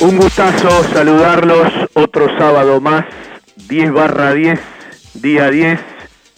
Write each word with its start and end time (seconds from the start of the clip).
Un 0.00 0.16
gustazo 0.16 0.84
saludarlos 0.92 1.72
otro 1.94 2.28
sábado 2.38 2.80
más, 2.80 3.04
10 3.68 3.92
barra 3.92 4.32
10, 4.32 4.60
día 5.14 5.50
10 5.50 5.80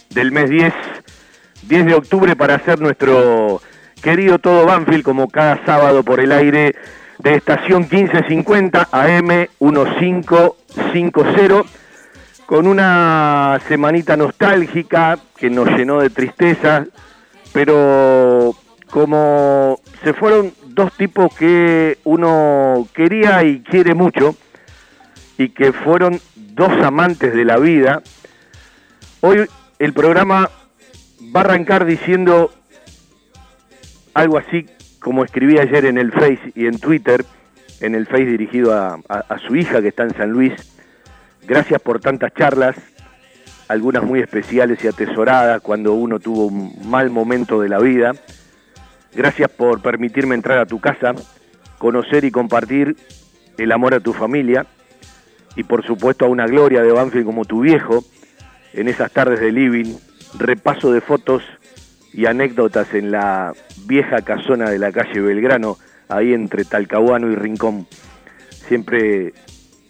del 0.09 0.31
mes 0.31 0.49
10, 0.49 0.73
10 1.67 1.85
de 1.85 1.93
octubre 1.93 2.35
para 2.35 2.55
hacer 2.55 2.81
nuestro 2.81 3.61
querido 4.01 4.39
Todo 4.39 4.65
Banfield 4.65 5.03
como 5.03 5.29
cada 5.29 5.63
sábado 5.63 6.03
por 6.03 6.19
el 6.19 6.31
aire 6.31 6.73
de 7.19 7.35
estación 7.35 7.81
1550 7.81 8.89
AM 8.91 9.27
1550 9.59 11.69
con 12.47 12.65
una 12.65 13.59
semanita 13.67 14.17
nostálgica 14.17 15.19
que 15.37 15.51
nos 15.51 15.69
llenó 15.69 16.01
de 16.01 16.09
tristeza, 16.09 16.87
pero 17.53 18.55
como 18.89 19.79
se 20.03 20.13
fueron 20.13 20.51
dos 20.73 20.91
tipos 20.97 21.33
que 21.35 21.97
uno 22.03 22.87
quería 22.93 23.43
y 23.43 23.61
quiere 23.61 23.93
mucho 23.93 24.35
y 25.37 25.49
que 25.49 25.73
fueron 25.73 26.19
dos 26.35 26.71
amantes 26.83 27.33
de 27.33 27.45
la 27.45 27.57
vida, 27.57 28.01
hoy 29.21 29.47
el 29.79 29.93
programa 29.93 30.49
va 31.35 31.41
a 31.41 31.43
arrancar 31.43 31.85
diciendo 31.85 32.51
algo 34.13 34.37
así 34.37 34.65
como 34.99 35.23
escribí 35.23 35.57
ayer 35.57 35.85
en 35.85 35.97
el 35.97 36.11
Face 36.11 36.51
y 36.55 36.67
en 36.67 36.79
Twitter, 36.79 37.25
en 37.79 37.95
el 37.95 38.05
Face 38.05 38.25
dirigido 38.25 38.73
a, 38.73 38.99
a- 39.09 39.39
su 39.39 39.55
hija 39.55 39.81
que 39.81 39.87
está 39.87 40.03
en 40.03 40.13
San 40.15 40.29
Luis. 40.31 40.53
Gracias 41.47 41.81
por 41.81 41.99
tantas 41.99 42.31
charlas, 42.35 42.75
algunas 43.67 44.03
muy 44.03 44.19
especiales 44.19 44.83
y 44.83 44.87
atesoradas 44.87 45.61
cuando 45.61 45.93
uno 45.93 46.19
tuvo 46.19 46.45
un 46.47 46.73
mal 46.87 47.09
momento 47.09 47.59
de 47.61 47.69
la 47.69 47.79
vida. 47.79 48.11
Gracias 49.13 49.49
por 49.49 49.81
permitirme 49.81 50.35
entrar 50.35 50.57
a 50.59 50.65
tu 50.65 50.79
casa, 50.79 51.13
conocer 51.77 52.23
y 52.23 52.31
compartir 52.31 52.95
el 53.57 53.71
amor 53.71 53.93
a 53.93 53.99
tu 53.99 54.13
familia 54.13 54.65
y 55.55 55.63
por 55.63 55.85
supuesto 55.85 56.25
a 56.25 56.29
una 56.29 56.47
gloria 56.47 56.81
de 56.81 56.91
Banfield 56.91 57.25
como 57.25 57.45
tu 57.45 57.61
viejo 57.61 58.03
en 58.73 58.87
esas 58.87 59.11
tardes 59.11 59.39
de 59.39 59.51
living, 59.51 59.95
repaso 60.37 60.93
de 60.93 61.01
fotos 61.01 61.43
y 62.13 62.25
anécdotas 62.25 62.93
en 62.93 63.11
la 63.11 63.53
vieja 63.85 64.21
casona 64.21 64.69
de 64.69 64.79
la 64.79 64.91
calle 64.91 65.19
Belgrano, 65.19 65.77
ahí 66.07 66.33
entre 66.33 66.65
Talcahuano 66.65 67.29
y 67.31 67.35
Rincón. 67.35 67.87
Siempre 68.67 69.33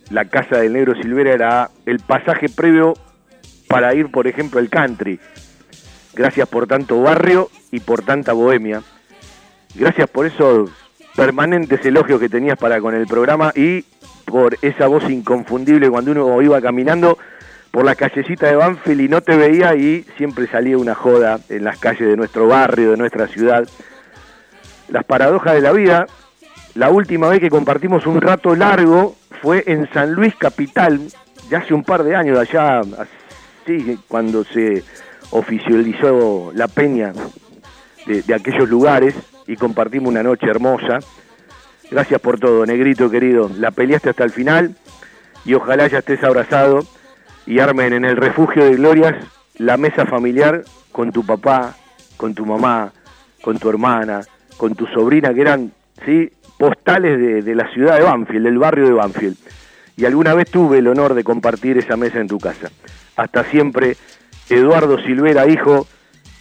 la 0.09 0.25
casa 0.25 0.57
del 0.57 0.73
negro 0.73 0.95
Silvera 0.95 1.33
era 1.33 1.69
el 1.85 1.99
pasaje 1.99 2.49
previo 2.49 2.93
para 3.67 3.93
ir, 3.93 4.11
por 4.11 4.27
ejemplo, 4.27 4.59
al 4.59 4.69
country. 4.69 5.19
Gracias 6.13 6.47
por 6.49 6.67
tanto 6.67 7.01
barrio 7.01 7.49
y 7.71 7.79
por 7.79 8.01
tanta 8.01 8.33
bohemia. 8.33 8.81
Gracias 9.75 10.09
por 10.09 10.25
esos 10.25 10.69
permanentes 11.15 11.85
elogios 11.85 12.19
que 12.19 12.29
tenías 12.29 12.57
para 12.57 12.81
con 12.81 12.93
el 12.93 13.07
programa 13.07 13.51
y 13.55 13.83
por 14.25 14.57
esa 14.61 14.87
voz 14.87 15.09
inconfundible 15.09 15.89
cuando 15.89 16.11
uno 16.11 16.41
iba 16.41 16.61
caminando 16.61 17.17
por 17.71 17.85
la 17.85 17.95
callecita 17.95 18.47
de 18.47 18.55
Banfield 18.55 19.01
y 19.01 19.07
no 19.07 19.21
te 19.21 19.35
veía 19.35 19.75
y 19.75 20.05
siempre 20.17 20.47
salía 20.47 20.77
una 20.77 20.93
joda 20.93 21.39
en 21.49 21.63
las 21.63 21.79
calles 21.79 22.07
de 22.07 22.17
nuestro 22.17 22.47
barrio, 22.47 22.91
de 22.91 22.97
nuestra 22.97 23.27
ciudad. 23.27 23.67
Las 24.89 25.05
paradojas 25.05 25.53
de 25.53 25.61
la 25.61 25.71
vida. 25.71 26.05
La 26.73 26.89
última 26.89 27.27
vez 27.27 27.39
que 27.39 27.49
compartimos 27.49 28.05
un 28.05 28.21
rato 28.21 28.55
largo 28.55 29.15
fue 29.41 29.63
en 29.67 29.91
San 29.91 30.13
Luis 30.13 30.35
Capital, 30.35 31.01
ya 31.49 31.57
hace 31.57 31.73
un 31.73 31.83
par 31.83 32.03
de 32.03 32.15
años, 32.15 32.39
allá, 32.39 32.79
así, 32.79 33.99
cuando 34.07 34.45
se 34.45 34.81
oficializó 35.31 36.51
la 36.55 36.69
peña 36.69 37.11
de, 38.05 38.21
de 38.21 38.33
aquellos 38.33 38.69
lugares 38.69 39.15
y 39.51 39.57
compartimos 39.57 40.09
una 40.09 40.23
noche 40.23 40.47
hermosa. 40.47 40.99
Gracias 41.89 42.21
por 42.21 42.39
todo, 42.39 42.65
negrito 42.65 43.09
querido. 43.09 43.51
La 43.57 43.71
peleaste 43.71 44.11
hasta 44.11 44.23
el 44.23 44.29
final 44.29 44.75
y 45.43 45.55
ojalá 45.55 45.87
ya 45.87 45.97
estés 45.97 46.23
abrazado 46.23 46.85
y 47.45 47.59
armen 47.59 47.91
en 47.91 48.05
el 48.05 48.15
refugio 48.15 48.63
de 48.63 48.75
glorias 48.75 49.15
la 49.57 49.75
mesa 49.75 50.05
familiar 50.05 50.63
con 50.93 51.11
tu 51.11 51.25
papá, 51.25 51.75
con 52.15 52.33
tu 52.33 52.45
mamá, 52.45 52.93
con 53.41 53.59
tu 53.59 53.69
hermana, 53.69 54.21
con 54.55 54.73
tu 54.75 54.87
sobrina, 54.87 55.33
que 55.33 55.41
eran 55.41 55.73
¿sí? 56.05 56.31
postales 56.57 57.19
de, 57.19 57.41
de 57.41 57.55
la 57.55 57.69
ciudad 57.73 57.97
de 57.97 58.03
Banfield, 58.03 58.45
del 58.45 58.57
barrio 58.57 58.85
de 58.85 58.93
Banfield. 58.93 59.37
Y 59.97 60.05
alguna 60.05 60.33
vez 60.33 60.49
tuve 60.49 60.77
el 60.77 60.87
honor 60.87 61.13
de 61.13 61.25
compartir 61.25 61.77
esa 61.77 61.97
mesa 61.97 62.21
en 62.21 62.27
tu 62.29 62.37
casa. 62.37 62.69
Hasta 63.17 63.43
siempre, 63.51 63.97
Eduardo 64.49 64.97
Silvera, 65.01 65.45
hijo, 65.47 65.87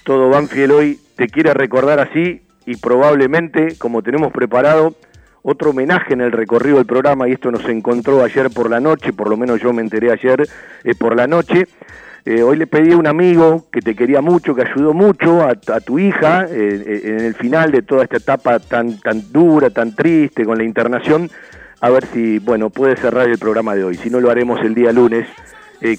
todo 0.04 0.28
Banfield 0.30 0.70
hoy 0.70 1.00
te 1.16 1.26
quiere 1.26 1.52
recordar 1.54 1.98
así 1.98 2.42
y 2.70 2.76
probablemente, 2.76 3.76
como 3.78 4.00
tenemos 4.00 4.32
preparado, 4.32 4.94
otro 5.43 5.70
homenaje 5.70 6.12
en 6.12 6.20
el 6.20 6.31
recorrido 6.31 6.76
del 6.76 6.87
programa 6.87 7.28
y 7.28 7.32
esto 7.32 7.50
nos 7.50 7.69
encontró 7.69 8.22
ayer 8.22 8.49
por 8.49 8.70
la 8.70 8.78
noche, 8.78 9.12
por 9.12 9.28
lo 9.28 9.37
menos 9.37 9.61
yo 9.61 9.72
me 9.72 9.82
enteré 9.82 10.12
ayer 10.12 10.46
eh, 10.84 10.94
por 10.94 11.17
la 11.17 11.26
noche. 11.26 11.67
Eh, 12.25 12.44
hoy 12.44 12.56
le 12.56 12.69
pedí 12.69 12.93
a 12.93 12.96
un 12.96 13.08
amigo 13.08 13.67
que 13.72 13.81
te 13.81 13.96
quería 13.96 14.20
mucho, 14.20 14.55
que 14.55 14.62
ayudó 14.62 14.94
mucho 14.94 15.43
a, 15.43 15.56
tu 15.81 15.99
hija 15.99 16.46
eh, 16.49 17.00
en 17.02 17.25
el 17.25 17.34
final 17.34 17.72
de 17.72 17.82
toda 17.82 18.05
esta 18.05 18.19
etapa 18.19 18.61
tan, 18.61 19.00
tan 19.00 19.32
dura, 19.32 19.70
tan 19.70 19.96
triste 19.96 20.44
con 20.44 20.56
la 20.56 20.62
internación, 20.62 21.28
a 21.81 21.90
ver 21.90 22.06
si, 22.06 22.38
bueno, 22.38 22.70
puede 22.70 22.94
cerrar 22.94 23.28
el 23.28 23.38
programa 23.38 23.75
de 23.75 23.82
hoy. 23.82 23.96
Si 23.96 24.11
no 24.11 24.20
lo 24.20 24.31
haremos 24.31 24.61
el 24.61 24.76
día 24.76 24.93
lunes, 24.93 25.26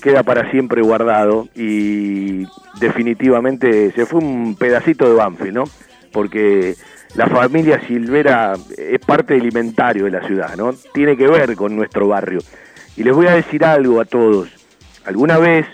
queda 0.01 0.23
para 0.23 0.49
siempre 0.51 0.81
guardado 0.83 1.49
y 1.53 2.45
definitivamente 2.79 3.91
se 3.91 4.05
fue 4.05 4.21
un 4.21 4.55
pedacito 4.55 5.09
de 5.09 5.15
Banfield, 5.15 5.55
¿no? 5.55 5.63
Porque 6.11 6.75
la 7.15 7.27
familia 7.27 7.81
Silvera 7.87 8.53
es 8.77 8.99
parte 8.99 9.33
del 9.33 9.45
inventario 9.45 10.05
de 10.05 10.11
la 10.11 10.25
ciudad, 10.25 10.55
¿no? 10.55 10.73
Tiene 10.93 11.17
que 11.17 11.27
ver 11.27 11.55
con 11.55 11.75
nuestro 11.75 12.07
barrio. 12.07 12.39
Y 12.97 13.03
les 13.03 13.15
voy 13.15 13.27
a 13.27 13.35
decir 13.35 13.63
algo 13.65 14.01
a 14.01 14.05
todos. 14.05 14.49
Alguna 15.05 15.37
vez, 15.37 15.65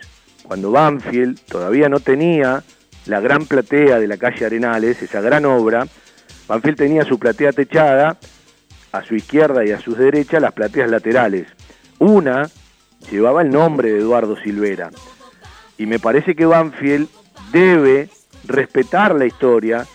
cuando 0.44 0.72
Banfield 0.72 1.40
todavía 1.42 1.90
no 1.90 2.00
tenía 2.00 2.64
la 3.06 3.20
gran 3.20 3.46
platea 3.46 4.00
de 4.00 4.08
la 4.08 4.18
calle 4.18 4.46
Arenales, 4.46 5.02
esa 5.02 5.22
gran 5.22 5.46
obra, 5.46 5.88
Banfield 6.48 6.78
tenía 6.78 7.04
su 7.04 7.20
platea 7.20 7.52
techada, 7.52 8.18
a 8.92 9.04
su 9.04 9.16
izquierda 9.16 9.66
y 9.66 9.72
a 9.72 9.80
su 9.80 9.96
derecha 9.96 10.40
las 10.40 10.54
plateas 10.54 10.90
laterales. 10.90 11.48
Una 12.00 12.50
llevaba 13.12 13.42
el 13.42 13.50
nombre 13.50 13.92
de 13.92 14.00
Eduardo 14.00 14.36
Silvera. 14.38 14.90
Y 15.78 15.86
me 15.86 16.00
parece 16.00 16.36
que 16.36 16.46
Banfield 16.46 17.08
debe 17.52 18.10
respetar 18.46 19.16
la 19.16 19.26
historia 19.26 19.86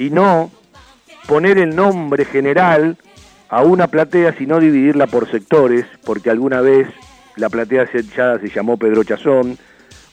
y 0.00 0.08
no 0.08 0.50
poner 1.28 1.58
el 1.58 1.76
nombre 1.76 2.24
general 2.24 2.96
a 3.50 3.62
una 3.62 3.86
platea, 3.86 4.32
sino 4.32 4.58
dividirla 4.58 5.06
por 5.06 5.30
sectores, 5.30 5.84
porque 6.06 6.30
alguna 6.30 6.62
vez 6.62 6.88
la 7.36 7.50
platea 7.50 7.86
sellada 7.86 8.40
se 8.40 8.48
llamó 8.48 8.78
Pedro 8.78 9.04
Chazón, 9.04 9.58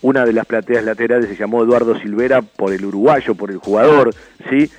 una 0.02 0.26
de 0.26 0.34
las 0.34 0.46
plateas 0.46 0.84
laterales 0.84 1.30
se 1.30 1.38
llamó 1.38 1.64
Eduardo 1.64 1.98
Silvera 2.00 2.42
por 2.42 2.74
el 2.74 2.84
uruguayo, 2.84 3.34
por 3.36 3.50
el 3.50 3.60
jugador, 3.60 4.14
¿sí? 4.50 4.70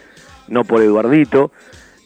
No 0.47 0.65
por 0.65 0.83
Eduardito. 0.83 1.53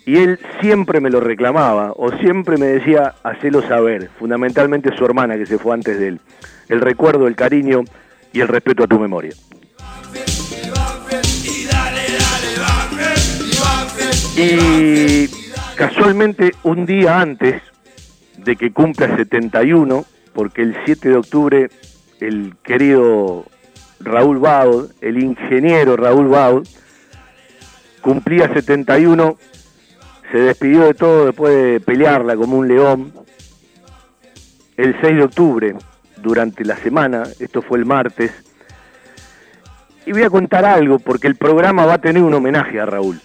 Y 0.07 0.19
él 0.19 0.39
siempre 0.61 1.01
me 1.01 1.11
lo 1.11 1.19
reclamaba, 1.19 1.93
o 1.97 2.13
siempre 2.19 2.57
me 2.57 2.67
decía, 2.67 3.15
hacelo 3.25 3.63
saber, 3.63 4.11
fundamentalmente 4.19 4.97
su 4.97 5.05
hermana 5.05 5.37
que 5.37 5.47
se 5.47 5.59
fue 5.59 5.75
antes 5.75 5.99
de 5.99 6.09
él. 6.09 6.21
El 6.69 6.81
recuerdo, 6.81 7.27
el 7.27 7.35
cariño 7.35 7.83
y 8.33 8.41
el 8.41 8.49
respeto 8.49 8.85
a 8.85 8.87
tu 8.87 9.01
memoria. 9.01 9.33
Y 14.35 15.29
casualmente 15.77 16.55
un 16.63 16.87
día 16.87 17.21
antes 17.21 17.61
de 18.39 18.57
que 18.57 18.73
cumpla 18.73 19.15
71, 19.15 20.07
porque 20.33 20.63
el 20.63 20.75
7 20.87 21.11
de 21.11 21.17
octubre 21.17 21.71
el 22.19 22.57
querido 22.63 23.45
Raúl 24.01 24.39
Baud, 24.39 24.91
el 25.03 25.23
ingeniero 25.23 25.99
Raúl 25.99 26.29
Baud, 26.29 26.67
cumplía 28.01 28.51
71, 28.53 29.37
se 30.31 30.39
despidió 30.39 30.85
de 30.85 30.95
todo 30.95 31.27
después 31.27 31.55
de 31.55 31.81
pelearla 31.81 32.35
como 32.35 32.57
un 32.57 32.69
león. 32.69 33.13
El 34.79 34.99
6 34.99 35.15
de 35.15 35.23
octubre, 35.25 35.75
durante 36.17 36.65
la 36.65 36.77
semana, 36.79 37.25
esto 37.39 37.61
fue 37.61 37.77
el 37.77 37.85
martes, 37.85 38.33
y 40.07 40.13
voy 40.13 40.23
a 40.23 40.31
contar 40.31 40.65
algo 40.65 40.99
porque 40.99 41.27
el 41.27 41.37
programa 41.37 41.85
va 41.85 41.95
a 41.95 42.01
tener 42.01 42.23
un 42.23 42.33
homenaje 42.33 42.81
a 42.81 42.87
Raúl 42.87 43.21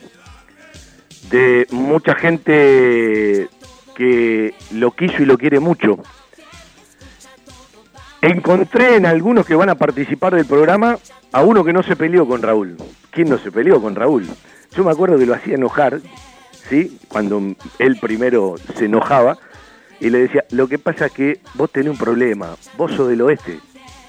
de 1.30 1.68
mucha 1.72 2.16
gente 2.16 3.50
que 3.96 4.54
lo 4.72 4.92
quiso 4.92 5.24
y 5.24 5.26
lo 5.26 5.38
quiere 5.38 5.60
mucho. 5.60 5.98
Encontré 8.22 8.96
en 8.96 9.06
algunos 9.06 9.46
que 9.46 9.56
van 9.56 9.70
a 9.70 9.76
participar 9.76 10.36
del 10.36 10.46
programa 10.46 10.98
a 11.32 11.44
uno 11.44 11.64
que 11.64 11.74
no 11.74 11.84
se 11.84 11.96
peleó 11.96 12.28
con 12.28 12.42
Raúl. 12.42 12.78
¿Quién 13.12 13.30
no 13.30 13.38
se 13.38 13.52
peleó 13.52 13.82
con 13.82 13.96
Raúl? 13.96 14.28
Yo 14.76 14.84
me 14.84 14.92
acuerdo 14.92 15.18
que 15.18 15.26
lo 15.26 15.34
hacía 15.34 15.56
enojar, 15.56 16.02
¿sí? 16.70 17.00
Cuando 17.08 17.42
él 17.80 17.98
primero 18.00 18.56
se 18.76 18.86
enojaba 18.86 19.38
y 20.00 20.10
le 20.10 20.20
decía, 20.20 20.46
lo 20.52 20.68
que 20.68 20.78
pasa 20.78 21.08
es 21.08 21.12
que 21.12 21.40
vos 21.56 21.72
tenés 21.72 21.92
un 21.92 21.98
problema, 21.98 22.56
vos 22.78 22.92
sos 22.92 23.08
del 23.08 23.22
oeste, 23.22 23.60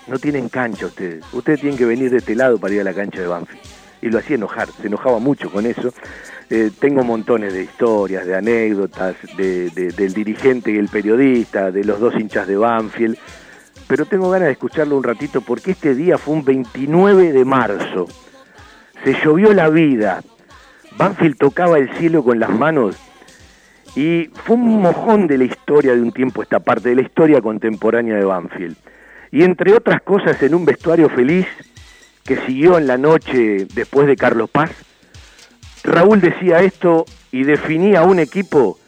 no 0.06 0.18
tienen 0.18 0.48
cancha 0.48 0.86
ustedes, 0.86 1.24
ustedes 1.32 1.60
tienen 1.60 1.78
que 1.78 1.86
venir 1.86 2.10
de 2.10 2.18
este 2.18 2.34
lado 2.34 2.58
para 2.58 2.74
ir 2.74 2.80
a 2.80 2.84
la 2.84 2.94
cancha 2.94 3.20
de 3.20 3.26
Banfield. 3.26 3.77
Y 4.00 4.10
lo 4.10 4.18
hacía 4.18 4.36
enojar, 4.36 4.68
se 4.68 4.86
enojaba 4.86 5.18
mucho 5.18 5.50
con 5.50 5.66
eso. 5.66 5.92
Eh, 6.50 6.70
tengo 6.78 7.04
montones 7.04 7.52
de 7.52 7.64
historias, 7.64 8.24
de 8.24 8.36
anécdotas, 8.36 9.16
de, 9.36 9.70
de, 9.70 9.90
del 9.92 10.14
dirigente 10.14 10.70
y 10.70 10.76
el 10.76 10.88
periodista, 10.88 11.70
de 11.70 11.84
los 11.84 12.00
dos 12.00 12.14
hinchas 12.14 12.46
de 12.46 12.56
Banfield, 12.56 13.18
pero 13.88 14.04
tengo 14.04 14.30
ganas 14.30 14.46
de 14.46 14.52
escucharlo 14.52 14.96
un 14.96 15.02
ratito 15.02 15.40
porque 15.40 15.72
este 15.72 15.94
día 15.94 16.18
fue 16.18 16.34
un 16.34 16.44
29 16.44 17.32
de 17.32 17.44
marzo. 17.44 18.06
Se 19.02 19.14
llovió 19.24 19.52
la 19.52 19.68
vida. 19.70 20.22
Banfield 20.96 21.38
tocaba 21.38 21.78
el 21.78 21.90
cielo 21.96 22.22
con 22.22 22.38
las 22.38 22.50
manos 22.50 22.96
y 23.96 24.30
fue 24.44 24.56
un 24.56 24.80
mojón 24.82 25.26
de 25.26 25.38
la 25.38 25.44
historia 25.44 25.94
de 25.94 26.02
un 26.02 26.12
tiempo 26.12 26.42
esta 26.42 26.60
parte, 26.60 26.90
de 26.90 26.96
la 26.96 27.02
historia 27.02 27.40
contemporánea 27.40 28.16
de 28.16 28.24
Banfield. 28.24 28.76
Y 29.30 29.42
entre 29.42 29.74
otras 29.74 30.02
cosas, 30.02 30.42
en 30.42 30.54
un 30.54 30.64
vestuario 30.64 31.08
feliz 31.08 31.46
que 32.28 32.36
siguió 32.44 32.76
en 32.76 32.86
la 32.86 32.98
noche 32.98 33.66
después 33.72 34.06
de 34.06 34.14
Carlos 34.14 34.50
Paz, 34.50 34.70
Raúl 35.82 36.20
decía 36.20 36.60
esto 36.60 37.06
y 37.32 37.44
definía 37.44 38.02
un 38.02 38.18
equipo 38.18 38.78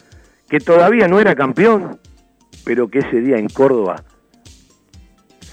que 0.51 0.61
todavía 0.61 1.09
no 1.09 1.19
era 1.19 1.35
campeón, 1.35 1.99
pero 2.67 2.91
que 2.91 2.99
ese 2.99 3.23
día 3.23 3.39
en 3.39 3.49
Córdoba 3.49 4.05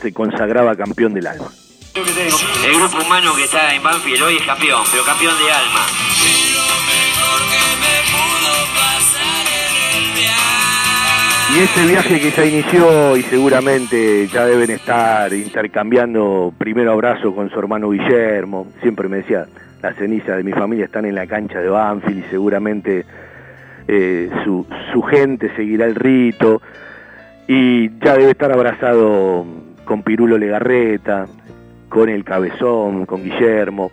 se 0.01 0.12
consagraba 0.12 0.75
campeón 0.75 1.13
del 1.13 1.27
alma. 1.27 1.50
El 1.96 2.75
grupo 2.75 2.98
humano 3.06 3.34
que 3.34 3.46
está 3.46 3.74
en 3.74 3.82
Banfield 3.82 4.22
hoy 4.22 4.36
es 4.36 4.44
campeón, 4.44 4.84
pero 4.91 5.06
campeón 5.06 5.36
de 5.38 5.50
alma. 5.50 5.86
Y 11.57 11.61
ese 11.61 11.87
viaje 11.87 12.19
que 12.19 12.29
ya 12.29 12.45
inició 12.45 13.17
y 13.17 13.23
seguramente 13.23 14.27
ya 14.27 14.45
deben 14.45 14.69
estar 14.69 15.33
intercambiando 15.33 16.53
primero 16.55 16.91
abrazo 16.91 17.33
con 17.33 17.49
su 17.49 17.57
hermano 17.57 17.89
Guillermo, 17.89 18.67
siempre 18.83 19.09
me 19.09 19.17
decía, 19.17 19.47
las 19.81 19.95
cenizas 19.95 20.37
de 20.37 20.43
mi 20.43 20.51
familia 20.51 20.85
están 20.85 21.05
en 21.05 21.15
la 21.15 21.25
cancha 21.25 21.59
de 21.59 21.67
Banfield 21.67 22.25
y 22.25 22.29
seguramente 22.29 23.05
eh, 23.87 24.29
su, 24.43 24.67
su 24.93 25.01
gente 25.01 25.49
seguirá 25.55 25.85
el 25.85 25.95
rito 25.95 26.61
y 27.47 27.89
ya 28.05 28.15
debe 28.15 28.29
estar 28.29 28.51
abrazado 28.51 29.43
con 29.83 30.03
Pirulo 30.03 30.37
Legarreta, 30.37 31.25
con 31.89 32.09
el 32.09 32.23
Cabezón, 32.23 33.07
con 33.07 33.23
Guillermo. 33.23 33.89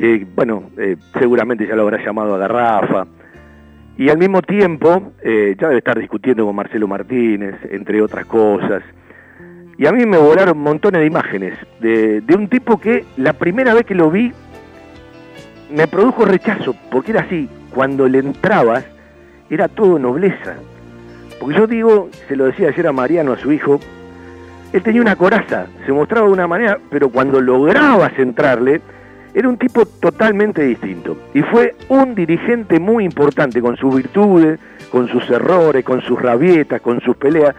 Eh, 0.00 0.26
bueno, 0.34 0.64
eh, 0.76 0.96
seguramente 1.16 1.64
ya 1.64 1.76
lo 1.76 1.82
habrá 1.82 2.04
llamado 2.04 2.34
a 2.34 2.38
Garrafa. 2.38 3.06
Y 3.96 4.10
al 4.10 4.18
mismo 4.18 4.42
tiempo, 4.42 5.12
eh, 5.22 5.56
ya 5.58 5.68
debe 5.68 5.78
estar 5.78 5.98
discutiendo 5.98 6.44
con 6.44 6.54
Marcelo 6.54 6.86
Martínez, 6.86 7.54
entre 7.70 8.02
otras 8.02 8.26
cosas. 8.26 8.82
Y 9.78 9.86
a 9.86 9.92
mí 9.92 10.04
me 10.06 10.18
volaron 10.18 10.58
montones 10.58 11.00
de 11.00 11.06
imágenes 11.06 11.54
de, 11.80 12.20
de 12.20 12.34
un 12.34 12.48
tipo 12.48 12.78
que 12.78 13.04
la 13.16 13.32
primera 13.34 13.74
vez 13.74 13.84
que 13.84 13.94
lo 13.94 14.10
vi 14.10 14.32
me 15.70 15.88
produjo 15.88 16.24
rechazo, 16.24 16.74
porque 16.90 17.12
era 17.12 17.22
así, 17.22 17.48
cuando 17.74 18.08
le 18.08 18.18
entrabas 18.18 18.84
era 19.50 19.68
todo 19.68 19.98
nobleza. 19.98 20.56
Porque 21.38 21.56
yo 21.56 21.66
digo, 21.66 22.08
se 22.28 22.36
lo 22.36 22.46
decía 22.46 22.68
ayer 22.68 22.86
a 22.86 22.92
Mariano, 22.92 23.32
a 23.32 23.38
su 23.38 23.52
hijo, 23.52 23.80
él 24.72 24.82
tenía 24.82 25.00
una 25.00 25.16
coraza, 25.16 25.66
se 25.84 25.92
mostraba 25.92 26.26
de 26.26 26.32
una 26.32 26.46
manera, 26.46 26.78
pero 26.90 27.08
cuando 27.08 27.40
lograbas 27.40 28.18
entrarle, 28.18 28.80
era 29.36 29.50
un 29.50 29.58
tipo 29.58 29.84
totalmente 29.84 30.62
distinto. 30.62 31.14
Y 31.34 31.42
fue 31.42 31.74
un 31.90 32.14
dirigente 32.14 32.80
muy 32.80 33.04
importante 33.04 33.60
con 33.60 33.76
sus 33.76 33.94
virtudes, 33.94 34.58
con 34.90 35.08
sus 35.08 35.28
errores, 35.28 35.84
con 35.84 36.00
sus 36.00 36.22
rabietas, 36.22 36.80
con 36.80 37.02
sus 37.02 37.18
peleas. 37.18 37.54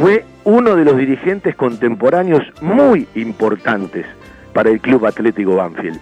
Fue 0.00 0.24
uno 0.42 0.74
de 0.74 0.84
los 0.84 0.96
dirigentes 0.96 1.54
contemporáneos 1.54 2.42
muy 2.60 3.06
importantes 3.14 4.04
para 4.52 4.70
el 4.70 4.80
Club 4.80 5.06
Atlético 5.06 5.54
Banfield. 5.54 6.00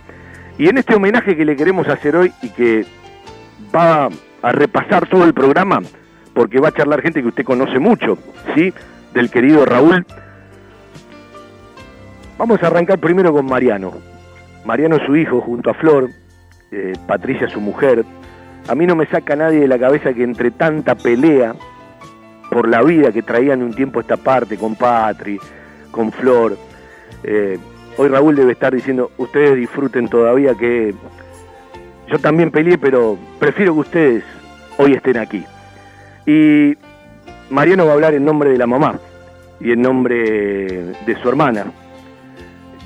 Y 0.57 0.71
en 0.71 0.79
este 0.79 0.95
homenaje 0.95 1.37
que 1.37 1.45
le 1.45 1.55
queremos 1.55 1.87
hacer 1.87 2.17
hoy 2.17 2.33
y 2.41 2.49
que 2.49 2.87
va 3.77 4.09
a 4.41 4.53
repasar 4.53 5.07
todo 5.07 5.25
el 5.25 5.35
programa, 5.35 5.83
porque 6.33 6.61
va 6.61 6.69
a 6.69 6.73
charlar 6.73 7.03
gente 7.03 7.21
que 7.21 7.29
usted 7.29 7.45
conoce 7.45 7.79
mucho, 7.79 8.17
¿sí? 8.55 8.73
Del 9.13 9.31
querido 9.31 9.67
Raúl. 9.67 10.07
Vamos 12.39 12.63
a 12.63 12.69
arrancar 12.69 12.99
primero 12.99 13.35
con 13.35 13.45
Mariano. 13.45 14.10
Mariano 14.65 14.99
su 15.07 15.17
hijo 15.17 15.41
junto 15.41 15.71
a 15.71 15.75
Flor, 15.75 16.11
eh, 16.71 16.93
Patricia 17.07 17.49
su 17.49 17.61
mujer. 17.61 18.05
A 18.69 18.75
mí 18.75 18.87
no 18.87 18.95
me 18.95 19.07
saca 19.07 19.35
nadie 19.37 19.61
de 19.61 19.69
la 19.69 19.79
cabeza 19.79 20.13
que 20.13 20.23
entre 20.23 20.51
tanta 20.51 20.95
pelea 20.95 21.55
por 22.51 22.69
la 22.69 22.83
vida 22.83 23.13
que 23.13 23.23
traían 23.23 23.63
un 23.63 23.73
tiempo 23.73 24.01
esta 24.01 24.17
parte 24.17 24.57
con 24.57 24.75
Patri, 24.75 25.39
con 25.91 26.13
Flor, 26.13 26.57
eh, 27.23 27.59
hoy 27.97 28.09
Raúl 28.09 28.35
debe 28.35 28.53
estar 28.53 28.75
diciendo, 28.75 29.11
ustedes 29.19 29.57
disfruten 29.57 30.09
todavía 30.09 30.55
que 30.55 30.95
yo 32.09 32.19
también 32.19 32.51
peleé, 32.51 32.79
pero 32.79 33.17
prefiero 33.39 33.75
que 33.75 33.81
ustedes 33.81 34.25
hoy 34.79 34.93
estén 34.93 35.17
aquí. 35.17 35.45
Y 36.27 36.77
Mariano 37.51 37.85
va 37.85 37.93
a 37.93 37.95
hablar 37.95 38.15
en 38.15 38.25
nombre 38.25 38.51
de 38.51 38.59
la 38.59 38.67
mamá 38.67 38.99
y 39.61 39.73
en 39.73 39.83
nombre 39.83 40.17
de 41.07 41.17
su 41.23 41.29
hermana. 41.29 41.67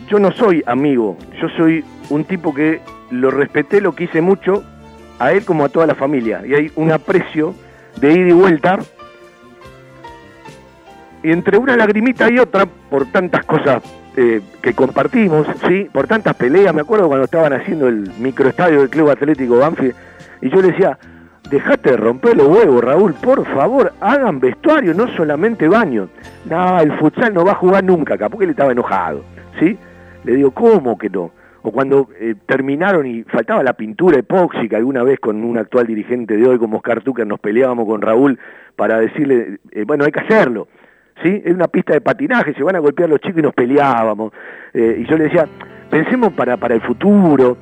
Yo 0.08 0.18
no 0.18 0.32
soy 0.32 0.62
amigo, 0.66 1.16
yo 1.40 1.48
soy 1.56 1.84
un 2.10 2.24
tipo 2.24 2.54
que 2.54 2.80
lo 3.10 3.30
respeté, 3.30 3.80
lo 3.80 3.94
quise 3.94 4.20
mucho, 4.20 4.62
a 5.18 5.32
él 5.32 5.44
como 5.44 5.64
a 5.64 5.68
toda 5.68 5.86
la 5.86 5.94
familia. 5.94 6.42
Y 6.46 6.54
hay 6.54 6.72
un 6.76 6.92
aprecio 6.92 7.54
de 8.00 8.12
ida 8.12 8.28
y 8.28 8.32
vuelta. 8.32 8.78
Y 11.22 11.30
entre 11.30 11.56
una 11.56 11.76
lagrimita 11.76 12.30
y 12.30 12.38
otra, 12.38 12.66
por 12.66 13.06
tantas 13.06 13.44
cosas 13.46 13.82
eh, 14.16 14.42
que 14.60 14.74
compartimos, 14.74 15.46
¿sí? 15.66 15.88
por 15.92 16.06
tantas 16.06 16.34
peleas, 16.34 16.74
me 16.74 16.82
acuerdo 16.82 17.08
cuando 17.08 17.24
estaban 17.24 17.52
haciendo 17.52 17.88
el 17.88 18.10
microestadio 18.18 18.80
del 18.80 18.90
Club 18.90 19.10
Atlético 19.10 19.56
Banfield, 19.56 19.94
y 20.42 20.50
yo 20.50 20.60
le 20.60 20.72
decía, 20.72 20.98
dejate 21.48 21.92
de 21.92 21.96
romper 21.96 22.36
los 22.36 22.48
huevos, 22.48 22.84
Raúl, 22.84 23.14
por 23.14 23.46
favor, 23.54 23.92
hagan 24.00 24.38
vestuario, 24.38 24.92
no 24.92 25.08
solamente 25.16 25.66
baño. 25.66 26.08
No, 26.44 26.78
el 26.80 26.92
futsal 26.98 27.32
no 27.32 27.44
va 27.44 27.52
a 27.52 27.56
jugar 27.56 27.82
nunca 27.82 28.14
acá, 28.14 28.28
porque 28.28 28.44
él 28.44 28.50
estaba 28.50 28.72
enojado, 28.72 29.24
¿sí? 29.58 29.78
Le 30.24 30.36
digo, 30.36 30.50
¿cómo 30.50 30.98
que 30.98 31.10
no? 31.10 31.30
O 31.62 31.72
cuando 31.72 32.08
eh, 32.20 32.34
terminaron 32.46 33.06
y 33.06 33.22
faltaba 33.22 33.62
la 33.62 33.72
pintura 33.72 34.18
epóxica, 34.18 34.76
alguna 34.76 35.02
vez 35.02 35.18
con 35.18 35.42
un 35.42 35.56
actual 35.56 35.86
dirigente 35.86 36.36
de 36.36 36.46
hoy 36.46 36.58
como 36.58 36.76
Oscar 36.76 37.02
Tucker 37.02 37.26
nos 37.26 37.40
peleábamos 37.40 37.86
con 37.86 38.02
Raúl 38.02 38.38
para 38.76 39.00
decirle, 39.00 39.58
eh, 39.70 39.84
bueno, 39.86 40.04
hay 40.04 40.12
que 40.12 40.20
hacerlo. 40.20 40.68
¿Sí? 41.22 41.42
Es 41.44 41.54
una 41.54 41.68
pista 41.68 41.92
de 41.94 42.00
patinaje, 42.00 42.54
se 42.54 42.62
van 42.62 42.76
a 42.76 42.80
golpear 42.80 43.08
los 43.08 43.20
chicos 43.20 43.38
y 43.38 43.42
nos 43.42 43.54
peleábamos. 43.54 44.32
Eh, 44.74 44.98
y 45.00 45.06
yo 45.08 45.16
le 45.16 45.24
decía, 45.24 45.48
pensemos 45.88 46.32
para, 46.32 46.56
para 46.56 46.74
el 46.74 46.80
futuro. 46.82 47.56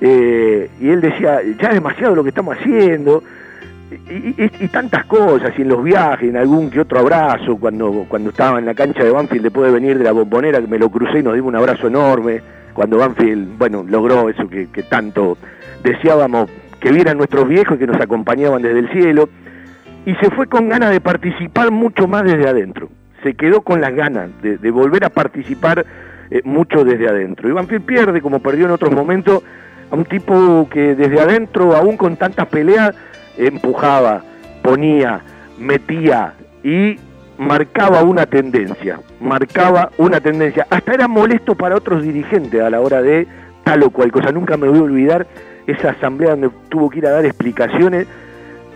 y 0.00 0.88
él 0.88 1.00
decía, 1.00 1.40
ya 1.58 1.68
es 1.68 1.74
demasiado 1.74 2.14
lo 2.14 2.22
que 2.22 2.30
estamos 2.30 2.56
haciendo. 2.56 3.22
Y, 3.90 4.68
tantas 4.68 5.06
cosas, 5.06 5.52
y 5.56 5.62
en 5.62 5.68
los 5.68 5.82
viajes, 5.82 6.28
en 6.28 6.36
algún 6.36 6.70
que 6.70 6.80
otro 6.80 6.98
abrazo, 6.98 7.56
cuando, 7.56 8.04
cuando 8.08 8.30
estaba 8.30 8.58
en 8.58 8.66
la 8.66 8.74
cancha 8.74 9.02
de 9.02 9.10
Banfield 9.10 9.44
después 9.44 9.66
de 9.66 9.72
venir 9.72 9.96
de 9.96 10.04
la 10.04 10.12
bombonera, 10.12 10.60
que 10.60 10.66
me 10.66 10.78
lo 10.78 10.90
crucé 10.90 11.20
y 11.20 11.22
nos 11.22 11.34
dimos 11.34 11.48
un 11.48 11.56
abrazo 11.56 11.86
enorme, 11.86 12.42
cuando 12.74 12.98
Banfield, 12.98 13.56
bueno, 13.56 13.84
logró 13.88 14.28
eso 14.28 14.46
que, 14.48 14.66
tanto 14.88 15.38
deseábamos 15.82 16.50
que 16.80 16.92
vieran 16.92 17.16
nuestros 17.16 17.48
viejos 17.48 17.78
que 17.78 17.86
nos 17.86 18.00
acompañaban 18.00 18.60
desde 18.60 18.80
el 18.80 18.92
cielo, 18.92 19.30
y 20.04 20.14
se 20.16 20.30
fue 20.30 20.46
con 20.46 20.68
ganas 20.68 20.90
de 20.90 21.00
participar 21.00 21.70
mucho 21.70 22.06
más 22.06 22.24
desde 22.24 22.46
adentro, 22.46 22.90
se 23.22 23.34
quedó 23.34 23.62
con 23.62 23.80
las 23.80 23.94
ganas 23.94 24.30
de, 24.42 24.58
de 24.58 24.70
volver 24.70 25.04
a 25.04 25.08
participar 25.08 25.86
eh, 26.30 26.42
mucho 26.44 26.84
desde 26.84 27.08
adentro. 27.08 27.48
Y 27.48 27.52
Banfield 27.52 27.84
pierde, 27.84 28.20
como 28.20 28.40
perdió 28.40 28.66
en 28.66 28.72
otros 28.72 28.92
momentos, 28.92 29.42
a 29.90 29.94
un 29.94 30.04
tipo 30.04 30.68
que 30.70 30.94
desde 30.94 31.20
adentro, 31.20 31.74
aún 31.74 31.96
con 31.96 32.16
tantas 32.16 32.46
peleas, 32.48 32.94
empujaba, 33.38 34.22
ponía, 34.62 35.20
metía 35.58 36.34
y 36.62 36.96
marcaba 37.38 38.02
una 38.02 38.26
tendencia, 38.26 39.00
marcaba 39.20 39.90
una 39.96 40.20
tendencia. 40.20 40.66
Hasta 40.68 40.94
era 40.94 41.08
molesto 41.08 41.54
para 41.54 41.76
otros 41.76 42.02
dirigentes 42.02 42.60
a 42.60 42.68
la 42.68 42.80
hora 42.80 43.00
de 43.00 43.26
tal 43.64 43.82
o 43.84 43.90
cual 43.90 44.10
cosa. 44.10 44.32
Nunca 44.32 44.56
me 44.56 44.68
voy 44.68 44.78
a 44.78 44.82
olvidar 44.82 45.26
esa 45.66 45.90
asamblea 45.90 46.30
donde 46.30 46.50
tuvo 46.68 46.90
que 46.90 46.98
ir 46.98 47.06
a 47.06 47.10
dar 47.10 47.24
explicaciones. 47.24 48.06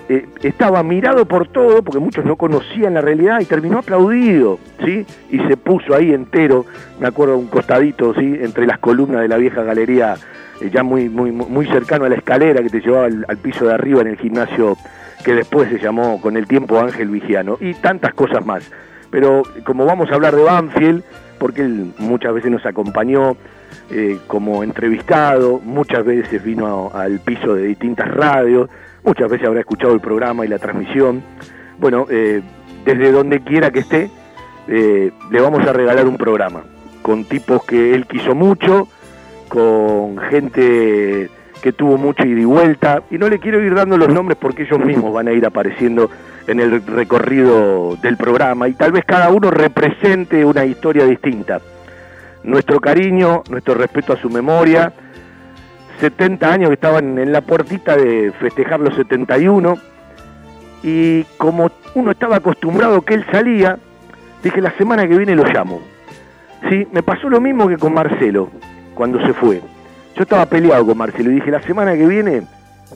Eh, 0.09 0.27
estaba 0.43 0.83
mirado 0.83 1.27
por 1.27 1.49
todo, 1.49 1.83
porque 1.83 2.01
muchos 2.01 2.25
no 2.25 2.37
conocían 2.37 2.95
la 2.95 3.01
realidad, 3.01 3.41
y 3.41 3.45
terminó 3.45 3.79
aplaudido, 3.79 4.59
¿sí? 4.85 5.07
Y 5.31 5.39
se 5.41 5.57
puso 5.57 5.95
ahí 5.95 6.13
entero, 6.13 6.67
me 7.01 7.07
acuerdo, 7.07 7.39
un 7.39 7.47
costadito, 7.47 8.13
¿sí? 8.15 8.39
Entre 8.41 8.67
las 8.67 8.79
columnas 8.79 9.23
de 9.23 9.29
la 9.29 9.37
vieja 9.37 9.63
galería 9.63 10.17
ya 10.71 10.83
muy, 10.83 11.09
muy, 11.09 11.33
muy 11.33 11.67
cercano 11.67 12.05
a 12.05 12.09
la 12.09 12.17
escalera 12.17 12.63
que 12.63 12.69
te 12.69 12.81
llevaba 12.81 13.07
al, 13.07 13.37
piso 13.39 13.67
de 13.67 13.75
arriba 13.75 14.03
en 14.03 14.09
el 14.09 14.19
gimnasio 14.19 14.77
que 15.25 15.35
después 15.35 15.69
se 15.69 15.79
llamó 15.79 16.21
con 16.21 16.37
el 16.37 16.47
tiempo 16.47 16.79
Ángel 16.79 17.09
Vigiano 17.09 17.57
y 17.61 17.75
tantas 17.75 18.15
cosas 18.15 18.45
más. 18.45 18.71
Pero 19.11 19.43
como 19.65 19.85
vamos 19.85 20.11
a 20.11 20.15
hablar 20.15 20.35
de 20.35 20.43
Banfield, 20.43 21.05
porque 21.39 21.63
él 21.63 21.93
muchas 21.99 22.35
veces 22.35 22.51
nos 22.51 22.65
acompañó 22.67 23.37
eh, 23.91 24.19
como 24.27 24.63
entrevistado, 24.63 25.61
muchas 25.65 26.05
veces 26.05 26.43
vino 26.43 26.91
al 26.95 27.21
piso 27.21 27.55
de 27.55 27.65
distintas 27.65 28.09
radios, 28.09 28.71
muchas 29.05 29.31
veces 29.31 29.47
habrá 29.47 29.61
escuchado 29.61 29.93
el 29.93 30.01
programa 30.01 30.45
y 30.45 30.49
la 30.49 30.59
transmisión. 30.59 31.23
Bueno, 31.79 32.07
eh, 32.11 32.43
desde 32.85 33.13
donde 33.13 33.41
quiera 33.41 33.71
que 33.71 33.81
esté, 33.81 34.11
eh, 34.69 35.11
le 35.31 35.41
vamos 35.41 35.67
a 35.67 35.73
regalar 35.73 36.07
un 36.07 36.17
programa 36.17 36.63
con 37.03 37.25
tipos 37.25 37.65
que 37.65 37.95
él 37.95 38.07
quiso 38.07 38.35
mucho, 38.35 38.89
con 39.53 40.17
gente 40.31 41.29
que 41.63 41.73
tuvo 41.75 41.99
mucho 41.99 42.25
ida 42.25 42.41
y 42.41 42.45
vuelta, 42.47 43.03
y 43.11 43.19
no 43.19 43.29
le 43.29 43.39
quiero 43.39 43.61
ir 43.61 43.75
dando 43.75 43.99
los 43.99 44.09
nombres 44.09 44.39
porque 44.41 44.63
ellos 44.63 44.83
mismos 44.83 45.13
van 45.13 45.29
a 45.29 45.33
ir 45.33 45.45
apareciendo 45.45 46.09
en 46.47 46.59
el 46.59 46.83
recorrido 46.87 47.97
del 47.97 48.17
programa, 48.17 48.67
y 48.67 48.73
tal 48.73 48.93
vez 48.93 49.05
cada 49.05 49.29
uno 49.29 49.51
represente 49.51 50.43
una 50.43 50.65
historia 50.65 51.05
distinta. 51.05 51.61
Nuestro 52.45 52.81
cariño, 52.81 53.43
nuestro 53.51 53.75
respeto 53.75 54.15
a 54.15 54.17
su 54.17 54.31
memoria, 54.31 54.91
70 56.01 56.51
años 56.51 56.71
que 56.71 56.75
estaban 56.75 57.19
en 57.19 57.31
la 57.31 57.43
puertita 57.43 57.95
de 57.95 58.33
festejar 58.41 58.81
los 58.81 58.95
71, 58.95 59.77
y 60.83 61.25
como 61.37 61.71
uno 61.95 62.11
estaba 62.11 62.37
acostumbrado 62.37 63.03
que 63.03 63.13
él 63.13 63.27
salía, 63.31 63.77
dije 64.43 64.63
la 64.63 64.75
semana 64.79 65.07
que 65.07 65.15
viene 65.15 65.37
lo 65.37 65.45
llamo. 65.45 65.83
Sí, 66.71 66.89
me 66.91 67.03
pasó 67.03 67.29
lo 67.29 67.39
mismo 67.39 67.69
que 67.69 67.77
con 67.77 67.93
Marcelo 67.93 68.49
cuando 68.95 69.25
se 69.25 69.33
fue. 69.35 69.61
Yo 70.17 70.23
estaba 70.23 70.47
peleado 70.47 70.87
con 70.87 70.99
Marcelo 70.99 71.31
y 71.31 71.35
dije, 71.35 71.51
la 71.51 71.63
semana 71.63 71.95
que 71.95 72.07
viene, 72.07 72.43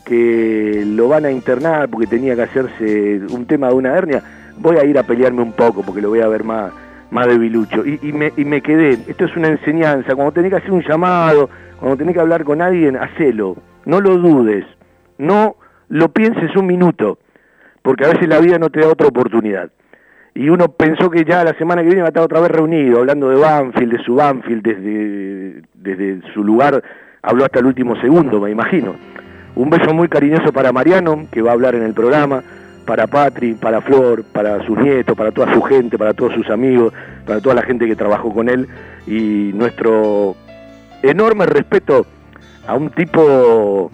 que 0.05 0.83
lo 0.85 1.07
van 1.07 1.25
a 1.25 1.31
internar 1.31 1.89
porque 1.89 2.07
tenía 2.07 2.35
que 2.35 2.43
hacerse 2.43 3.21
un 3.29 3.45
tema 3.45 3.69
de 3.69 3.73
una 3.73 3.97
hernia, 3.97 4.21
voy 4.57 4.77
a 4.77 4.85
ir 4.85 4.97
a 4.97 5.03
pelearme 5.03 5.41
un 5.41 5.53
poco 5.53 5.81
porque 5.81 6.01
lo 6.01 6.09
voy 6.09 6.21
a 6.21 6.27
ver 6.27 6.43
más, 6.43 6.71
más 7.09 7.27
debilucho. 7.27 7.85
Y, 7.85 7.99
y, 8.01 8.13
me, 8.13 8.31
y 8.37 8.45
me 8.45 8.61
quedé, 8.61 8.99
esto 9.07 9.25
es 9.25 9.35
una 9.35 9.47
enseñanza, 9.47 10.15
cuando 10.15 10.31
tenés 10.31 10.51
que 10.51 10.57
hacer 10.57 10.71
un 10.71 10.83
llamado, 10.83 11.49
cuando 11.79 11.97
tenés 11.97 12.13
que 12.13 12.21
hablar 12.21 12.43
con 12.43 12.61
alguien, 12.61 12.97
hacelo, 12.97 13.57
no 13.85 13.99
lo 13.99 14.17
dudes, 14.17 14.65
no 15.17 15.55
lo 15.89 16.09
pienses 16.09 16.55
un 16.55 16.67
minuto, 16.67 17.17
porque 17.81 18.05
a 18.05 18.09
veces 18.09 18.27
la 18.27 18.39
vida 18.39 18.59
no 18.59 18.69
te 18.69 18.81
da 18.81 18.89
otra 18.89 19.07
oportunidad 19.07 19.71
y 20.37 20.49
uno 20.49 20.67
pensó 20.67 21.09
que 21.09 21.25
ya 21.25 21.43
la 21.43 21.55
semana 21.55 21.81
que 21.81 21.87
viene 21.87 22.01
va 22.01 22.09
a 22.09 22.09
estar 22.09 22.21
otra 22.21 22.39
vez 22.39 22.51
reunido, 22.51 22.99
hablando 22.99 23.29
de 23.29 23.37
Banfield, 23.37 23.97
de 23.97 24.03
su 24.03 24.13
Banfield, 24.13 24.61
desde, 24.61 25.63
desde 25.73 26.21
su 26.31 26.43
lugar, 26.43 26.83
habló 27.23 27.43
hasta 27.43 27.57
el 27.57 27.65
último 27.65 27.99
segundo, 27.99 28.39
me 28.39 28.51
imagino. 28.51 28.93
Un 29.55 29.71
beso 29.71 29.95
muy 29.95 30.07
cariñoso 30.07 30.53
para 30.53 30.71
Mariano, 30.71 31.25
que 31.31 31.41
va 31.41 31.49
a 31.49 31.53
hablar 31.53 31.73
en 31.73 31.81
el 31.81 31.95
programa, 31.95 32.43
para 32.85 33.07
Patri, 33.07 33.55
para 33.55 33.81
Flor, 33.81 34.25
para 34.31 34.63
sus 34.63 34.77
nietos, 34.77 35.17
para 35.17 35.31
toda 35.31 35.51
su 35.51 35.61
gente, 35.63 35.97
para 35.97 36.13
todos 36.13 36.33
sus 36.35 36.47
amigos, 36.51 36.93
para 37.25 37.41
toda 37.41 37.55
la 37.55 37.63
gente 37.63 37.87
que 37.87 37.95
trabajó 37.95 38.31
con 38.31 38.47
él, 38.47 38.67
y 39.07 39.51
nuestro 39.55 40.35
enorme 41.01 41.47
respeto 41.47 42.05
a 42.67 42.75
un 42.75 42.91
tipo 42.91 43.91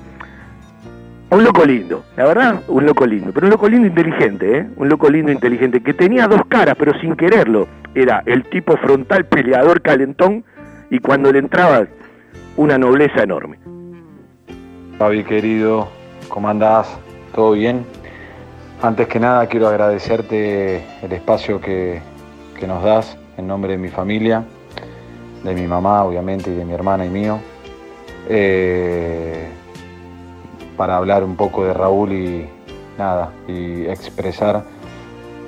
un 1.33 1.43
loco 1.43 1.65
lindo, 1.65 2.03
la 2.15 2.25
verdad, 2.25 2.61
un 2.67 2.85
loco 2.85 3.05
lindo, 3.05 3.31
pero 3.33 3.47
un 3.47 3.51
loco 3.51 3.67
lindo 3.67 3.87
inteligente, 3.87 4.57
¿eh? 4.57 4.67
un 4.75 4.89
loco 4.89 5.09
lindo 5.09 5.31
inteligente, 5.31 5.81
que 5.81 5.93
tenía 5.93 6.27
dos 6.27 6.41
caras, 6.47 6.75
pero 6.77 6.97
sin 6.99 7.15
quererlo. 7.15 7.67
Era 7.95 8.23
el 8.25 8.43
tipo 8.45 8.75
frontal 8.77 9.25
peleador 9.25 9.81
calentón 9.81 10.43
y 10.89 10.99
cuando 10.99 11.31
le 11.31 11.39
entraba 11.39 11.85
una 12.57 12.77
nobleza 12.77 13.23
enorme. 13.23 13.57
Fabi 14.97 15.23
querido, 15.23 15.87
¿Cómo 16.33 16.49
andás? 16.49 16.87
¿Todo 17.35 17.51
bien? 17.51 17.85
Antes 18.81 19.07
que 19.07 19.19
nada 19.19 19.45
quiero 19.45 19.67
agradecerte 19.67 20.83
el 21.03 21.11
espacio 21.11 21.61
que, 21.61 22.01
que 22.59 22.65
nos 22.65 22.83
das 22.83 23.17
en 23.37 23.45
nombre 23.45 23.73
de 23.73 23.77
mi 23.77 23.89
familia, 23.89 24.43
de 25.43 25.53
mi 25.53 25.67
mamá 25.67 26.03
obviamente 26.03 26.49
y 26.49 26.55
de 26.55 26.65
mi 26.65 26.73
hermana 26.73 27.05
y 27.05 27.09
mío, 27.09 27.39
eh, 28.27 29.47
para 30.77 30.97
hablar 30.97 31.23
un 31.23 31.35
poco 31.35 31.65
de 31.65 31.73
Raúl 31.73 32.13
y 32.13 32.49
nada, 32.97 33.31
y 33.47 33.85
expresar 33.85 34.63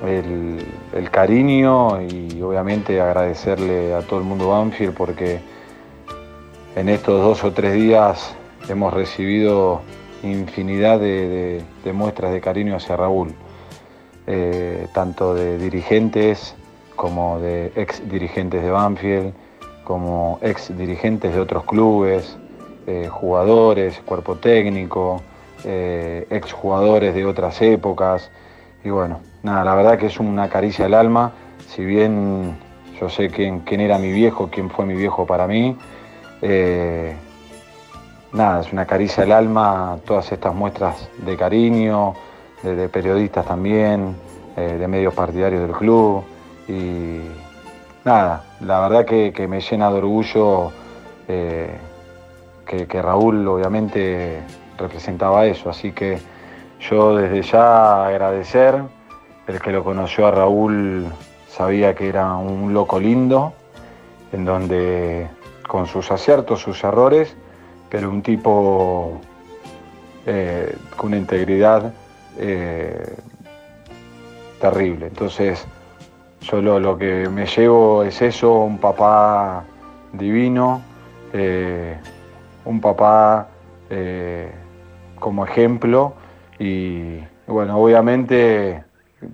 el, 0.06 0.64
cariño 1.12 2.02
y 2.02 2.42
obviamente 2.42 3.00
agradecerle 3.00 3.94
a 3.94 4.02
todo 4.02 4.20
el 4.20 4.26
mundo 4.26 4.50
Banfield 4.50 4.94
porque 4.94 5.40
en 6.76 6.90
estos 6.90 7.22
dos 7.22 7.44
o 7.44 7.54
tres 7.54 7.74
días 7.74 8.36
hemos 8.68 8.94
recibido 8.94 9.82
infinidad 10.24 11.00
de 11.00 11.64
muestras 11.94 12.34
de 12.34 12.42
cariño 12.42 12.76
hacia 12.76 12.98
Raúl, 12.98 13.34
eh, 14.28 14.88
tanto 14.94 15.36
de 15.36 15.60
dirigentes 15.60 16.56
como 16.96 17.40
de 17.40 17.72
ex 17.76 18.02
dirigentes 18.10 18.64
de 18.64 18.72
Banfield, 18.72 19.34
como 19.84 20.40
ex 20.42 20.76
dirigentes 20.76 21.34
de 21.36 21.40
otros 21.40 21.64
clubes, 21.66 22.38
eh, 22.88 23.08
jugadores, 23.10 24.00
cuerpo 24.06 24.36
técnico, 24.36 25.22
eh, 25.64 26.28
ex 26.30 26.54
jugadores 26.54 27.16
de 27.16 27.26
otras 27.26 27.62
épocas. 27.62 28.30
Y 28.84 28.90
bueno, 28.90 29.22
nada, 29.44 29.64
la 29.64 29.76
verdad 29.76 29.98
que 29.98 30.08
es 30.08 30.20
una 30.20 30.50
caricia 30.50 30.86
al 30.86 30.94
alma, 30.94 31.32
si 31.68 31.84
bien 31.84 32.56
yo 33.00 33.10
sé 33.10 33.30
quién, 33.30 33.64
era 33.68 33.98
mi 33.98 34.12
viejo, 34.12 34.50
quién 34.52 34.70
fue 34.70 34.86
mi 34.86 34.96
viejo 34.96 35.26
para 35.26 35.48
mí. 35.48 35.76
eh, 36.42 37.16
nada, 38.32 38.62
es 38.62 38.72
una 38.72 38.86
caricia 38.86 39.24
al 39.24 39.32
alma 39.32 39.98
todas 40.06 40.32
estas 40.32 40.54
muestras 40.54 41.10
de 41.18 41.36
cariño, 41.38 42.14
de, 42.62 42.90
periodistas 42.90 43.46
también, 43.46 44.16
eh, 44.56 44.78
de 44.80 44.88
medios 44.88 45.14
partidarios 45.14 45.62
del 45.62 45.72
club. 45.72 46.24
Y 46.68 47.22
nada, 48.04 48.44
la 48.62 48.80
verdad 48.82 49.06
que, 49.06 49.48
me 49.48 49.62
llena 49.62 49.90
de 49.90 49.98
orgullo 49.98 50.72
que, 52.66 53.02
Raúl 53.02 53.48
obviamente 53.48 54.42
representaba 54.78 55.46
eso. 55.46 55.70
Así 55.70 55.92
que 55.92 56.20
yo 56.80 57.16
desde 57.16 57.42
ya 57.42 58.08
agradecer, 58.08 58.82
el 59.48 59.62
que 59.62 59.72
lo 59.72 59.84
conoció 59.84 60.28
a 60.28 60.32
Raúl 60.32 61.06
sabía 61.48 61.96
que 61.96 62.10
era 62.10 62.36
un 62.36 62.74
loco 62.74 63.00
lindo, 63.00 63.54
en 64.34 64.46
donde 64.46 65.28
con 65.68 65.88
sus 65.88 66.12
aciertos, 66.12 66.62
sus 66.62 66.84
errores, 66.84 67.36
pero 67.90 68.10
un 68.10 68.22
tipo 68.22 69.20
eh, 70.26 70.76
con 70.98 71.08
una 71.08 71.18
integridad 71.18 71.94
eh, 72.38 73.16
terrible. 74.60 75.08
Entonces, 75.08 75.66
yo 76.42 76.62
lo, 76.62 76.80
lo 76.80 76.98
que 76.98 77.30
me 77.30 77.46
llevo 77.46 78.04
es 78.04 78.22
eso, 78.22 78.60
un 78.60 78.78
papá 78.78 79.64
divino, 80.14 80.82
eh, 81.34 81.98
un 82.66 82.82
papá 82.82 83.48
eh, 83.90 84.52
como 85.20 85.46
ejemplo 85.46 86.14
y 86.60 87.20
bueno, 87.48 87.78
obviamente 87.78 88.84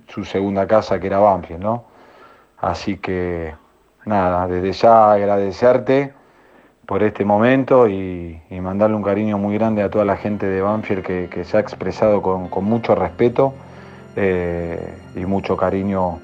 su 0.08 0.24
segunda 0.24 0.66
casa 0.66 1.00
que 1.00 1.06
era 1.06 1.18
Banfield, 1.18 1.62
¿no? 1.62 1.84
Así 2.58 2.98
que 2.98 3.54
nada, 4.04 4.46
desde 4.46 4.72
ya 4.72 5.12
agradecerte 5.12 6.12
por 6.86 7.02
este 7.02 7.24
momento 7.24 7.88
y, 7.88 8.40
mandarle 8.60 8.94
un 8.96 9.02
cariño 9.02 9.38
muy 9.38 9.54
grande 9.58 9.82
a 9.82 9.90
toda 9.90 10.04
la 10.04 10.16
gente 10.16 10.46
de 10.46 10.60
Banfield 10.60 11.02
que, 11.02 11.28
que 11.28 11.44
se 11.44 11.56
ha 11.56 11.60
expresado 11.60 12.22
con, 12.22 12.48
con 12.48 12.64
mucho 12.64 12.94
respeto 12.94 13.54
eh, 14.14 14.94
y 15.16 15.20
mucho 15.24 15.56
cariño 15.56 16.20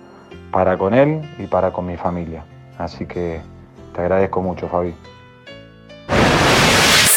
para 0.53 0.77
con 0.77 0.95
él 0.95 1.23
y 1.39 1.47
para 1.47 1.73
con 1.73 1.87
mi 1.87 1.97
familia. 1.97 2.45
Así 2.79 3.07
que 3.07 3.41
te 3.95 4.01
agradezco 4.01 4.41
mucho, 4.41 4.69
Fabi. 4.69 4.95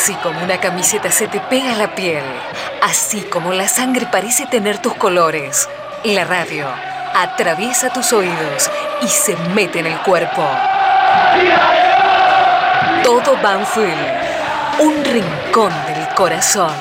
Así 0.00 0.14
como 0.22 0.40
una 0.44 0.60
camiseta 0.60 1.10
se 1.10 1.26
te 1.26 1.40
pega 1.40 1.72
a 1.72 1.76
la 1.76 1.96
piel, 1.96 2.22
así 2.82 3.22
como 3.22 3.52
la 3.52 3.66
sangre 3.66 4.06
parece 4.06 4.46
tener 4.46 4.78
tus 4.78 4.94
colores, 4.94 5.68
la 6.04 6.24
radio 6.24 6.68
atraviesa 7.14 7.92
tus 7.92 8.12
oídos 8.12 8.70
y 9.02 9.08
se 9.08 9.34
mete 9.56 9.80
en 9.80 9.86
el 9.86 9.98
cuerpo. 10.02 10.48
Todo 13.02 13.36
Banfield, 13.42 13.98
un 14.78 15.04
rincón 15.04 15.72
del 15.88 16.14
corazón. 16.14 16.72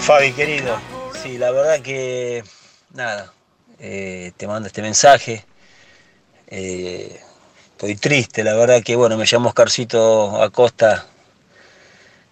Fabi, 0.00 0.32
querido, 0.32 0.76
sí, 1.22 1.38
la 1.38 1.52
verdad 1.52 1.80
que 1.80 2.42
nada, 2.90 3.32
eh, 3.78 4.32
te 4.36 4.48
mando 4.48 4.66
este 4.66 4.82
mensaje. 4.82 5.46
Eh, 6.48 7.20
estoy 7.82 7.96
triste, 7.96 8.44
la 8.44 8.54
verdad 8.54 8.80
que 8.80 8.94
bueno, 8.94 9.16
me 9.16 9.26
llamó 9.26 9.48
Oscarcito 9.48 10.40
Acosta 10.40 11.04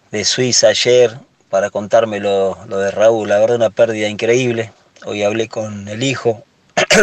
de 0.09 0.23
Suiza 0.23 0.69
ayer 0.69 1.19
para 1.49 1.69
contarme 1.69 2.21
lo, 2.21 2.57
lo 2.69 2.77
de 2.77 2.89
Raúl, 2.89 3.27
la 3.27 3.37
verdad 3.37 3.57
una 3.57 3.69
pérdida 3.69 4.07
increíble. 4.07 4.71
Hoy 5.03 5.23
hablé 5.23 5.49
con 5.49 5.89
el 5.89 6.03
hijo, 6.03 6.45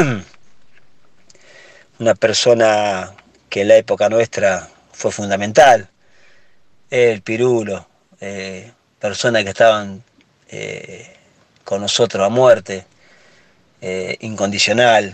una 1.98 2.14
persona 2.14 3.12
que 3.50 3.60
en 3.60 3.68
la 3.68 3.76
época 3.76 4.08
nuestra 4.08 4.66
fue 4.92 5.12
fundamental, 5.12 5.90
el 6.88 7.20
Pirulo, 7.20 7.86
eh, 8.18 8.72
personas 8.98 9.44
que 9.44 9.50
estaban 9.50 10.02
eh, 10.48 11.14
con 11.64 11.82
nosotros 11.82 12.24
a 12.24 12.30
muerte, 12.30 12.86
eh, 13.82 14.16
incondicional, 14.20 15.12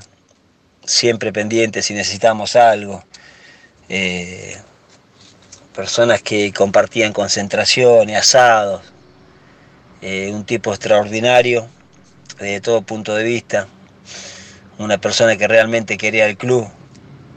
siempre 0.85 1.33
pendiente 1.33 1.83
si 1.83 1.94
necesitamos 1.94 2.55
algo. 2.55 3.03
Eh, 3.88 4.57
personas 5.75 6.23
que 6.23 6.53
compartían 6.53 7.12
concentraciones, 7.12 8.16
asados, 8.16 8.83
eh, 10.03 10.31
un 10.33 10.44
tipo 10.44 10.70
extraordinario 10.70 11.66
desde 12.38 12.61
todo 12.61 12.83
punto 12.83 13.14
de 13.14 13.25
vista, 13.25 13.68
una 14.79 14.99
persona 14.99 15.37
que 15.37 15.49
realmente 15.49 15.97
quería 15.97 16.27
el 16.27 16.37
club, 16.37 16.68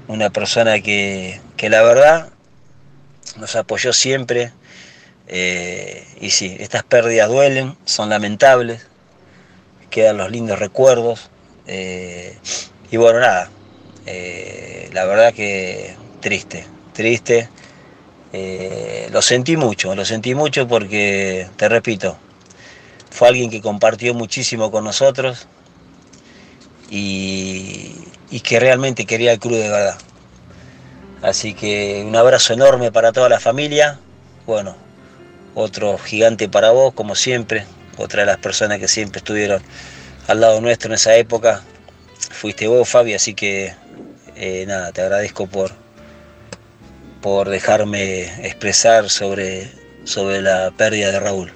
una 0.07 0.29
persona 0.29 0.81
que, 0.81 1.41
que 1.55 1.69
la 1.69 1.81
verdad 1.83 2.29
nos 3.38 3.55
apoyó 3.55 3.93
siempre. 3.93 4.51
eh, 5.27 6.05
y 6.21 6.29
sí, 6.31 6.55
estas 6.60 6.83
pérdidas 6.83 7.29
duelen, 7.29 7.77
son 7.86 8.10
lamentables, 8.10 8.88
quedan 9.89 10.17
los 10.17 10.31
lindos 10.31 10.60
recuerdos. 10.60 11.29
eh, 11.67 12.38
y 12.91 12.97
bueno, 12.97 13.19
nada, 13.19 13.49
eh, 14.05 14.89
la 14.93 15.05
verdad 15.05 15.33
que 15.33 15.95
triste, 16.21 16.65
triste. 16.93 17.49
Eh, 18.34 19.08
lo 19.12 19.21
sentí 19.21 19.56
mucho, 19.56 19.95
lo 19.95 20.06
sentí 20.06 20.36
mucho 20.36 20.67
porque, 20.67 21.47
te 21.56 21.69
repito, 21.69 22.17
fue 23.10 23.30
alguien 23.30 23.49
que 23.49 23.62
compartió 23.62 24.13
muchísimo 24.13 24.69
con 24.69 24.84
nosotros 24.84 25.47
y, 26.89 27.95
y 28.30 28.39
que 28.41 28.60
realmente 28.60 29.06
quería 29.06 29.32
el 29.32 29.39
club 29.39 29.56
de 29.56 29.69
verdad. 29.69 29.97
Así 31.21 31.53
que 31.53 32.03
un 32.06 32.15
abrazo 32.15 32.53
enorme 32.53 32.91
para 32.91 33.12
toda 33.12 33.30
la 33.30 33.39
familia. 33.39 33.99
Bueno, 34.45 34.75
otro 35.56 35.97
gigante 35.97 36.47
para 36.47 36.71
vos, 36.71 36.93
como 36.93 37.15
siempre. 37.15 37.65
Otra 37.97 38.21
de 38.21 38.27
las 38.27 38.38
personas 38.38 38.80
que 38.80 38.88
siempre 38.88 39.19
estuvieron 39.19 39.62
al 40.27 40.39
lado 40.41 40.62
nuestro 40.62 40.89
en 40.89 40.95
esa 40.95 41.15
época. 41.15 41.63
Fuiste 42.30 42.67
vos, 42.67 42.88
Fabi, 42.88 43.15
así 43.15 43.34
que 43.34 43.73
eh, 44.36 44.65
nada, 44.67 44.91
te 44.91 45.01
agradezco 45.01 45.47
por, 45.47 45.71
por 47.21 47.49
dejarme 47.49 48.23
expresar 48.45 49.10
sobre, 49.10 49.67
sobre 50.03 50.41
la 50.41 50.71
pérdida 50.77 51.12
de 51.12 51.19
Raúl. 51.19 51.51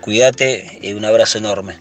Cuídate 0.00 0.78
y 0.82 0.92
un 0.92 1.04
abrazo 1.04 1.38
enorme. 1.38 1.74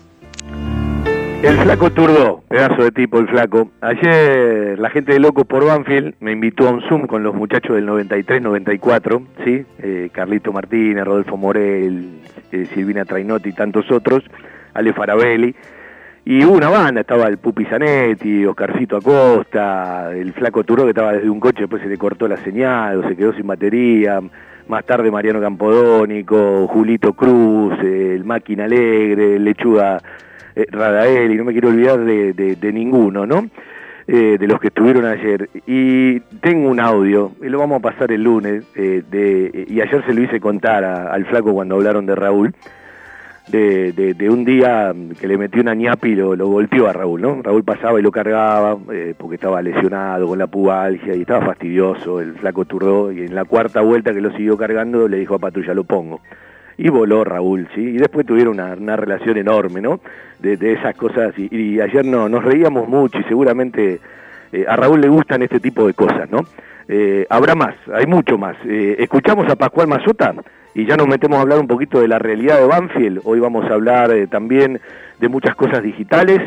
El 1.44 1.60
flaco 1.60 1.92
Turdo, 1.92 2.42
pedazo 2.50 2.84
de 2.84 2.92
tipo 2.92 3.20
el 3.20 3.28
flaco. 3.28 3.70
Ayer 3.82 4.80
la 4.80 4.90
gente 4.90 5.14
de 5.14 5.20
Loco 5.20 5.46
por 5.46 5.64
Banfield 5.64 6.16
me 6.20 6.32
invitó 6.32 6.68
a 6.68 6.72
un 6.72 6.82
Zoom 6.90 7.06
con 7.06 7.22
los 7.22 7.36
muchachos 7.36 7.76
del 7.76 7.88
93-94, 7.88 9.24
¿sí? 9.44 9.64
Eh, 9.78 10.10
Carlito 10.12 10.52
Martínez, 10.52 11.06
Rodolfo 11.06 11.38
Morel, 11.38 12.20
eh, 12.52 12.66
Silvina 12.74 13.06
Trainotti 13.06 13.50
y 13.50 13.54
tantos 13.54 13.92
otros, 13.92 14.24
Ale 14.74 14.92
Farabelli. 14.94 15.56
Y 16.28 16.44
hubo 16.44 16.56
una 16.58 16.70
banda, 16.70 17.02
estaba 17.02 17.28
el 17.28 17.38
Pupi 17.38 17.66
Zanetti, 17.66 18.46
Oscarcito 18.46 18.98
Acosta, 18.98 20.12
el 20.12 20.34
flaco 20.34 20.64
Turdo 20.64 20.84
que 20.86 20.90
estaba 20.90 21.14
desde 21.14 21.30
un 21.30 21.40
coche, 21.40 21.60
después 21.62 21.84
se 21.84 21.88
le 21.88 21.98
cortó 21.98 22.28
la 22.28 22.38
señal 22.38 22.98
o 22.98 23.08
se 23.08 23.16
quedó 23.16 23.32
sin 23.34 23.46
batería. 23.46 24.20
Más 24.68 24.84
tarde 24.86 25.12
Mariano 25.12 25.40
Campodónico, 25.40 26.68
Julito 26.68 27.14
Cruz, 27.14 27.76
eh, 27.84 28.14
el 28.16 28.24
Máquina 28.26 28.66
Alegre, 28.66 29.38
Lechuga 29.38 30.00
eh, 30.56 30.66
Radaeli, 30.72 31.36
no 31.36 31.44
me 31.44 31.52
quiero 31.52 31.70
olvidar 31.70 32.00
de, 32.00 32.34
de- 32.34 32.56
de 32.56 32.74
ninguno, 32.74 33.28
¿no? 33.28 33.48
Eh, 34.08 34.38
de 34.40 34.48
los 34.48 34.60
que 34.60 34.68
estuvieron 34.70 35.06
ayer. 35.06 35.48
Y 35.68 36.20
tengo 36.42 36.70
un 36.70 36.80
audio, 36.80 37.34
y 37.44 37.50
lo 37.50 37.60
vamos 37.60 37.78
a 37.78 37.82
pasar 37.82 38.12
el 38.12 38.24
lunes, 38.24 38.64
eh, 38.76 39.04
de, 39.12 39.66
y 39.68 39.80
ayer 39.80 40.04
se 40.08 40.14
lo 40.16 40.22
hice 40.24 40.40
contar 40.40 40.84
al 40.84 41.26
flaco 41.26 41.54
cuando 41.54 41.76
hablaron 41.76 42.08
de 42.08 42.16
Raúl, 42.16 42.56
de, 43.48 43.92
de- 43.92 44.14
de 44.16 44.30
un 44.30 44.44
día 44.44 44.94
que 45.20 45.28
le 45.28 45.38
metió 45.38 45.62
una 45.62 45.74
ñapi 45.76 46.10
y 46.10 46.16
lo, 46.16 46.36
lo 46.36 46.48
golpeó 46.48 46.88
a 46.88 46.94
Raúl, 46.94 47.22
¿no? 47.22 47.42
Raúl 47.44 47.64
pasaba 47.64 48.00
y 48.00 48.04
lo 48.04 48.12
cargaba 48.12 48.78
eh, 48.92 49.14
porque 49.18 49.36
estaba 49.36 49.62
lesionado 49.62 50.28
con 50.28 50.40
la 50.40 50.48
pubalgia 50.48 51.16
y 51.16 51.22
estaba 51.22 51.46
fastidioso, 51.46 52.20
el 52.22 52.34
flaco 52.34 52.66
turdó, 52.66 53.12
y 53.12 53.22
en 53.22 53.36
la 53.36 53.46
cuarta 53.46 53.82
vuelta 53.82 54.14
que 54.14 54.22
lo 54.22 54.32
siguió 54.32 54.58
cargando 54.58 55.08
le 55.08 55.18
dijo 55.18 55.36
a 55.36 55.40
Patrulla, 55.40 55.74
lo 55.74 55.84
pongo 55.84 56.22
y 56.78 56.90
voló 56.90 57.24
Raúl, 57.24 57.70
¿sí? 57.74 57.82
Y 57.82 57.98
después 57.98 58.26
tuvieron 58.26 58.56
una, 58.56 58.74
una 58.74 58.96
relación 58.98 59.38
enorme, 59.38 59.80
¿no? 59.82 60.02
De, 60.40 60.58
de 60.58 60.74
esas 60.74 60.94
cosas, 60.96 61.34
y, 61.38 61.48
y 61.56 61.80
ayer 61.80 62.04
no, 62.06 62.28
nos 62.28 62.44
reíamos 62.44 62.90
mucho 62.90 63.20
y 63.20 63.24
seguramente 63.24 64.00
eh, 64.52 64.66
a 64.68 64.76
Raúl 64.76 65.00
le 65.02 65.08
gustan 65.08 65.42
este 65.44 65.60
tipo 65.62 65.88
de 65.88 65.94
cosas, 65.94 66.30
¿no? 66.30 66.40
Eh, 66.88 67.26
habrá 67.30 67.56
más, 67.56 67.76
hay 67.94 68.06
mucho 68.06 68.38
más. 68.38 68.56
Eh, 68.66 68.96
escuchamos 69.00 69.48
a 69.50 69.56
Pascual 69.56 69.88
Mazota 69.88 70.34
y 70.76 70.86
ya 70.86 70.98
nos 70.98 71.08
metemos 71.08 71.38
a 71.38 71.42
hablar 71.42 71.58
un 71.58 71.68
poquito 71.68 72.02
de 72.02 72.10
la 72.10 72.20
realidad 72.20 72.60
de 72.60 72.68
Banfield. 72.68 73.22
Hoy 73.24 73.40
vamos 73.40 73.66
a 73.66 73.74
hablar 73.74 74.12
eh, 74.12 74.28
también 74.28 74.82
de 75.20 75.30
muchas 75.30 75.56
cosas 75.56 75.82
digitales. 75.82 76.42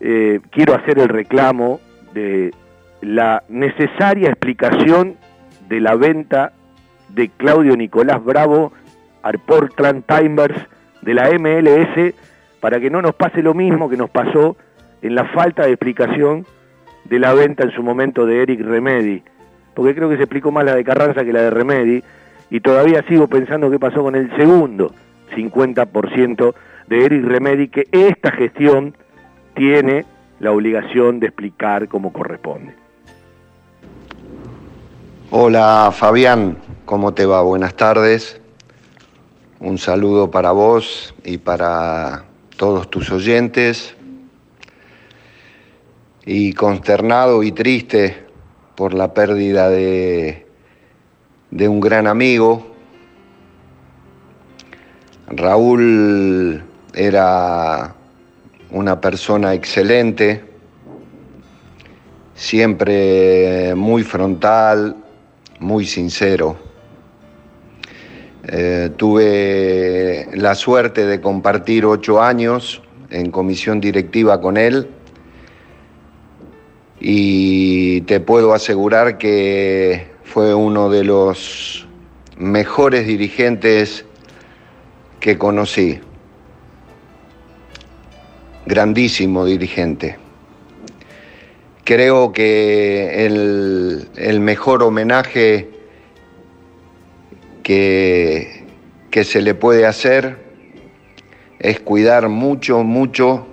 Eh, 0.00 0.40
quiero 0.50 0.74
hacer 0.74 0.98
el 0.98 1.10
reclamo 1.10 1.78
de 2.14 2.54
la 3.02 3.42
necesaria 3.50 4.30
explicación 4.30 5.16
de 5.68 5.80
la 5.80 5.96
venta 5.96 6.52
de 7.10 7.28
Claudio 7.28 7.76
Nicolás 7.76 8.24
Bravo 8.24 8.72
al 9.22 9.38
Portland 9.38 10.02
Timbers 10.06 10.56
de 11.02 11.12
la 11.12 11.28
MLS 11.38 12.14
para 12.60 12.80
que 12.80 12.88
no 12.88 13.02
nos 13.02 13.14
pase 13.16 13.42
lo 13.42 13.52
mismo 13.52 13.90
que 13.90 13.98
nos 13.98 14.08
pasó 14.08 14.56
en 15.02 15.14
la 15.14 15.26
falta 15.26 15.66
de 15.66 15.72
explicación 15.72 16.46
de 17.04 17.18
la 17.18 17.34
venta 17.34 17.64
en 17.64 17.72
su 17.72 17.82
momento 17.82 18.24
de 18.24 18.42
Eric 18.42 18.62
Remedy, 18.62 19.22
porque 19.74 19.94
creo 19.94 20.08
que 20.08 20.16
se 20.16 20.22
explicó 20.22 20.50
más 20.50 20.64
la 20.64 20.74
de 20.74 20.84
Carranza 20.84 21.22
que 21.22 21.32
la 21.34 21.42
de 21.42 21.50
Remedy, 21.50 22.02
y 22.50 22.60
todavía 22.60 23.04
sigo 23.08 23.28
pensando 23.28 23.70
qué 23.70 23.78
pasó 23.78 24.02
con 24.02 24.16
el 24.16 24.34
segundo 24.36 24.92
50% 25.34 26.54
de 26.86 27.04
Eric 27.04 27.24
Remedy, 27.24 27.68
que 27.68 27.86
esta 27.92 28.30
gestión 28.32 28.96
tiene 29.54 30.06
la 30.40 30.52
obligación 30.52 31.20
de 31.20 31.26
explicar 31.26 31.88
como 31.88 32.12
corresponde. 32.12 32.74
Hola 35.30 35.92
Fabián, 35.92 36.56
¿cómo 36.86 37.12
te 37.12 37.26
va? 37.26 37.42
Buenas 37.42 37.74
tardes. 37.74 38.40
Un 39.60 39.76
saludo 39.76 40.30
para 40.30 40.52
vos 40.52 41.14
y 41.24 41.38
para 41.38 42.24
todos 42.56 42.88
tus 42.88 43.10
oyentes. 43.10 43.94
Y 46.24 46.52
consternado 46.54 47.42
y 47.42 47.52
triste 47.52 48.24
por 48.74 48.94
la 48.94 49.12
pérdida 49.12 49.68
de, 49.68 50.47
de 51.50 51.68
un 51.68 51.80
gran 51.80 52.06
amigo. 52.06 52.66
Raúl 55.28 56.62
era 56.94 57.94
una 58.70 59.00
persona 59.00 59.54
excelente, 59.54 60.44
siempre 62.34 63.74
muy 63.74 64.02
frontal, 64.02 64.96
muy 65.60 65.86
sincero. 65.86 66.56
Eh, 68.50 68.90
tuve 68.96 70.28
la 70.34 70.54
suerte 70.54 71.04
de 71.04 71.20
compartir 71.20 71.84
ocho 71.84 72.22
años 72.22 72.82
en 73.10 73.30
comisión 73.30 73.80
directiva 73.80 74.40
con 74.40 74.56
él 74.56 74.88
y 77.00 78.00
te 78.02 78.20
puedo 78.20 78.54
asegurar 78.54 79.18
que 79.18 80.17
fue 80.38 80.54
uno 80.54 80.88
de 80.88 81.02
los 81.02 81.84
mejores 82.36 83.08
dirigentes 83.08 84.04
que 85.18 85.36
conocí. 85.36 85.98
Grandísimo 88.64 89.44
dirigente. 89.44 90.16
Creo 91.82 92.30
que 92.32 93.26
el, 93.26 94.40
mejor 94.40 94.84
homenaje 94.84 95.70
que, 97.64 98.64
que 99.10 99.24
se 99.24 99.42
le 99.42 99.56
puede 99.56 99.86
hacer 99.86 100.38
es 101.58 101.80
cuidar 101.80 102.28
mucho, 102.28 102.84
mucho 102.84 103.44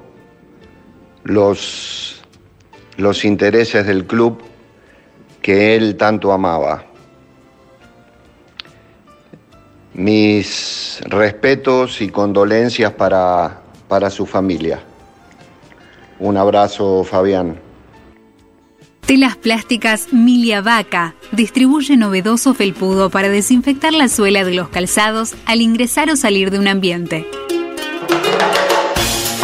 los, 1.24 2.24
los 2.98 3.26
intereses 3.26 3.88
del 3.88 4.06
club 4.06 4.44
que 5.46 5.76
él 5.76 5.96
tanto 5.96 6.32
amaba. 6.32 6.84
Mis 9.94 11.00
respetos 11.06 12.02
y 12.02 12.10
condolencias 12.10 12.94
para, 12.94 13.62
para 13.88 14.10
su 14.10 14.26
familia. 14.26 14.82
Un 16.18 16.38
abrazo, 16.38 17.04
Fabián. 17.04 17.60
Telas 19.06 19.36
plásticas 19.36 20.12
Milia 20.12 20.62
Vaca 20.62 21.14
distribuye 21.32 21.96
novedoso 21.96 22.56
felpudo 22.56 23.12
para 23.12 23.30
desinfectar 23.30 23.94
la 23.94 24.08
suela 24.08 24.44
de 24.46 24.56
los 24.56 24.70
calzados 24.70 25.36
al 25.46 25.62
ingresar 25.62 26.10
o 26.10 26.16
salir 26.16 26.50
de 26.50 26.58
un 26.58 26.68
ambiente. 26.68 27.28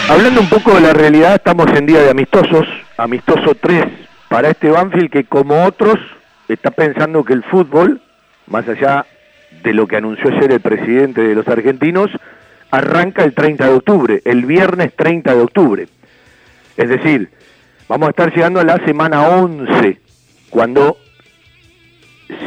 Hablando 0.08 0.40
un 0.40 0.48
poco 0.48 0.76
de 0.76 0.82
la 0.82 0.92
realidad, 0.92 1.34
estamos 1.34 1.66
en 1.76 1.84
día 1.84 2.00
de 2.00 2.10
amistosos, 2.10 2.68
amistoso 2.96 3.56
3 3.60 3.86
para 4.28 4.50
este 4.50 4.70
Banfield 4.70 5.10
que 5.10 5.24
como 5.24 5.64
otros 5.64 5.98
está 6.46 6.70
pensando 6.70 7.24
que 7.24 7.32
el 7.32 7.42
fútbol, 7.42 8.00
más 8.46 8.68
allá 8.68 9.04
de 9.64 9.74
lo 9.74 9.88
que 9.88 9.96
anunció 9.96 10.30
ayer 10.30 10.52
el 10.52 10.60
presidente 10.60 11.22
de 11.22 11.34
los 11.34 11.48
argentinos, 11.48 12.12
arranca 12.70 13.24
el 13.24 13.34
30 13.34 13.64
de 13.64 13.74
octubre, 13.74 14.22
el 14.24 14.46
viernes 14.46 14.94
30 14.94 15.34
de 15.34 15.42
octubre. 15.42 15.88
Es 16.76 16.88
decir, 16.88 17.30
vamos 17.88 18.08
a 18.08 18.10
estar 18.10 18.34
llegando 18.34 18.60
a 18.60 18.64
la 18.64 18.84
semana 18.84 19.28
11, 19.28 20.00
cuando 20.50 20.96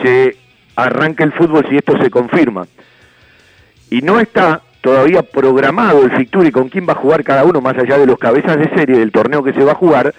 se 0.02 0.38
arranca 0.76 1.24
el 1.24 1.34
fútbol 1.34 1.66
si 1.70 1.78
esto 1.78 1.98
se 2.02 2.10
confirma. 2.10 2.68
Y 3.90 4.02
no 4.02 4.20
está 4.20 4.62
todavía 4.82 5.24
programado 5.24 6.04
el 6.04 6.16
Fictur 6.16 6.46
y 6.46 6.52
con 6.52 6.70
quién 6.70 6.88
va 6.88 6.94
a 6.94 6.98
jugar 6.98 7.24
cada 7.24 7.44
uno, 7.44 7.62
más 7.62 7.78
allá 7.78 7.98
de 7.98 8.06
los 8.06 8.18
cabezas 8.18 8.58
de 8.58 8.70
serie 8.76 8.98
del 8.98 9.12
torneo 9.12 9.44
que 9.44 9.54
se 9.54 9.64
va 9.64 9.72
a 9.72 9.76
jugar, 9.76 10.14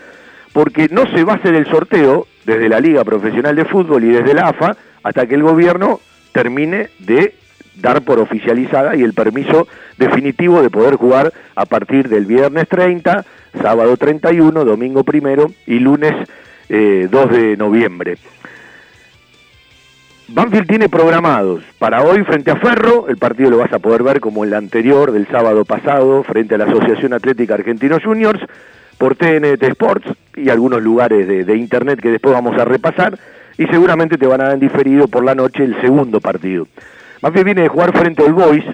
porque 0.53 0.89
no 0.91 1.07
se 1.13 1.23
va 1.25 1.35
a 1.35 1.37
hacer 1.37 1.55
el 1.55 1.67
sorteo 1.67 2.27
desde 2.45 2.69
la 2.69 2.81
Liga 2.81 3.05
Profesional 3.05 3.55
de 3.55 3.65
Fútbol 3.65 4.05
y 4.05 4.09
desde 4.09 4.35
la 4.35 4.49
AFA 4.49 4.77
hasta 5.03 5.27
que 5.27 5.35
el 5.35 5.43
gobierno 5.43 6.01
termine 6.33 6.89
de 6.99 7.35
dar 7.77 8.03
por 8.03 8.19
oficializada 8.19 8.97
y 8.97 9.03
el 9.03 9.13
permiso 9.13 9.69
definitivo 9.99 10.63
de 10.63 10.71
poder 10.71 10.97
jugar 10.97 11.33
a 11.55 11.67
partir 11.67 12.09
del 12.09 12.27
viernes 12.27 12.69
30, 12.69 13.25
sábado 13.57 13.97
31, 13.97 14.65
domingo 14.65 15.05
primero 15.05 15.51
y 15.67 15.79
lunes 15.79 16.13
2 16.13 16.27
eh, 16.69 17.09
de 17.09 17.57
noviembre. 17.57 18.19
Banfield 20.29 20.67
tiene 20.67 20.89
programados 20.89 21.63
para 21.79 22.03
hoy 22.03 22.25
frente 22.25 22.51
a 22.51 22.57
Ferro, 22.57 23.09
el 23.09 23.17
partido 23.17 23.51
lo 23.51 23.59
vas 23.59 23.73
a 23.73 23.79
poder 23.79 24.03
ver 24.03 24.21
como 24.21 24.43
el 24.43 24.55
anterior 24.55 25.13
del 25.13 25.29
sábado 25.29 25.65
pasado 25.65 26.25
frente 26.25 26.57
a 26.57 26.59
la 26.59 26.65
Asociación 26.65 27.13
Atlética 27.13 27.55
Argentino 27.55 27.99
Juniors 28.03 28.41
por 28.99 29.15
TNT 29.15 29.63
Sports 29.63 30.11
y 30.35 30.49
algunos 30.49 30.83
lugares 30.83 31.29
de, 31.29 31.45
de 31.45 31.57
internet 31.57 32.01
que 32.01 32.11
después 32.11 32.35
vamos 32.35 32.59
a 32.59 32.65
repasar 32.65 33.17
y 33.57 33.67
seguramente 33.67 34.19
te 34.19 34.27
van 34.27 34.41
a 34.41 34.49
dar 34.49 34.59
diferido 34.59 35.07
por 35.07 35.25
la 35.25 35.35
noche 35.35 35.65
el 35.65 35.81
segundo 35.81 36.21
partido. 36.21 36.67
Banfield 37.23 37.45
viene 37.45 37.63
de 37.63 37.69
jugar 37.69 37.97
frente 37.97 38.25
al 38.25 38.33
Boys, 38.33 38.65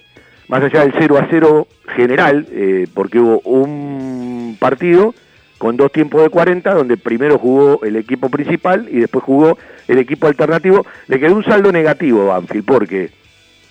más 0.52 0.62
allá 0.64 0.80
del 0.82 0.92
0 0.98 1.16
a 1.16 1.28
0 1.30 1.66
general, 1.96 2.46
eh, 2.50 2.86
porque 2.92 3.18
hubo 3.18 3.40
un 3.40 4.58
partido 4.60 5.14
con 5.56 5.78
dos 5.78 5.90
tiempos 5.90 6.22
de 6.22 6.28
40, 6.28 6.74
donde 6.74 6.98
primero 6.98 7.38
jugó 7.38 7.82
el 7.84 7.96
equipo 7.96 8.28
principal 8.28 8.86
y 8.90 9.00
después 9.00 9.24
jugó 9.24 9.56
el 9.88 9.96
equipo 9.96 10.26
alternativo. 10.26 10.84
Le 11.08 11.18
quedó 11.18 11.36
un 11.36 11.44
saldo 11.44 11.72
negativo 11.72 12.30
a 12.30 12.34
Banfield, 12.34 12.66
porque 12.66 13.08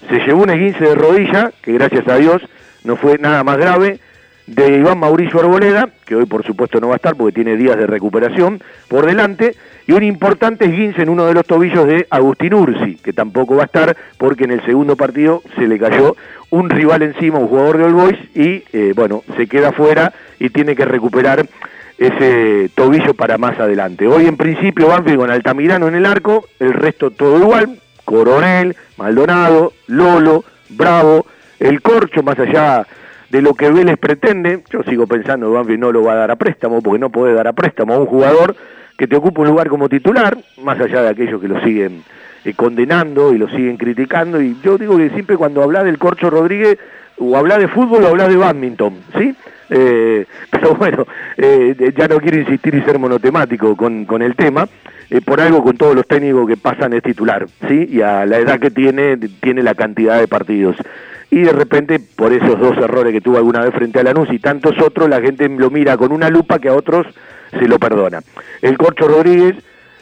se 0.10 0.26
llevó 0.26 0.42
un 0.42 0.50
esguince 0.50 0.84
de 0.84 0.96
rodilla, 0.96 1.52
que 1.62 1.74
gracias 1.74 2.08
a 2.08 2.16
Dios 2.16 2.42
no 2.84 2.96
fue 2.96 3.20
nada 3.20 3.44
más 3.44 3.60
grave, 3.60 4.00
de 4.48 4.80
Iván 4.80 4.98
Mauricio 4.98 5.40
Arboleda, 5.40 5.88
que 6.08 6.16
hoy 6.16 6.26
por 6.26 6.44
supuesto 6.44 6.80
no 6.80 6.88
va 6.88 6.96
a 6.96 6.96
estar 6.96 7.16
porque 7.16 7.36
tiene 7.36 7.58
días 7.58 7.78
de 7.78 7.86
recuperación 7.86 8.60
por 8.88 9.06
delante, 9.06 9.56
y 9.88 9.94
un 9.94 10.04
importante 10.04 10.66
esguince 10.66 11.02
en 11.02 11.10
uno 11.10 11.26
de 11.26 11.34
los 11.34 11.46
tobillos 11.46 11.88
de 11.88 12.08
Agustín 12.10 12.54
Ursi, 12.54 12.96
que 12.96 13.14
tampoco 13.14 13.56
va 13.56 13.64
a 13.64 13.66
estar 13.66 13.96
porque 14.18 14.44
en 14.44 14.52
el 14.52 14.66
segundo 14.66 14.96
partido 14.96 15.42
se 15.56 15.68
le 15.68 15.80
cayó 15.80 16.16
un 16.50 16.70
rival 16.70 17.02
encima, 17.02 17.40
un 17.40 17.48
jugador 17.48 17.78
de 17.78 17.84
All 17.86 17.94
Boys, 17.94 18.20
y 18.36 18.64
eh, 18.74 18.94
bueno, 18.96 19.24
se 19.38 19.48
queda 19.48 19.72
fuera 19.72 20.14
y 20.40 20.50
tiene 20.50 20.76
que 20.76 20.86
recuperar 20.86 21.46
ese 21.98 22.70
tobillo 22.76 23.14
para 23.14 23.38
más 23.38 23.60
adelante. 23.60 24.08
Hoy 24.08 24.26
en 24.26 24.36
principio 24.36 24.88
Banfield 24.88 25.20
con 25.20 25.32
Altamirano 25.32 25.88
en 25.88 25.96
el 25.96 26.06
arco, 26.06 26.48
el 26.60 26.74
resto 26.74 27.12
todo 27.12 27.38
igual, 27.40 27.80
Coronel, 28.06 28.76
Maldonado, 28.98 29.74
Lolo, 29.88 30.44
Bravo, 30.70 31.26
el 31.60 31.82
Corcho 31.82 32.24
más 32.24 32.40
allá 32.40 32.86
de 33.30 33.42
lo 33.42 33.54
que 33.54 33.70
Vélez 33.70 33.98
pretende, 33.98 34.64
yo 34.72 34.84
sigo 34.84 35.08
pensando 35.08 35.48
que 35.48 35.54
Banfield 35.54 35.80
no 35.80 35.92
lo 35.92 36.04
va 36.04 36.14
a 36.14 36.18
dar 36.18 36.32
a 36.32 36.36
préstamo, 36.36 36.82
porque 36.82 37.00
no 37.00 37.10
puede 37.10 37.34
dar 37.34 37.48
a 37.48 37.54
préstamo 37.54 37.94
a 37.94 38.00
un 38.00 38.06
jugador 38.06 38.56
que 39.02 39.08
te 39.08 39.16
ocupa 39.16 39.42
un 39.42 39.48
lugar 39.48 39.68
como 39.68 39.90
titular, 39.90 40.38
más 40.62 40.80
allá 40.80 41.02
de 41.02 41.10
aquellos 41.10 41.42
que 41.42 41.48
lo 41.48 41.60
siguen 41.64 42.04
eh, 42.46 42.54
condenando 42.54 43.34
y 43.34 43.40
lo 43.40 43.50
siguen 43.50 43.76
criticando. 43.76 44.40
Y 44.40 44.56
yo 44.64 44.78
digo 44.78 44.96
que 44.96 45.10
siempre 45.10 45.38
cuando 45.38 45.64
habla 45.64 45.84
del 45.84 45.98
Corcho 45.98 46.30
Rodríguez, 46.30 46.78
o 47.18 47.36
habla 47.36 47.58
de 47.58 47.68
fútbol 47.68 48.04
o 48.04 48.10
habla 48.10 48.28
de 48.28 48.38
badminton, 48.38 48.94
¿sí? 49.18 49.34
Eh, 49.72 50.28
pero 50.52 50.76
bueno, 50.76 51.08
eh, 51.36 51.92
ya 51.98 52.08
no 52.08 52.20
quiero 52.20 52.38
insistir 52.38 52.76
y 52.76 52.84
ser 52.84 53.00
monotemático 53.00 53.76
con, 53.76 54.06
con 54.06 54.22
el 54.22 54.36
tema. 54.36 54.70
por 55.26 55.42
algo 55.42 55.64
con 55.64 55.78
todos 55.78 55.96
los 55.96 56.06
técnicos 56.06 56.48
que 56.48 56.58
pasan 56.58 56.94
es 56.94 57.02
titular, 57.02 57.48
¿sí? 57.68 57.88
Y 57.90 58.02
a 58.02 58.24
la 58.28 58.38
edad 58.38 58.60
que 58.60 58.70
tiene, 58.70 59.18
tiene 59.18 59.64
la 59.64 59.74
cantidad 59.74 60.20
de 60.20 60.28
partidos. 60.28 60.76
Y 61.32 61.40
de 61.40 61.54
repente, 61.54 62.00
por 62.00 62.34
esos 62.34 62.60
dos 62.60 62.78
errores 62.78 63.14
que 63.14 63.22
tuvo 63.22 63.38
alguna 63.38 63.62
vez 63.62 63.74
frente 63.74 64.00
a 64.00 64.04
Lanús 64.04 64.32
y 64.32 64.38
tantos 64.38 64.78
otros, 64.80 65.10
la 65.10 65.22
gente 65.22 65.50
lo 65.50 65.72
mira 65.72 65.98
con 65.98 66.12
una 66.12 66.30
lupa 66.30 66.60
que 66.60 66.70
a 66.70 66.76
otros 66.76 67.08
se 67.52 67.68
lo 67.68 67.80
perdona. 67.80 68.22
El 68.62 68.78
Corcho 68.78 69.08
Rodríguez, 69.08 69.56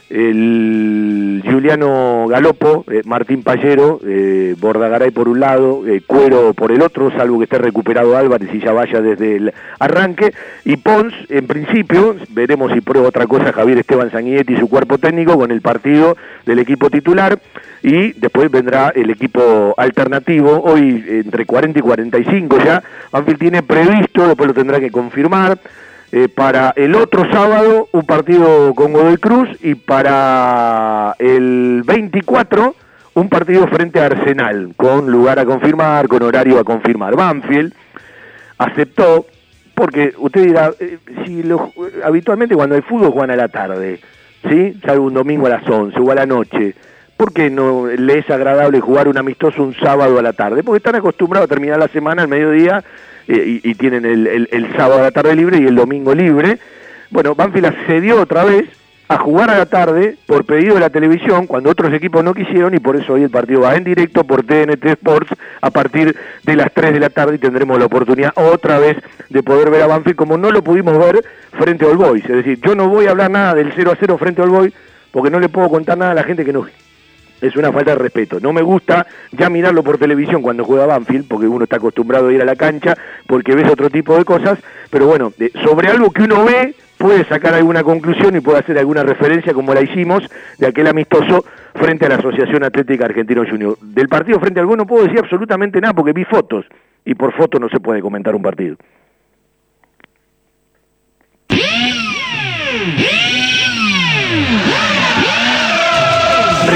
el 0.09 1.43
Juliano 1.45 2.25
Galopo, 2.27 2.83
eh, 2.89 3.01
Martín 3.05 3.43
Pallero, 3.43 3.99
eh, 4.05 4.55
Bordagaray 4.59 5.11
por 5.11 5.29
un 5.29 5.39
lado, 5.39 5.87
eh, 5.87 6.01
Cuero 6.05 6.53
por 6.53 6.71
el 6.71 6.81
otro, 6.81 7.11
salvo 7.11 7.37
que 7.37 7.43
esté 7.43 7.59
recuperado 7.59 8.17
Álvarez 8.17 8.49
y 8.51 8.59
ya 8.59 8.71
vaya 8.71 9.01
desde 9.01 9.35
el 9.35 9.53
arranque, 9.77 10.33
y 10.65 10.77
Pons, 10.77 11.13
en 11.29 11.45
principio, 11.45 12.15
veremos 12.29 12.71
si 12.73 12.81
prueba 12.81 13.09
otra 13.09 13.27
cosa 13.27 13.53
Javier 13.53 13.77
Esteban 13.77 14.11
Sanguinetti 14.11 14.53
y 14.53 14.57
su 14.57 14.67
cuerpo 14.67 14.97
técnico 14.97 15.37
con 15.37 15.51
el 15.51 15.61
partido 15.61 16.17
del 16.45 16.57
equipo 16.57 16.89
titular, 16.89 17.37
y 17.83 18.13
después 18.13 18.49
vendrá 18.49 18.89
el 18.89 19.11
equipo 19.11 19.75
alternativo, 19.77 20.63
hoy 20.63 21.05
entre 21.07 21.45
40 21.45 21.77
y 21.77 21.81
45 21.83 22.57
ya, 22.65 22.81
Banfield 23.11 23.39
tiene 23.39 23.63
previsto, 23.63 24.27
después 24.27 24.47
lo 24.47 24.53
tendrá 24.55 24.79
que 24.79 24.89
confirmar, 24.89 25.59
eh, 26.11 26.27
para 26.27 26.73
el 26.75 26.95
otro 26.95 27.31
sábado 27.31 27.87
un 27.91 28.03
partido 28.03 28.73
con 28.73 28.93
Godoy 28.93 29.17
Cruz 29.17 29.49
y 29.61 29.75
para 29.75 31.15
el 31.19 31.83
24 31.85 32.75
un 33.13 33.29
partido 33.29 33.67
frente 33.67 33.99
a 33.99 34.05
Arsenal, 34.05 34.73
con 34.75 35.11
lugar 35.11 35.39
a 35.39 35.45
confirmar, 35.45 36.07
con 36.07 36.23
horario 36.23 36.59
a 36.59 36.63
confirmar. 36.63 37.15
Banfield 37.15 37.73
aceptó, 38.57 39.25
porque 39.75 40.13
usted 40.17 40.45
dirá, 40.45 40.71
eh, 40.79 40.97
si 41.25 41.43
lo, 41.43 41.71
habitualmente 42.03 42.55
cuando 42.55 42.75
hay 42.75 42.81
fútbol 42.81 43.11
juegan 43.11 43.31
a 43.31 43.35
la 43.35 43.49
tarde, 43.49 43.99
¿sí? 44.49 44.79
Salvo 44.83 45.05
un 45.05 45.13
domingo 45.13 45.47
a 45.47 45.49
las 45.49 45.67
11 45.67 45.99
o 45.99 46.11
a 46.11 46.15
la 46.15 46.25
noche. 46.25 46.75
¿Por 47.17 47.33
qué 47.33 47.49
no 47.49 47.87
le 47.87 48.19
es 48.19 48.29
agradable 48.29 48.79
jugar 48.79 49.09
un 49.09 49.17
amistoso 49.17 49.61
un 49.61 49.75
sábado 49.75 50.17
a 50.17 50.21
la 50.21 50.33
tarde? 50.33 50.63
Porque 50.63 50.77
están 50.77 50.95
acostumbrados 50.95 51.45
a 51.45 51.53
terminar 51.53 51.77
la 51.77 51.89
semana 51.89 52.21
al 52.21 52.29
mediodía 52.29 52.83
eh, 53.31 53.61
y, 53.63 53.75
tienen 53.75 54.05
el, 54.05 54.73
sábado 54.75 55.01
a 55.01 55.03
la 55.03 55.11
tarde 55.11 55.35
libre 55.35 55.59
y 55.59 55.67
el 55.67 55.75
domingo 55.75 56.15
libre. 56.15 56.57
Bueno, 57.11 57.35
Banfield 57.35 57.67
accedió 57.67 58.19
otra 58.19 58.43
vez 58.43 58.65
a 59.07 59.19
jugar 59.19 59.51
a 59.51 59.57
la 59.59 59.67
tarde 59.67 60.17
por 60.25 60.45
pedido 60.45 60.73
de 60.73 60.79
la 60.79 60.89
televisión 60.89 61.45
cuando 61.45 61.69
otros 61.69 61.93
equipos 61.93 62.23
no 62.23 62.33
quisieron 62.33 62.73
y 62.73 62.79
por 62.79 62.95
eso 62.95 63.13
hoy 63.13 63.21
el 63.21 63.29
partido 63.29 63.61
va 63.61 63.75
en 63.75 63.83
directo 63.83 64.23
por 64.23 64.43
TNT 64.43 64.83
Sports 64.83 65.35
a 65.61 65.69
partir 65.69 66.15
de 66.43 66.55
las 66.55 66.73
3 66.73 66.91
de 66.93 66.99
la 66.99 67.11
tarde 67.11 67.35
y 67.35 67.37
tendremos 67.37 67.77
la 67.77 67.85
oportunidad 67.85 68.31
otra 68.33 68.79
vez 68.79 68.97
de 69.29 69.43
poder 69.43 69.69
ver 69.69 69.83
a 69.83 69.87
Banfield 69.87 70.15
como 70.17 70.35
no 70.35 70.49
lo 70.49 70.63
pudimos 70.63 70.97
ver 70.97 71.23
frente 71.51 71.85
a 71.85 71.89
All 71.89 71.97
Boys. 71.97 72.23
Es 72.25 72.35
decir, 72.35 72.59
yo 72.61 72.73
no 72.73 72.89
voy 72.89 73.05
a 73.05 73.11
hablar 73.11 73.29
nada 73.29 73.53
del 73.53 73.73
0 73.75 73.91
a 73.91 73.95
0 73.99 74.17
frente 74.17 74.41
a 74.41 74.45
All 74.45 74.49
Boys 74.49 74.73
porque 75.11 75.29
no 75.29 75.39
le 75.39 75.49
puedo 75.49 75.69
contar 75.69 75.99
nada 75.99 76.11
a 76.11 76.15
la 76.15 76.23
gente 76.23 76.43
que 76.43 76.53
no 76.53 76.65
es 77.41 77.55
una 77.55 77.71
falta 77.71 77.91
de 77.91 77.97
respeto. 77.97 78.39
No 78.39 78.53
me 78.53 78.61
gusta 78.61 79.07
ya 79.31 79.49
mirarlo 79.49 79.83
por 79.83 79.97
televisión 79.97 80.41
cuando 80.41 80.63
juega 80.63 80.85
Banfield, 80.85 81.27
porque 81.27 81.47
uno 81.47 81.63
está 81.63 81.77
acostumbrado 81.77 82.27
a 82.27 82.33
ir 82.33 82.41
a 82.41 82.45
la 82.45 82.55
cancha, 82.55 82.95
porque 83.27 83.55
ves 83.55 83.69
otro 83.71 83.89
tipo 83.89 84.17
de 84.17 84.25
cosas, 84.25 84.59
pero 84.89 85.07
bueno, 85.07 85.31
sobre 85.63 85.89
algo 85.89 86.11
que 86.11 86.23
uno 86.23 86.45
ve 86.45 86.75
puede 86.97 87.23
sacar 87.25 87.53
alguna 87.53 87.83
conclusión 87.83 88.35
y 88.35 88.41
puede 88.41 88.59
hacer 88.59 88.77
alguna 88.77 89.03
referencia 89.03 89.53
como 89.53 89.73
la 89.73 89.81
hicimos 89.81 90.23
de 90.57 90.67
aquel 90.67 90.87
amistoso 90.87 91.45
frente 91.73 92.05
a 92.05 92.09
la 92.09 92.15
Asociación 92.15 92.63
Atlética 92.63 93.05
Argentino 93.05 93.43
Junior. 93.49 93.77
Del 93.79 94.09
partido 94.09 94.39
frente 94.39 94.59
a 94.59 94.63
algo 94.63 94.75
no 94.75 94.85
puedo 94.85 95.05
decir 95.05 95.19
absolutamente 95.19 95.79
nada 95.79 95.93
porque 95.93 96.11
vi 96.11 96.25
fotos, 96.25 96.65
y 97.05 97.15
por 97.15 97.33
foto 97.33 97.57
no 97.57 97.69
se 97.69 97.79
puede 97.79 98.01
comentar 98.01 98.35
un 98.35 98.41
partido. 98.41 98.75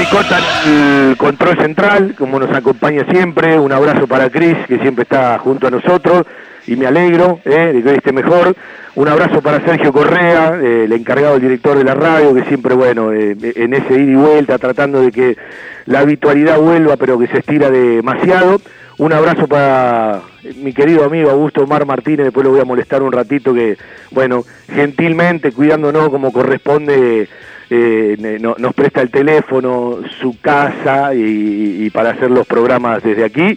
Ricota 0.04 0.38
el 0.66 1.16
control 1.16 1.56
central, 1.56 2.14
como 2.18 2.38
nos 2.38 2.54
acompaña 2.54 3.06
siempre, 3.10 3.58
un 3.58 3.72
abrazo 3.72 4.06
para 4.06 4.28
Cris, 4.28 4.54
que 4.68 4.78
siempre 4.80 5.04
está 5.04 5.38
junto 5.38 5.66
a 5.66 5.70
nosotros, 5.70 6.26
y 6.66 6.76
me 6.76 6.86
alegro 6.86 7.40
eh, 7.46 7.72
de 7.72 7.82
que 7.82 7.88
hoy 7.88 7.96
esté 7.96 8.12
mejor. 8.12 8.54
Un 8.96 9.08
abrazo 9.08 9.40
para 9.40 9.64
Sergio 9.64 9.94
Correa, 9.94 10.60
eh, 10.62 10.84
el 10.84 10.92
encargado, 10.92 11.36
el 11.36 11.40
director 11.40 11.78
de 11.78 11.84
la 11.84 11.94
radio, 11.94 12.34
que 12.34 12.44
siempre, 12.44 12.74
bueno, 12.74 13.14
eh, 13.14 13.34
en 13.40 13.72
ese 13.72 13.94
ida 13.94 14.12
y 14.12 14.14
vuelta, 14.14 14.58
tratando 14.58 15.00
de 15.00 15.10
que 15.10 15.38
la 15.86 16.00
habitualidad 16.00 16.58
vuelva, 16.58 16.98
pero 16.98 17.18
que 17.18 17.28
se 17.28 17.38
estira 17.38 17.70
demasiado. 17.70 18.60
Un 18.98 19.14
abrazo 19.14 19.48
para 19.48 20.20
mi 20.56 20.74
querido 20.74 21.04
amigo 21.04 21.30
Augusto 21.30 21.64
Omar 21.64 21.86
Martínez, 21.86 22.26
después 22.26 22.44
lo 22.44 22.50
voy 22.50 22.60
a 22.60 22.66
molestar 22.66 23.02
un 23.02 23.10
ratito, 23.10 23.54
que, 23.54 23.78
bueno, 24.10 24.44
gentilmente, 24.70 25.50
cuidándonos 25.50 26.10
como 26.10 26.30
corresponde, 26.30 27.26
eh, 27.70 28.38
no- 28.40 28.56
nos 28.58 28.74
presta 28.74 29.00
el 29.02 29.10
teléfono, 29.10 29.98
su 30.20 30.38
casa 30.40 31.14
y, 31.14 31.90
para 31.90 32.10
hacer 32.10 32.30
los 32.30 32.46
programas 32.46 33.02
desde 33.02 33.24
aquí, 33.24 33.56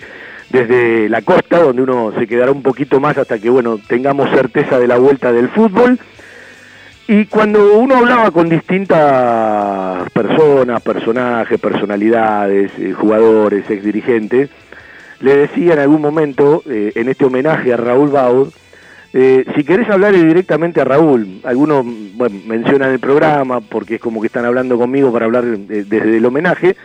desde 0.50 1.10
la 1.10 1.22
costa, 1.22 1.60
donde 1.60 1.82
uno 1.82 2.14
se 2.18 2.26
quedará 2.28 2.52
un 2.52 2.62
poquito 2.64 3.00
más 3.00 3.18
hasta 3.18 3.38
que 3.40 3.50
bueno 3.50 3.80
tengamos 3.88 4.30
certeza 4.30 4.80
de 4.80 4.88
la 4.88 4.98
vuelta 4.98 5.32
del 5.32 5.50
fútbol. 5.50 6.00
Y 7.10 7.26
cuando 7.26 7.78
uno 7.80 7.96
hablaba 7.98 8.32
con 8.32 8.50
distintas 8.50 10.10
personas, 10.12 10.82
personajes, 10.82 11.60
personalidades, 11.60 12.72
eh, 12.78 12.92
jugadores, 12.94 13.70
ex 13.70 13.84
dirigentes, 13.84 14.50
le 15.22 15.36
decía 15.38 15.74
en 15.74 15.80
algún 15.80 16.02
momento, 16.02 16.64
eh, 16.70 16.92
en 16.96 17.08
este 17.10 17.26
homenaje 17.26 17.74
a 17.74 17.78
Raúl 17.78 18.10
Baud, 18.10 18.50
eh, 19.20 19.46
si 19.56 19.64
querés 19.64 19.90
hablarle 19.90 20.24
directamente 20.24 20.80
a 20.80 20.84
Raúl, 20.84 21.42
algunos 21.44 21.84
mencionan 22.46 22.92
el 22.92 23.00
programa 23.00 23.62
porque 23.62 23.96
es 23.96 24.02
como 24.02 24.22
que 24.22 24.28
están 24.28 24.46
hablando 24.46 24.78
conmigo 24.78 25.12
para 25.12 25.26
hablar 25.26 25.44
de- 25.44 25.84
desde 25.86 26.18
el 26.18 26.26
homenaje, 26.26 26.76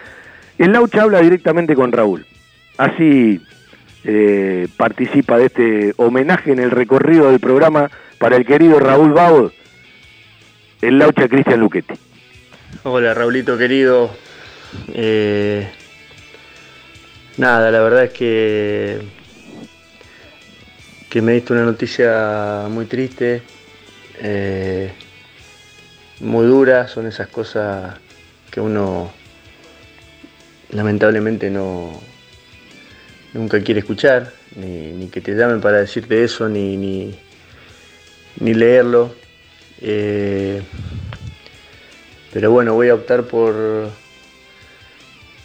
el 0.57 0.73
Laucha 0.73 1.03
habla 1.03 1.21
directamente 1.21 1.75
con 1.75 1.93
Raúl. 1.93 2.25
Así 2.79 3.41
eh, 4.05 4.67
participa 4.79 5.37
de 5.37 5.45
este 5.47 5.93
homenaje 5.97 6.53
en 6.53 6.59
el 6.59 6.71
recorrido 6.71 7.31
del 7.31 7.39
programa 7.39 7.91
para 8.19 8.37
el 8.37 8.47
querido 8.47 8.79
Raúl 8.81 9.13
Baud, 9.13 9.53
el 10.81 10.99
Laucha 10.99 11.29
Cristian 11.29 11.61
Luchetti. 11.61 11.95
Hola 12.85 13.13
Raulito 13.13 13.59
querido. 13.59 14.11
Eh, 14.95 15.69
nada, 17.37 17.71
la 17.71 17.81
verdad 17.83 18.05
es 18.05 18.11
que, 18.13 18.99
que 21.13 21.21
me 21.21 21.33
diste 21.33 21.53
una 21.53 21.65
noticia 21.65 22.69
muy 22.71 22.87
triste, 22.87 23.43
eh, 24.23 24.91
muy 26.21 26.47
dura, 26.47 26.89
son 26.89 27.07
esas 27.07 27.29
cosas 27.29 27.99
que 28.51 28.63
uno 28.63 29.13
lamentablemente 30.71 31.51
no 31.51 32.01
nunca 33.35 33.61
quiere 33.61 33.81
escuchar, 33.81 34.33
ni, 34.57 35.07
que 35.09 35.21
te 35.21 35.35
llamen 35.35 35.61
para 35.61 35.81
decirte 35.81 36.25
eso, 36.25 36.49
ni, 36.49 36.79
ni, 36.79 37.15
ni 38.41 38.55
leerlo. 38.55 39.15
Eh, 39.83 40.63
pero 42.33 42.53
bueno, 42.53 42.73
voy 42.73 42.89
a 42.89 42.95
optar 42.95 43.25
por, 43.25 43.91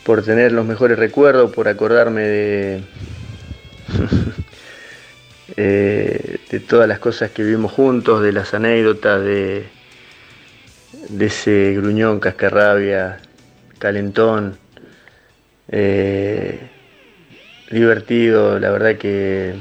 por 0.05 0.23
tener 0.23 0.53
los 0.53 0.65
mejores 0.65 0.97
recuerdos, 0.97 1.51
por 1.51 1.67
acordarme 1.67 2.21
de, 2.21 2.83
eh, 5.59 6.37
de 6.51 6.59
todas 6.59 6.87
las 6.87 6.99
cosas 6.99 7.31
que 7.31 7.43
vivimos 7.43 7.71
juntos, 7.71 8.21
de 8.21 8.31
las 8.31 8.53
anécdotas, 8.53 9.23
de, 9.23 9.65
ese 11.19 11.73
gruñón, 11.75 12.19
cascarrabia, 12.19 13.17
calentón, 13.79 14.59
eh, 15.69 16.59
divertido, 17.71 18.59
la 18.59 18.69
verdad 18.69 18.97
que, 18.97 19.55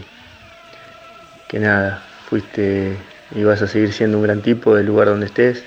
que 1.49 1.59
nada, 1.61 2.03
fuiste 2.29 2.97
y 3.35 3.43
vas 3.45 3.63
a 3.63 3.67
seguir 3.67 3.95
siendo 3.95 4.19
un 4.19 4.25
gran 4.25 4.43
tipo 4.43 4.75
del 4.75 4.87
lugar 4.87 5.09
donde 5.09 5.27
estés. 5.27 5.65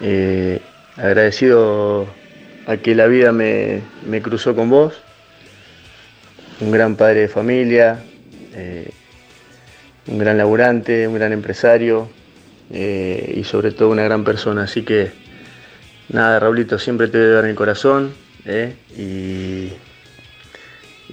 Eh, 0.00 0.60
agradecido 0.96 2.06
a 2.66 2.78
que 2.78 2.94
la 2.94 3.06
vida 3.06 3.32
me, 3.32 3.82
me 4.06 4.22
cruzó 4.22 4.56
con 4.56 4.70
vos, 4.70 4.94
un 6.60 6.70
gran 6.70 6.96
padre 6.96 7.20
de 7.20 7.28
familia, 7.28 7.98
eh, 8.54 8.90
un 10.06 10.18
gran 10.18 10.38
laburante, 10.38 11.08
un 11.08 11.14
gran 11.14 11.32
empresario 11.32 12.08
eh, 12.70 13.34
y 13.36 13.44
sobre 13.44 13.72
todo 13.72 13.90
una 13.90 14.04
gran 14.04 14.24
persona. 14.24 14.64
Así 14.64 14.82
que 14.82 15.12
nada, 16.08 16.38
Raulito, 16.40 16.78
siempre 16.78 17.08
te 17.08 17.18
voy 17.18 17.26
a 17.28 17.30
dar 17.30 17.44
el 17.46 17.54
corazón 17.54 18.14
eh, 18.44 18.74
y, 18.96 19.72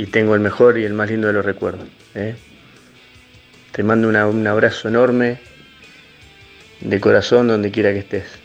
y 0.02 0.06
tengo 0.08 0.36
el 0.36 0.42
mejor 0.42 0.78
y 0.78 0.84
el 0.84 0.94
más 0.94 1.10
lindo 1.10 1.28
de 1.28 1.34
los 1.34 1.46
recuerdos. 1.46 1.88
Te 3.72 3.84
mando 3.84 4.10
un 4.10 4.48
abrazo 4.48 4.90
enorme 4.90 5.40
de 6.82 7.00
corazón 7.00 7.48
donde 7.48 7.72
quiera 7.72 7.94
que 7.94 8.00
estés. 8.00 8.42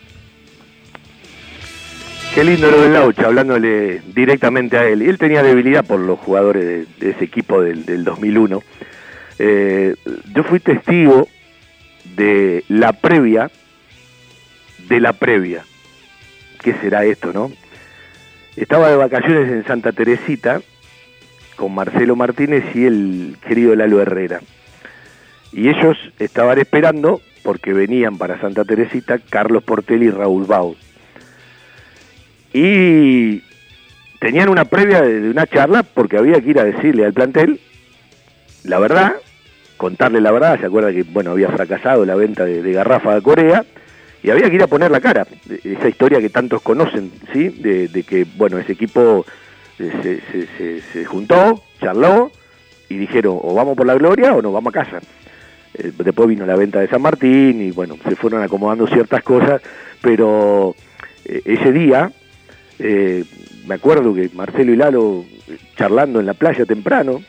Qué 2.37 2.43
lindo 2.43 2.69
lo 2.69 2.81
del 2.83 2.93
Laucha, 2.93 3.25
hablándole 3.25 3.99
directamente 4.13 4.77
a 4.77 4.87
él. 4.87 5.01
Él 5.01 5.17
tenía 5.17 5.41
debilidad 5.41 5.83
por 5.83 5.99
los 5.99 6.19
jugadores 6.19 6.63
de, 6.63 6.85
de 6.99 7.09
ese 7.09 7.23
equipo 7.23 7.61
del, 7.63 7.83
del 7.83 8.03
2001. 8.03 8.61
Eh, 9.39 9.95
yo 10.33 10.43
fui 10.43 10.59
testigo 10.59 11.27
de 12.15 12.63
la 12.67 12.93
previa, 12.93 13.51
de 14.89 14.99
la 14.99 15.13
previa. 15.13 15.63
¿Qué 16.61 16.73
será 16.75 17.05
esto, 17.05 17.33
no? 17.33 17.51
Estaba 18.55 18.89
de 18.89 18.95
vacaciones 18.95 19.51
en 19.51 19.65
Santa 19.65 19.91
Teresita 19.91 20.61
con 21.55 21.73
Marcelo 21.73 22.15
Martínez 22.15 22.63
y 22.75 22.85
el 22.85 23.37
querido 23.47 23.75
Lalo 23.75 24.01
Herrera. 24.01 24.41
Y 25.53 25.69
ellos 25.69 25.97
estaban 26.19 26.59
esperando, 26.59 27.21
porque 27.43 27.73
venían 27.73 28.17
para 28.17 28.39
Santa 28.41 28.65
Teresita, 28.65 29.19
Carlos 29.19 29.63
Portel 29.63 30.03
y 30.03 30.09
Raúl 30.09 30.45
Baud 30.45 30.77
y 32.53 33.43
tenían 34.19 34.49
una 34.49 34.65
previa 34.65 35.01
de 35.01 35.29
una 35.29 35.45
charla 35.45 35.83
porque 35.83 36.17
había 36.17 36.41
que 36.41 36.49
ir 36.49 36.59
a 36.59 36.63
decirle 36.63 37.05
al 37.05 37.13
plantel 37.13 37.59
la 38.63 38.79
verdad, 38.79 39.13
contarle 39.77 40.19
la 40.21 40.31
verdad, 40.31 40.59
se 40.59 40.65
acuerda 40.65 40.91
que 40.91 41.03
bueno 41.03 41.31
había 41.31 41.49
fracasado 41.49 42.05
la 42.05 42.15
venta 42.15 42.43
de, 42.45 42.71
garrafa 42.73 43.15
a 43.15 43.21
Corea 43.21 43.63
y 44.23 44.29
había 44.31 44.49
que 44.49 44.55
ir 44.55 44.63
a 44.63 44.67
poner 44.67 44.91
la 44.91 44.99
cara, 44.99 45.25
esa 45.63 45.87
historia 45.87 46.19
que 46.19 46.29
tantos 46.29 46.61
conocen, 46.61 47.11
¿sí? 47.31 47.49
De, 47.49 47.87
de 47.87 48.03
que 48.03 48.25
bueno 48.35 48.57
ese 48.57 48.73
equipo 48.73 49.25
eh, 49.79 50.19
se, 50.57 50.81
se- 50.91 51.05
juntó, 51.05 51.63
charló 51.79 52.31
y 52.89 52.97
dijeron 52.97 53.37
o 53.41 53.53
vamos 53.53 53.77
por 53.77 53.85
la 53.85 53.93
gloria 53.93 54.33
o 54.33 54.41
nos 54.41 54.51
vamos 54.53 54.75
a 54.75 54.83
casa. 54.83 54.99
Eh, 55.75 55.91
después 56.03 56.27
vino 56.27 56.45
la 56.45 56.55
venta 56.55 56.79
de 56.79 56.87
San 56.87 57.01
Martín 57.01 57.61
y 57.61 57.71
bueno, 57.71 57.95
se 58.07 58.15
fueron 58.15 58.41
acomodando 58.41 58.87
ciertas 58.87 59.21
cosas, 59.23 59.61
pero 60.01 60.75
eh, 61.25 61.41
ese 61.45 61.71
día 61.71 62.11
me 62.79 63.73
acuerdo 63.75 64.13
que 64.13 64.29
Marcelo 64.33 64.71
y 64.71 64.75
Lalo 64.75 65.25
charlando 65.75 66.19
en 66.19 66.25
la 66.25 66.33
playa 66.33 66.65
temprano, 66.65 67.21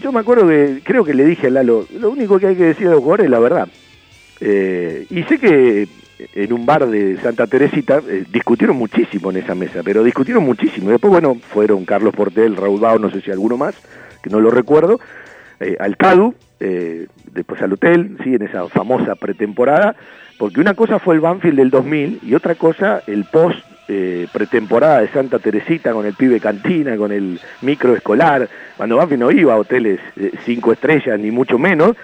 yo 0.00 0.12
me 0.12 0.20
acuerdo 0.20 0.48
que 0.48 0.80
creo 0.84 1.04
que 1.04 1.14
le 1.14 1.24
dije 1.24 1.46
a 1.46 1.50
Lalo, 1.50 1.86
lo 1.98 2.10
único 2.10 2.38
que 2.38 2.48
hay 2.48 2.56
que 2.56 2.64
decir 2.64 2.86
a 2.86 2.90
los 2.90 3.00
jugadores 3.00 3.24
es 3.24 3.30
la 3.30 3.38
verdad. 3.38 3.68
Eh, 4.40 5.06
y 5.10 5.22
sé 5.24 5.38
que 5.38 5.88
en 6.34 6.52
un 6.52 6.66
bar 6.66 6.86
de 6.86 7.16
Santa 7.18 7.46
Teresita 7.46 8.00
eh, 8.08 8.24
discutieron 8.30 8.76
muchísimo 8.76 9.30
en 9.30 9.38
esa 9.38 9.54
mesa, 9.54 9.82
pero 9.84 10.02
discutieron 10.02 10.44
muchísimo. 10.44 10.90
Después, 10.90 11.10
bueno, 11.10 11.36
fueron 11.36 11.84
Carlos 11.84 12.14
Portel, 12.14 12.56
Raúl 12.56 12.80
Bao, 12.80 12.98
no 12.98 13.10
sé 13.10 13.20
si 13.20 13.30
alguno 13.30 13.56
más, 13.56 13.74
que 14.22 14.30
no 14.30 14.40
lo 14.40 14.50
recuerdo, 14.50 15.00
eh, 15.60 15.76
al 15.78 15.96
CADU, 15.96 16.34
eh, 16.60 17.06
después 17.32 17.60
al 17.62 17.72
hotel, 17.72 18.16
sí, 18.24 18.34
en 18.34 18.42
esa 18.42 18.68
famosa 18.68 19.14
pretemporada, 19.14 19.94
porque 20.38 20.60
una 20.60 20.74
cosa 20.74 20.98
fue 20.98 21.14
el 21.14 21.20
Banfield 21.20 21.56
del 21.56 21.70
2000 21.70 22.20
y 22.22 22.34
otra 22.34 22.54
cosa 22.54 23.02
el 23.06 23.24
post 23.24 23.58
eh, 23.88 24.28
pretemporada 24.30 25.00
de 25.00 25.08
Santa 25.08 25.38
Teresita 25.38 25.92
con 25.92 26.04
el 26.04 26.14
pibe 26.14 26.40
cantina, 26.40 26.96
con 26.96 27.10
el 27.10 27.40
micro 27.62 27.94
escolar, 27.96 28.48
cuando 28.76 28.96
Banfield 28.96 29.22
no 29.22 29.30
iba 29.30 29.54
a 29.54 29.56
hoteles 29.56 29.98
eh, 30.16 30.32
cinco 30.44 30.72
estrellas 30.72 31.18
ni 31.18 31.30
mucho 31.30 31.58
menos, 31.58 31.96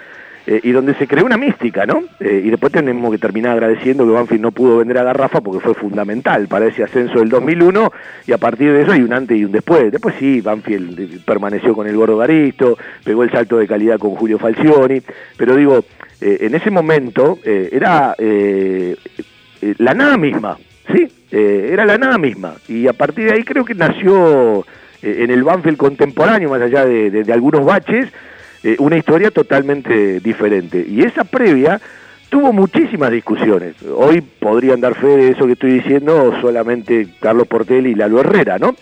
eh, 0.47 0.59
y 0.63 0.71
donde 0.71 0.93
se 0.95 1.07
creó 1.07 1.25
una 1.25 1.37
mística, 1.37 1.85
¿no? 1.85 2.03
Eh, 2.19 2.41
y 2.43 2.49
después 2.49 2.71
tenemos 2.71 3.11
que 3.11 3.17
terminar 3.17 3.53
agradeciendo 3.53 4.05
que 4.05 4.11
Banfield 4.11 4.41
no 4.41 4.51
pudo 4.51 4.77
vender 4.77 4.99
a 4.99 5.03
Garrafa 5.03 5.41
porque 5.41 5.59
fue 5.59 5.73
fundamental 5.73 6.47
para 6.47 6.67
ese 6.67 6.83
ascenso 6.83 7.19
del 7.19 7.29
2001 7.29 7.91
y 8.27 8.31
a 8.31 8.37
partir 8.37 8.71
de 8.71 8.83
eso 8.83 8.91
hay 8.91 9.01
un 9.01 9.13
antes 9.13 9.37
y 9.37 9.45
un 9.45 9.51
después. 9.51 9.91
Después 9.91 10.15
sí, 10.19 10.41
Banfield 10.41 11.23
permaneció 11.23 11.73
con 11.73 11.87
el 11.87 11.95
Gordo 11.95 12.17
Garisto, 12.17 12.77
pegó 13.03 13.23
el 13.23 13.31
salto 13.31 13.57
de 13.57 13.67
calidad 13.67 13.97
con 13.97 14.11
Julio 14.11 14.37
Falcioni, 14.37 15.01
pero 15.35 15.55
digo, 15.55 15.83
en 16.21 16.53
ese 16.53 16.69
momento 16.69 17.39
era 17.43 18.15
la 18.19 19.93
nada 19.95 20.17
misma, 20.17 20.57
¿sí? 20.93 21.07
Eh, 21.31 21.69
era 21.71 21.85
la 21.85 21.97
nada 21.97 22.17
misma 22.17 22.55
y 22.67 22.87
a 22.87 22.93
partir 22.93 23.25
de 23.25 23.33
ahí 23.33 23.43
creo 23.43 23.65
que 23.65 23.73
nació 23.73 24.65
eh, 25.01 25.17
en 25.19 25.31
el 25.31 25.43
Banfield 25.43 25.77
contemporáneo, 25.77 26.49
más 26.49 26.61
allá 26.61 26.85
de, 26.85 27.25
algunos 27.33 27.65
baches, 27.65 28.09
eh, 28.63 28.75
una 28.79 28.97
historia 28.97 29.31
totalmente 29.31 30.19
diferente. 30.19 30.85
Y 30.87 31.01
esa 31.03 31.23
previa 31.23 31.79
tuvo 32.29 32.53
muchísimas 32.53 33.11
discusiones. 33.11 33.75
Hoy 33.83 34.21
podrían 34.21 34.81
dar 34.81 34.95
fe 34.95 35.07
de 35.07 35.29
eso 35.31 35.45
que 35.45 35.53
estoy 35.53 35.73
diciendo 35.73 36.33
solamente 36.41 37.07
Carlos 37.19 37.47
Portelli 37.47 37.91
y 37.91 37.95
Lalo 37.95 38.19
Herrera, 38.19 38.57
¿no? 38.57 38.75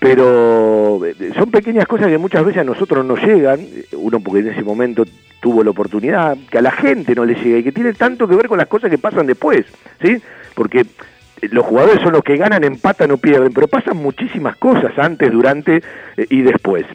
Pero 0.00 1.00
son 1.36 1.50
pequeñas 1.52 1.86
cosas 1.86 2.08
que 2.08 2.18
muchas 2.18 2.44
veces 2.44 2.62
a 2.62 2.64
nosotros 2.64 3.06
nos 3.06 3.22
llegan, 3.22 3.60
uno 3.92 4.18
porque 4.18 4.40
en 4.40 4.48
ese 4.48 4.62
momento 4.62 5.04
tuvo 5.40 5.62
la 5.62 5.70
oportunidad, 5.70 6.36
que 6.50 6.58
a 6.58 6.62
la 6.62 6.70
gente 6.70 7.14
no 7.14 7.24
le 7.24 7.34
llega 7.34 7.58
y 7.58 7.62
que 7.62 7.72
tiene 7.72 7.92
tanto 7.92 8.26
que 8.26 8.36
ver 8.36 8.48
con 8.48 8.58
las 8.58 8.68
cosas 8.68 8.90
que 8.90 8.98
pasan 8.98 9.26
después, 9.26 9.66
¿sí? 10.00 10.16
Porque 10.54 10.80
eh, 10.80 11.48
los 11.50 11.64
jugadores 11.64 12.00
son 12.02 12.12
los 12.12 12.22
que 12.22 12.36
ganan, 12.36 12.64
empatan 12.64 13.10
o 13.10 13.16
pierden, 13.16 13.52
pero 13.52 13.68
pasan 13.68 13.96
muchísimas 13.96 14.56
cosas 14.56 14.92
antes, 14.98 15.30
durante 15.30 15.82
eh, 16.16 16.26
y 16.30 16.42
después. 16.42 16.86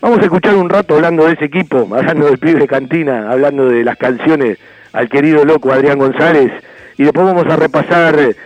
Vamos 0.00 0.18
a 0.18 0.22
escuchar 0.22 0.56
un 0.56 0.68
rato 0.68 0.96
hablando 0.96 1.26
de 1.26 1.34
ese 1.34 1.44
equipo, 1.44 1.88
hablando 1.94 2.26
del 2.26 2.38
pibe 2.38 2.60
de 2.60 2.66
cantina, 2.66 3.30
hablando 3.30 3.68
de 3.68 3.84
las 3.84 3.96
canciones 3.96 4.58
al 4.92 5.08
querido 5.08 5.44
loco 5.44 5.72
Adrián 5.72 5.98
González, 5.98 6.52
y 6.98 7.04
después 7.04 7.24
vamos 7.24 7.46
a 7.46 7.56
repasar 7.56 8.18
eh, 8.18 8.36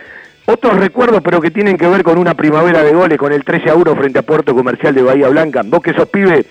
otros 0.45 0.77
recuerdos, 0.79 1.21
pero 1.23 1.41
que 1.41 1.51
tienen 1.51 1.77
que 1.77 1.87
ver 1.87 2.03
con 2.03 2.17
una 2.17 2.33
primavera 2.33 2.83
de 2.83 2.93
goles, 2.93 3.17
con 3.17 3.33
el 3.33 3.43
13 3.43 3.69
a 3.69 3.75
1 3.75 3.95
frente 3.95 4.19
a 4.19 4.21
Puerto 4.21 4.55
Comercial 4.55 4.95
de 4.95 5.01
Bahía 5.01 5.27
Blanca. 5.27 5.61
Vos 5.65 5.81
que 5.81 5.93
sos 5.93 6.07
pibe, 6.07 6.45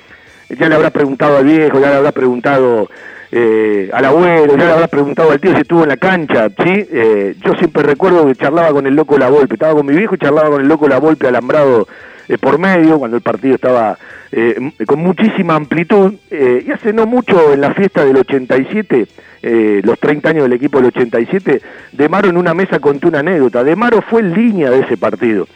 ya 0.50 0.68
le 0.68 0.74
habrás 0.74 0.90
preguntado 0.90 1.38
al 1.38 1.44
viejo, 1.44 1.80
ya 1.80 1.90
le 1.90 1.96
habrás 1.96 2.12
preguntado 2.12 2.90
eh, 3.32 3.90
al 3.92 4.04
abuelo, 4.04 4.56
ya 4.56 4.64
le 4.64 4.72
habrás 4.72 4.90
preguntado 4.90 5.30
al 5.32 5.40
tío 5.40 5.54
si 5.54 5.62
estuvo 5.62 5.82
en 5.82 5.88
la 5.88 5.96
cancha, 5.96 6.48
¿sí? 6.48 6.86
Eh, 6.90 7.34
yo 7.44 7.54
siempre 7.54 7.82
recuerdo 7.82 8.26
que 8.26 8.34
charlaba 8.34 8.70
con 8.70 8.86
el 8.86 8.94
loco 8.94 9.18
La 9.18 9.28
Volpe, 9.28 9.54
estaba 9.54 9.74
con 9.74 9.86
mi 9.86 9.94
viejo 9.94 10.14
y 10.14 10.18
charlaba 10.18 10.50
con 10.50 10.60
el 10.60 10.68
loco 10.68 10.88
La 10.88 10.98
Volpe 10.98 11.26
alambrado 11.26 11.88
eh, 12.28 12.38
por 12.38 12.58
medio, 12.58 12.98
cuando 12.98 13.16
el 13.16 13.22
partido 13.22 13.54
estaba 13.54 13.98
eh, 14.32 14.72
con 14.86 14.98
muchísima 14.98 15.54
amplitud, 15.54 16.14
eh, 16.30 16.64
y 16.66 16.70
hace 16.70 16.92
no 16.92 17.06
mucho 17.06 17.52
en 17.52 17.60
la 17.60 17.74
fiesta 17.74 18.04
del 18.04 18.16
87, 18.16 19.06
eh, 19.42 19.80
los 19.84 19.98
30 19.98 20.30
años 20.30 20.42
del 20.44 20.52
equipo 20.54 20.78
del 20.78 20.88
87, 20.88 21.62
De 21.92 22.08
Maro 22.08 22.28
en 22.28 22.36
una 22.36 22.52
mesa 22.54 22.80
contó 22.80 23.08
una 23.08 23.20
anécdota, 23.20 23.62
De 23.62 23.76
Maro 23.76 24.02
fue 24.02 24.20
en 24.20 24.34
línea 24.34 24.70
de 24.70 24.80
ese 24.80 24.96
partido, 24.96 25.46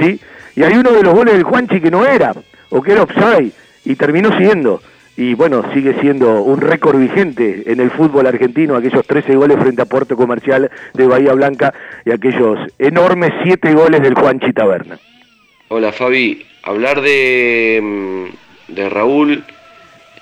¿sí? 0.00 0.20
Y 0.56 0.62
hay 0.62 0.76
uno 0.76 0.92
de 0.92 1.02
los 1.02 1.14
goles 1.14 1.34
del 1.34 1.44
Juanchi 1.44 1.80
que 1.80 1.90
no 1.90 2.04
era, 2.04 2.34
o 2.70 2.82
que 2.82 2.92
era 2.92 3.02
offside, 3.02 3.52
y 3.84 3.94
terminó 3.94 4.36
siendo, 4.36 4.82
y 5.16 5.34
bueno, 5.34 5.62
sigue 5.72 5.98
siendo 6.00 6.42
un 6.42 6.60
récord 6.60 6.98
vigente 6.98 7.62
en 7.66 7.80
el 7.80 7.90
fútbol 7.90 8.26
argentino, 8.26 8.76
aquellos 8.76 9.06
13 9.06 9.34
goles 9.34 9.58
frente 9.58 9.80
a 9.80 9.86
Puerto 9.86 10.14
Comercial 10.16 10.70
de 10.92 11.06
Bahía 11.06 11.32
Blanca 11.32 11.72
y 12.04 12.10
aquellos 12.10 12.58
enormes 12.78 13.32
7 13.42 13.72
goles 13.72 14.02
del 14.02 14.14
Juanchi 14.14 14.52
Taberna. 14.52 14.98
Hola 15.68 15.92
Fabi, 15.92 16.44
hablar 16.62 17.00
de, 17.00 17.80
mm, 17.82 18.74
de 18.74 18.88
Raúl, 18.90 19.42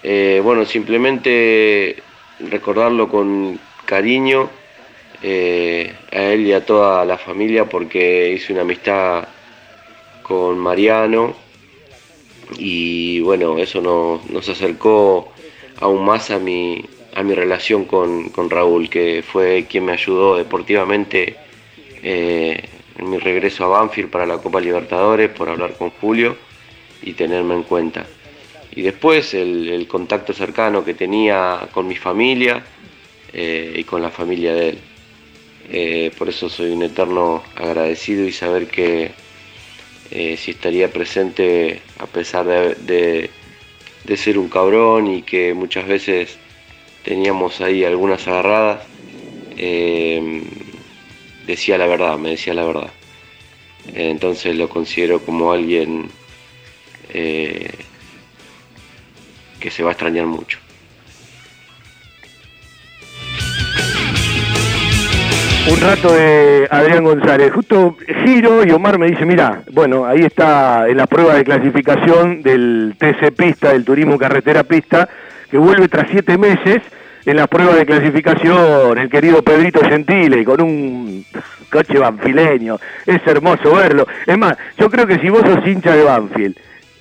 eh, 0.04 0.40
bueno, 0.44 0.64
simplemente 0.64 1.96
recordarlo 2.38 3.08
con 3.08 3.58
cariño 3.84 4.48
eh, 5.22 5.92
a 6.12 6.22
él 6.22 6.46
y 6.46 6.52
a 6.52 6.64
toda 6.64 7.04
la 7.04 7.18
familia 7.18 7.64
porque 7.64 8.32
hice 8.32 8.52
una 8.52 8.62
amistad 8.62 9.26
con 10.22 10.58
Mariano 10.58 11.43
y 12.58 13.20
bueno, 13.20 13.58
eso 13.58 13.80
nos, 13.80 14.28
nos 14.30 14.48
acercó 14.48 15.32
aún 15.80 16.04
más 16.04 16.30
a 16.30 16.38
mi, 16.38 16.84
a 17.14 17.22
mi 17.22 17.34
relación 17.34 17.84
con, 17.84 18.28
con 18.30 18.50
Raúl, 18.50 18.88
que 18.88 19.22
fue 19.26 19.66
quien 19.68 19.84
me 19.84 19.92
ayudó 19.92 20.36
deportivamente 20.36 21.36
eh, 22.02 22.62
en 22.98 23.10
mi 23.10 23.18
regreso 23.18 23.64
a 23.64 23.68
Banfield 23.68 24.10
para 24.10 24.26
la 24.26 24.38
Copa 24.38 24.60
Libertadores, 24.60 25.30
por 25.30 25.48
hablar 25.48 25.76
con 25.76 25.90
Julio 25.90 26.36
y 27.02 27.12
tenerme 27.12 27.54
en 27.54 27.62
cuenta. 27.62 28.06
Y 28.74 28.82
después 28.82 29.34
el, 29.34 29.86
contacto 29.88 30.32
cercano 30.32 30.84
que 30.84 30.94
tenía 30.94 31.68
con 31.72 31.86
mi 31.86 31.96
familia 31.96 32.64
eh, 33.32 33.74
y 33.76 33.84
con 33.84 34.02
la 34.02 34.10
familia 34.10 34.54
de 34.54 34.68
él. 34.70 34.78
Eh, 35.70 36.10
por 36.18 36.28
eso 36.28 36.48
soy 36.48 36.72
un 36.72 36.82
eterno 36.82 37.42
agradecido 37.56 38.24
y 38.24 38.32
saber 38.32 38.66
que 38.66 39.12
eh, 40.10 40.36
si 40.36 40.52
estaría 40.52 40.92
presente 40.92 41.80
a 41.98 42.06
pesar 42.06 42.46
de, 42.46 43.30
de- 44.04 44.16
ser 44.16 44.38
un 44.38 44.48
cabrón 44.48 45.08
y 45.08 45.22
que 45.22 45.54
muchas 45.54 45.86
veces 45.88 46.36
teníamos 47.04 47.60
ahí 47.60 47.84
algunas 47.84 48.26
agarradas, 48.28 48.82
eh, 49.56 50.42
decía 51.46 51.78
la 51.78 51.86
verdad, 51.86 52.16
me 52.18 52.30
decía 52.30 52.54
la 52.54 52.64
verdad. 52.64 52.90
Eh, 53.94 54.10
entonces 54.10 54.56
lo 54.56 54.68
considero 54.68 55.20
como 55.24 55.52
alguien 55.52 56.08
eh, 57.12 57.70
que 59.60 59.70
se 59.70 59.82
va 59.82 59.90
a 59.90 59.92
extrañar 59.92 60.26
mucho. 60.26 60.58
Un 65.66 65.80
rato 65.80 66.12
de 66.12 66.68
Adrián 66.70 67.04
González. 67.04 67.50
Justo 67.52 67.96
giro 68.24 68.66
y 68.66 68.70
Omar 68.70 68.98
me 68.98 69.06
dice, 69.06 69.24
mira, 69.24 69.62
bueno, 69.72 70.04
ahí 70.04 70.20
está 70.20 70.86
en 70.88 70.98
la 70.98 71.06
prueba 71.06 71.34
de 71.34 71.44
clasificación 71.44 72.42
del 72.42 72.94
TC 72.98 73.32
Pista, 73.34 73.72
del 73.72 73.84
Turismo 73.84 74.18
Carretera 74.18 74.64
Pista, 74.64 75.08
que 75.50 75.56
vuelve 75.56 75.88
tras 75.88 76.10
siete 76.10 76.36
meses 76.36 76.82
en 77.24 77.36
la 77.36 77.46
prueba 77.46 77.74
de 77.74 77.86
clasificación, 77.86 78.98
el 78.98 79.08
querido 79.08 79.42
Pedrito 79.42 79.80
Gentile, 79.80 80.44
con 80.44 80.60
un 80.60 81.24
coche 81.70 81.98
banfileño. 81.98 82.78
Es 83.06 83.26
hermoso 83.26 83.74
verlo. 83.74 84.06
Es 84.26 84.36
más, 84.36 84.58
yo 84.78 84.90
creo 84.90 85.06
que 85.06 85.18
si 85.18 85.30
vos 85.30 85.40
sos 85.40 85.66
hincha 85.66 85.96
de 85.96 86.04
Banfield 86.04 86.56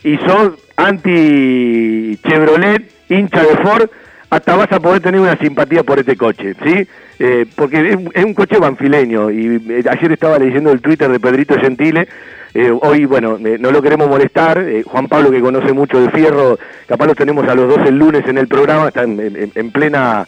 y 0.06 0.18
sos 0.20 0.54
anti 0.78 2.18
Chevrolet, 2.26 2.90
hincha 3.10 3.42
de 3.42 3.58
Ford, 3.58 3.90
hasta 4.30 4.56
vas 4.56 4.72
a 4.72 4.80
poder 4.80 5.02
tener 5.02 5.20
una 5.20 5.38
simpatía 5.38 5.84
por 5.84 6.00
este 6.00 6.16
coche, 6.16 6.56
¿sí? 6.64 6.88
Eh, 7.20 7.46
porque 7.56 7.90
es, 7.92 8.24
un 8.26 8.34
coche 8.34 8.58
banfileño 8.58 9.30
y 9.30 9.62
eh, 9.70 9.84
ayer 9.90 10.12
estaba 10.12 10.40
leyendo 10.40 10.72
el 10.72 10.82
Twitter 10.82 11.10
de 11.12 11.20
Pedrito 11.20 11.56
Gentile, 11.60 12.08
eh, 12.56 12.72
hoy, 12.82 13.06
bueno, 13.06 13.38
eh, 13.44 13.58
no 13.60 13.72
lo 13.72 13.82
queremos 13.82 14.08
molestar, 14.10 14.58
eh, 14.60 14.84
Juan 14.86 15.08
Pablo 15.08 15.32
que 15.32 15.40
conoce 15.40 15.74
mucho 15.74 16.00
de 16.02 16.10
Fierro, 16.12 16.58
capaz 16.88 17.06
los 17.08 17.16
tenemos 17.16 17.48
a 17.48 17.56
los 17.56 17.68
dos 17.70 17.88
el 17.88 17.98
lunes 17.98 18.28
en 18.28 18.38
el 18.38 18.48
programa, 18.48 18.88
están 18.88 19.20
en, 19.20 19.36
en- 19.36 19.52
en 19.56 19.72
plena, 19.72 20.28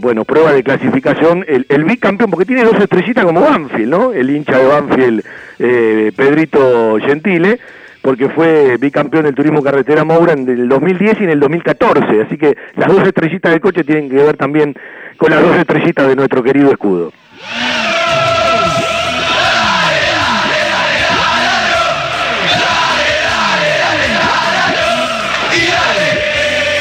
bueno, 0.00 0.24
prueba 0.24 0.52
de 0.52 0.64
clasificación, 0.64 1.44
el, 1.46 1.64
el 1.68 1.84
bicampeón, 1.84 2.30
porque 2.30 2.46
tiene 2.46 2.64
dos 2.64 2.80
estrellitas 2.80 3.24
como 3.24 3.42
Banfield, 3.42 3.88
¿no? 3.90 4.12
El 4.12 4.28
hincha 4.30 4.58
de 4.58 4.66
Banfield, 4.66 5.22
Pedrito 6.16 6.96
Gentile, 7.00 7.58
porque 8.02 8.28
fue 8.28 8.76
bicampeón 8.78 9.24
del 9.24 9.34
turismo 9.34 9.62
carretera 9.62 10.04
Moura 10.04 10.32
en 10.32 10.48
el 10.48 10.68
2010 10.68 11.20
y 11.20 11.24
en 11.24 11.30
el 11.30 11.40
2014. 11.40 12.22
Así 12.22 12.36
que 12.38 12.56
las 12.76 12.88
dos 12.88 13.06
estrellitas 13.06 13.52
del 13.52 13.60
coche 13.60 13.84
tienen 13.84 14.08
que 14.08 14.16
ver 14.16 14.36
también 14.36 14.74
con 15.18 15.30
las 15.30 15.42
dos 15.42 15.56
estrellitas 15.56 16.08
de 16.08 16.16
nuestro 16.16 16.42
querido 16.42 16.70
escudo. 16.70 17.12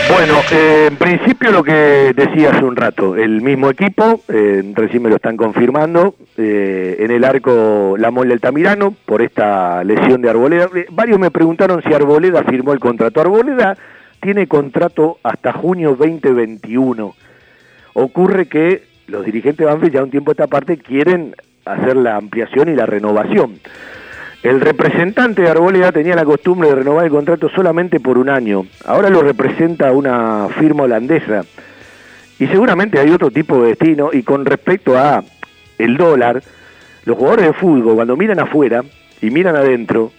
Bueno, 0.10 0.40
eh, 0.52 0.88
en 0.90 0.96
principio 0.96 1.52
lo 1.52 1.64
que 1.64 2.14
decía 2.16 2.52
hace 2.52 2.64
un 2.64 2.78
rato, 2.78 3.18
el 3.18 3.42
mismo 3.42 3.70
equipo, 3.70 4.22
eh, 4.30 4.64
recién 4.74 5.04
me 5.04 5.10
lo 5.10 5.18
están 5.18 5.36
confirmando, 5.36 6.16
eh, 6.38 6.98
en 7.00 7.12
el 7.12 7.26
arco 7.26 7.96
la 7.98 8.10
Mole 8.10 8.34
Altamirano 8.34 8.96
por 9.06 9.22
esta 9.22 9.84
lesión 9.84 10.22
de 10.22 10.30
Arboleda. 10.30 10.70
Eh, 10.76 10.86
varios 10.92 11.20
me 11.20 11.30
preguntaron 11.30 11.84
si 11.84 11.94
Arboleda 11.94 12.44
firmó 12.44 12.72
el 12.72 12.80
contrato. 12.80 13.20
Arboleda 13.20 13.78
tiene 14.22 14.48
contrato 14.48 15.18
hasta 15.24 15.52
junio 15.52 15.96
2021. 16.00 17.14
Ocurre 18.00 18.46
que 18.46 18.84
los 19.08 19.26
dirigentes 19.26 19.58
de 19.58 19.66
Banfield 19.66 19.96
ya 19.96 20.04
un 20.04 20.12
tiempo 20.12 20.30
a 20.30 20.34
esta 20.34 20.46
parte 20.46 20.78
quieren 20.78 21.36
hacer 21.66 21.96
la 21.96 22.16
ampliación 22.16 22.70
y 22.70 22.76
la 22.76 22.86
renovación. 22.86 23.60
El 24.44 24.62
representante 24.62 25.42
de 25.42 25.50
Arboleda 25.50 25.92
tenía 25.92 26.16
la 26.16 26.24
costumbre 26.24 26.70
de 26.70 26.76
renovar 26.76 27.06
el 27.06 27.10
contrato 27.10 27.50
solamente 27.50 28.00
por 28.00 28.20
un 28.20 28.30
año. 28.30 28.68
Ahora 28.86 29.10
lo 29.10 29.24
representa 29.24 29.92
una 29.94 30.48
firma 30.60 30.84
holandesa. 30.84 31.44
Y 32.38 32.46
seguramente 32.46 33.00
hay 33.00 33.10
otro 33.10 33.32
tipo 33.32 33.60
de 33.64 33.70
destino. 33.70 34.12
Y 34.14 34.22
con 34.22 34.46
respecto 34.46 34.96
a 34.96 35.24
el 35.80 35.98
dólar, 35.98 36.44
los 37.04 37.18
jugadores 37.18 37.48
de 37.48 37.54
fútbol 37.54 37.96
cuando 37.96 38.16
miran 38.16 38.40
afuera 38.40 38.84
y 39.24 39.32
miran 39.32 39.56
adentro, 39.56 40.12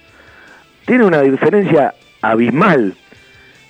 tienen 0.85 1.07
una 1.07 1.21
diferencia 1.21 1.93
abismal. 2.21 2.93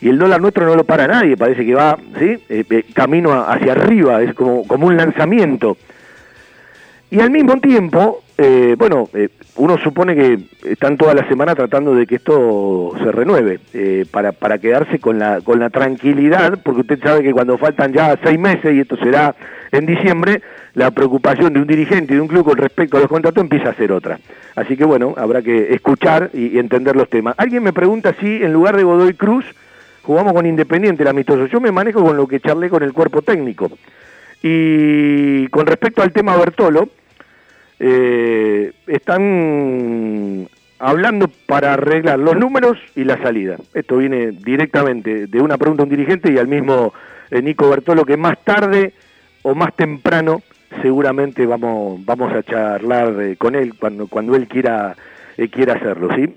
Y 0.01 0.09
el 0.09 0.17
dólar 0.17 0.39
nuestro 0.41 0.65
no 0.65 0.75
lo 0.75 0.83
para 0.85 1.07
nadie, 1.07 1.35
parece 1.35 1.65
que 1.65 1.73
va 1.75 1.97
¿sí? 2.17 2.37
Eh, 2.49 2.63
eh, 2.69 2.83
camino 2.93 3.31
a- 3.33 3.51
hacia 3.53 3.73
arriba, 3.73 4.21
es 4.21 4.33
como, 4.33 4.65
como 4.67 4.87
un 4.87 4.95
lanzamiento. 4.97 5.77
Y 7.11 7.19
al 7.21 7.31
mismo 7.31 7.59
tiempo, 7.59 8.21
eh, 8.37 8.75
bueno, 8.77 9.09
eh, 9.13 9.29
uno 9.55 9.77
supone 9.79 10.15
que 10.15 10.39
están 10.63 10.95
toda 10.95 11.13
la 11.15 11.27
semana 11.27 11.55
tratando 11.55 11.95
de 11.95 12.05
que 12.05 12.15
esto 12.15 12.93
se 13.03 13.11
renueve, 13.11 13.59
para, 14.11 14.31
para 14.31 14.59
quedarse 14.59 14.99
con 14.99 15.17
la, 15.19 15.41
con 15.41 15.59
la 15.59 15.69
tranquilidad, 15.71 16.59
porque 16.63 16.81
usted 16.81 16.99
sabe 17.03 17.23
que 17.23 17.33
cuando 17.33 17.57
faltan 17.57 17.91
ya 17.91 18.17
seis 18.23 18.39
meses, 18.39 18.73
y 18.73 18.79
esto 18.81 18.95
será 18.97 19.35
en 19.71 19.85
diciembre, 19.87 20.41
la 20.75 20.91
preocupación 20.91 21.51
de 21.51 21.59
un 21.61 21.67
dirigente 21.67 22.13
y 22.13 22.17
de 22.17 22.21
un 22.21 22.27
club 22.27 22.45
con 22.45 22.57
respecto 22.57 22.95
a 22.97 22.99
los 23.01 23.09
contratos 23.09 23.41
empieza 23.43 23.69
a 23.69 23.73
ser 23.75 23.91
otra. 23.91 24.19
Así 24.55 24.77
que 24.77 24.85
bueno, 24.85 25.15
habrá 25.17 25.41
que 25.41 25.73
escuchar 25.73 26.29
y 26.33 26.57
entender 26.59 26.95
los 26.95 27.09
temas. 27.09 27.33
Alguien 27.37 27.63
me 27.63 27.73
pregunta 27.73 28.15
si 28.21 28.43
en 28.43 28.53
lugar 28.53 28.77
de 28.77 28.83
Godoy 28.83 29.13
Cruz 29.15 29.45
jugamos 30.03 30.33
con 30.33 30.45
Independiente 30.45 31.03
el 31.03 31.09
amistoso. 31.09 31.45
Yo 31.47 31.59
me 31.59 31.71
manejo 31.71 32.03
con 32.03 32.17
lo 32.17 32.27
que 32.27 32.39
charlé 32.39 32.69
con 32.69 32.83
el 32.83 32.93
cuerpo 32.93 33.21
técnico. 33.21 33.69
Y 34.41 35.47
con 35.47 35.65
respecto 35.65 36.01
al 36.01 36.11
tema 36.11 36.37
Bertolo, 36.37 36.89
eh, 37.79 38.73
están 38.87 40.47
hablando 40.79 41.29
para 41.45 41.73
arreglar 41.73 42.19
los 42.19 42.35
números 42.37 42.77
y 42.95 43.03
la 43.03 43.21
salida. 43.21 43.57
Esto 43.73 43.97
viene 43.97 44.31
directamente 44.31 45.27
de 45.27 45.41
una 45.41 45.57
pregunta 45.57 45.83
a 45.83 45.85
un 45.85 45.89
dirigente 45.89 46.31
y 46.31 46.37
al 46.37 46.47
mismo 46.47 46.93
eh, 47.31 47.41
Nico 47.41 47.69
Bertolo 47.69 48.05
que 48.05 48.17
más 48.17 48.37
tarde 48.43 48.93
o 49.43 49.55
más 49.55 49.75
temprano 49.75 50.41
seguramente 50.81 51.45
vamos 51.45 52.03
vamos 52.05 52.31
a 52.33 52.43
charlar 52.43 53.21
eh, 53.21 53.35
con 53.37 53.55
él 53.55 53.73
cuando 53.77 54.07
cuando 54.07 54.35
él 54.35 54.47
quiera 54.47 54.95
eh, 55.39 55.49
quiera 55.49 55.75
hacerlo, 55.75 56.09
¿sí? 56.13 56.33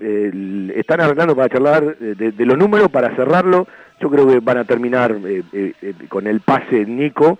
Están 0.75 1.01
arreglando 1.01 1.35
para 1.35 1.49
charlar 1.49 1.97
eh, 1.99 2.15
de, 2.15 2.45
los 2.45 2.57
números 2.57 2.89
para 2.89 3.13
cerrarlo. 3.17 3.67
Yo 3.99 4.09
creo 4.09 4.25
que 4.25 4.39
van 4.39 4.59
a 4.59 4.63
terminar 4.63 5.13
eh, 5.25 5.43
eh, 5.51 5.93
con 6.07 6.25
el 6.25 6.39
pase 6.39 6.85
Nico 6.85 7.37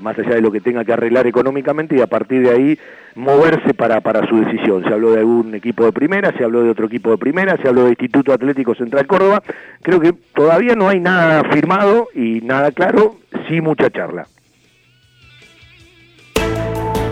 más 0.00 0.18
allá 0.18 0.34
de 0.36 0.40
lo 0.40 0.50
que 0.50 0.62
tenga 0.62 0.82
que 0.82 0.94
arreglar 0.94 1.26
económicamente 1.26 1.94
y 1.94 2.00
a 2.00 2.06
partir 2.06 2.40
de 2.40 2.50
ahí 2.50 2.78
moverse 3.14 3.74
para, 3.74 4.00
para 4.00 4.26
su 4.26 4.40
decisión. 4.42 4.82
Se 4.82 4.88
habló 4.88 5.12
de 5.12 5.18
algún 5.18 5.54
equipo 5.54 5.84
de 5.84 5.92
primera, 5.92 6.32
se 6.32 6.42
habló 6.42 6.62
de 6.62 6.70
otro 6.70 6.86
equipo 6.86 7.10
de 7.10 7.18
primera, 7.18 7.54
se 7.58 7.68
habló 7.68 7.84
de 7.84 7.90
Instituto 7.90 8.32
Atlético 8.32 8.74
Central 8.74 9.06
Córdoba. 9.06 9.42
Creo 9.82 10.00
que 10.00 10.14
todavía 10.34 10.74
no 10.74 10.88
hay 10.88 11.00
nada 11.00 11.44
firmado 11.52 12.08
y 12.14 12.40
nada 12.40 12.70
claro, 12.72 13.16
sí 13.46 13.60
mucha 13.60 13.90
charla. 13.90 14.26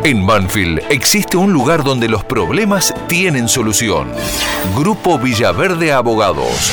En 0.07 0.25
Banfield 0.25 0.81
existe 0.89 1.37
un 1.37 1.53
lugar 1.53 1.83
donde 1.83 2.09
los 2.09 2.23
problemas 2.23 2.95
tienen 3.09 3.49
solución. 3.49 4.13
Grupo 4.77 5.19
Villaverde 5.19 5.91
Abogados. 5.91 6.71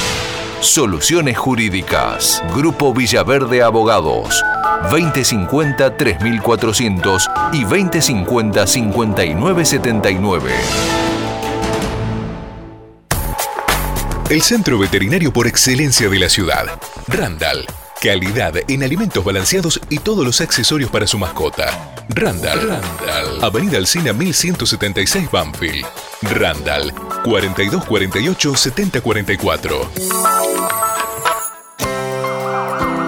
Soluciones 0.61 1.35
jurídicas. 1.35 2.43
Grupo 2.55 2.93
Villaverde 2.93 3.63
Abogados. 3.63 4.45
2050-3400 4.91 7.51
y 7.53 7.63
2050-5979. 7.63 10.41
El 14.29 14.43
centro 14.43 14.77
veterinario 14.77 15.33
por 15.33 15.47
excelencia 15.47 16.07
de 16.07 16.19
la 16.19 16.29
ciudad. 16.29 16.65
Randall. 17.07 17.65
Calidad 18.03 18.53
en 18.67 18.83
alimentos 18.83 19.23
balanceados 19.23 19.79
y 19.89 19.97
todos 19.97 20.25
los 20.25 20.41
accesorios 20.41 20.91
para 20.91 21.07
su 21.07 21.17
mascota. 21.17 21.95
Randall. 22.09 22.67
Randall. 22.67 23.41
Avenida 23.41 23.77
Alcina 23.77 24.11
1176 24.11 25.31
Banfield. 25.31 25.85
Randall. 26.23 26.93
4248 27.23 28.55
7044. 28.57 30.92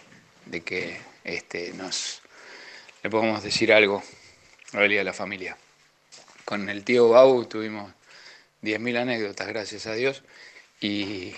de 0.46 0.60
que 0.62 1.00
este, 1.24 1.72
nos 1.74 2.22
le 3.02 3.10
podamos 3.10 3.42
decir 3.42 3.72
algo 3.72 4.02
a 4.72 4.82
Elia 4.82 4.96
y 4.96 5.00
a 5.00 5.04
la 5.04 5.12
familia. 5.12 5.56
Con 6.44 6.68
el 6.68 6.84
tío 6.84 7.08
Bau 7.08 7.44
tuvimos 7.46 7.92
10.000 8.62 8.98
anécdotas, 8.98 9.48
gracias 9.48 9.86
a 9.86 9.94
Dios, 9.94 10.22
y 10.80 11.34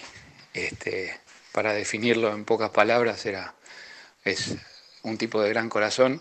este, 0.55 1.20
para 1.53 1.73
definirlo 1.73 2.33
en 2.33 2.45
pocas 2.45 2.71
palabras 2.71 3.25
era, 3.27 3.55
es 4.25 4.55
un 5.03 5.19
tipo 5.19 5.43
de 5.43 5.51
gran 5.51 5.69
corazón 5.69 6.21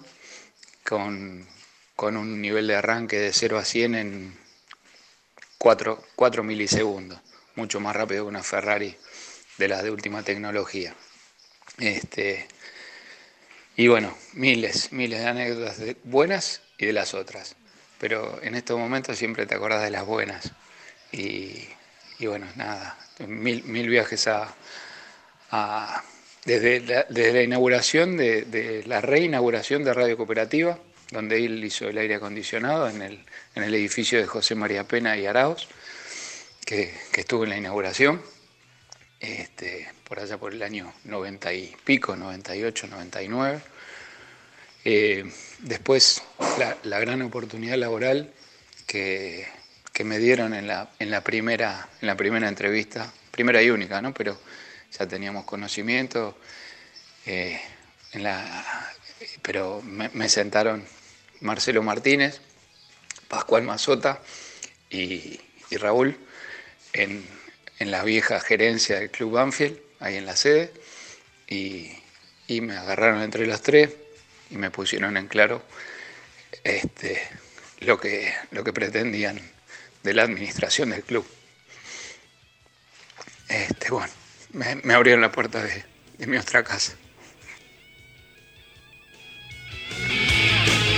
con, 0.84 1.48
con 1.96 2.18
un 2.18 2.42
nivel 2.42 2.68
de 2.68 2.76
arranque 2.76 3.18
de 3.18 3.34
0 3.34 3.58
a 3.58 3.66
100 3.66 3.96
en 3.96 4.40
4, 5.58 6.04
4 6.16 6.44
milisegundos, 6.44 7.20
mucho 7.56 7.80
más 7.80 7.96
rápido 7.96 8.24
que 8.24 8.30
una 8.30 8.44
Ferrari 8.44 8.96
de 9.58 9.68
las 9.68 9.84
de 9.84 9.92
última 9.92 10.24
tecnología. 10.24 10.96
Este, 11.78 12.48
y 13.76 13.88
bueno, 13.88 14.18
miles, 14.34 14.92
miles 14.92 15.20
de 15.20 15.28
anécdotas 15.28 15.78
de 15.78 15.96
buenas 16.04 16.62
y 16.78 16.86
de 16.86 16.94
las 16.94 17.14
otras. 17.14 17.56
Pero 18.00 18.42
en 18.42 18.56
estos 18.56 18.80
momentos 18.80 19.18
siempre 19.18 19.46
te 19.46 19.56
acordás 19.56 19.84
de 19.84 19.92
las 19.92 20.06
buenas. 20.06 20.54
Y, 21.12 21.68
y 22.18 22.26
bueno, 22.28 22.48
nada, 22.56 22.98
mil, 23.20 23.64
mil 23.64 23.90
viajes 23.90 24.28
a, 24.28 24.56
desde, 26.46 26.82
la, 27.10 27.44
inauguración, 27.44 28.18
de, 28.18 28.84
la 28.86 29.02
reinauguración 29.02 29.84
de 29.84 29.94
Radio 29.94 30.18
Cooperativa, 30.18 30.80
donde 31.12 31.44
él 31.44 31.64
hizo 31.64 31.88
el 31.88 31.98
aire 31.98 32.16
acondicionado 32.16 32.90
en 32.90 33.02
el, 33.02 33.74
edificio 33.74 34.20
de 34.20 34.26
José 34.26 34.56
María 34.56 34.84
Pena 34.84 35.18
y 35.18 35.26
Araos, 35.26 35.68
que, 36.66 36.94
estuvo 37.16 37.44
en 37.44 37.50
la 37.50 37.58
inauguración, 37.58 38.22
este, 39.20 39.90
por 40.06 40.20
allá 40.20 40.38
por 40.38 40.54
el 40.54 40.64
año 40.64 40.94
90 41.04 41.54
y 41.54 41.76
pico, 41.84 42.16
98, 42.16 42.88
99. 42.88 43.62
Eh, 44.86 45.30
después, 45.60 46.24
la, 46.84 47.00
gran 47.00 47.22
oportunidad 47.22 47.78
laboral 47.78 48.32
que, 48.88 49.48
me 50.06 50.18
dieron 50.18 50.54
en, 50.54 50.66
la 50.66 50.88
primera, 51.26 51.90
en 52.00 52.08
la 52.08 52.16
primera 52.16 52.48
entrevista, 52.48 53.12
primera 53.32 53.62
y 53.62 53.70
única, 53.70 54.02
¿no? 54.02 54.14
pero 54.14 54.40
ya 54.98 55.08
teníamos 55.08 55.46
conocimiento, 55.46 56.38
eh, 57.26 57.60
pero 59.42 59.82
me, 59.82 60.10
me 60.10 60.30
sentaron 60.30 60.86
Marcelo 61.42 61.84
Martínez, 61.84 62.42
Pascual 63.28 63.64
Mazota 63.64 64.22
y, 64.90 65.40
y 65.70 65.78
Raúl 65.78 66.18
en, 66.94 67.26
en 67.78 67.92
la 67.92 68.04
vieja 68.04 68.40
gerencia 68.40 69.00
del 69.00 69.12
Club 69.12 69.34
Banfield, 69.34 69.80
ahí 70.00 70.18
en 70.18 70.26
la 70.26 70.36
sede, 70.36 70.74
y, 71.48 71.92
y 72.48 72.62
me 72.62 72.76
agarraron 72.76 73.22
entre 73.22 73.46
los 73.46 73.62
tres 73.62 73.92
y 74.50 74.58
me 74.58 74.72
pusieron 74.72 75.18
en 75.18 75.28
claro 75.28 75.64
este, 76.64 77.22
lo, 77.80 78.00
que, 78.00 78.34
lo 78.52 78.64
que 78.64 78.74
pretendían 78.74 79.40
de 80.04 80.14
la 80.14 80.24
administración 80.24 80.90
del 80.90 81.04
club. 81.04 81.26
Este, 83.48 83.90
bueno, 83.92 84.12
me, 84.54 84.76
me 84.84 84.94
abrieron 84.94 85.22
la 85.22 85.32
puerta 85.32 85.62
de, 85.64 85.84
de 86.18 86.28
mi 86.28 86.38
otra 86.38 86.64
casa. 86.64 86.94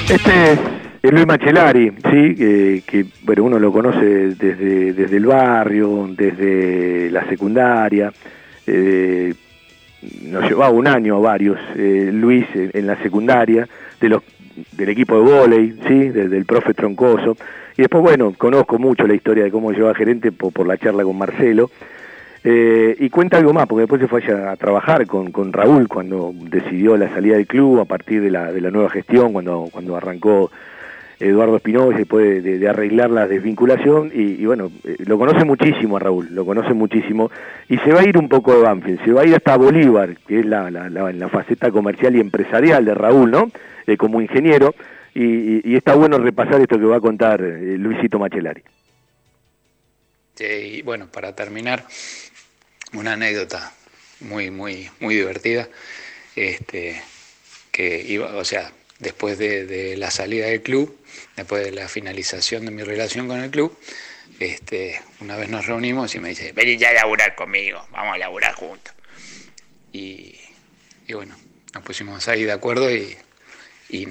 Este 0.09 0.53
es 1.01 1.11
Luis 1.11 1.25
Machelari, 1.25 1.89
¿sí? 1.89 2.35
que, 2.35 2.83
que, 2.85 3.05
bueno, 3.23 3.45
uno 3.45 3.59
lo 3.59 3.71
conoce 3.71 4.35
desde, 4.35 4.93
desde 4.93 5.17
el 5.17 5.25
barrio, 5.25 6.09
desde 6.15 7.09
la 7.09 7.25
secundaria, 7.27 8.11
eh, 8.67 9.33
nos 10.23 10.43
llevaba 10.43 10.71
un 10.71 10.87
año 10.87 11.15
a 11.15 11.19
varios, 11.19 11.57
eh, 11.75 12.09
Luis 12.11 12.45
en, 12.53 12.87
la 12.87 13.01
secundaria, 13.01 13.67
de 13.99 14.09
los 14.09 14.23
del 14.73 14.89
equipo 14.89 15.15
de 15.15 15.21
vóley, 15.21 15.79
¿sí? 15.87 16.09
del 16.09 16.45
profe 16.45 16.73
Troncoso. 16.73 17.37
Y 17.77 17.83
después, 17.83 18.03
bueno, 18.03 18.33
conozco 18.37 18.77
mucho 18.77 19.07
la 19.07 19.13
historia 19.13 19.45
de 19.45 19.51
cómo 19.51 19.71
lleva 19.71 19.95
gerente 19.95 20.31
por, 20.31 20.51
por 20.51 20.67
la 20.67 20.77
charla 20.77 21.03
con 21.03 21.17
Marcelo. 21.17 21.71
Eh, 22.43 22.95
y 22.99 23.09
cuenta 23.11 23.37
algo 23.37 23.53
más, 23.53 23.67
porque 23.67 23.81
después 23.81 24.01
se 24.01 24.07
fue 24.07 24.23
a, 24.33 24.55
trabajar 24.55 25.05
con, 25.05 25.31
con, 25.31 25.53
Raúl 25.53 25.87
cuando 25.87 26.33
decidió 26.33 26.97
la 26.97 27.07
salida 27.09 27.35
del 27.35 27.45
club 27.45 27.79
a 27.79 27.85
partir 27.85 28.21
de 28.21 28.31
la, 28.31 28.51
de 28.51 28.61
la 28.61 28.71
nueva 28.71 28.89
gestión, 28.89 29.31
cuando, 29.31 29.69
cuando 29.71 29.95
arrancó 29.95 30.49
Eduardo 31.19 31.57
Espinosa 31.57 32.01
y 32.01 32.05
puede 32.05 32.41
de, 32.41 32.67
arreglar 32.67 33.11
la 33.11 33.27
desvinculación 33.27 34.11
y, 34.13 34.43
bueno, 34.45 34.71
eh, 34.83 34.97
lo 35.05 35.19
conoce 35.19 35.45
muchísimo 35.45 35.97
a 35.97 35.99
Raúl, 35.99 36.29
lo 36.31 36.43
conoce 36.43 36.73
muchísimo 36.73 37.29
y 37.69 37.77
se 37.77 37.93
va 37.93 38.01
a 38.01 38.07
ir 38.07 38.17
un 38.17 38.27
poco 38.27 38.55
de 38.55 38.61
Banfield, 38.61 39.05
se 39.05 39.11
va 39.11 39.21
a 39.21 39.25
ir 39.25 39.35
hasta 39.35 39.55
Bolívar, 39.55 40.17
que 40.27 40.39
es 40.39 40.45
la, 40.45 40.71
la, 40.71 40.89
la, 40.89 41.29
faceta 41.29 41.69
comercial 41.69 42.15
y 42.15 42.21
empresarial 42.21 42.83
de 42.85 42.95
Raúl, 42.95 43.29
¿no? 43.29 43.51
Eh, 43.85 43.97
como 43.97 44.19
ingeniero 44.19 44.73
y, 45.13 45.75
está 45.75 45.93
bueno 45.93 46.17
repasar 46.17 46.59
esto 46.61 46.79
que 46.79 46.85
va 46.85 46.97
a 46.97 47.01
contar 47.01 47.41
Luisito 47.41 48.17
Machelari. 48.17 48.63
y 50.39 50.81
bueno, 50.81 51.07
para 51.11 51.35
terminar, 51.35 51.83
una 52.93 53.13
anécdota 53.13 53.73
muy, 54.19 54.51
muy, 54.51 54.89
muy 54.99 55.15
divertida, 55.15 55.69
este, 56.35 57.01
que 57.71 58.01
iba, 58.01 58.35
o 58.35 58.45
sea, 58.45 58.71
después 58.99 59.37
de, 59.37 59.95
la 59.97 60.11
salida 60.11 60.47
del 60.47 60.61
club, 60.61 60.97
después 61.35 61.65
de 61.65 61.71
la 61.71 61.87
finalización 61.87 62.65
de 62.65 62.71
mi 62.71 62.83
relación 62.83 63.27
con 63.27 63.39
el 63.39 63.49
club, 63.49 63.77
este, 64.39 65.01
una 65.19 65.37
vez 65.37 65.49
nos 65.49 65.65
reunimos 65.65 66.13
y 66.15 66.19
me 66.19 66.29
dice, 66.29 66.51
vení 66.53 66.77
ya 66.77 66.89
a 66.89 66.93
laburar 66.93 67.35
conmigo, 67.35 67.85
vamos 67.91 68.15
a 68.15 68.17
laburar 68.17 68.53
juntos. 68.53 68.93
Y, 69.93 70.35
bueno, 71.13 71.35
nos 71.73 71.83
pusimos 71.83 72.27
ahí 72.27 72.43
de 72.43 72.51
acuerdo 72.51 72.89
y, 72.89 73.17
y 73.89 74.07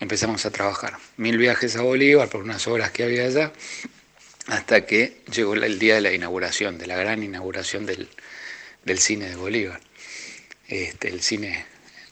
empezamos 0.00 0.46
a 0.46 0.50
trabajar. 0.50 0.96
Mil 1.16 1.36
viajes 1.36 1.76
a 1.76 1.82
Bolívar 1.82 2.28
por 2.28 2.42
unas 2.42 2.66
horas 2.68 2.90
que 2.92 3.02
había 3.02 3.24
allá 3.24 3.52
hasta 4.46 4.86
que 4.86 5.22
llegó 5.32 5.54
el 5.54 5.78
día 5.78 5.96
de 5.96 6.00
la 6.00 6.12
inauguración, 6.12 6.78
de 6.78 6.86
la 6.86 6.96
gran 6.96 7.22
inauguración 7.22 7.86
del, 7.86 8.08
cine 8.98 9.28
de 9.28 9.36
Bolívar, 9.36 9.80
este, 10.68 11.08
el 11.08 11.22
cine 11.22 11.66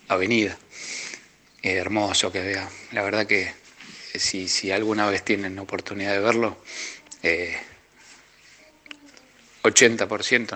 Avenida, 0.09 0.59
hermoso 1.62 2.32
que 2.32 2.41
vea. 2.41 2.68
La 2.93 3.03
verdad 3.03 3.26
que 3.26 3.53
si, 4.14 4.49
si 4.49 4.70
alguna 4.72 5.09
vez 5.09 5.24
tienen 5.24 5.59
oportunidad 5.59 6.12
de 6.12 6.18
verlo, 6.18 6.59
80%, 9.62 10.09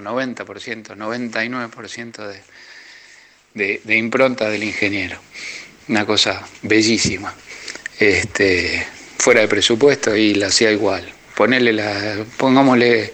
90%, 0.02 0.96
99% 0.96 2.42
de, 3.54 3.80
de, 3.82 3.96
impronta 3.96 4.50
del 4.50 4.64
ingeniero. 4.64 5.18
Una 5.88 6.04
cosa 6.04 6.46
bellísima. 6.62 7.34
Este, 7.98 8.86
fuera 9.16 9.40
de 9.40 9.48
presupuesto 9.48 10.14
y 10.14 10.34
la 10.34 10.48
hacía 10.48 10.70
igual 10.70 11.17
ponerle 11.38 11.72
la, 11.72 12.24
pongámosle, 12.36 13.12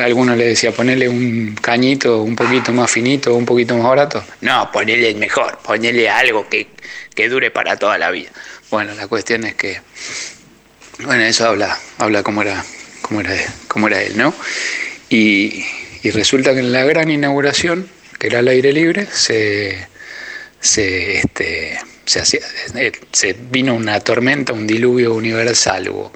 alguno 0.00 0.36
le 0.36 0.46
decía, 0.50 0.70
ponerle 0.70 1.08
un 1.08 1.56
cañito 1.60 2.22
un 2.22 2.36
poquito 2.36 2.72
más 2.72 2.88
finito, 2.88 3.34
un 3.34 3.44
poquito 3.44 3.76
más 3.76 3.88
barato. 3.88 4.24
No, 4.40 4.70
ponerle 4.70 5.10
el 5.10 5.16
mejor, 5.16 5.58
ponerle 5.58 6.08
algo 6.08 6.46
que, 6.48 6.68
dure 7.28 7.50
para 7.50 7.76
toda 7.76 7.98
la 7.98 8.12
vida. 8.12 8.30
Bueno, 8.70 8.94
la 8.94 9.08
cuestión 9.08 9.42
es 9.42 9.56
que, 9.56 9.80
bueno, 11.00 11.24
eso 11.24 11.48
habla, 11.48 11.76
habla 11.98 12.22
cómo 12.22 12.42
era, 12.42 12.64
cómo 13.02 13.20
era, 13.20 13.34
era 13.34 14.02
él, 14.02 14.16
¿no? 14.16 14.32
Y, 15.08 15.64
y 16.04 16.10
resulta 16.12 16.54
que 16.54 16.60
en 16.60 16.70
la 16.70 16.84
gran 16.84 17.10
inauguración, 17.10 17.88
que 18.20 18.28
era 18.28 18.38
al 18.38 18.46
aire 18.46 18.72
libre, 18.72 19.08
se, 19.10 19.88
se, 20.60 21.18
este, 21.18 21.80
se, 22.08 22.20
hacía, 22.20 22.40
se 23.12 23.34
vino 23.34 23.74
una 23.74 24.00
tormenta, 24.00 24.52
un 24.52 24.66
diluvio 24.66 25.14
universal 25.14 25.90
hubo. 25.90 26.12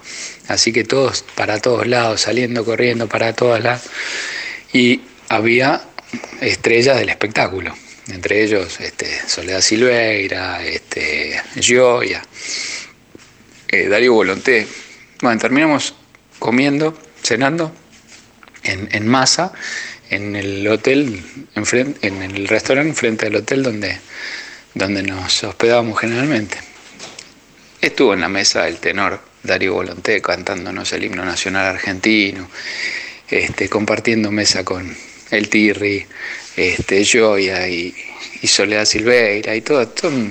Así 0.48 0.72
que 0.72 0.84
todos, 0.84 1.22
para 1.34 1.60
todos 1.60 1.86
lados, 1.86 2.22
saliendo, 2.22 2.64
corriendo, 2.64 3.08
para 3.08 3.34
todas 3.34 3.62
las... 3.62 3.84
Y 4.72 5.02
había 5.28 5.82
estrellas 6.40 6.98
del 6.98 7.10
espectáculo, 7.10 7.74
entre 8.08 8.42
ellos 8.42 8.80
este, 8.80 9.06
Soledad 9.28 9.60
Silveira, 9.60 10.64
este, 10.64 11.40
Gioia, 11.60 12.22
eh, 13.68 13.88
Darío 13.88 14.14
Volonté. 14.14 14.66
Bueno, 15.20 15.38
terminamos 15.38 15.94
comiendo, 16.38 16.96
cenando 17.22 17.72
en, 18.62 18.88
en 18.92 19.06
masa 19.06 19.52
en 20.08 20.36
el 20.36 20.66
hotel, 20.68 21.22
en, 21.54 21.96
en 22.02 22.22
el 22.22 22.46
restaurante 22.46 22.92
frente 22.94 23.26
al 23.26 23.36
hotel 23.36 23.62
donde 23.62 23.98
donde 24.74 25.02
nos 25.02 25.44
hospedábamos 25.44 25.98
generalmente. 25.98 26.58
Estuvo 27.80 28.14
en 28.14 28.20
la 28.20 28.28
mesa 28.28 28.68
el 28.68 28.78
tenor 28.78 29.20
Darío 29.42 29.74
Volonté 29.74 30.22
cantándonos 30.22 30.92
el 30.92 31.04
himno 31.04 31.24
nacional 31.24 31.66
argentino, 31.66 32.48
este, 33.28 33.68
compartiendo 33.68 34.30
mesa 34.30 34.64
con 34.64 34.96
el 35.30 35.48
Tirri, 35.48 36.06
este, 36.56 37.04
Joya 37.04 37.68
y, 37.68 37.94
Soledad 38.44 38.84
Silveira 38.84 39.54
y 39.54 39.60
todo, 39.60 39.80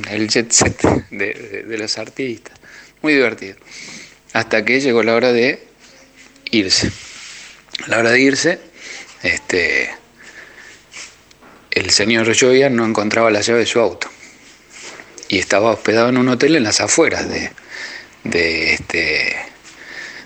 el 0.10 0.28
jet 0.28 0.52
set 0.52 0.82
de, 1.12 1.64
de, 1.68 1.78
los 1.78 1.98
artistas. 1.98 2.60
Muy 3.02 3.14
divertido. 3.14 3.56
Hasta 4.34 4.66
que 4.66 4.82
llegó 4.82 5.02
la 5.02 5.16
hora 5.16 5.32
de 5.32 5.66
irse. 6.52 6.92
A 7.86 7.88
la 7.88 8.00
hora 8.00 8.12
de 8.12 8.20
irse, 8.20 8.60
este, 9.24 9.90
el 11.72 11.90
señor 11.90 12.38
Joya 12.38 12.70
no 12.70 12.86
encontraba 12.86 13.32
la 13.32 13.42
llave 13.42 13.60
de 13.60 13.66
su 13.66 13.80
auto 13.80 14.10
y 15.32 15.40
estaba 15.40 15.72
hospedado 15.72 16.10
en 16.10 16.18
un 16.18 16.28
hotel 16.28 16.58
en 16.58 16.64
las 16.64 16.82
afueras 16.82 17.26
de, 17.30 18.74
este, 18.74 19.34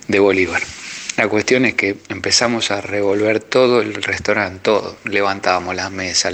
de 0.08 0.20
Bolívar. 0.20 0.64
La 1.16 1.28
cuestión 1.28 1.64
es 1.66 1.76
que 1.76 1.96
empezamos 2.10 2.72
a 2.72 2.82
revolver 2.82 3.40
todo 3.40 3.82
el 3.82 3.94
restaurante, 4.02 4.62
todo. 4.64 4.98
Levantábamos 5.06 5.76
las 5.76 5.92
mesas, 5.92 6.34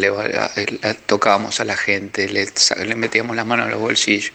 tocábamos 1.05 1.59
a 1.59 1.65
la 1.65 1.75
gente, 1.75 2.29
le, 2.29 2.47
le, 2.85 2.95
metíamos 2.95 3.35
las 3.35 3.45
manos 3.45 3.65
en 3.65 3.73
los 3.73 3.81
bolsillos. 3.81 4.31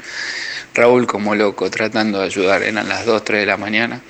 Raúl 0.75 1.07
como 1.07 1.35
loco 1.35 1.71
tratando 1.71 2.19
de 2.19 2.27
ayudar, 2.27 2.63
eran 2.63 2.91
las 2.91 3.07
2, 3.07 3.25
3 3.25 3.41
de 3.41 3.47
la 3.47 3.57
mañana 3.57 4.03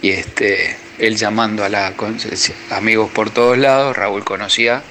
y 0.00 0.10
este, 0.10 0.76
él 1.00 1.16
llamando 1.16 1.64
a 1.64 1.68
la 1.68 1.92
amigos 2.70 3.10
por 3.10 3.30
todos 3.30 3.58
lados, 3.58 3.96
Raúl 3.96 4.24
conocía 4.24 4.84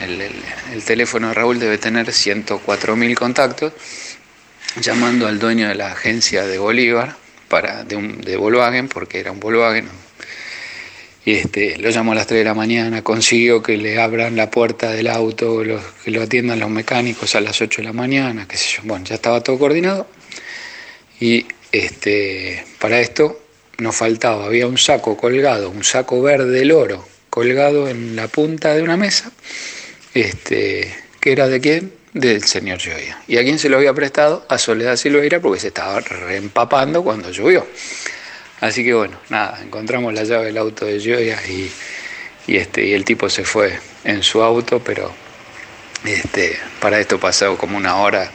el, 0.00 0.84
teléfono 0.84 1.28
de 1.28 1.34
Raúl 1.34 1.58
debe 1.58 1.78
tener 1.78 2.06
104.000 2.06 3.14
contactos, 3.14 3.72
llamando 4.80 5.26
al 5.26 5.38
dueño 5.38 5.68
de 5.68 5.74
la 5.74 5.92
agencia 5.92 6.44
de 6.44 6.58
Bolívar, 6.58 7.16
para, 7.48 7.84
de, 7.84 7.96
un, 7.96 8.20
de 8.20 8.36
Volkswagen, 8.36 8.88
porque 8.88 9.20
era 9.20 9.32
un 9.32 9.40
Volkswagen. 9.40 9.88
Y 11.24 11.32
este, 11.32 11.78
lo 11.78 11.88
llamó 11.90 12.12
a 12.12 12.16
las 12.16 12.26
3 12.26 12.40
de 12.40 12.44
la 12.44 12.54
mañana, 12.54 13.02
consiguió 13.02 13.62
que 13.62 13.78
le 13.78 14.00
abran 14.00 14.36
la 14.36 14.50
puerta 14.50 14.90
del 14.90 15.06
auto, 15.06 15.62
que 16.04 16.10
lo 16.10 16.22
atiendan 16.22 16.60
los 16.60 16.68
mecánicos 16.68 17.34
a 17.34 17.40
las 17.40 17.60
8 17.62 17.80
de 17.80 17.86
la 17.86 17.92
mañana, 17.94 18.46
qué 18.46 18.56
sé 18.58 18.76
yo. 18.76 18.82
Bueno, 18.84 19.06
ya 19.06 19.14
estaba 19.14 19.42
todo 19.42 19.58
coordinado. 19.58 20.06
Y 21.20 21.46
este, 21.72 22.64
para 22.78 23.00
esto 23.00 23.40
nos 23.78 23.96
faltaba, 23.96 24.44
había 24.44 24.66
un 24.66 24.76
saco 24.76 25.16
colgado, 25.16 25.70
un 25.70 25.82
saco 25.82 26.20
verde 26.20 26.50
del 26.50 26.72
oro, 26.72 27.06
colgado 27.30 27.88
en 27.88 28.16
la 28.16 28.28
punta 28.28 28.74
de 28.74 28.82
una 28.82 28.96
mesa 28.96 29.32
este, 30.14 30.94
que 31.20 31.32
era 31.32 31.48
de 31.48 31.60
quién? 31.60 31.92
Del 32.12 32.44
señor 32.44 32.78
Joya. 32.80 33.20
¿Y 33.26 33.38
a 33.38 33.42
quién 33.42 33.58
se 33.58 33.68
lo 33.68 33.76
había 33.76 33.92
prestado? 33.92 34.46
A 34.48 34.56
Soledad 34.56 34.96
Silveira 34.96 35.40
porque 35.40 35.60
se 35.60 35.68
estaba 35.68 36.00
reempapando 36.00 37.02
cuando 37.02 37.30
llovió. 37.30 37.66
Así 38.60 38.84
que 38.84 38.94
bueno, 38.94 39.18
nada, 39.28 39.60
encontramos 39.62 40.14
la 40.14 40.22
llave 40.22 40.46
del 40.46 40.58
auto 40.58 40.86
de 40.86 40.98
Joya 41.00 41.38
y, 41.48 42.56
este, 42.56 42.84
y 42.86 42.94
el 42.94 43.04
tipo 43.04 43.28
se 43.28 43.44
fue 43.44 43.78
en 44.04 44.22
su 44.22 44.42
auto, 44.42 44.78
pero 44.78 45.12
este, 46.04 46.56
para 46.80 47.00
esto 47.00 47.18
pasó 47.18 47.58
como 47.58 47.76
una 47.76 47.96
hora. 47.96 48.30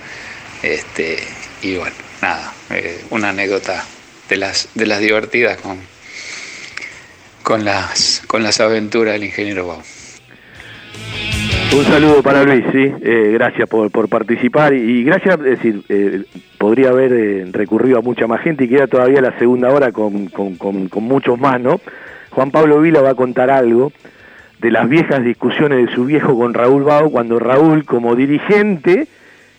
Este, 0.62 1.24
y 1.62 1.78
bueno, 1.78 1.96
nada, 2.22 2.54
eh, 2.72 3.02
una 3.12 3.30
anécdota 3.30 3.86
de 4.28 4.36
las, 4.36 4.68
de 4.74 4.86
las 4.86 5.00
divertidas 5.00 5.58
con, 5.62 5.80
con, 7.44 7.64
las, 7.64 8.22
con 8.28 8.44
las 8.44 8.60
aventuras 8.60 9.14
del 9.14 9.24
ingeniero 9.24 9.68
Bau. 9.68 9.82
Un 11.72 11.86
saludo 11.86 12.24
para 12.24 12.44
Luis, 12.44 12.66
sí, 12.72 12.92
eh, 13.02 13.30
gracias 13.34 13.70
por, 13.70 14.10
participar 14.10 14.74
y, 14.74 15.04
gracias, 15.04 15.36
es 15.36 15.44
decir, 15.44 15.84
eh, 15.88 16.24
podría 16.58 16.90
haber 16.90 17.14
eh, 17.14 17.46
recurrido 17.52 18.00
a 18.00 18.02
mucha 18.02 18.26
más 18.26 18.42
gente 18.42 18.64
y 18.64 18.70
queda 18.70 18.88
todavía 18.88 19.22
la 19.22 19.38
segunda 19.38 19.70
hora 19.70 19.92
con, 19.92 20.32
muchos 20.96 21.40
más, 21.40 21.62
¿no? 21.62 21.80
Juan 22.32 22.50
Pablo 22.50 22.82
Vila 22.82 23.02
va 23.02 23.12
a 23.12 23.16
contar 23.16 23.52
algo 23.52 23.92
de 24.60 24.72
las 24.72 24.90
viejas 24.90 25.24
discusiones 25.24 25.86
de 25.86 25.94
su 25.94 26.06
viejo 26.06 26.36
con 26.36 26.56
Raúl 26.56 26.84
Bao, 26.84 27.12
cuando 27.12 27.38
Raúl 27.38 27.86
como 27.86 28.16
dirigente 28.16 29.08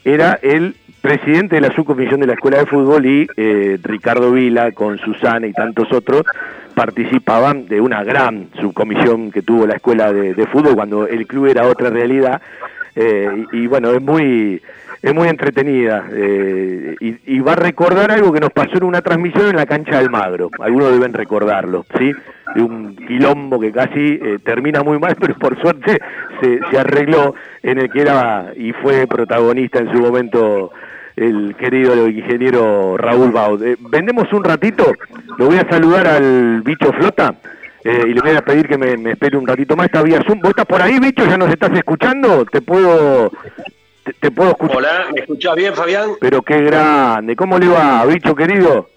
era 0.05 0.37
el 0.43 0.75
presidente 1.01 1.57
de 1.57 1.63
la 1.63 1.75
subcomisión 1.75 2.21
de 2.21 2.27
la 2.27 2.35
Escuela 2.35 2.59
de 2.59 2.67
Fútbol 2.67 3.07
y 3.07 3.27
eh, 3.37 3.79
Ricardo 3.83 4.33
Vila 4.33 4.73
con 4.73 4.99
Susana 4.99 5.47
y 5.47 5.53
tantos 5.53 5.93
otros 5.93 6.25
participaban 6.75 7.67
de 7.67 7.81
una 7.81 8.05
gran 8.05 8.49
subcomisión 8.61 9.31
que 9.31 9.43
tuvo 9.43 9.67
la 9.67 9.75
Escuela 9.75 10.13
de, 10.13 10.47
Fútbol 10.47 10.75
cuando 10.75 11.07
el 11.07 11.27
club 11.27 11.47
era 11.47 11.67
otra 11.67 11.91
realidad. 11.91 12.41
Eh, 12.95 13.45
y 13.53 13.67
bueno, 13.67 13.91
es 13.91 14.03
muy 14.03 14.63
es 15.03 15.15
muy 15.15 15.29
entretenida 15.29 16.05
eh, 16.13 16.95
y, 17.01 17.17
y 17.37 17.41
va 17.41 17.53
a 17.53 17.57
recordar 17.57 18.11
algo 18.11 18.33
que 18.33 18.41
nos 18.41 18.51
pasó 18.51 18.77
en 18.77 18.85
una 18.85 19.01
transmisión 19.01 19.49
en 19.49 19.57
la 19.57 19.67
cancha 19.67 19.99
del 19.99 20.11
Magro. 20.11 20.51
Algunos 20.61 20.93
deben 20.93 21.15
recordarlo, 21.15 21.87
¿sí? 21.99 22.13
De 22.55 22.63
un 22.63 22.97
quilombo 22.97 23.59
que 23.59 23.73
casi 23.73 24.19
eh, 24.23 24.39
termina 24.45 24.83
muy 24.83 24.99
mal, 24.99 25.17
pero 25.21 25.35
por 25.37 25.59
suerte 25.61 25.99
se, 26.41 26.61
se 26.71 26.79
arregló 26.79 27.35
en 27.63 27.79
el 27.79 27.91
que 27.91 28.03
era 28.03 28.53
y 28.57 28.73
fue 28.73 29.07
protagonista 29.07 29.79
en 29.79 29.91
su 29.93 29.99
momento 30.01 30.71
el 31.17 31.55
querido 31.57 32.09
ingeniero 32.09 32.97
Raúl 32.97 33.31
Baud. 33.33 33.63
Eh, 33.63 33.77
vendemos 33.91 34.33
un 34.33 34.45
ratito, 34.45 34.85
lo 35.39 35.47
voy 35.47 35.57
a 35.57 35.69
saludar 35.69 36.07
al 36.07 36.63
bicho 36.63 36.93
flota. 36.93 37.35
eh, 37.85 38.05
y 38.09 38.13
le 38.15 38.21
voy 38.21 38.33
a 38.37 38.43
pedir 38.43 38.69
que 38.69 38.77
me, 38.77 38.97
me 38.99 39.13
espere 39.13 39.37
un 39.39 39.47
ratito 39.47 39.75
más 39.77 39.87
esta 39.87 40.03
vía 40.03 40.23
Zoom. 40.27 40.41
¿Vos 40.41 40.51
estás 40.51 40.67
por 40.67 40.83
ahí, 40.83 40.99
bicho? 40.99 41.25
¿Ya 41.27 41.39
nos 41.39 41.49
estás 41.51 41.71
escuchando? 41.73 42.45
¿Te 42.45 42.61
puedo, 42.61 43.31
te, 44.13 44.29
te 44.29 44.31
puedo 44.31 44.51
escuchar? 44.51 44.77
Hola, 44.77 45.09
¿me 45.13 45.21
escuchás 45.21 45.55
bien, 45.57 45.75
Fabián? 45.75 46.13
Pero 46.21 46.43
qué 46.43 46.61
grande. 46.63 47.37
¿Cómo 47.37 47.59
le 47.59 47.69
va, 47.69 48.05
bicho 48.07 48.35
querido? 48.35 48.89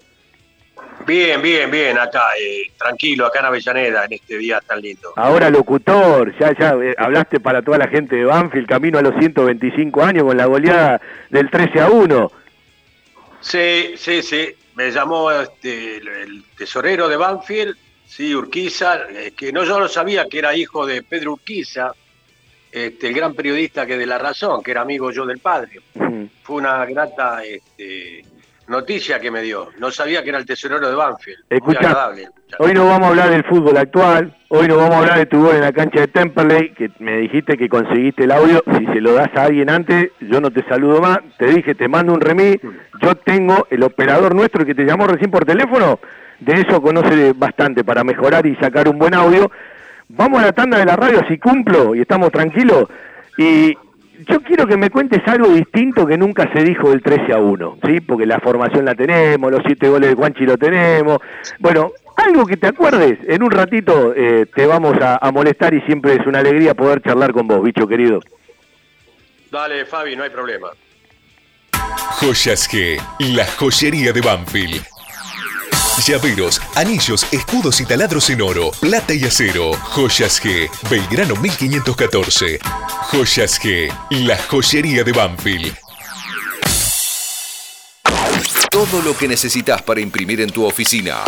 Bien, 1.06 1.42
bien, 1.42 1.70
bien, 1.70 1.98
acá, 1.98 2.22
eh, 2.40 2.72
tranquilo, 2.78 3.26
acá 3.26 3.40
en 3.40 3.44
Avellaneda, 3.46 4.04
en 4.06 4.14
este 4.14 4.38
día 4.38 4.60
tan 4.66 4.80
lindo. 4.80 5.12
Ahora 5.16 5.50
locutor, 5.50 6.34
ya 6.38 6.56
ya 6.58 6.74
eh, 6.82 6.94
hablaste 6.96 7.40
para 7.40 7.60
toda 7.60 7.76
la 7.76 7.88
gente 7.88 8.16
de 8.16 8.24
Banfield, 8.24 8.66
camino 8.66 8.98
a 8.98 9.02
los 9.02 9.14
125 9.18 10.02
años 10.02 10.24
con 10.24 10.36
la 10.36 10.46
goleada 10.46 11.00
del 11.28 11.50
13 11.50 11.80
a 11.80 11.90
1. 11.90 12.32
Sí, 13.40 13.94
sí, 13.98 14.22
sí, 14.22 14.48
me 14.76 14.90
llamó 14.90 15.30
este, 15.30 15.98
el, 15.98 16.42
tesorero 16.56 17.06
de 17.06 17.18
Banfield, 17.18 17.76
sí, 18.06 18.34
Urquiza, 18.34 19.02
eh, 19.10 19.32
que 19.36 19.52
no 19.52 19.64
yo 19.64 19.78
no 19.78 19.88
sabía 19.88 20.26
que 20.26 20.38
era 20.38 20.56
hijo 20.56 20.86
de 20.86 21.02
Pedro 21.02 21.34
Urquiza, 21.34 21.92
este, 22.74 23.06
el 23.06 23.14
gran 23.14 23.34
periodista 23.34 23.86
que 23.86 23.96
de 23.96 24.04
La 24.04 24.18
Razón, 24.18 24.60
que 24.60 24.72
era 24.72 24.80
amigo 24.80 25.12
yo 25.12 25.24
del 25.24 25.38
padre. 25.38 25.80
Fue 26.42 26.56
una 26.56 26.84
grata 26.84 27.44
este, 27.44 28.24
noticia 28.66 29.20
que 29.20 29.30
me 29.30 29.42
dio. 29.42 29.68
No 29.78 29.92
sabía 29.92 30.24
que 30.24 30.30
era 30.30 30.38
el 30.38 30.44
tesorero 30.44 30.88
de 30.88 30.96
Banfield. 30.96 31.38
Muy 31.50 31.58
Escucha, 31.58 31.78
agradable. 31.78 32.28
hoy 32.58 32.74
no 32.74 32.86
vamos 32.86 33.06
a 33.06 33.10
hablar 33.10 33.30
del 33.30 33.44
fútbol 33.44 33.76
actual, 33.76 34.36
hoy 34.48 34.66
no 34.66 34.76
vamos 34.76 34.96
a 34.96 34.98
hablar 34.98 35.18
de 35.18 35.26
tu 35.26 35.40
gol 35.40 35.54
en 35.54 35.60
la 35.60 35.72
cancha 35.72 36.00
de 36.00 36.08
Temperley, 36.08 36.74
que 36.74 36.90
me 36.98 37.18
dijiste 37.18 37.56
que 37.56 37.68
conseguiste 37.68 38.24
el 38.24 38.32
audio, 38.32 38.60
si 38.76 38.86
se 38.86 39.00
lo 39.00 39.14
das 39.14 39.30
a 39.36 39.44
alguien 39.44 39.70
antes, 39.70 40.10
yo 40.20 40.40
no 40.40 40.50
te 40.50 40.64
saludo 40.64 41.00
más, 41.00 41.20
te 41.38 41.46
dije, 41.46 41.76
te 41.76 41.86
mando 41.86 42.12
un 42.12 42.20
remis, 42.20 42.56
yo 43.00 43.14
tengo 43.14 43.68
el 43.70 43.84
operador 43.84 44.34
nuestro 44.34 44.66
que 44.66 44.74
te 44.74 44.84
llamó 44.84 45.06
recién 45.06 45.30
por 45.30 45.44
teléfono, 45.44 46.00
de 46.40 46.54
eso 46.54 46.82
conoce 46.82 47.34
bastante 47.34 47.84
para 47.84 48.02
mejorar 48.02 48.44
y 48.46 48.56
sacar 48.56 48.88
un 48.88 48.98
buen 48.98 49.14
audio. 49.14 49.48
Vamos 50.08 50.42
a 50.42 50.46
la 50.46 50.52
tanda 50.52 50.78
de 50.78 50.84
la 50.84 50.96
radio, 50.96 51.22
si 51.28 51.38
cumplo 51.38 51.94
y 51.94 52.00
estamos 52.00 52.30
tranquilos, 52.30 52.86
y 53.36 53.74
yo 54.28 54.40
quiero 54.42 54.66
que 54.66 54.76
me 54.76 54.90
cuentes 54.90 55.20
algo 55.26 55.48
distinto 55.48 56.06
que 56.06 56.16
nunca 56.16 56.50
se 56.52 56.62
dijo 56.62 56.90
del 56.90 57.02
13 57.02 57.32
a 57.32 57.38
1, 57.38 57.78
¿sí? 57.84 58.00
Porque 58.00 58.26
la 58.26 58.38
formación 58.38 58.84
la 58.84 58.94
tenemos, 58.94 59.50
los 59.50 59.62
siete 59.66 59.88
goles 59.88 60.10
de 60.10 60.14
Juanchi 60.14 60.44
lo 60.44 60.56
tenemos. 60.56 61.18
Bueno, 61.58 61.92
algo 62.16 62.46
que 62.46 62.56
te 62.56 62.68
acuerdes, 62.68 63.18
en 63.26 63.42
un 63.42 63.50
ratito 63.50 64.14
eh, 64.14 64.46
te 64.54 64.66
vamos 64.66 64.96
a, 65.00 65.18
a 65.20 65.32
molestar 65.32 65.74
y 65.74 65.80
siempre 65.82 66.14
es 66.14 66.26
una 66.26 66.38
alegría 66.38 66.74
poder 66.74 67.02
charlar 67.02 67.32
con 67.32 67.48
vos, 67.48 67.62
bicho 67.62 67.88
querido. 67.88 68.20
Dale, 69.50 69.84
Fabi, 69.84 70.16
no 70.16 70.22
hay 70.22 70.30
problema. 70.30 70.68
Joyas 72.20 72.68
G, 72.70 73.00
la 73.18 73.46
joyería 73.46 74.12
de 74.12 74.20
Banfield. 74.20 74.93
Llaveros, 76.02 76.60
anillos, 76.74 77.24
escudos 77.30 77.80
y 77.80 77.86
taladros 77.86 78.28
en 78.28 78.42
oro, 78.42 78.72
plata 78.80 79.14
y 79.14 79.24
acero. 79.24 79.72
Joyas 79.72 80.42
G, 80.42 80.68
Belgrano 80.90 81.36
1514. 81.36 82.58
Joyas 83.10 83.60
G, 83.60 83.92
la 84.10 84.36
joyería 84.36 85.04
de 85.04 85.12
Banfield. 85.12 85.74
Todo 88.70 89.00
lo 89.02 89.16
que 89.16 89.28
necesitas 89.28 89.82
para 89.82 90.00
imprimir 90.00 90.40
en 90.40 90.50
tu 90.50 90.64
oficina. 90.64 91.22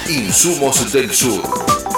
Insumos 0.07 0.93
del 0.93 1.11
Sur. 1.11 1.41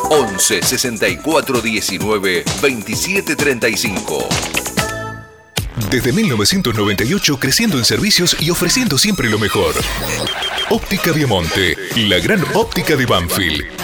11 0.10 0.64
64 0.64 1.62
19 1.62 2.46
27 2.62 3.36
35. 3.36 4.30
Desde 5.92 6.14
1998 6.14 7.38
creciendo 7.40 7.78
en 7.78 7.84
servicios 7.84 8.38
y 8.40 8.50
ofreciendo 8.50 8.98
siempre 8.98 9.30
lo 9.30 9.38
mejor. 9.38 9.76
Óptica 10.70 11.12
Viamonte, 11.12 11.76
la 11.96 12.20
gran 12.20 12.42
óptica 12.56 12.96
de 12.96 13.06
Banfield. 13.06 13.77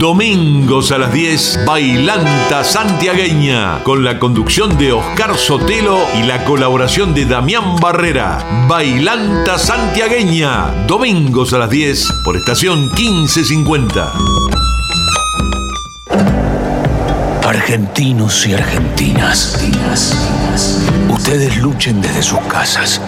Domingos 0.00 0.92
a 0.92 0.98
las 0.98 1.12
10, 1.12 1.66
Bailanta 1.66 2.64
Santiagueña, 2.64 3.84
con 3.84 4.02
la 4.02 4.18
conducción 4.18 4.78
de 4.78 4.92
Oscar 4.92 5.36
Sotelo 5.36 5.98
y 6.18 6.22
la 6.22 6.42
colaboración 6.46 7.12
de 7.12 7.26
Damián 7.26 7.76
Barrera. 7.76 8.66
Bailanta 8.66 9.58
Santiagueña, 9.58 10.86
domingos 10.86 11.52
a 11.52 11.58
las 11.58 11.68
10 11.68 12.08
por 12.24 12.38
estación 12.38 12.90
1550. 12.96 14.10
Argentinos 17.44 18.46
y 18.46 18.54
argentinas, 18.54 19.62
ustedes 21.10 21.58
luchen 21.58 22.00
desde 22.00 22.22
sus 22.22 22.40
casas, 22.48 23.02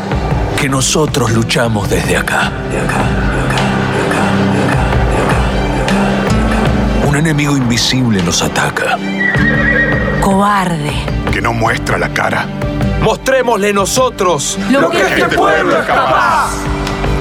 que 0.61 0.69
nosotros 0.69 1.33
luchamos 1.33 1.89
desde 1.89 2.19
acá. 2.19 2.53
Un 2.71 3.32
enemigo 7.23 7.57
invisible 7.57 8.21
nos 8.21 8.43
ataca. 8.43 8.99
Cobarde. 10.21 10.93
Que 11.33 11.41
no 11.41 11.53
muestra 11.53 11.97
la 11.97 12.13
cara. 12.13 12.47
Mostrémosle 13.01 13.73
nosotros 13.73 14.59
Lo 14.71 14.91
que 14.91 15.03
este 15.03 15.29
pueblo 15.29 15.79
es 15.79 15.87
capaz. 15.87 16.51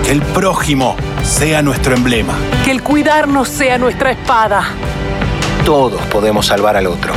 Que 0.04 0.12
el 0.12 0.22
prójimo 0.24 0.96
sea 1.24 1.62
nuestro 1.62 1.96
emblema. 1.96 2.34
Que 2.66 2.72
el 2.72 2.82
cuidarnos 2.82 3.48
sea 3.48 3.78
nuestra 3.78 4.12
espada. 4.12 4.64
Todos 5.66 6.02
podemos 6.08 6.48
salvar 6.48 6.78
al 6.78 6.88
otro. 6.88 7.14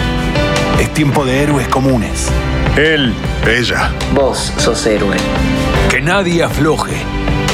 Es 0.79 0.93
tiempo 0.93 1.25
de 1.25 1.43
héroes 1.43 1.69
comunes. 1.69 2.29
Él, 2.77 3.15
ella. 3.47 3.93
Vos 4.13 4.53
sos 4.59 4.85
héroe. 4.85 5.17
Que 5.89 6.03
nadie 6.03 6.43
afloje. 6.43 6.97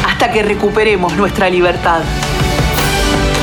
Hasta 0.08 0.32
que 0.32 0.42
recuperemos 0.42 1.12
nuestra 1.12 1.48
libertad. 1.48 2.00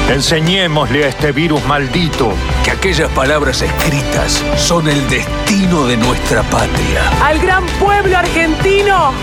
Enseñémosle 0.09 1.03
a 1.03 1.07
este 1.09 1.33
virus 1.33 1.63
maldito 1.65 2.33
que 2.63 2.71
aquellas 2.71 3.11
palabras 3.11 3.61
escritas 3.61 4.41
son 4.55 4.87
el 4.87 5.07
destino 5.09 5.85
de 5.85 5.97
nuestra 5.97 6.43
patria. 6.43 7.09
Al 7.21 7.39
gran 7.39 7.65
pueblo 7.79 8.17
argentino. 8.17 9.13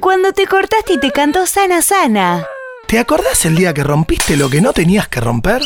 Cuando 0.00 0.32
te 0.32 0.46
cortaste 0.46 0.92
y 0.94 1.00
te 1.00 1.10
cantó 1.10 1.46
sana 1.46 1.80
sana. 1.80 2.46
¿Te 2.86 2.98
acordás 2.98 3.44
el 3.46 3.56
día 3.56 3.72
que 3.72 3.82
rompiste 3.82 4.36
lo 4.36 4.50
que 4.50 4.60
no 4.60 4.72
tenías 4.72 5.08
que 5.08 5.20
romper? 5.20 5.62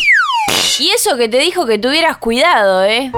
Y 0.78 0.90
eso 0.90 1.16
que 1.16 1.28
te 1.28 1.38
dijo 1.38 1.66
que 1.66 1.78
tuvieras 1.78 2.16
cuidado, 2.16 2.84
¿eh? 2.84 3.12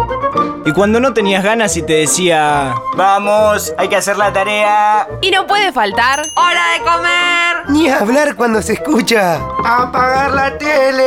Y 0.66 0.72
cuando 0.72 0.98
no 1.00 1.14
tenías 1.14 1.44
ganas 1.44 1.76
y 1.76 1.82
te 1.82 1.94
decía, 1.94 2.74
vamos, 2.96 3.72
hay 3.78 3.88
que 3.88 3.96
hacer 3.96 4.16
la 4.16 4.32
tarea. 4.32 5.06
Y 5.20 5.30
no 5.30 5.46
puede 5.46 5.72
faltar. 5.72 6.22
¡Hora 6.36 6.72
de 6.72 6.80
comer! 6.80 7.70
Ni 7.70 7.88
hablar 7.88 8.34
cuando 8.34 8.60
se 8.60 8.74
escucha. 8.74 9.36
¡Apagar 9.64 10.32
la 10.32 10.58
tele! 10.58 11.04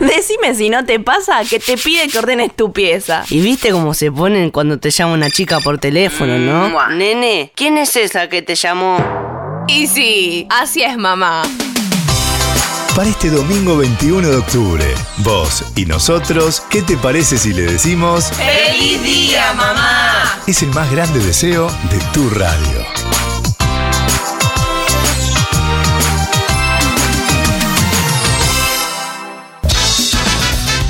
Decime 0.00 0.54
si 0.54 0.70
no 0.70 0.84
te 0.84 1.00
pasa 1.00 1.40
que 1.48 1.58
te 1.58 1.76
pide 1.76 2.08
que 2.08 2.18
ordenes 2.18 2.54
tu 2.54 2.72
pieza. 2.72 3.24
Y 3.30 3.40
viste 3.40 3.70
cómo 3.70 3.94
se 3.94 4.12
ponen 4.12 4.50
cuando 4.50 4.78
te 4.78 4.90
llama 4.90 5.14
una 5.14 5.30
chica 5.30 5.58
por 5.60 5.78
teléfono, 5.78 6.38
¿no? 6.38 6.68
Mua. 6.68 6.88
Nene, 6.88 7.52
¿quién 7.54 7.78
es 7.78 7.96
esa 7.96 8.28
que 8.28 8.42
te 8.42 8.54
llamó? 8.54 8.98
Y 9.66 9.86
sí, 9.86 10.46
así 10.50 10.82
es 10.82 10.96
mamá. 10.96 11.42
Para 12.98 13.10
este 13.10 13.30
domingo 13.30 13.76
21 13.76 14.28
de 14.28 14.36
octubre, 14.38 14.84
vos 15.18 15.64
y 15.76 15.86
nosotros, 15.86 16.64
¿qué 16.68 16.82
te 16.82 16.96
parece 16.96 17.38
si 17.38 17.52
le 17.52 17.62
decimos? 17.62 18.32
¡Feliz 18.32 19.00
día, 19.04 19.52
mamá! 19.52 20.40
Es 20.48 20.64
el 20.64 20.70
más 20.70 20.90
grande 20.90 21.20
deseo 21.20 21.70
de 21.92 21.98
tu 22.12 22.28
radio. 22.28 22.97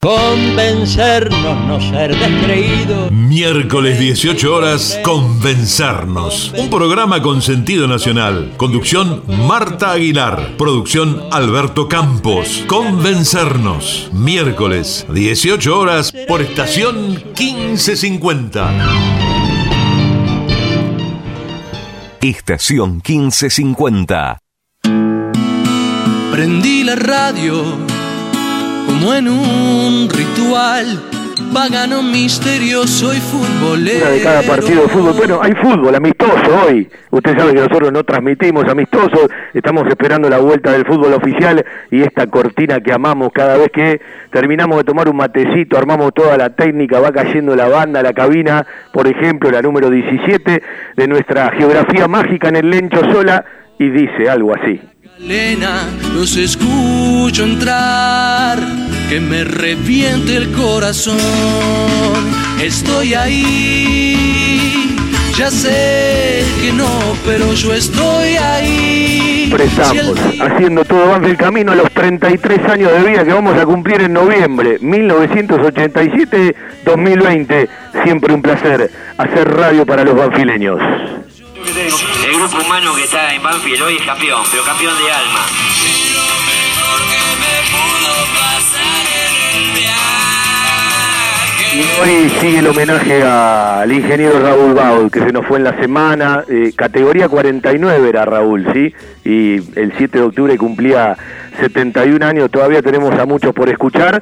Convencernos, 0.00 1.66
no 1.66 1.80
ser 1.80 2.16
descreído. 2.16 3.10
Miércoles 3.10 3.98
18 3.98 4.54
horas, 4.54 4.96
Convencernos. 5.02 6.54
Un 6.56 6.70
programa 6.70 7.20
con 7.20 7.42
sentido 7.42 7.88
nacional. 7.88 8.54
Conducción 8.56 9.24
Marta 9.48 9.90
Aguilar. 9.90 10.56
Producción 10.56 11.24
Alberto 11.32 11.88
Campos. 11.88 12.62
Convencernos. 12.68 14.08
Miércoles 14.12 15.04
18 15.12 15.76
horas 15.76 16.12
por 16.28 16.42
estación 16.42 17.20
1550. 17.36 18.70
Estación 22.20 23.02
1550. 23.04 24.38
Prendí 26.30 26.84
la 26.84 26.94
radio 26.94 27.97
como 28.88 29.12
en 29.12 29.28
un 29.28 30.08
ritual 30.08 30.86
pagano 31.52 32.02
misterioso 32.02 33.12
y 33.12 33.18
futbolero. 33.18 34.06
Una 34.06 34.10
de 34.10 34.22
cada 34.22 34.42
partido 34.42 34.82
de 34.82 34.88
fútbol. 34.88 35.12
Bueno, 35.14 35.40
hay 35.42 35.52
fútbol 35.52 35.94
amistoso 35.94 36.66
hoy. 36.66 36.88
Usted 37.10 37.36
sabe 37.36 37.52
que 37.52 37.60
nosotros 37.60 37.92
no 37.92 38.02
transmitimos 38.04 38.64
amistosos. 38.64 39.28
Estamos 39.52 39.86
esperando 39.88 40.30
la 40.30 40.38
vuelta 40.38 40.72
del 40.72 40.86
fútbol 40.86 41.12
oficial 41.12 41.62
y 41.90 42.00
esta 42.00 42.26
cortina 42.28 42.80
que 42.80 42.92
amamos 42.92 43.30
cada 43.32 43.58
vez 43.58 43.70
que 43.70 44.00
terminamos 44.32 44.78
de 44.78 44.84
tomar 44.84 45.08
un 45.08 45.16
matecito, 45.16 45.76
armamos 45.76 46.14
toda 46.14 46.38
la 46.38 46.50
técnica, 46.50 46.98
va 46.98 47.12
cayendo 47.12 47.54
la 47.54 47.68
banda, 47.68 48.02
la 48.02 48.14
cabina, 48.14 48.66
por 48.92 49.06
ejemplo, 49.06 49.50
la 49.50 49.60
número 49.60 49.90
17 49.90 50.62
de 50.96 51.08
nuestra 51.08 51.50
geografía 51.50 52.08
mágica 52.08 52.48
en 52.48 52.56
el 52.56 52.70
Lencho 52.70 53.00
Sola 53.12 53.44
y 53.78 53.90
dice 53.90 54.30
algo 54.30 54.54
así. 54.54 54.80
Elena, 55.20 55.88
los 56.14 56.36
escucho 56.36 57.42
entrar, 57.42 58.56
que 59.08 59.18
me 59.18 59.42
reviente 59.42 60.36
el 60.36 60.52
corazón. 60.52 61.18
Estoy 62.62 63.14
ahí, 63.14 64.94
ya 65.36 65.50
sé 65.50 66.44
que 66.60 66.72
no, 66.72 66.86
pero 67.26 67.52
yo 67.52 67.74
estoy 67.74 68.36
ahí. 68.36 69.48
Prestamos, 69.50 70.14
haciendo 70.40 70.84
todo 70.84 71.18
del 71.18 71.36
camino 71.36 71.72
a 71.72 71.74
los 71.74 71.90
33 71.90 72.60
años 72.70 72.92
de 72.92 73.02
vida 73.02 73.24
que 73.24 73.32
vamos 73.32 73.58
a 73.58 73.66
cumplir 73.66 74.02
en 74.02 74.12
noviembre 74.12 74.78
1987-2020. 74.80 77.68
Siempre 78.04 78.34
un 78.34 78.42
placer 78.42 78.88
hacer 79.16 79.52
radio 79.52 79.84
para 79.84 80.04
los 80.04 80.14
banfileños. 80.14 80.78
El 81.76 82.32
grupo 82.32 82.58
humano 82.64 82.94
que 82.94 83.04
está 83.04 83.34
en 83.34 83.42
Banfield 83.42 83.82
hoy 83.82 83.96
es 83.96 84.02
campeón, 84.06 84.42
pero 84.50 84.64
campeón 84.64 84.96
de 84.96 85.12
alma. 85.12 85.46
Hoy 91.78 92.28
sigue 92.40 92.58
el 92.58 92.66
homenaje 92.66 93.22
al 93.22 93.92
ingeniero 93.92 94.40
Raúl 94.40 94.74
Baud, 94.74 95.12
que 95.12 95.20
se 95.20 95.32
nos 95.32 95.46
fue 95.46 95.58
en 95.58 95.64
la 95.64 95.78
semana. 95.80 96.42
eh, 96.48 96.72
categoría 96.74 97.28
49 97.28 98.08
era 98.08 98.24
Raúl, 98.24 98.66
¿sí? 98.72 98.92
Y 99.24 99.78
el 99.78 99.92
7 99.96 100.18
de 100.18 100.24
octubre 100.24 100.58
cumplía 100.58 101.16
71 101.60 102.26
años. 102.26 102.50
Todavía 102.50 102.82
tenemos 102.82 103.16
a 103.16 103.26
muchos 103.26 103.54
por 103.54 103.68
escuchar. 103.68 104.20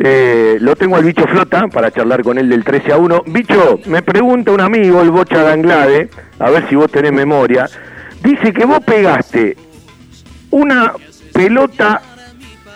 Eh, 0.00 0.56
lo 0.60 0.74
tengo 0.74 0.96
al 0.96 1.04
bicho 1.04 1.28
Flota 1.28 1.68
para 1.68 1.92
charlar 1.92 2.24
con 2.24 2.38
él 2.38 2.48
del 2.48 2.64
13 2.64 2.92
a 2.94 2.96
1. 2.96 3.22
Bicho, 3.28 3.78
me 3.86 4.02
pregunta 4.02 4.50
un 4.50 4.60
amigo, 4.60 5.00
el 5.00 5.12
Bocha 5.12 5.44
de 5.44 5.52
Anglade, 5.52 6.10
a 6.40 6.50
ver 6.50 6.68
si 6.68 6.74
vos 6.74 6.90
tenés 6.90 7.12
memoria. 7.12 7.68
Dice 8.20 8.52
que 8.52 8.64
vos 8.64 8.80
pegaste 8.84 9.56
una 10.50 10.92
pelota 11.32 12.02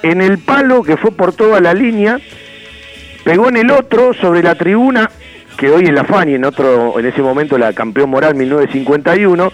en 0.05 0.21
el 0.21 0.39
palo 0.39 0.85
que 0.85 0.97
fue 0.97 1.11
por 1.11 1.33
toda 1.33 1.61
la 1.61 1.75
línea 1.75 2.21
pegó 3.25 3.49
en 3.49 3.57
el 3.57 3.71
otro 3.71 4.13
sobre 4.15 4.43
la 4.43 4.55
tribuna 4.55 5.11
que 5.57 5.71
hoy 5.71 5.85
es 5.85 5.93
la 5.93 6.05
Fani 6.05 6.35
en 6.35 6.45
otro 6.45 6.99
en 6.99 7.07
ese 7.07 7.23
momento 7.23 7.59
la 7.59 7.73
campeón 7.73 8.11
moral 8.11 8.35
1951 8.35 9.53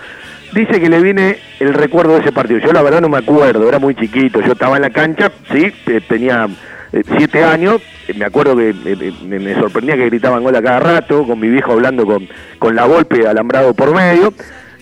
dice 0.53 0.81
que 0.81 0.89
le 0.89 1.01
viene 1.01 1.39
el 1.59 1.75
recuerdo 1.75 2.15
de 2.15 2.21
ese 2.21 2.33
partido 2.33 2.61
yo 2.61 2.73
la 2.73 2.83
verdad 2.83 3.01
no 3.01 3.09
me 3.09 3.19
acuerdo 3.19 3.69
era 3.69 3.79
muy 3.79 3.95
chiquito 3.95 4.41
yo 4.41 4.53
estaba 4.53 4.77
en 4.77 4.83
la 4.83 4.91
cancha 4.91 5.31
sí 5.53 5.73
tenía 6.09 6.49
eh, 6.93 7.03
siete 7.17 7.43
años 7.43 7.83
eh, 8.09 8.15
me 8.17 8.25
acuerdo 8.25 8.57
que 8.57 8.71
eh, 8.71 9.13
me, 9.25 9.55
sorprendía 9.55 9.97
que 9.97 10.07
gritaban 10.07 10.43
gol 10.43 10.55
a 10.55 10.63
cada 10.63 10.81
rato 10.81 11.27
con 11.27 11.41
mi 11.41 11.49
viejo 11.49 11.73
hablando 11.73 12.07
con, 12.07 12.29
con 12.59 12.77
la 12.77 12.85
golpe 12.85 13.27
alambrado 13.27 13.75
por 13.75 13.95
medio 13.95 14.33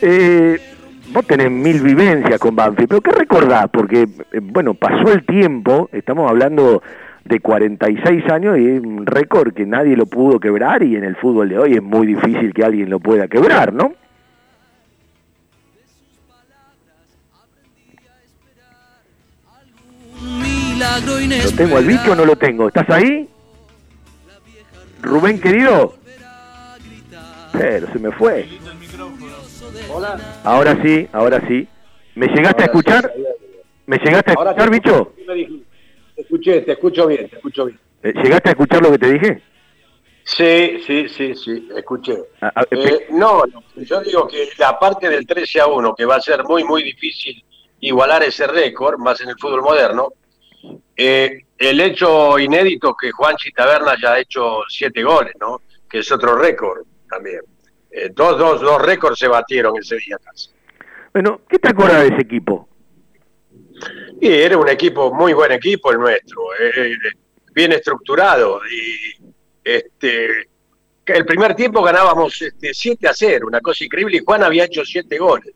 eh, 0.03 0.61
vos 1.14 1.26
tenés 1.26 1.51
mil 1.51 1.80
vivencias 1.80 2.39
con 2.39 2.57
Banfield, 2.57 2.89
pero 2.89 3.01
¿qué 3.01 3.12
recordás? 3.12 3.68
Porque, 3.72 4.07
bueno, 4.43 4.74
pasó 4.74 5.12
el 5.12 5.24
tiempo, 5.24 5.89
estamos 5.93 6.28
hablando 6.28 6.82
de 7.24 7.40
46 7.40 8.30
años 8.30 8.58
y 8.58 8.68
es 8.68 8.80
un 8.80 9.06
récord 9.06 9.54
que 9.54 9.64
nadie 9.64 9.96
lo 9.96 10.06
pudo 10.06 10.38
quebrar 10.38 10.82
y 10.82 10.96
en 10.96 11.04
el 11.04 11.16
fútbol 11.16 11.48
de 11.48 11.58
hoy 11.58 11.72
es 11.74 11.82
muy 11.82 12.06
difícil 12.06 12.52
que 12.52 12.64
alguien 12.64 12.90
lo 12.90 13.00
pueda 13.00 13.28
quebrar, 13.28 13.72
¿no? 13.72 13.94
¿Lo 21.44 21.52
tengo 21.56 21.76
al 21.78 21.84
bicho 21.84 22.12
o 22.12 22.14
no 22.14 22.24
lo 22.24 22.36
tengo? 22.36 22.68
¿Estás 22.68 22.88
ahí? 22.90 23.28
Rubén, 25.02 25.40
querido. 25.40 25.94
Pero 27.52 27.92
se 27.92 27.98
me 27.98 28.12
fue. 28.12 28.48
Hola. 29.92 30.18
Ahora 30.44 30.76
sí, 30.82 31.08
ahora 31.12 31.40
sí. 31.48 31.66
¿Me 32.14 32.26
llegaste 32.28 32.62
a 32.62 32.66
escuchar? 32.66 33.12
¿Me 33.86 33.98
llegaste 33.98 34.32
a 34.32 34.34
Ahora 34.34 34.50
escuchar, 34.50 34.70
bicho? 34.70 35.12
Escuché, 36.35 36.61
te 36.62 36.72
escucho 36.72 37.07
bien, 37.07 37.28
te 37.28 37.37
escucho 37.37 37.66
bien. 37.66 37.78
Eh, 38.03 38.12
¿Llegaste 38.22 38.49
a 38.51 38.53
escuchar 38.53 38.82
lo 38.82 38.91
que 38.93 38.99
te 38.99 39.12
dije? 39.12 39.43
Sí, 40.24 40.80
sí, 40.87 41.09
sí, 41.09 41.35
sí, 41.35 41.68
escuché. 41.76 42.16
Ah, 42.41 42.53
ah, 42.57 42.64
Eh, 42.70 43.07
no, 43.11 43.43
no, 43.47 43.62
yo 43.76 44.01
digo 44.01 44.26
que 44.26 44.49
la 44.59 44.78
parte 44.78 45.09
del 45.09 45.26
13 45.26 45.61
a 45.61 45.66
1, 45.66 45.95
que 45.95 46.05
va 46.05 46.16
a 46.16 46.20
ser 46.20 46.43
muy, 46.45 46.64
muy 46.64 46.82
difícil 46.82 47.45
igualar 47.80 48.22
ese 48.22 48.47
récord, 48.47 48.99
más 48.99 49.20
en 49.20 49.28
el 49.28 49.37
fútbol 49.39 49.62
moderno, 49.62 50.12
eh, 50.97 51.41
el 51.59 51.80
hecho 51.80 52.39
inédito 52.39 52.95
que 52.95 53.11
Juanchi 53.11 53.53
Taberna 53.53 53.95
ya 54.01 54.14
ha 54.14 54.18
hecho 54.18 54.62
siete 54.68 55.03
goles, 55.03 55.35
¿no? 55.39 55.61
Que 55.89 55.99
es 55.99 56.11
otro 56.11 56.37
récord 56.37 56.85
también. 57.09 57.41
Eh, 57.91 58.11
dos, 58.14 58.39
dos, 58.39 58.61
dos 58.61 58.80
récords 58.80 59.18
se 59.18 59.28
batieron 59.28 59.76
ese 59.78 59.97
día 59.97 60.16
casi. 60.24 60.51
Bueno, 61.12 61.43
¿qué 61.49 61.59
te 61.59 61.68
acuerdas 61.68 62.01
de 62.01 62.09
ese 62.09 62.22
equipo? 62.22 62.68
Y 64.20 64.28
era 64.32 64.56
un 64.56 64.68
equipo, 64.68 65.12
muy 65.12 65.32
buen 65.32 65.52
equipo 65.52 65.90
el 65.92 65.98
nuestro, 65.98 66.40
eh, 66.60 66.94
bien 67.54 67.72
estructurado. 67.72 68.60
Y 68.70 69.16
este, 69.62 70.48
el 71.06 71.26
primer 71.26 71.54
tiempo 71.54 71.82
ganábamos 71.82 72.40
este, 72.40 72.72
7 72.72 73.08
a 73.08 73.12
0, 73.14 73.46
una 73.48 73.60
cosa 73.60 73.84
increíble, 73.84 74.16
y 74.18 74.24
Juan 74.24 74.42
había 74.44 74.64
hecho 74.64 74.84
7 74.84 75.18
goles. 75.18 75.52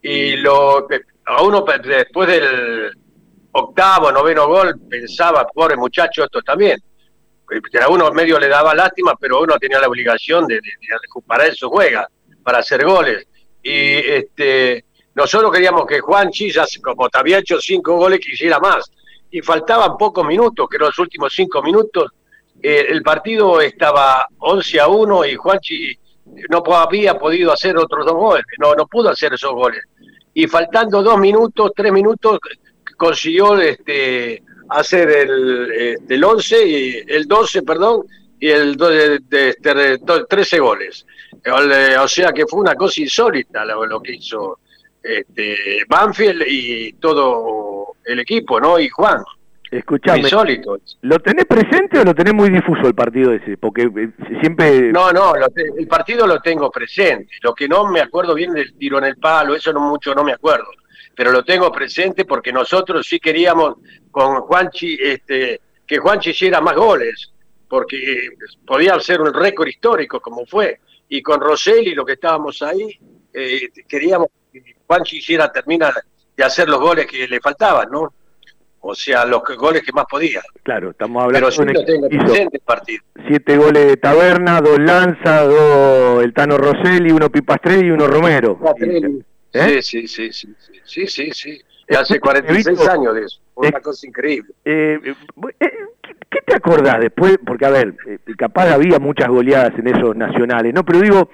Y 0.00 0.36
lo, 0.36 0.86
a 1.26 1.42
uno 1.42 1.64
después 1.84 2.28
del 2.28 2.90
octavo, 3.52 4.10
noveno 4.10 4.48
gol, 4.48 4.80
pensaba, 4.88 5.46
pobre 5.46 5.76
muchacho, 5.76 6.24
esto 6.24 6.42
también. 6.42 6.78
Que 7.70 7.78
a 7.78 7.88
uno 7.88 8.10
medio 8.12 8.38
le 8.40 8.48
daba 8.48 8.74
lástima, 8.74 9.14
pero 9.20 9.42
uno 9.42 9.58
tenía 9.58 9.78
la 9.78 9.88
obligación 9.88 10.46
de, 10.46 10.54
de- 10.54 10.60
de- 10.60 11.22
para 11.26 11.46
eso 11.46 11.68
juega, 11.68 12.08
para 12.42 12.58
hacer 12.58 12.84
goles. 12.84 13.26
Y 13.62 13.96
este, 13.98 14.86
nosotros 15.14 15.52
queríamos 15.52 15.86
que 15.86 16.00
Juan 16.00 16.30
Chillas, 16.30 16.78
como 16.82 17.08
te 17.08 17.18
había 17.18 17.38
hecho 17.38 17.60
cinco 17.60 17.96
goles, 17.96 18.20
quisiera 18.20 18.58
más. 18.58 18.90
Y 19.30 19.40
faltaban 19.42 19.96
pocos 19.96 20.26
minutos, 20.26 20.66
que 20.68 20.76
eran 20.76 20.88
los 20.88 20.98
últimos 20.98 21.32
cinco 21.34 21.62
minutos. 21.62 22.10
Eh, 22.62 22.86
el 22.90 23.02
partido 23.02 23.60
estaba 23.60 24.26
11 24.38 24.80
a 24.80 24.88
1 24.88 25.24
y 25.26 25.34
Juanchi 25.36 25.98
no 26.48 26.62
había 26.76 27.18
podido 27.18 27.52
hacer 27.52 27.76
otros 27.76 28.06
dos 28.06 28.14
goles, 28.14 28.44
no, 28.58 28.74
no 28.74 28.86
pudo 28.86 29.08
hacer 29.10 29.32
esos 29.34 29.52
goles. 29.52 29.82
Y 30.34 30.46
faltando 30.46 31.02
dos 31.02 31.18
minutos, 31.18 31.72
tres 31.74 31.92
minutos, 31.92 32.38
consiguió 32.96 33.58
este, 33.58 34.42
hacer 34.68 35.10
el, 35.10 35.72
este, 35.72 36.14
el 36.14 36.24
11, 36.24 36.66
y, 36.66 37.04
el 37.08 37.26
12, 37.26 37.62
perdón, 37.62 38.02
y 38.38 38.48
el 38.48 38.76
de, 38.76 39.18
de- 39.28 39.48
este, 39.50 39.74
de- 39.74 39.98
to- 39.98 40.24
13 40.26 40.58
goles. 40.60 41.04
O 41.50 42.02
o 42.02 42.08
sea 42.08 42.32
que 42.32 42.46
fue 42.46 42.60
una 42.60 42.74
cosa 42.74 43.00
insólita 43.00 43.64
lo, 43.64 43.84
lo 43.86 44.00
que 44.00 44.12
hizo 44.14 44.58
este, 45.02 45.84
Banfield 45.88 46.42
y 46.46 46.92
todo 46.94 47.94
el 48.04 48.20
equipo, 48.20 48.60
¿no? 48.60 48.78
Y 48.78 48.88
Juan. 48.88 49.22
Escuchame, 49.70 50.18
Insólito. 50.20 50.78
¿lo 51.00 51.18
tenés 51.20 51.46
presente 51.46 51.98
o 51.98 52.04
lo 52.04 52.14
tenés 52.14 52.34
muy 52.34 52.50
difuso 52.50 52.82
el 52.86 52.94
partido 52.94 53.32
ese? 53.32 53.56
Porque 53.56 53.84
eh, 53.84 54.10
siempre... 54.42 54.92
No, 54.92 55.10
no, 55.12 55.34
lo 55.34 55.48
te- 55.48 55.70
el 55.78 55.86
partido 55.88 56.26
lo 56.26 56.40
tengo 56.40 56.70
presente. 56.70 57.32
Lo 57.42 57.54
que 57.54 57.66
no 57.66 57.90
me 57.90 58.00
acuerdo 58.00 58.34
bien 58.34 58.52
del 58.52 58.74
tiro 58.76 58.98
en 58.98 59.04
el 59.04 59.16
palo, 59.16 59.54
eso 59.54 59.72
no 59.72 59.80
mucho 59.80 60.14
no 60.14 60.24
me 60.24 60.32
acuerdo. 60.32 60.66
Pero 61.16 61.32
lo 61.32 61.42
tengo 61.42 61.72
presente 61.72 62.26
porque 62.26 62.52
nosotros 62.52 63.06
sí 63.06 63.18
queríamos 63.18 63.76
con 64.10 64.42
Juanchi, 64.42 64.98
este, 65.02 65.60
que 65.86 65.96
Juanchi 65.98 66.30
hiciera 66.30 66.60
más 66.60 66.76
goles, 66.76 67.32
porque 67.66 67.96
eh, 67.96 68.30
podía 68.66 69.00
ser 69.00 69.22
un 69.22 69.32
récord 69.32 69.68
histórico 69.68 70.20
como 70.20 70.44
fue. 70.44 70.80
Y 71.08 71.22
con 71.22 71.40
Rosselli, 71.40 71.94
lo 71.94 72.04
que 72.04 72.12
estábamos 72.12 72.60
ahí, 72.60 72.98
eh, 73.32 73.70
queríamos 73.88 74.26
que 74.28 74.41
Juanchi 74.92 75.18
hiciera, 75.18 75.50
termina 75.50 75.90
de 76.36 76.44
hacer 76.44 76.68
los 76.68 76.78
goles 76.78 77.06
que 77.06 77.26
le 77.26 77.40
faltaban, 77.40 77.88
¿no? 77.90 78.12
O 78.80 78.94
sea, 78.94 79.24
los 79.24 79.42
goles 79.56 79.82
que 79.82 79.92
más 79.92 80.04
podía. 80.10 80.42
Claro, 80.64 80.90
estamos 80.90 81.22
hablando 81.22 81.48
Pero 81.48 81.50
sí 81.52 81.86
de 81.86 81.94
un 81.98 82.48
el 82.52 82.60
partido. 82.60 83.02
siete 83.26 83.56
goles 83.56 83.86
de 83.86 83.96
Taberna, 83.96 84.60
dos 84.60 84.78
Lanza, 84.78 85.42
dos 85.44 86.22
el 86.22 86.34
Tano 86.34 86.58
Rosselli, 86.58 87.10
uno 87.12 87.30
Pipastrelli 87.30 87.86
y 87.86 87.90
uno 87.90 88.06
Romero. 88.06 88.58
¿Eh? 89.52 89.80
Sí, 89.82 90.06
sí, 90.06 90.32
sí, 90.32 90.32
sí, 90.32 90.54
sí, 90.84 91.06
sí, 91.06 91.30
sí. 91.32 91.60
Y 91.88 91.94
hace 91.94 92.18
46 92.18 92.66
Víctor, 92.66 92.90
años 92.90 93.14
de 93.14 93.24
eso, 93.24 93.40
una 93.54 93.80
cosa 93.80 94.06
increíble. 94.06 94.52
Eh, 94.64 94.98
eh, 95.04 95.14
¿qué, 96.02 96.16
qué 96.30 96.40
te 96.44 96.56
acordás 96.56 97.00
después? 97.00 97.38
Porque, 97.46 97.66
a 97.66 97.70
ver, 97.70 97.94
eh, 98.06 98.18
capaz 98.36 98.72
había 98.72 98.98
muchas 98.98 99.28
goleadas 99.28 99.72
en 99.78 99.88
esos 99.88 100.16
nacionales, 100.16 100.74
¿no? 100.74 100.84
Pero 100.84 101.00
digo, 101.00 101.30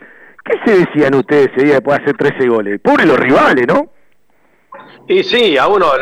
¿qué 0.49 0.59
se 0.71 0.79
decían 0.79 1.15
ustedes 1.15 1.51
ese 1.55 1.65
día 1.65 1.75
después 1.75 1.99
de 1.99 2.03
hacer 2.05 2.17
13 2.17 2.49
goles? 2.49 2.81
Pobre 2.81 3.05
los 3.07 3.19
rivales, 3.19 3.67
¿no? 3.67 3.93
Y 5.07 5.23
sí, 5.23 5.57
a 5.57 5.67
uno, 5.69 5.93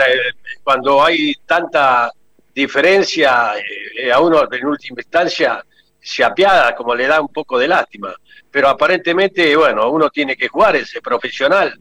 cuando 0.65 1.03
hay 1.05 1.35
tanta 1.47 2.11
diferencia, 2.55 3.53
eh, 3.97 4.11
a 4.13 4.21
uno 4.21 4.43
en 4.51 4.67
última 4.67 5.01
instancia 5.01 5.65
se 6.01 6.25
apiada, 6.25 6.75
como 6.75 6.95
le 6.95 7.07
da 7.07 7.21
un 7.21 7.29
poco 7.29 7.59
de 7.59 7.69
lástima. 7.69 8.15
Pero 8.51 8.69
aparentemente, 8.69 9.55
bueno, 9.57 9.91
uno 9.91 10.09
tiene 10.11 10.37
que 10.37 10.49
jugar, 10.49 10.77
es 10.77 10.99
profesional. 11.03 11.79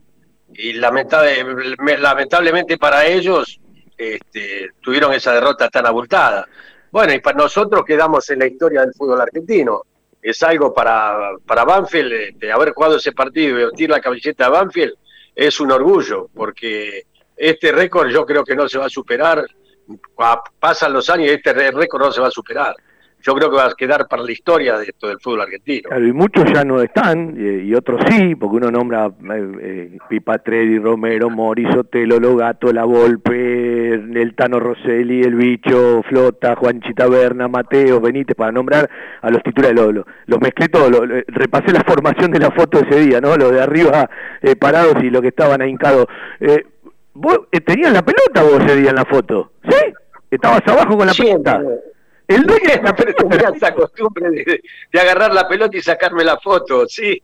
Y 0.52 0.74
lamentable- 0.74 1.98
lamentablemente 1.98 2.78
para 2.78 3.04
ellos 3.06 3.58
este, 3.96 4.70
tuvieron 4.80 5.12
esa 5.12 5.32
derrota 5.32 5.68
tan 5.68 5.86
abultada. 5.86 6.46
Bueno, 6.90 7.12
y 7.12 7.18
para 7.20 7.38
nosotros 7.38 7.84
quedamos 7.84 8.28
en 8.30 8.38
la 8.40 8.46
historia 8.46 8.82
del 8.82 8.92
fútbol 8.94 9.20
argentino. 9.20 9.82
Es 10.28 10.42
algo 10.42 10.74
para, 10.74 11.16
para 11.46 11.64
Banfield, 11.64 12.12
este, 12.12 12.50
haber 12.50 12.72
jugado 12.72 12.96
ese 12.96 13.12
partido 13.12 13.60
y 13.60 13.64
vestir 13.64 13.90
la 13.90 14.00
camiseta 14.00 14.44
de 14.46 14.50
Banfield, 14.50 14.94
es 15.34 15.60
un 15.60 15.70
orgullo, 15.70 16.28
porque 16.34 17.04
este 17.36 17.70
récord 17.70 18.08
yo 18.10 18.26
creo 18.26 18.42
que 18.44 18.56
no 18.56 18.68
se 18.68 18.78
va 18.78 18.86
a 18.86 18.90
superar. 18.90 19.46
Pa- 20.16 20.42
Pasan 20.58 20.92
los 20.92 21.08
años 21.10 21.28
y 21.28 21.30
este 21.34 21.52
récord 21.52 22.02
no 22.02 22.10
se 22.10 22.20
va 22.20 22.26
a 22.26 22.30
superar. 22.32 22.74
Yo 23.22 23.34
creo 23.34 23.50
que 23.50 23.56
va 23.56 23.66
a 23.66 23.74
quedar 23.76 24.06
para 24.06 24.22
la 24.22 24.30
historia 24.30 24.78
de 24.78 24.84
esto 24.84 25.08
del 25.08 25.18
fútbol 25.18 25.40
argentino. 25.40 25.88
Claro, 25.88 26.06
y 26.06 26.12
muchos 26.12 26.44
ya 26.52 26.62
no 26.64 26.80
están, 26.80 27.34
y 27.36 27.74
otros 27.74 28.00
sí, 28.08 28.36
porque 28.36 28.56
uno 28.58 28.70
nombra 28.70 29.06
eh, 29.06 29.52
eh, 29.60 29.98
Pipatrelli, 30.08 30.78
Romero, 30.78 31.28
Mori, 31.28 31.64
Sotelo, 31.72 32.20
Logato, 32.20 32.72
La 32.72 32.84
Volpe, 32.84 33.94
el 33.94 34.34
Tano 34.36 34.60
Rosselli, 34.60 35.22
El 35.22 35.34
Bicho, 35.34 36.02
Flota, 36.08 36.54
Juanchi 36.54 36.94
Taberna, 36.94 37.48
Mateo, 37.48 38.00
Benítez, 38.00 38.36
para 38.36 38.52
nombrar 38.52 38.88
a 39.22 39.30
los 39.30 39.42
titulares. 39.42 39.76
Lo, 39.76 39.90
lo- 39.90 40.06
los 40.26 40.40
mezclé 40.40 40.68
todos, 40.68 40.90
lo- 40.90 41.04
lo- 41.04 41.22
repasé 41.26 41.72
la 41.72 41.82
formación 41.86 42.30
de 42.30 42.38
la 42.38 42.52
foto 42.52 42.78
de 42.80 42.88
ese 42.88 43.00
día, 43.08 43.20
¿no? 43.20 43.36
Los 43.36 43.50
de 43.50 43.60
arriba 43.60 44.08
eh, 44.42 44.54
parados 44.54 45.02
y 45.02 45.10
los 45.10 45.22
que 45.22 45.28
estaban 45.28 45.60
ahí 45.62 45.70
hincados. 45.70 46.06
Eh, 46.38 46.64
¿Vos 47.14 47.40
eh, 47.50 47.60
tenías 47.60 47.92
la 47.92 48.02
pelota 48.04 48.42
vos 48.42 48.60
ese 48.64 48.76
día 48.76 48.90
en 48.90 48.96
la 48.96 49.04
foto? 49.04 49.50
¿Sí? 49.68 49.76
¿Estabas 50.30 50.60
abajo 50.66 50.96
con 50.96 51.06
la 51.06 51.12
pelota? 51.14 51.62
El 52.28 52.42
dueño 52.42 52.68
de 52.68 52.82
la 52.82 52.92
Tenía 52.94 53.52
esa 53.54 53.72
costumbre 53.72 54.30
de, 54.30 54.60
de 54.92 55.00
agarrar 55.00 55.32
la 55.32 55.46
pelota 55.46 55.76
y 55.76 55.80
sacarme 55.82 56.24
la 56.24 56.36
foto, 56.38 56.86
sí. 56.88 57.22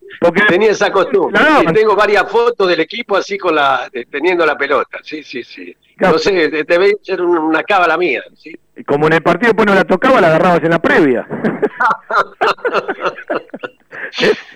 Tenía 0.48 0.70
esa 0.70 0.92
costumbre. 0.92 1.40
Y 1.68 1.72
tengo 1.72 1.96
varias 1.96 2.30
fotos 2.30 2.68
del 2.68 2.80
equipo 2.80 3.16
así 3.16 3.36
con 3.36 3.54
la, 3.56 3.88
de- 3.92 4.04
teniendo 4.06 4.46
la 4.46 4.56
pelota, 4.56 4.98
sí, 5.02 5.22
sí, 5.24 5.42
sí. 5.42 5.76
No 5.98 6.18
sé, 6.18 6.48
de- 6.48 6.64
debe 6.64 6.96
ser 7.02 7.20
un- 7.20 7.36
una 7.38 7.62
cábala 7.64 7.96
mía, 7.96 8.22
sí. 8.36 8.54
Como 8.86 9.06
en 9.08 9.14
el 9.14 9.22
partido 9.22 9.48
después 9.48 9.66
no 9.66 9.74
la 9.74 9.84
tocaba, 9.84 10.20
la 10.20 10.28
agarrabas 10.28 10.62
en 10.62 10.70
la 10.70 10.78
previa. 10.80 11.26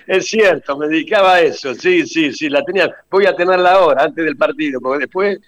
Es 0.07 0.27
cierto, 0.27 0.77
me 0.77 0.87
dedicaba 0.87 1.33
a 1.35 1.41
eso, 1.41 1.73
sí, 1.73 2.05
sí, 2.05 2.31
sí, 2.33 2.49
la 2.49 2.63
tenía. 2.63 2.89
Voy 3.09 3.25
a 3.25 3.35
tenerla 3.35 3.73
ahora, 3.73 4.03
antes 4.03 4.23
del 4.23 4.37
partido, 4.37 4.79
porque 4.79 4.99
después 5.05 5.39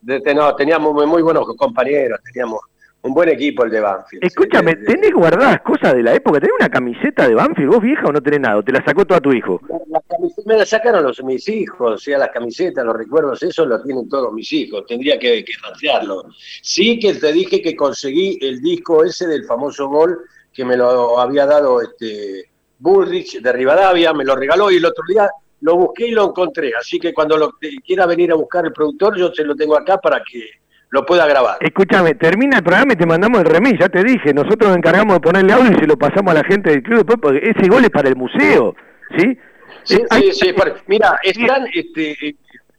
de, 0.00 0.20
de- 0.20 0.34
no, 0.34 0.54
teníamos 0.56 0.92
muy, 0.92 1.06
muy 1.06 1.22
buenos 1.22 1.44
compañeros, 1.56 2.18
teníamos 2.24 2.60
un 3.08 3.14
buen 3.14 3.28
equipo 3.28 3.64
el 3.64 3.70
de 3.70 3.80
Banfield. 3.80 4.24
Escúchame, 4.24 4.76
¿tenés 4.76 5.12
guardadas 5.12 5.60
cosas 5.62 5.94
de 5.94 6.02
la 6.02 6.14
época? 6.14 6.40
¿Tenés 6.40 6.54
una 6.58 6.68
camiseta 6.68 7.26
de 7.26 7.34
Banfield 7.34 7.70
vos 7.70 7.82
vieja 7.82 8.06
o 8.06 8.12
no 8.12 8.22
tenés 8.22 8.40
nada? 8.40 8.58
¿O 8.58 8.62
te 8.62 8.72
la 8.72 8.84
sacó 8.84 9.04
todo 9.04 9.18
a 9.18 9.20
tu 9.20 9.32
hijo? 9.32 9.60
La 9.88 10.00
camiseta 10.08 10.42
me 10.46 10.56
la 10.56 10.66
sacaron 10.66 11.02
los, 11.02 11.22
mis 11.24 11.48
hijos, 11.48 11.94
o 11.94 11.98
sea, 11.98 12.18
las 12.18 12.30
camisetas, 12.30 12.84
los 12.84 12.96
recuerdos, 12.96 13.42
eso 13.42 13.66
lo 13.66 13.82
tienen 13.82 14.08
todos 14.08 14.32
mis 14.32 14.52
hijos, 14.52 14.86
tendría 14.86 15.18
que, 15.18 15.44
que 15.44 15.52
rastrearlo. 15.62 16.26
Sí 16.62 16.98
que 16.98 17.14
te 17.14 17.32
dije 17.32 17.60
que 17.60 17.74
conseguí 17.74 18.38
el 18.40 18.60
disco 18.60 19.04
ese 19.04 19.26
del 19.26 19.44
famoso 19.44 19.88
gol 19.88 20.20
que 20.52 20.64
me 20.64 20.76
lo 20.76 21.18
había 21.18 21.46
dado 21.46 21.80
este 21.80 22.50
Bullrich 22.78 23.40
de 23.40 23.52
Rivadavia, 23.52 24.12
me 24.12 24.24
lo 24.24 24.36
regaló 24.36 24.70
y 24.70 24.76
el 24.76 24.84
otro 24.84 25.04
día 25.08 25.28
lo 25.60 25.76
busqué 25.76 26.08
y 26.08 26.10
lo 26.12 26.26
encontré. 26.26 26.72
Así 26.78 26.98
que 26.98 27.12
cuando 27.12 27.36
lo 27.36 27.52
quiera 27.84 28.06
venir 28.06 28.32
a 28.32 28.36
buscar 28.36 28.64
el 28.64 28.72
productor, 28.72 29.16
yo 29.16 29.32
se 29.32 29.44
lo 29.44 29.54
tengo 29.56 29.76
acá 29.76 29.98
para 29.98 30.22
que 30.22 30.50
lo 30.90 31.04
pueda 31.04 31.26
grabar. 31.26 31.56
Escúchame, 31.60 32.14
termina 32.14 32.58
el 32.58 32.62
programa 32.64 32.92
y 32.94 32.96
te 32.96 33.06
mandamos 33.06 33.40
el 33.40 33.46
remis, 33.46 33.74
ya 33.78 33.88
te 33.88 34.02
dije. 34.02 34.32
Nosotros 34.32 34.68
nos 34.68 34.76
encargamos 34.78 35.14
de 35.14 35.20
ponerle 35.20 35.52
audio 35.52 35.72
y 35.72 35.80
se 35.80 35.86
lo 35.86 35.96
pasamos 35.98 36.30
a 36.32 36.34
la 36.38 36.44
gente 36.44 36.70
del 36.70 36.82
club 36.82 36.98
después, 36.98 37.18
porque 37.20 37.50
ese 37.56 37.68
gol 37.68 37.84
es 37.84 37.90
para 37.90 38.08
el 38.08 38.16
museo, 38.16 38.74
¿sí? 39.18 39.38
Sí, 39.84 39.96
Eh, 39.96 40.06
hay- 40.10 40.32
sí, 40.32 40.54
mira, 40.86 41.18
están, 41.22 41.66
este, 41.72 42.36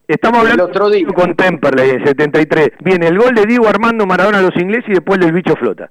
Estamos 0.08 0.40
el 0.40 0.52
hablando 0.52 0.66
otro 0.66 0.90
día. 0.90 1.06
con 1.08 1.36
Temperley 1.36 1.92
en 1.92 2.06
73. 2.06 2.70
Viene 2.84 3.08
el 3.08 3.18
gol 3.20 3.36
de 3.36 3.46
Diego 3.46 3.68
Armando 3.68 4.06
Maradona 4.08 4.40
a 4.40 4.42
los 4.42 4.56
ingleses 4.58 4.90
y 4.90 4.94
después 4.94 5.20
del 5.20 5.32
bicho 5.32 5.56
flota. 5.56 5.90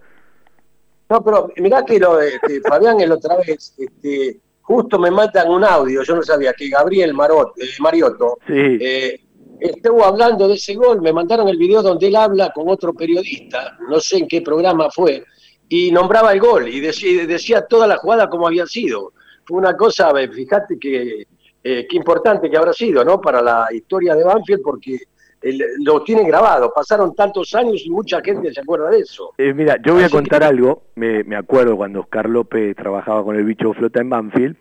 No, 1.08 1.24
pero 1.24 1.50
mirá 1.56 1.84
que 1.84 1.98
lo, 2.00 2.20
este, 2.20 2.60
Fabián 2.68 3.00
el 3.00 3.12
otra 3.12 3.36
vez, 3.36 3.74
este, 3.78 4.38
justo 4.62 4.98
me 4.98 5.10
matan 5.10 5.48
un 5.48 5.64
audio, 5.64 6.02
yo 6.02 6.14
no 6.16 6.22
sabía 6.22 6.52
que 6.52 6.68
Gabriel 6.68 7.14
Marot, 7.14 7.52
eh, 7.58 7.64
Mariotto 7.80 8.38
Sí. 8.46 8.78
eh, 8.80 9.20
estuvo 9.60 10.04
hablando 10.04 10.48
de 10.48 10.54
ese 10.54 10.74
gol, 10.74 11.00
me 11.02 11.12
mandaron 11.12 11.48
el 11.48 11.56
video 11.56 11.82
donde 11.82 12.06
él 12.08 12.16
habla 12.16 12.50
con 12.54 12.68
otro 12.68 12.92
periodista, 12.92 13.76
no 13.88 14.00
sé 14.00 14.18
en 14.18 14.28
qué 14.28 14.42
programa 14.42 14.88
fue, 14.90 15.24
y 15.68 15.90
nombraba 15.92 16.32
el 16.32 16.40
gol 16.40 16.68
y 16.68 16.80
decía, 16.80 17.26
decía 17.26 17.62
toda 17.66 17.86
la 17.86 17.96
jugada 17.96 18.28
como 18.28 18.46
había 18.46 18.66
sido. 18.66 19.12
Fue 19.44 19.58
una 19.58 19.76
cosa, 19.76 20.10
fíjate 20.32 20.78
que 20.78 21.26
eh, 21.64 21.86
qué 21.88 21.96
importante 21.96 22.48
que 22.50 22.56
habrá 22.56 22.72
sido, 22.72 23.04
¿no? 23.04 23.20
Para 23.20 23.42
la 23.42 23.66
historia 23.72 24.14
de 24.14 24.24
Banfield, 24.24 24.62
porque 24.62 24.96
el- 25.42 25.62
lo 25.84 26.02
tiene 26.02 26.24
grabado. 26.24 26.72
Pasaron 26.74 27.14
tantos 27.14 27.54
años 27.54 27.82
y 27.84 27.90
mucha 27.90 28.20
gente 28.22 28.52
se 28.52 28.60
acuerda 28.60 28.90
de 28.90 29.00
eso. 29.00 29.32
Eh, 29.38 29.52
mira, 29.54 29.76
yo 29.84 29.94
voy 29.94 30.02
a 30.02 30.06
Así 30.06 30.14
contar 30.14 30.42
algo. 30.44 30.82
Me, 30.94 31.24
me 31.24 31.36
acuerdo 31.36 31.76
cuando 31.76 32.00
Oscar 32.00 32.28
López 32.28 32.74
trabajaba 32.76 33.24
con 33.24 33.36
el 33.36 33.44
bicho 33.44 33.72
flota 33.74 34.00
en 34.00 34.08
Banfield. 34.10 34.56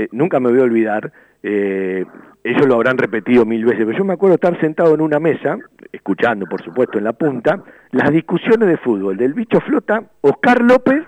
Eh, 0.00 0.08
nunca 0.12 0.40
me 0.40 0.50
voy 0.50 0.60
a 0.60 0.64
olvidar. 0.64 1.12
eh, 1.42 2.04
ellos 2.42 2.66
lo 2.66 2.74
habrán 2.74 2.96
repetido 2.96 3.44
mil 3.44 3.64
veces, 3.64 3.84
pero 3.84 3.98
yo 3.98 4.04
me 4.04 4.14
acuerdo 4.14 4.36
estar 4.36 4.58
sentado 4.60 4.94
en 4.94 5.02
una 5.02 5.20
mesa, 5.20 5.58
escuchando, 5.92 6.46
por 6.46 6.62
supuesto, 6.62 6.98
en 6.98 7.04
la 7.04 7.12
punta, 7.12 7.62
las 7.90 8.10
discusiones 8.10 8.68
de 8.68 8.78
fútbol 8.78 9.16
del 9.16 9.34
bicho 9.34 9.60
flota, 9.60 10.02
Oscar 10.22 10.62
López 10.62 11.02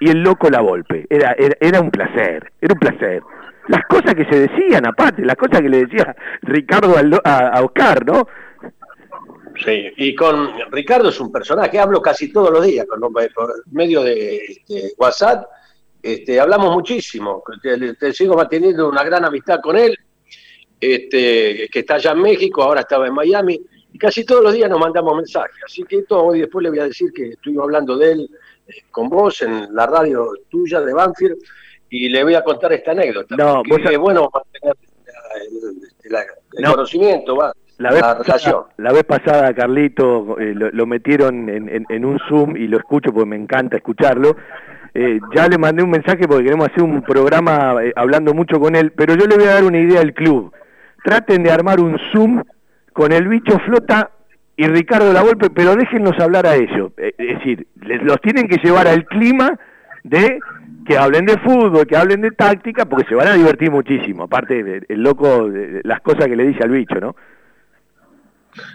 y 0.00 0.10
el 0.10 0.22
loco 0.22 0.48
La 0.48 0.60
Volpe. 0.60 1.06
Era, 1.10 1.36
era, 1.60 1.80
un 1.80 1.90
placer, 1.90 2.52
era 2.60 2.72
un 2.72 2.80
placer. 2.80 3.22
Las 3.68 3.84
cosas 3.84 4.14
que 4.14 4.24
se 4.24 4.48
decían, 4.48 4.86
aparte, 4.86 5.24
las 5.24 5.36
cosas 5.36 5.60
que 5.60 5.68
le 5.68 5.84
decía 5.84 6.16
Ricardo 6.40 6.94
a, 7.24 7.62
Oscar, 7.62 8.06
¿no? 8.06 8.26
Sí, 9.64 9.92
y 9.96 10.14
con 10.14 10.48
Ricardo 10.70 11.10
es 11.10 11.20
un 11.20 11.30
personaje, 11.30 11.78
hablo 11.78 12.00
casi 12.00 12.32
todos 12.32 12.50
los 12.50 12.64
días, 12.64 12.86
con, 12.86 12.98
por 13.00 13.52
medio 13.70 14.02
de 14.02 14.40
WhatsApp, 14.96 15.44
este, 16.02 16.40
hablamos 16.40 16.74
muchísimo, 16.74 17.42
te, 17.62 17.94
te 17.94 18.12
sigo 18.12 18.34
manteniendo 18.34 18.88
una 18.88 19.04
gran 19.04 19.24
amistad 19.24 19.60
con 19.60 19.76
él, 19.76 19.96
este, 20.80 21.68
que 21.72 21.78
está 21.80 21.94
allá 21.94 22.12
en 22.12 22.22
México, 22.22 22.62
ahora 22.62 22.80
estaba 22.80 23.06
en 23.06 23.14
Miami, 23.14 23.60
y 23.92 23.98
casi 23.98 24.24
todos 24.24 24.42
los 24.42 24.52
días 24.54 24.68
nos 24.70 24.80
mandamos 24.80 25.14
mensajes, 25.16 25.56
así 25.64 25.84
que 25.84 25.98
esto 25.98 26.22
hoy 26.24 26.40
después 26.40 26.62
le 26.62 26.70
voy 26.70 26.78
a 26.80 26.84
decir 26.84 27.12
que 27.12 27.28
estuvimos 27.30 27.64
hablando 27.64 27.96
de 27.96 28.12
él 28.12 28.30
eh, 28.68 28.72
con 28.90 29.08
vos 29.08 29.42
en 29.42 29.74
la 29.74 29.86
radio 29.86 30.28
tuya 30.50 30.80
de 30.80 30.92
Banfield, 30.92 31.36
y 31.90 32.08
le 32.08 32.24
voy 32.24 32.34
a 32.34 32.42
contar 32.42 32.72
esta 32.72 32.92
anécdota, 32.92 33.36
No, 33.36 33.62
vos 33.68 33.78
es 33.88 33.98
bueno 33.98 34.28
mantener 34.32 34.76
la- 35.06 35.44
el, 35.44 36.10
la- 36.12 36.22
el 36.22 36.62
No. 36.64 36.70
conocimiento, 36.72 37.36
va, 37.36 37.52
La 37.78 37.90
vez, 37.92 38.00
la 38.00 38.18
pasada, 38.18 38.66
la 38.78 38.92
vez 38.92 39.04
pasada, 39.04 39.54
Carlito, 39.54 40.38
eh, 40.38 40.52
lo, 40.54 40.70
lo 40.70 40.86
metieron 40.86 41.48
en, 41.48 41.68
en- 41.68 41.86
en 41.88 42.04
un 42.04 42.18
Zoom 42.28 42.56
y 42.56 42.66
lo 42.66 42.78
escucho 42.78 43.12
porque 43.12 43.28
me 43.28 43.36
encanta 43.36 43.76
escucharlo. 43.76 44.36
Eh, 44.94 45.18
ya 45.34 45.48
le 45.48 45.56
mandé 45.56 45.82
un 45.82 45.90
mensaje 45.90 46.28
porque 46.28 46.44
queremos 46.44 46.68
hacer 46.68 46.82
un 46.82 47.02
programa 47.02 47.76
eh, 47.82 47.92
hablando 47.96 48.34
mucho 48.34 48.60
con 48.60 48.76
él, 48.76 48.92
pero 48.92 49.14
yo 49.14 49.26
le 49.26 49.36
voy 49.36 49.44
a 49.46 49.54
dar 49.54 49.64
una 49.64 49.78
idea 49.78 50.00
al 50.00 50.12
club. 50.12 50.52
Traten 51.02 51.42
de 51.42 51.50
armar 51.50 51.80
un 51.80 51.98
Zoom 52.12 52.42
con 52.92 53.10
el 53.12 53.26
bicho 53.26 53.58
flota 53.60 54.10
y 54.56 54.66
Ricardo 54.66 55.12
La 55.12 55.22
Volpe, 55.22 55.48
pero 55.50 55.74
déjenlos 55.76 56.18
hablar 56.20 56.46
a 56.46 56.56
ellos. 56.56 56.92
Eh, 56.98 57.14
es 57.16 57.38
decir, 57.38 57.66
les- 57.80 58.02
los 58.02 58.20
tienen 58.20 58.46
que 58.48 58.58
llevar 58.58 58.86
al 58.86 59.06
clima 59.06 59.58
de 60.04 60.38
que 60.86 60.98
hablen 60.98 61.24
de 61.26 61.38
fútbol, 61.38 61.86
que 61.86 61.96
hablen 61.96 62.20
de 62.20 62.32
táctica, 62.32 62.84
porque 62.84 63.08
se 63.08 63.14
van 63.14 63.28
a 63.28 63.34
divertir 63.34 63.70
muchísimo. 63.70 64.24
Aparte, 64.24 64.82
el 64.88 65.00
loco, 65.02 65.48
las 65.84 66.00
cosas 66.00 66.26
que 66.26 66.36
le 66.36 66.44
dice 66.48 66.64
al 66.64 66.70
bicho, 66.70 66.96
¿no? 67.00 67.14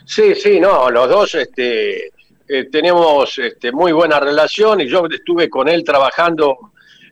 Sí, 0.05 0.34
sí, 0.34 0.59
no, 0.59 0.89
los 0.89 1.07
dos 1.09 1.36
este, 1.36 2.09
eh, 2.47 2.65
tenemos 2.71 3.37
este, 3.37 3.71
muy 3.71 3.91
buena 3.91 4.19
relación 4.19 4.81
y 4.81 4.87
yo 4.87 5.05
estuve 5.09 5.49
con 5.49 5.67
él 5.67 5.83
trabajando 5.83 6.57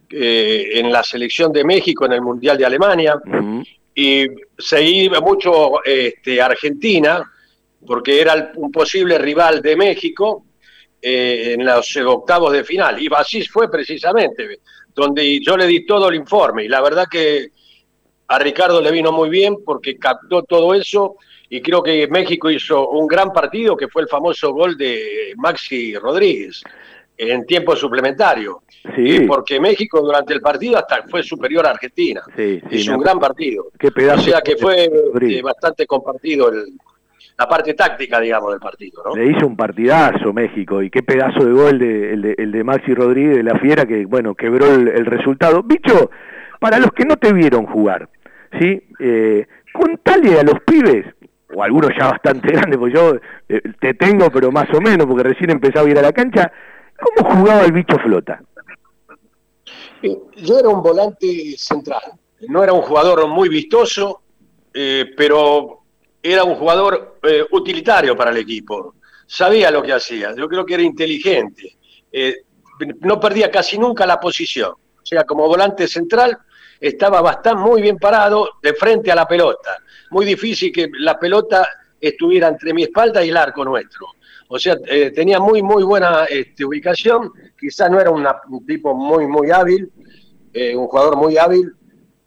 eh, 0.10 0.70
en 0.80 0.92
la 0.92 1.04
selección 1.04 1.52
de 1.52 1.64
México 1.64 2.06
en 2.06 2.14
el 2.14 2.22
Mundial 2.22 2.58
de 2.58 2.66
Alemania. 2.66 3.16
Y 3.94 4.28
seguí 4.58 5.10
mucho 5.22 5.84
este, 5.84 6.42
Argentina 6.42 7.24
porque 7.86 8.20
era 8.22 8.34
el- 8.34 8.50
un 8.56 8.72
posible 8.72 9.18
rival 9.18 9.62
de 9.62 9.76
México 9.76 10.46
eh, 11.02 11.54
en 11.54 11.66
los 11.66 11.96
octavos 11.98 12.52
de 12.54 12.64
final. 12.64 13.02
Y 13.02 13.08
así 13.16 13.44
fue 13.46 13.70
precisamente, 13.70 14.60
donde 14.94 15.40
yo 15.40 15.56
le 15.56 15.68
di 15.68 15.86
todo 15.86 16.10
el 16.10 16.16
informe. 16.16 16.66
Y 16.66 16.68
la 16.68 16.82
verdad 16.82 17.06
que 17.10 17.50
a 18.28 18.40
Ricardo 18.40 18.82
le 18.82 18.92
vino 18.92 19.12
muy 19.12 19.30
bien 19.30 19.58
porque 19.66 19.98
captó 19.98 20.44
todo 20.44 20.74
eso 20.74 21.16
y 21.50 21.62
creo 21.62 21.84
que 21.84 22.08
México 22.08 22.50
hizo 22.50 22.90
un 22.90 23.08
gran 23.08 23.32
partido 23.32 23.78
que 23.78 23.88
fue 23.88 24.02
el 24.02 24.08
famoso 24.08 24.52
gol 24.54 24.78
de 24.78 25.34
Maxi 25.38 25.96
Rodríguez 25.96 26.64
en 27.18 27.46
tiempo 27.46 27.76
suplementario. 27.76 28.64
Sí. 28.96 29.02
Y 29.18 29.20
porque 29.22 29.60
México 29.60 30.02
durante 30.02 30.34
el 30.34 30.42
partido 30.42 30.78
hasta 30.78 31.04
fue 31.10 31.24
superior 31.24 31.66
a 31.66 31.72
Argentina. 31.72 32.22
Sí, 32.36 32.60
sí, 32.70 32.76
hizo 32.78 32.94
un 32.96 33.02
gran 33.02 33.20
partido. 33.20 33.68
Qué 33.80 33.92
pedazo 33.92 34.22
o 34.22 34.24
sea 34.24 34.42
que 34.42 34.58
fue 34.58 34.86
eh, 34.86 35.42
bastante 35.42 35.86
compartido 35.86 36.50
el- 36.50 36.74
la 37.38 37.50
parte 37.50 37.74
táctica, 37.74 38.20
digamos, 38.22 38.52
del 38.52 38.60
partido. 38.62 39.04
¿no? 39.06 39.14
Le 39.16 39.30
hizo 39.32 39.46
un 39.46 39.58
partidazo 39.58 40.32
México 40.32 40.82
y 40.82 40.90
qué 40.90 41.04
pedazo 41.04 41.44
de 41.44 41.52
gol 41.52 41.80
de, 41.80 42.14
el, 42.14 42.22
de, 42.22 42.36
el 42.38 42.52
de 42.52 42.64
Maxi 42.64 42.94
Rodríguez 42.94 43.36
de 43.38 43.44
la 43.44 43.60
Fiera 43.60 43.86
que, 43.86 44.06
bueno, 44.06 44.36
quebró 44.36 44.74
el, 44.74 44.88
el 44.88 45.06
resultado. 45.06 45.62
Bicho, 45.62 46.12
para 46.66 46.80
los 46.80 46.94
que 46.94 47.06
no 47.06 47.16
te 47.16 47.32
vieron 47.32 47.68
jugar, 47.68 48.10
¿sí? 48.60 48.82
Eh, 49.00 49.46
contale 49.72 50.40
a 50.40 50.42
los 50.42 50.62
pibes, 50.66 51.06
o 51.54 51.62
algunos 51.62 51.92
ya 51.96 52.10
bastante 52.10 52.48
grandes, 52.54 52.80
porque 52.80 52.96
yo 52.96 53.16
eh, 53.48 53.62
te 53.80 53.94
tengo, 53.94 54.32
pero 54.32 54.52
más 54.52 54.68
o 54.74 54.82
menos, 54.82 55.06
porque 55.06 55.22
recién 55.22 55.52
empezaba 55.52 55.86
a 55.88 55.92
ir 55.92 56.00
a 56.00 56.02
la 56.02 56.12
cancha, 56.12 56.52
¿cómo 57.00 57.36
jugaba 57.36 57.66
el 57.66 57.72
bicho 57.72 58.00
flota? 58.00 58.42
Eh, 60.02 60.18
Yo 60.38 60.58
era 60.58 60.70
un 60.70 60.82
volante 60.82 61.54
central, 61.56 62.02
no 62.50 62.64
era 62.64 62.74
un 62.74 62.82
jugador 62.82 63.28
muy 63.28 63.48
vistoso, 63.48 64.24
eh, 64.74 65.14
pero 65.16 65.84
era 66.24 66.44
un 66.46 66.56
jugador 66.56 67.20
utilitario 67.52 68.18
para 68.18 68.32
el 68.32 68.38
equipo. 68.38 68.96
Sabía 69.28 69.70
lo 69.70 69.84
que 69.84 69.94
hacía, 69.94 70.34
yo 70.36 70.48
creo 70.48 70.66
que 70.66 70.74
era 70.74 70.82
inteligente. 70.82 71.78
No 73.02 73.20
perdía 73.20 73.52
casi 73.52 73.78
nunca 73.78 74.08
la 74.08 74.20
posición. 74.20 74.72
O 74.72 75.06
sea, 75.08 75.24
como 75.24 75.48
volante 75.48 75.88
central 75.88 76.36
estaba 76.80 77.22
bastante 77.22 77.62
muy 77.62 77.82
bien 77.82 77.98
parado 77.98 78.50
de 78.62 78.74
frente 78.74 79.12
a 79.12 79.16
la 79.16 79.28
pelota. 79.28 79.78
Muy 80.12 80.26
difícil 80.26 80.72
que 80.72 80.90
la 81.00 81.20
pelota 81.20 81.68
estuviera 82.00 82.48
entre 82.48 82.74
mi 82.74 82.84
espalda 82.84 83.24
y 83.24 83.30
el 83.30 83.38
arco 83.38 83.64
nuestro. 83.64 84.08
O 84.48 84.60
sea, 84.60 84.78
eh, 84.88 85.12
tenía 85.12 85.40
muy, 85.40 85.64
muy 85.64 85.84
buena 85.84 86.26
este, 86.26 86.66
ubicación. 86.66 87.32
Quizás 87.60 87.90
no 87.90 88.00
era 88.00 88.12
un 88.12 88.26
tipo 88.66 88.94
muy, 88.94 89.28
muy 89.28 89.50
hábil, 89.52 89.92
eh, 90.54 90.76
un 90.76 90.88
jugador 90.88 91.18
muy 91.18 91.38
hábil, 91.38 91.74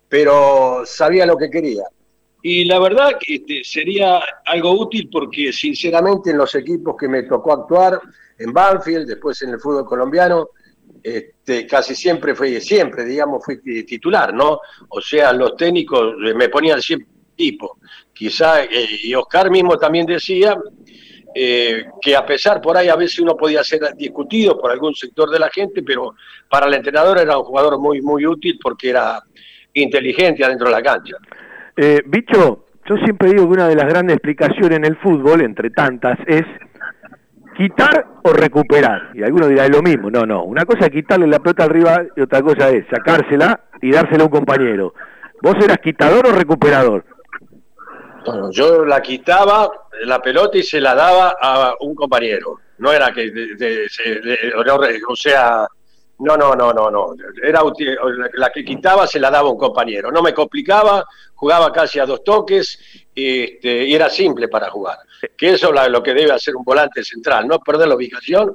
pero 0.08 0.82
sabía 0.84 1.26
lo 1.26 1.36
que 1.36 1.50
quería. 1.50 1.84
Y 2.42 2.64
la 2.64 2.78
verdad 2.78 3.12
que 3.20 3.36
este, 3.36 3.62
sería 3.64 4.20
algo 4.46 4.72
útil 4.72 5.08
porque 5.12 5.52
sinceramente 5.52 6.30
en 6.30 6.38
los 6.38 6.54
equipos 6.54 6.96
que 6.98 7.08
me 7.08 7.24
tocó 7.24 7.52
actuar, 7.52 8.00
en 8.38 8.52
Banfield, 8.52 9.06
después 9.06 9.42
en 9.42 9.50
el 9.50 9.60
fútbol 9.60 9.84
colombiano, 9.84 10.50
este, 11.02 11.66
casi 11.66 11.94
siempre 11.94 12.34
fui, 12.34 12.60
siempre, 12.60 13.04
digamos, 13.04 13.44
fui 13.44 13.60
ti- 13.60 13.84
titular, 13.84 14.32
¿no? 14.34 14.60
O 14.88 15.00
sea, 15.00 15.32
los 15.32 15.56
técnicos 15.56 16.14
eh, 16.24 16.34
me 16.34 16.48
ponían 16.48 16.80
siempre 16.80 17.08
tipo. 17.36 17.78
Quizá, 18.12 18.64
eh, 18.64 18.88
y 19.04 19.14
Oscar 19.14 19.50
mismo 19.50 19.78
también 19.78 20.06
decía 20.06 20.56
eh, 21.34 21.84
que 22.00 22.16
a 22.16 22.26
pesar 22.26 22.60
por 22.60 22.76
ahí 22.76 22.88
a 22.88 22.96
veces 22.96 23.20
uno 23.20 23.36
podía 23.36 23.62
ser 23.62 23.80
discutido 23.96 24.60
por 24.60 24.70
algún 24.70 24.94
sector 24.94 25.30
de 25.30 25.38
la 25.38 25.48
gente, 25.50 25.82
pero 25.82 26.14
para 26.50 26.66
el 26.66 26.74
entrenador 26.74 27.18
era 27.18 27.38
un 27.38 27.44
jugador 27.44 27.78
muy, 27.78 28.00
muy 28.00 28.26
útil 28.26 28.58
porque 28.62 28.90
era 28.90 29.22
inteligente 29.74 30.44
adentro 30.44 30.66
de 30.68 30.72
la 30.72 30.82
cancha. 30.82 31.16
Bicho, 32.06 32.66
yo 32.88 32.96
siempre 33.04 33.30
digo 33.30 33.46
que 33.46 33.52
una 33.52 33.68
de 33.68 33.76
las 33.76 33.86
grandes 33.86 34.16
explicaciones 34.16 34.78
en 34.78 34.84
el 34.84 34.96
fútbol, 34.96 35.42
entre 35.42 35.70
tantas, 35.70 36.18
es 36.26 36.44
quitar 37.58 38.06
o 38.22 38.32
recuperar. 38.32 39.10
Y 39.14 39.22
algunos 39.22 39.48
dirán 39.48 39.66
"Es 39.66 39.76
lo 39.76 39.82
mismo. 39.82 40.10
No, 40.10 40.24
no. 40.24 40.44
Una 40.44 40.64
cosa 40.64 40.86
es 40.86 40.90
quitarle 40.90 41.26
la 41.26 41.40
pelota 41.40 41.64
al 41.64 41.70
rival 41.70 42.10
y 42.16 42.20
otra 42.22 42.40
cosa 42.40 42.70
es 42.70 42.86
sacársela 42.90 43.60
y 43.82 43.90
dársela 43.92 44.22
a 44.22 44.26
un 44.26 44.30
compañero. 44.32 44.94
¿Vos 45.42 45.56
eras 45.62 45.78
quitador 45.78 46.26
o 46.28 46.32
recuperador? 46.32 47.04
Bueno, 48.24 48.50
yo 48.50 48.84
la 48.84 49.00
quitaba 49.02 49.68
la 50.04 50.20
pelota 50.20 50.56
y 50.58 50.62
se 50.62 50.80
la 50.80 50.94
daba 50.94 51.34
a 51.40 51.74
un 51.80 51.94
compañero. 51.94 52.60
No 52.78 52.92
era 52.92 53.12
que, 53.12 53.30
de- 53.30 53.54
de- 53.56 53.88
o 55.08 55.16
sea, 55.16 55.66
no, 56.20 56.36
no, 56.36 56.54
no, 56.54 56.72
no, 56.72 56.90
no. 56.90 57.14
Era 57.42 57.62
la 58.34 58.50
que 58.50 58.64
quitaba 58.64 59.06
se 59.06 59.20
la 59.20 59.30
daba 59.30 59.50
un 59.50 59.58
compañero. 59.58 60.10
No 60.10 60.22
me 60.22 60.34
complicaba, 60.34 61.04
jugaba 61.34 61.72
casi 61.72 62.00
a 62.00 62.06
dos 62.06 62.24
toques 62.24 63.06
este, 63.14 63.84
y 63.84 63.94
era 63.94 64.10
simple 64.10 64.48
para 64.48 64.68
jugar. 64.70 64.98
Que 65.36 65.50
eso 65.50 65.72
es 65.72 65.90
lo 65.90 66.02
que 66.02 66.14
debe 66.14 66.32
hacer 66.32 66.56
un 66.56 66.64
volante 66.64 67.04
central, 67.04 67.46
no 67.46 67.60
perder 67.60 67.88
la 67.88 67.94
ubicación 67.94 68.54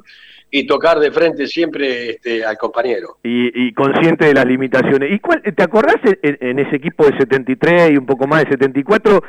y 0.51 0.67
tocar 0.67 0.99
de 0.99 1.11
frente 1.11 1.47
siempre 1.47 2.11
este, 2.11 2.45
al 2.45 2.57
compañero. 2.57 3.17
Y, 3.23 3.67
y 3.67 3.73
consciente 3.73 4.25
de 4.25 4.33
las 4.33 4.45
limitaciones. 4.45 5.11
¿Y 5.11 5.19
cuál, 5.19 5.41
te 5.41 5.63
acordás 5.63 5.97
en, 6.03 6.37
en 6.41 6.59
ese 6.59 6.75
equipo 6.75 7.05
de 7.05 7.17
73 7.17 7.91
y 7.91 7.97
un 7.97 8.05
poco 8.05 8.27
más 8.27 8.43
de 8.43 8.51
74? 8.51 9.23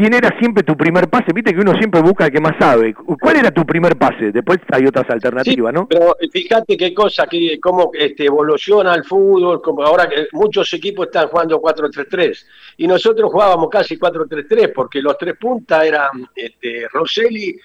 ¿Quién 0.00 0.14
era 0.14 0.34
siempre 0.38 0.62
tu 0.62 0.78
primer 0.78 1.10
pase? 1.10 1.30
Viste 1.34 1.52
que 1.52 1.60
uno 1.60 1.76
siempre 1.76 2.00
busca 2.00 2.24
al 2.24 2.32
que 2.32 2.40
más 2.40 2.56
sabe. 2.58 2.94
¿Cuál 2.94 3.36
era 3.36 3.50
tu 3.50 3.66
primer 3.66 3.98
pase? 3.98 4.32
Después 4.32 4.58
hay 4.72 4.86
otras 4.86 5.10
alternativas, 5.10 5.74
¿no? 5.74 5.86
Pero 5.86 6.16
fíjate 6.32 6.74
qué 6.74 6.94
cosa, 6.94 7.26
que, 7.26 7.60
cómo 7.60 7.90
este, 7.92 8.24
evoluciona 8.24 8.94
el 8.94 9.04
fútbol, 9.04 9.60
como 9.60 9.82
ahora 9.82 10.08
que 10.08 10.28
muchos 10.32 10.72
equipos 10.72 11.08
están 11.08 11.28
jugando 11.28 11.60
4-3-3 11.60 12.46
y 12.78 12.86
nosotros 12.86 13.30
jugábamos 13.30 13.68
casi 13.68 13.98
4-3-3 13.98 14.72
porque 14.74 15.02
los 15.02 15.18
tres 15.18 15.36
puntas 15.36 15.84
eran 15.84 16.26
este, 16.34 16.88
Rosselli, 16.90 17.60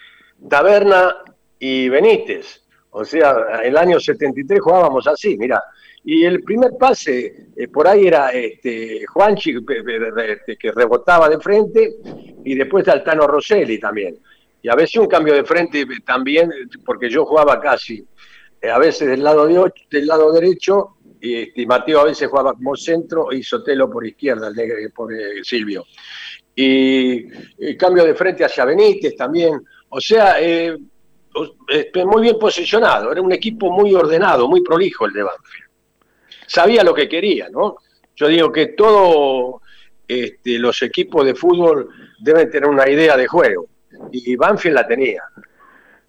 Taberna 0.50 1.16
y 1.58 1.88
Benítez. 1.88 2.66
O 2.90 3.06
sea, 3.06 3.62
el 3.64 3.78
año 3.78 3.98
73 3.98 4.60
jugábamos 4.60 5.08
así, 5.08 5.38
mira. 5.38 5.64
Y 6.08 6.24
el 6.24 6.44
primer 6.44 6.74
pase, 6.80 7.48
eh, 7.56 7.68
por 7.68 7.88
ahí 7.88 8.06
era 8.06 8.30
este, 8.30 9.04
Juanchi 9.08 9.56
este, 9.56 10.56
que 10.56 10.72
rebotaba 10.72 11.28
de 11.28 11.40
frente 11.40 11.96
y 12.44 12.54
después 12.54 12.88
Altano 12.88 13.26
Rosselli 13.26 13.80
también. 13.80 14.16
Y 14.62 14.70
a 14.70 14.76
veces 14.76 14.98
un 14.98 15.08
cambio 15.08 15.34
de 15.34 15.44
frente 15.44 15.84
también, 16.06 16.52
porque 16.86 17.10
yo 17.10 17.26
jugaba 17.26 17.60
casi, 17.60 18.06
eh, 18.62 18.70
a 18.70 18.78
veces 18.78 19.08
del 19.08 19.24
lado, 19.24 19.48
de 19.48 19.74
del 19.90 20.06
lado 20.06 20.32
derecho, 20.32 20.98
y, 21.20 21.42
este, 21.42 21.66
Mateo 21.66 22.02
a 22.02 22.06
veces 22.06 22.30
jugaba 22.30 22.54
como 22.54 22.76
centro 22.76 23.34
y 23.34 23.42
Sotelo 23.42 23.90
por 23.90 24.06
izquierda, 24.06 24.50
el 24.50 24.54
negro, 24.54 24.76
por 24.96 25.12
eh, 25.12 25.44
Silvio. 25.44 25.86
Y, 26.56 27.26
y, 27.58 27.76
cambio 27.78 28.06
de 28.06 28.14
frente 28.14 28.46
hacia 28.46 28.64
Benítez 28.64 29.16
también. 29.16 29.60
O 29.90 30.00
sea, 30.00 30.36
muy 32.06 32.22
bien 32.22 32.38
posicionado, 32.38 33.12
era 33.12 33.22
un 33.22 33.32
equipo 33.32 33.72
muy 33.72 33.96
ordenado, 33.96 34.48
muy 34.48 34.62
prolijo 34.62 35.08
el 35.08 35.14
de 35.14 35.24
Banfield. 35.24 35.65
Sabía 36.48 36.84
lo 36.84 36.94
que 36.94 37.08
quería, 37.08 37.50
¿no? 37.50 37.78
Yo 38.16 38.28
digo 38.28 38.52
que 38.52 38.68
todos 38.68 39.62
este, 40.08 40.58
los 40.60 40.82
equipos 40.82 41.26
de 41.26 41.36
fútbol 41.36 41.90
deben 42.20 42.50
tener 42.50 42.70
una 42.70 42.90
idea 42.90 43.18
de 43.18 43.28
juego, 43.28 43.68
y 44.12 44.36
Banfield 44.36 44.76
la 44.76 44.88
tenía. 44.88 45.24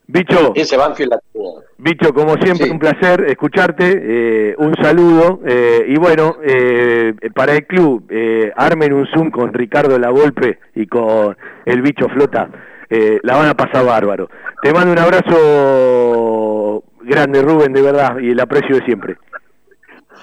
Bicho, 0.09 0.53
ese 0.55 0.77
Banfield 0.77 1.11
la 1.11 1.19
tenía. 1.33 1.51
Bicho, 1.79 2.15
como 2.15 2.37
siempre, 2.37 2.71
un 2.71 2.79
placer 2.79 3.25
escucharte, 3.29 4.03
eh, 4.03 4.55
un 4.59 4.75
saludo, 4.77 5.41
eh, 5.45 5.85
y 5.89 5.97
bueno, 5.97 6.37
eh, 6.45 7.15
para 7.35 7.55
el 7.55 7.67
club, 7.67 8.09
armen 8.55 8.93
un 8.93 9.07
Zoom 9.09 9.31
con 9.31 9.53
Ricardo 9.53 9.99
Lavolpe 9.99 10.61
y 10.75 10.87
con 10.87 11.37
el 11.65 11.83
Bicho 11.83 12.09
Flota 12.09 12.49
eh, 12.89 13.19
la 13.23 13.37
van 13.37 13.49
a 13.49 13.55
pasar 13.55 13.85
bárbaro. 13.85 14.29
Te 14.63 14.73
mando 14.73 14.93
un 14.93 14.99
abrazo 14.99 16.85
grande, 17.03 17.43
Rubén, 17.43 17.73
de 17.73 17.83
verdad, 17.83 18.19
y 18.19 18.31
el 18.31 18.41
aprecio 18.41 18.77
de 18.77 18.85
siempre. 18.85 19.17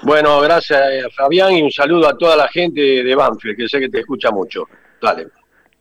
Bueno, 0.02 0.40
gracias 0.40 0.80
Fabián 1.14 1.52
y 1.52 1.62
un 1.62 1.70
saludo 1.70 2.08
a 2.08 2.16
toda 2.16 2.36
la 2.36 2.48
gente 2.48 2.80
de 2.80 3.14
Banfield, 3.14 3.56
que 3.56 3.68
sé 3.68 3.80
que 3.80 3.88
te 3.88 4.00
escucha 4.00 4.30
mucho. 4.30 4.68
Dale. 5.00 5.28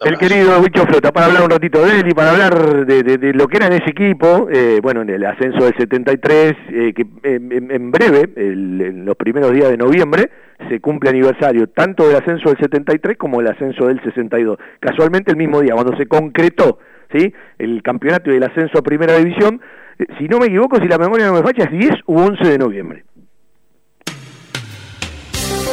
El 0.01 0.17
querido 0.17 0.61
Bicho 0.61 0.85
Flota, 0.85 1.13
para 1.13 1.27
hablar 1.27 1.43
un 1.43 1.49
ratito 1.49 1.81
de 1.81 1.99
él 1.99 2.09
y 2.09 2.13
para 2.13 2.31
hablar 2.31 2.85
de, 2.85 3.33
lo 3.33 3.47
que 3.47 3.57
era 3.57 3.67
en 3.67 3.73
ese 3.73 3.91
equipo, 3.91 4.49
eh, 4.51 4.79
bueno, 4.81 5.01
en 5.01 5.09
el 5.09 5.25
ascenso 5.25 5.63
del 5.63 5.73
73, 5.77 6.53
eh, 6.69 6.93
que 6.93 7.05
en, 7.23 7.89
breve, 7.89 8.29
en 8.35 9.05
los 9.05 9.15
primeros 9.15 9.53
días 9.53 9.69
de 9.69 9.77
noviembre, 9.77 10.29
se 10.69 10.81
cumple 10.81 11.09
aniversario 11.09 11.67
tanto 11.67 12.05
del 12.05 12.17
ascenso 12.17 12.49
del 12.49 12.57
73 12.57 13.17
como 13.17 13.39
del 13.39 13.51
ascenso 13.51 13.87
del 13.87 14.01
62. 14.03 14.57
Casualmente 14.81 15.31
el 15.31 15.37
mismo 15.37 15.61
día, 15.61 15.73
cuando 15.73 15.95
se 15.95 16.05
concretó 16.05 16.79
¿sí? 17.13 17.33
el 17.57 17.81
campeonato 17.81 18.31
y 18.33 18.37
el 18.37 18.43
ascenso 18.43 18.79
a 18.79 18.81
primera 18.81 19.15
división, 19.17 19.61
eh, 19.99 20.05
si 20.17 20.27
no 20.27 20.39
me 20.39 20.47
equivoco, 20.47 20.81
si 20.81 20.87
la 20.87 20.97
memoria 20.97 21.27
no 21.27 21.33
me 21.33 21.43
falla, 21.43 21.63
es 21.63 21.71
10 21.71 21.91
u 22.07 22.19
11 22.19 22.43
de 22.49 22.57
noviembre. 22.57 23.05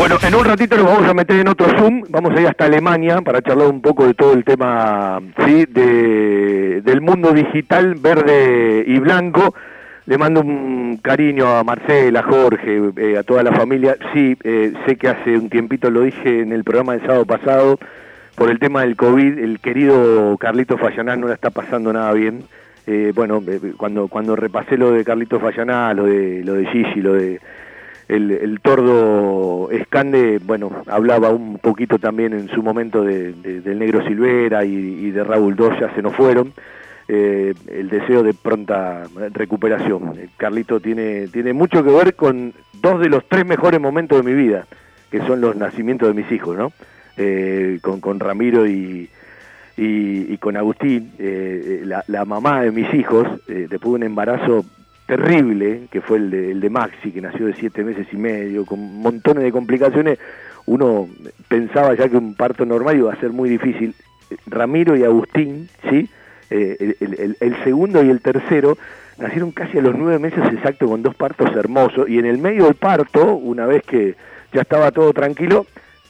Bueno, 0.00 0.16
en 0.22 0.34
un 0.34 0.46
ratito 0.46 0.78
nos 0.78 0.86
vamos 0.86 1.10
a 1.10 1.12
meter 1.12 1.40
en 1.40 1.48
otro 1.48 1.66
Zoom, 1.76 2.04
vamos 2.08 2.34
a 2.34 2.40
ir 2.40 2.46
hasta 2.48 2.64
Alemania 2.64 3.20
para 3.20 3.42
charlar 3.42 3.66
un 3.66 3.82
poco 3.82 4.06
de 4.06 4.14
todo 4.14 4.32
el 4.32 4.44
tema 4.44 5.20
¿sí? 5.44 5.66
de, 5.66 6.80
del 6.82 7.02
mundo 7.02 7.32
digital 7.32 7.96
verde 7.96 8.82
y 8.86 8.98
blanco. 8.98 9.54
Le 10.06 10.16
mando 10.16 10.40
un 10.40 10.98
cariño 11.02 11.46
a 11.48 11.64
Marcela, 11.64 12.20
a 12.20 12.22
Jorge, 12.22 12.80
eh, 12.96 13.18
a 13.18 13.24
toda 13.24 13.42
la 13.42 13.52
familia. 13.52 13.98
Sí, 14.14 14.38
eh, 14.42 14.72
sé 14.86 14.96
que 14.96 15.08
hace 15.08 15.36
un 15.36 15.50
tiempito 15.50 15.90
lo 15.90 16.00
dije 16.00 16.40
en 16.40 16.52
el 16.52 16.64
programa 16.64 16.94
del 16.94 17.02
sábado 17.02 17.26
pasado, 17.26 17.78
por 18.36 18.50
el 18.50 18.58
tema 18.58 18.80
del 18.80 18.96
COVID, 18.96 19.38
el 19.38 19.60
querido 19.60 20.34
Carlito 20.38 20.78
Fallaná 20.78 21.14
no 21.16 21.28
la 21.28 21.34
está 21.34 21.50
pasando 21.50 21.92
nada 21.92 22.10
bien. 22.14 22.44
Eh, 22.86 23.12
bueno, 23.14 23.42
cuando, 23.76 24.08
cuando 24.08 24.34
repasé 24.34 24.78
lo 24.78 24.92
de 24.92 25.04
Carlito 25.04 25.38
Fallaná, 25.38 25.92
lo 25.92 26.06
de, 26.06 26.42
lo 26.42 26.54
de 26.54 26.64
Gigi, 26.68 27.02
lo 27.02 27.12
de 27.12 27.38
el, 28.10 28.60
tordo 28.60 29.70
Escande, 29.70 30.40
bueno, 30.44 30.82
hablaba 30.86 31.30
un 31.30 31.58
poquito 31.58 31.98
también 31.98 32.32
en 32.32 32.48
su 32.48 32.62
momento 32.62 33.04
de, 33.04 33.32
del 33.32 33.78
negro 33.78 34.04
Silvera 34.04 34.64
y, 34.64 35.10
de 35.10 35.22
Raúl 35.22 35.54
Dos, 35.54 35.78
ya 35.80 35.94
se 35.94 36.02
nos 36.02 36.14
fueron. 36.14 36.52
Eh, 37.08 37.54
el 37.68 37.88
deseo 37.88 38.22
de 38.22 38.34
pronta 38.34 39.04
recuperación. 39.32 40.14
Carlito 40.36 40.78
tiene, 40.78 41.26
tiene 41.28 41.52
mucho 41.52 41.82
que 41.82 41.90
ver 41.90 42.14
con 42.14 42.52
dos 42.74 43.00
de 43.00 43.08
los 43.08 43.26
tres 43.28 43.44
mejores 43.44 43.80
momentos 43.80 44.24
de 44.24 44.30
mi 44.30 44.40
vida, 44.40 44.66
que 45.10 45.18
son 45.26 45.40
los 45.40 45.56
nacimientos 45.56 46.08
de 46.08 46.14
mis 46.14 46.30
hijos, 46.30 46.56
¿no? 46.56 46.72
Eh, 47.16 47.80
con, 47.82 48.00
con 48.00 48.20
Ramiro 48.20 48.66
y, 48.66 49.10
y, 49.76 50.38
con 50.38 50.56
Agustín, 50.56 51.12
eh, 51.18 51.82
la, 51.84 52.04
la, 52.06 52.24
mamá 52.24 52.62
de 52.62 52.70
mis 52.70 52.92
hijos, 52.94 53.26
después 53.46 53.82
de 53.82 53.88
un 53.88 54.02
embarazo 54.04 54.64
terrible, 55.10 55.88
que 55.90 56.00
fue 56.00 56.18
el 56.18 56.30
de, 56.30 56.52
el 56.52 56.60
de 56.60 56.70
Maxi, 56.70 57.10
que 57.10 57.20
nació 57.20 57.46
de 57.46 57.54
siete 57.54 57.82
meses 57.82 58.06
y 58.12 58.16
medio, 58.16 58.64
con 58.64 58.78
montones 59.02 59.42
de 59.42 59.50
complicaciones, 59.50 60.18
uno 60.66 61.08
pensaba 61.48 61.94
ya 61.94 62.08
que 62.08 62.16
un 62.16 62.36
parto 62.36 62.64
normal 62.64 62.96
iba 62.96 63.12
a 63.12 63.16
ser 63.16 63.30
muy 63.30 63.48
difícil. 63.48 63.94
Ramiro 64.46 64.96
y 64.96 65.02
Agustín, 65.02 65.68
¿sí? 65.88 66.08
Eh, 66.50 66.94
el, 67.40 67.56
segundo 67.64 68.04
y 68.04 68.10
el 68.10 68.20
tercero 68.20 68.78
nacieron 69.18 69.50
casi 69.50 69.78
a 69.78 69.82
los 69.82 69.96
nueve 69.96 70.18
meses 70.20 70.44
exactos 70.52 70.88
con 70.88 71.02
dos 71.02 71.14
partos 71.14 71.54
hermosos 71.56 72.08
y 72.08 72.18
en 72.18 72.26
el 72.26 72.38
medio 72.38 72.64
del 72.64 72.74
parto, 72.74 73.34
una 73.34 73.66
vez 73.66 73.82
que 73.82 74.14
ya 74.52 74.62
estaba 74.62 74.92
todo 74.92 75.12
tranquilo, 75.12 75.66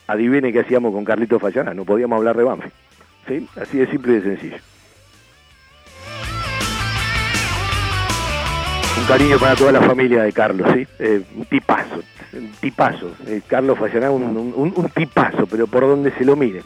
adivine 0.07 0.53
qué 0.53 0.61
hacíamos 0.61 0.93
con 0.93 1.05
Carlito 1.05 1.39
Fallana, 1.39 1.73
no 1.73 1.85
podíamos 1.85 2.19
hablar 2.19 2.37
de 2.37 2.45
Banfi. 2.45 2.69
¿sí? 3.29 3.49
Así 3.57 3.79
de 3.79 3.87
simple 3.87 4.13
y 4.13 4.17
de 4.17 4.23
sencillo. 4.23 4.57
Cariño 9.11 9.41
para 9.41 9.57
toda 9.57 9.73
la 9.73 9.81
familia 9.83 10.23
de 10.23 10.33
Carlos, 10.33 10.71
¿sí? 10.73 10.87
Eh, 11.01 11.23
un 11.35 11.45
tipazo, 11.47 12.01
un 12.33 12.53
tipazo. 12.61 13.11
Eh, 13.27 13.41
Carlos 13.45 13.77
Fallará, 13.77 14.09
un, 14.13 14.23
un, 14.23 14.73
un 14.77 14.89
tipazo, 14.91 15.49
pero 15.49 15.67
por 15.67 15.83
donde 15.83 16.13
se 16.13 16.25
lo 16.25 16.37
mire. 16.37 16.63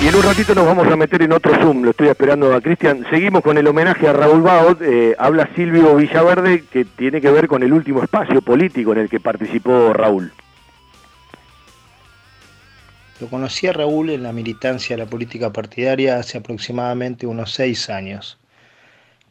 Y 0.00 0.06
en 0.06 0.14
un 0.14 0.22
ratito 0.22 0.54
nos 0.54 0.64
vamos 0.64 0.86
a 0.86 0.94
meter 0.94 1.22
en 1.22 1.32
otro 1.32 1.52
Zoom, 1.60 1.82
lo 1.82 1.90
estoy 1.90 2.06
esperando 2.06 2.54
a 2.54 2.60
Cristian. 2.60 3.04
Seguimos 3.10 3.42
con 3.42 3.58
el 3.58 3.66
homenaje 3.66 4.06
a 4.06 4.12
Raúl 4.12 4.42
Baot. 4.42 4.80
Eh, 4.80 5.16
habla 5.18 5.48
Silvio 5.56 5.96
Villaverde, 5.96 6.62
que 6.70 6.84
tiene 6.84 7.20
que 7.20 7.32
ver 7.32 7.48
con 7.48 7.64
el 7.64 7.72
último 7.72 8.00
espacio 8.00 8.42
político 8.42 8.92
en 8.92 8.98
el 8.98 9.08
que 9.08 9.18
participó 9.18 9.92
Raúl. 9.92 10.32
Lo 13.20 13.26
conocí 13.26 13.66
a 13.66 13.72
Raúl 13.72 14.10
en 14.10 14.22
la 14.22 14.32
militancia 14.32 14.94
de 14.94 15.02
la 15.02 15.10
política 15.10 15.52
partidaria 15.52 16.18
hace 16.18 16.38
aproximadamente 16.38 17.26
unos 17.26 17.52
seis 17.52 17.90
años. 17.90 18.38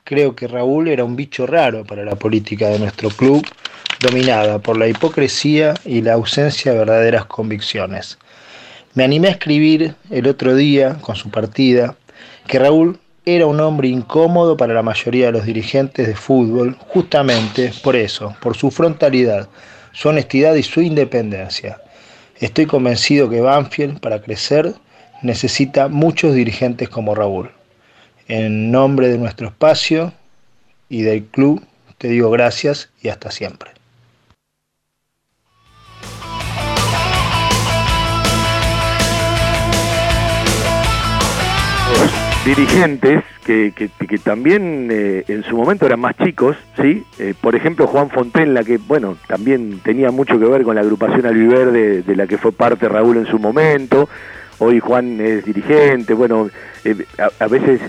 Creo 0.05 0.35
que 0.35 0.49
Raúl 0.49 0.89
era 0.89 1.05
un 1.05 1.15
bicho 1.15 1.47
raro 1.47 1.85
para 1.85 2.03
la 2.03 2.15
política 2.15 2.67
de 2.67 2.77
nuestro 2.77 3.09
club, 3.09 3.47
dominada 4.01 4.59
por 4.59 4.77
la 4.77 4.89
hipocresía 4.89 5.75
y 5.85 6.01
la 6.01 6.15
ausencia 6.15 6.73
de 6.73 6.79
verdaderas 6.79 7.23
convicciones. 7.23 8.17
Me 8.95 9.05
animé 9.05 9.29
a 9.29 9.31
escribir 9.31 9.95
el 10.11 10.27
otro 10.27 10.55
día, 10.55 10.97
con 10.99 11.15
su 11.15 11.29
partida, 11.29 11.95
que 12.47 12.59
Raúl 12.59 12.99
era 13.25 13.45
un 13.45 13.61
hombre 13.61 13.87
incómodo 13.87 14.57
para 14.57 14.73
la 14.73 14.83
mayoría 14.83 15.27
de 15.27 15.31
los 15.31 15.45
dirigentes 15.45 16.05
de 16.05 16.15
fútbol, 16.15 16.75
justamente 16.89 17.71
por 17.81 17.95
eso, 17.95 18.35
por 18.41 18.57
su 18.57 18.71
frontalidad, 18.71 19.47
su 19.93 20.09
honestidad 20.09 20.55
y 20.55 20.63
su 20.63 20.81
independencia. 20.81 21.79
Estoy 22.41 22.65
convencido 22.65 23.29
que 23.29 23.39
Banfield, 23.39 24.01
para 24.01 24.21
crecer, 24.21 24.73
necesita 25.21 25.87
muchos 25.87 26.35
dirigentes 26.35 26.89
como 26.89 27.15
Raúl. 27.15 27.49
En 28.27 28.71
nombre 28.71 29.09
de 29.09 29.17
nuestro 29.17 29.47
espacio 29.47 30.13
y 30.89 31.01
del 31.01 31.25
club, 31.25 31.65
te 31.97 32.07
digo 32.07 32.29
gracias 32.31 32.89
y 33.01 33.09
hasta 33.09 33.31
siempre. 33.31 33.71
dirigentes 42.45 43.23
que, 43.45 43.73
que, 43.73 44.17
también 44.17 44.89
eh, 44.91 45.23
en 45.27 45.43
su 45.43 45.55
momento 45.55 45.85
eran 45.85 45.99
más 45.99 46.15
chicos, 46.17 46.57
¿sí? 46.75 47.03
Eh, 47.19 47.33
por 47.39 47.55
ejemplo, 47.55 47.87
Juan 47.87 48.09
Fontenla, 48.09 48.63
que, 48.63 48.77
bueno, 48.77 49.17
también 49.27 49.79
tenía 49.83 50.11
mucho 50.11 50.37
que 50.37 50.45
ver 50.45 50.63
con 50.63 50.75
la 50.75 50.81
agrupación 50.81 51.25
Albiverde 51.25 52.01
de 52.01 52.15
la 52.15 52.27
que 52.27 52.37
fue 52.37 52.51
parte 52.51 52.89
Raúl 52.89 53.17
en 53.17 53.27
su 53.27 53.39
momento. 53.39 54.09
Hoy 54.59 54.79
Juan 54.79 55.19
es 55.19 55.45
dirigente, 55.45 56.13
bueno, 56.13 56.49
eh, 56.83 57.05
a, 57.39 57.47
veces 57.47 57.81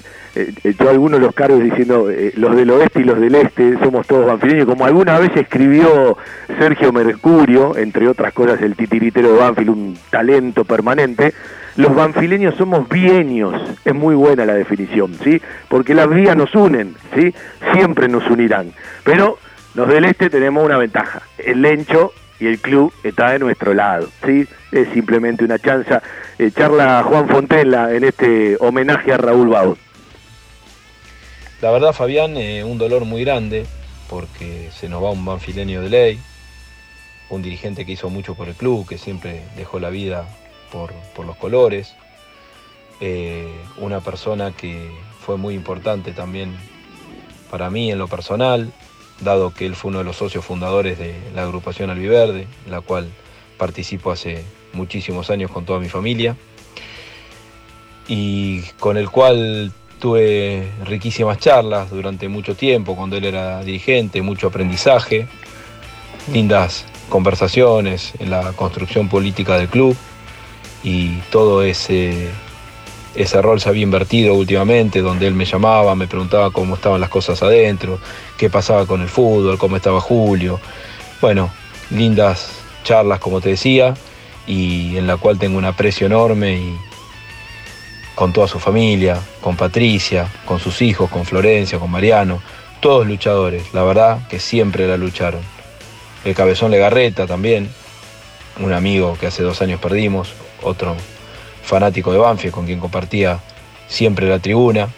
yo 0.79 0.91
algunos 0.91 1.21
los 1.21 1.35
cargos 1.35 1.63
diciendo 1.63 2.09
los 2.35 2.57
del 2.57 2.71
oeste 2.71 3.01
y 3.01 3.05
los 3.05 3.21
del 3.21 3.37
este 3.37 3.79
somos 3.79 4.07
todos 4.07 4.27
banfileños, 4.27 4.67
como 4.67 4.85
alguna 4.85 5.19
vez 5.19 5.31
escribió 5.37 6.17
Sergio 6.59 6.93
Mercurio, 6.93 7.77
entre 7.77 8.09
otras 8.09 8.33
cosas 8.33 8.61
el 8.63 8.75
titiritero 8.75 9.33
de 9.33 9.39
Banfield, 9.39 9.71
un 9.71 9.99
talento 10.11 10.65
permanente, 10.65 11.33
los 11.77 11.95
banfileños 11.95 12.55
somos 12.57 12.89
bienios, 12.89 13.55
es 13.85 13.95
muy 13.95 14.15
buena 14.15 14.45
la 14.45 14.55
definición, 14.55 15.15
¿sí? 15.23 15.41
Porque 15.69 15.95
las 15.95 16.09
vías 16.09 16.37
nos 16.37 16.55
unen, 16.55 16.95
¿sí? 17.15 17.35
Siempre 17.73 18.09
nos 18.09 18.29
unirán. 18.31 18.73
Pero 19.03 19.39
los 19.75 19.89
del 19.89 20.05
este 20.05 20.31
tenemos 20.31 20.65
una 20.65 20.79
ventaja, 20.79 21.23
el 21.37 21.63
Lencho 21.63 22.13
y 22.39 22.47
el 22.47 22.59
club 22.59 22.93
está 23.03 23.33
de 23.33 23.41
nuestro 23.41 23.75
lado, 23.75 24.09
¿sí? 24.25 24.47
Es 24.75 24.89
simplemente 24.93 25.45
una 25.45 25.57
chanza. 25.57 26.03
Eh, 26.37 26.51
charla 26.51 27.05
Juan 27.05 27.29
Fontella 27.29 27.95
en 27.95 28.03
este 28.03 28.57
homenaje 28.59 29.13
a 29.13 29.17
Raúl 29.17 29.51
Baud. 29.51 29.79
La 31.63 31.71
verdad, 31.71 31.93
Fabián, 31.93 32.37
eh, 32.37 32.65
un 32.65 32.77
dolor 32.77 33.05
muy 33.05 33.23
grande 33.23 33.67
porque 34.11 34.71
se 34.73 34.89
nos 34.89 35.01
va 35.01 35.13
un 35.13 35.25
banfileño 35.25 35.81
de 35.81 35.91
ley, 35.91 36.21
un 37.31 37.41
dirigente 37.41 37.87
que 37.87 37.93
hizo 37.93 38.11
mucho 38.11 38.35
por 38.35 38.49
el 38.49 38.57
club, 38.57 38.85
que 38.85 38.99
siempre 38.99 39.45
dejó 39.57 39.79
la 39.79 39.91
vida 39.91 40.27
por, 40.73 40.93
los 41.25 41.37
colores, 41.37 41.95
eh, 43.01 43.47
una 43.77 44.01
persona 44.01 44.51
que 44.51 44.91
fue 45.21 45.37
muy 45.37 45.55
importante 45.55 46.11
también 46.11 46.53
para 47.49 47.71
mí 47.71 47.93
en 47.93 47.99
lo 47.99 48.09
personal, 48.09 48.73
dado 49.21 49.55
que 49.55 49.67
él 49.67 49.77
fue 49.77 49.91
uno 49.91 49.99
de 49.99 50.05
los 50.05 50.17
socios 50.17 50.45
fundadores 50.45 50.99
de 50.99 51.15
la 51.33 51.45
agrupación 51.45 51.91
Albiverde, 51.91 52.49
la 52.69 52.81
cual 52.81 53.09
participo 53.57 54.11
hace 54.11 54.45
muchísimos 54.75 55.31
años 55.31 55.51
con 55.51 55.65
toda 55.65 55.81
mi 55.81 55.89
familia, 55.89 56.37
y 58.09 58.61
con 58.79 58.97
el 58.97 59.11
cual 59.11 59.73
tuve 59.99 60.69
riquísimas 60.85 61.39
charlas 61.39 61.91
durante 61.91 62.29
mucho 62.29 62.55
tiempo, 62.55 62.95
cuando 62.97 63.17
él 63.17 63.25
era 63.25 63.63
dirigente, 63.63 64.21
mucho 64.23 64.49
aprendizaje, 64.49 65.27
lindas 66.33 66.85
conversaciones 67.09 68.13
en 68.19 68.31
la 68.31 68.53
construcción 68.53 69.09
política 69.09 69.57
del 69.57 69.69
club 69.69 69.97
y 70.83 71.19
todo 71.31 71.63
ese, 71.63 72.29
ese 73.15 73.43
rol 73.43 73.61
se 73.61 73.69
había 73.69 73.83
invertido 73.83 74.35
últimamente, 74.35 75.01
donde 75.01 75.27
él 75.27 75.35
me 75.35 75.45
llamaba, 75.45 75.95
me 75.95 76.07
preguntaba 76.07 76.51
cómo 76.51 76.75
estaban 76.75 77.01
las 77.01 77.11
cosas 77.11 77.43
adentro, 77.43 77.99
qué 78.37 78.51
pasaba 78.51 78.87
con 78.87 79.01
el 79.01 79.09
fútbol, 79.09 79.59
cómo 79.59 79.77
estaba 79.77 80.01
Julio. 80.01 80.61
Bueno, 81.21 81.51
lindas 81.91 82.51
charlas, 82.85 83.21
como 83.21 83.41
te 83.41 83.51
decía, 83.51 83.95
y 84.47 84.97
en 84.97 85.07
la 85.07 85.17
cual 85.17 85.39
tengo 85.39 85.59
un 85.59 85.65
aprecio 85.65 86.07
enorme 86.07 86.59
y 86.59 86.79
con 88.15 88.33
toda 88.33 88.47
su 88.47 88.61
familia, 88.61 89.19
con 89.41 89.57
Patricia, 89.57 90.29
con 90.45 90.61
sus 90.61 90.83
hijos, 90.83 91.11
con 91.11 91.25
Florencia, 91.25 91.79
con 91.79 91.91
Mariano, 91.91 92.41
todos 92.81 93.07
luchadores, 93.07 93.73
la 93.73 93.83
verdad 93.83 94.29
que 94.29 94.39
siempre 94.39 94.87
la 94.87 94.97
lucharon. 94.97 95.41
El 96.25 96.35
cabezón 96.35 96.71
Legarreta 96.71 97.27
también, 97.27 97.69
un 98.61 98.73
amigo 98.73 99.17
que 99.19 99.27
hace 99.27 99.43
dos 99.43 99.61
años 99.63 99.81
perdimos, 99.81 100.33
otro 100.63 100.95
fanático 101.63 102.13
de 102.13 102.19
Banfield 102.19 102.55
con 102.55 102.67
quien 102.67 102.79
compartía 102.79 103.41
siempre 103.89 104.29
la 104.29 104.39
tribuna, 104.39 104.89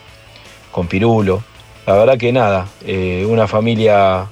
con 0.71 0.89
Pirulo. 0.89 1.43
La 1.87 1.95
verdad 1.95 2.19
que 2.19 2.33
nada, 2.33 2.67
eh, 2.85 3.25
una 3.29 3.47
familia 3.47 4.27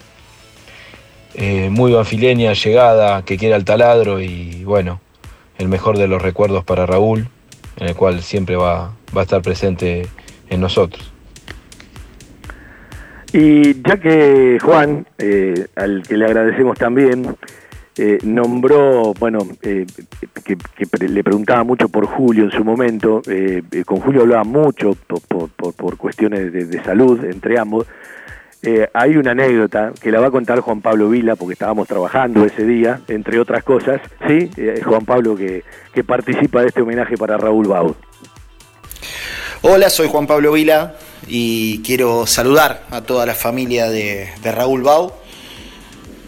eh, 1.35 1.69
muy 1.71 1.93
banfileña, 1.93 2.53
llegada, 2.53 3.25
que 3.25 3.39
quiere 3.39 3.55
al 3.55 3.65
taladro 3.65 4.21
y 4.21 4.65
bueno, 4.65 5.01
el 5.59 5.69
mejor 5.69 5.99
de 5.99 6.09
los 6.09 6.23
recuerdos 6.23 6.65
para 6.65 6.87
Raúl, 6.87 7.29
en 7.77 7.89
el 7.89 7.95
cual 7.95 8.23
siempre 8.23 8.57
va, 8.57 8.93
va 9.17 9.21
a 9.21 9.25
estar 9.25 9.43
presente 9.43 10.07
en 10.51 10.61
nosotros. 10.61 11.15
Y 13.37 13.83
ya 13.83 13.97
que 13.97 14.59
Juan, 14.63 15.05
eh, 15.19 15.67
al 15.75 16.05
que 16.07 16.17
le 16.17 16.25
agradecemos 16.25 16.79
también, 16.79 17.35
eh, 17.99 18.19
nombró, 18.23 19.13
bueno, 19.19 19.41
eh, 19.61 19.87
que, 20.45 20.57
le 21.09 21.25
preguntaba 21.25 21.65
mucho 21.65 21.89
por 21.89 22.07
Julio 22.07 22.45
en 22.45 22.53
su 22.53 22.63
momento, 22.63 23.23
con 23.87 23.99
Julio 23.99 24.21
hablaba 24.21 24.45
mucho 24.45 24.97
por, 25.09 25.51
por, 25.51 25.97
cuestiones 25.97 26.53
de, 26.53 26.85
salud 26.85 27.25
entre 27.25 27.59
ambos. 27.59 27.89
Hay 28.95 29.17
una 29.17 29.33
anécdota 29.33 29.93
que 30.01 30.11
la 30.11 30.21
va 30.21 30.29
a 30.29 30.31
contar 30.31 30.61
Juan 30.61 30.81
Pablo 30.81 31.11
Vila, 31.11 31.37
porque 31.37 31.53
estábamos 31.53 31.87
trabajando 31.87 32.45
ese 32.45 32.65
día, 32.65 33.01
entre 33.09 33.39
otras 33.39 33.63
cosas, 33.63 34.01
¿sí? 34.27 34.51
Juan 34.85 35.05
Pablo 35.05 35.37
que, 35.37 35.63
participa 36.05 36.63
de 36.63 36.69
este 36.69 36.83
homenaje 36.83 37.17
para 37.17 37.37
Raúl 37.37 37.69
Baud. 37.69 37.95
Hola, 39.63 39.91
soy 39.91 40.09
Juan 40.09 40.27
Pablo 40.27 40.53
Vila 40.53 40.97
y 41.27 41.83
quiero 41.83 42.27
saludar 42.27 42.85
a 42.91 43.03
toda 43.03 43.27
la 43.27 43.35
familia 43.35 43.89
de, 43.91 44.29
Raúl 44.43 44.83
Baud 44.83 45.13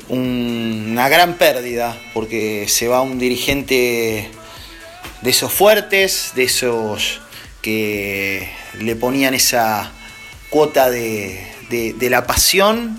una 0.08 1.08
gran 1.08 1.34
pérdida, 1.34 1.96
porque 2.14 2.66
se 2.68 2.86
va 2.86 3.02
un 3.02 3.18
dirigente 3.18 4.30
de 5.22 5.30
esos 5.30 5.52
fuertes, 5.52 6.32
de 6.36 6.44
esos 6.44 7.20
que 7.60 8.48
le 8.78 8.94
ponían 8.94 9.34
esa 9.34 9.90
cuota 10.48 10.90
de, 10.90 11.55
la 11.70 12.26
pasión 12.26 12.96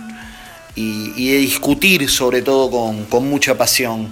y, 0.76 1.32
de 1.32 1.38
discutir 1.38 2.10
sobre 2.10 2.42
todo 2.42 3.06
con, 3.10 3.30
mucha 3.30 3.58
pasión. 3.58 4.10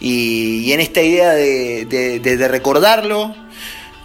Y, 0.00 0.72
en 0.72 0.80
esta 0.80 1.02
idea 1.02 1.32
de, 1.32 2.48
recordarlo, 2.48 3.34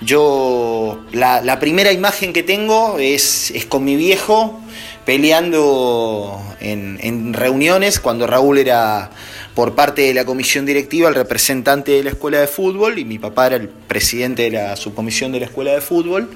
yo 0.02 1.04
la, 1.12 1.60
primera 1.60 1.92
imagen 1.92 2.34
que 2.34 2.44
tengo 2.44 2.98
es 3.00 3.54
con 3.70 3.84
mi 3.84 3.96
viejo 3.96 4.62
peleando 5.06 6.42
en, 6.60 7.34
reuniones 7.34 8.00
cuando 8.00 8.28
Raúl 8.28 8.58
era 8.58 9.10
por 9.56 9.76
parte 9.76 10.04
de 10.04 10.14
la 10.14 10.26
comisión 10.26 10.66
directiva 10.66 11.10
el 11.10 11.16
representante 11.16 11.92
de 11.92 12.04
la 12.04 12.12
escuela 12.12 12.40
de 12.40 12.48
fútbol 12.48 13.00
y 13.00 13.06
mi 13.06 13.20
papá 13.20 13.48
era 13.48 13.56
el 13.58 13.68
presidente 13.68 14.44
de 14.44 14.52
la 14.52 14.76
subcomisión 14.76 15.32
de 15.32 15.40
la 15.40 15.46
escuela 15.48 15.72
de 15.72 15.82
fútbol. 15.82 16.30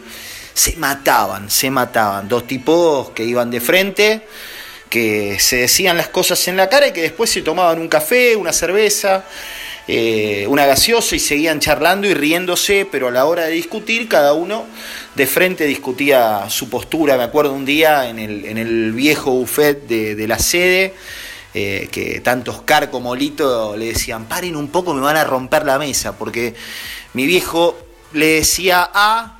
Se 0.55 0.75
mataban, 0.77 1.51
se 1.51 1.69
mataban. 1.69 2.27
Dos 2.29 2.47
tipos 2.47 3.09
que 3.11 3.25
iban 3.25 3.51
de 3.51 3.59
frente, 3.59 4.25
que 4.89 5.37
se 5.39 5.57
decían 5.57 5.97
las 5.97 6.07
cosas 6.07 6.47
en 6.47 6.55
la 6.55 6.69
cara 6.69 6.87
y 6.87 6.93
que 6.93 7.01
después 7.01 7.29
se 7.29 7.41
tomaban 7.41 7.77
un 7.79 7.89
café, 7.89 8.35
una 8.37 8.53
cerveza. 8.53 9.25
eh, 9.87 10.47
una 10.49 10.65
gaseosa 10.65 11.15
y 11.15 11.19
seguían 11.19 11.59
charlando 11.59 12.07
y 12.07 12.13
riéndose, 12.15 12.87
pero 12.91 13.09
a 13.09 13.11
la 13.11 13.25
hora 13.25 13.43
de 13.45 13.51
discutir, 13.51 14.07
cada 14.09 14.33
uno 14.33 14.65
de 15.13 15.27
frente 15.27 15.65
discutía 15.65 16.49
su 16.49 16.69
postura. 16.69 17.17
Me 17.17 17.23
acuerdo 17.23 17.53
un 17.53 17.65
día 17.65 18.09
en 18.09 18.17
el, 18.17 18.45
en 18.45 18.57
el 18.57 18.93
viejo 18.93 19.31
buffet 19.31 19.85
de, 19.87 20.15
de 20.15 20.27
la 20.27 20.39
sede. 20.39 20.95
eh, 21.53 21.87
que 21.91 22.19
tanto 22.19 22.51
Oscar 22.51 22.89
como 22.91 23.15
Lito 23.15 23.77
le 23.77 23.87
decían, 23.87 24.25
paren 24.25 24.55
un 24.57 24.67
poco, 24.67 24.93
me 24.93 25.01
van 25.01 25.15
a 25.17 25.23
romper 25.23 25.65
la 25.65 25.79
mesa, 25.79 26.17
porque 26.17 26.53
mi 27.13 27.25
viejo 27.25 27.77
le 28.11 28.27
decía 28.27 28.89
A, 28.93 29.34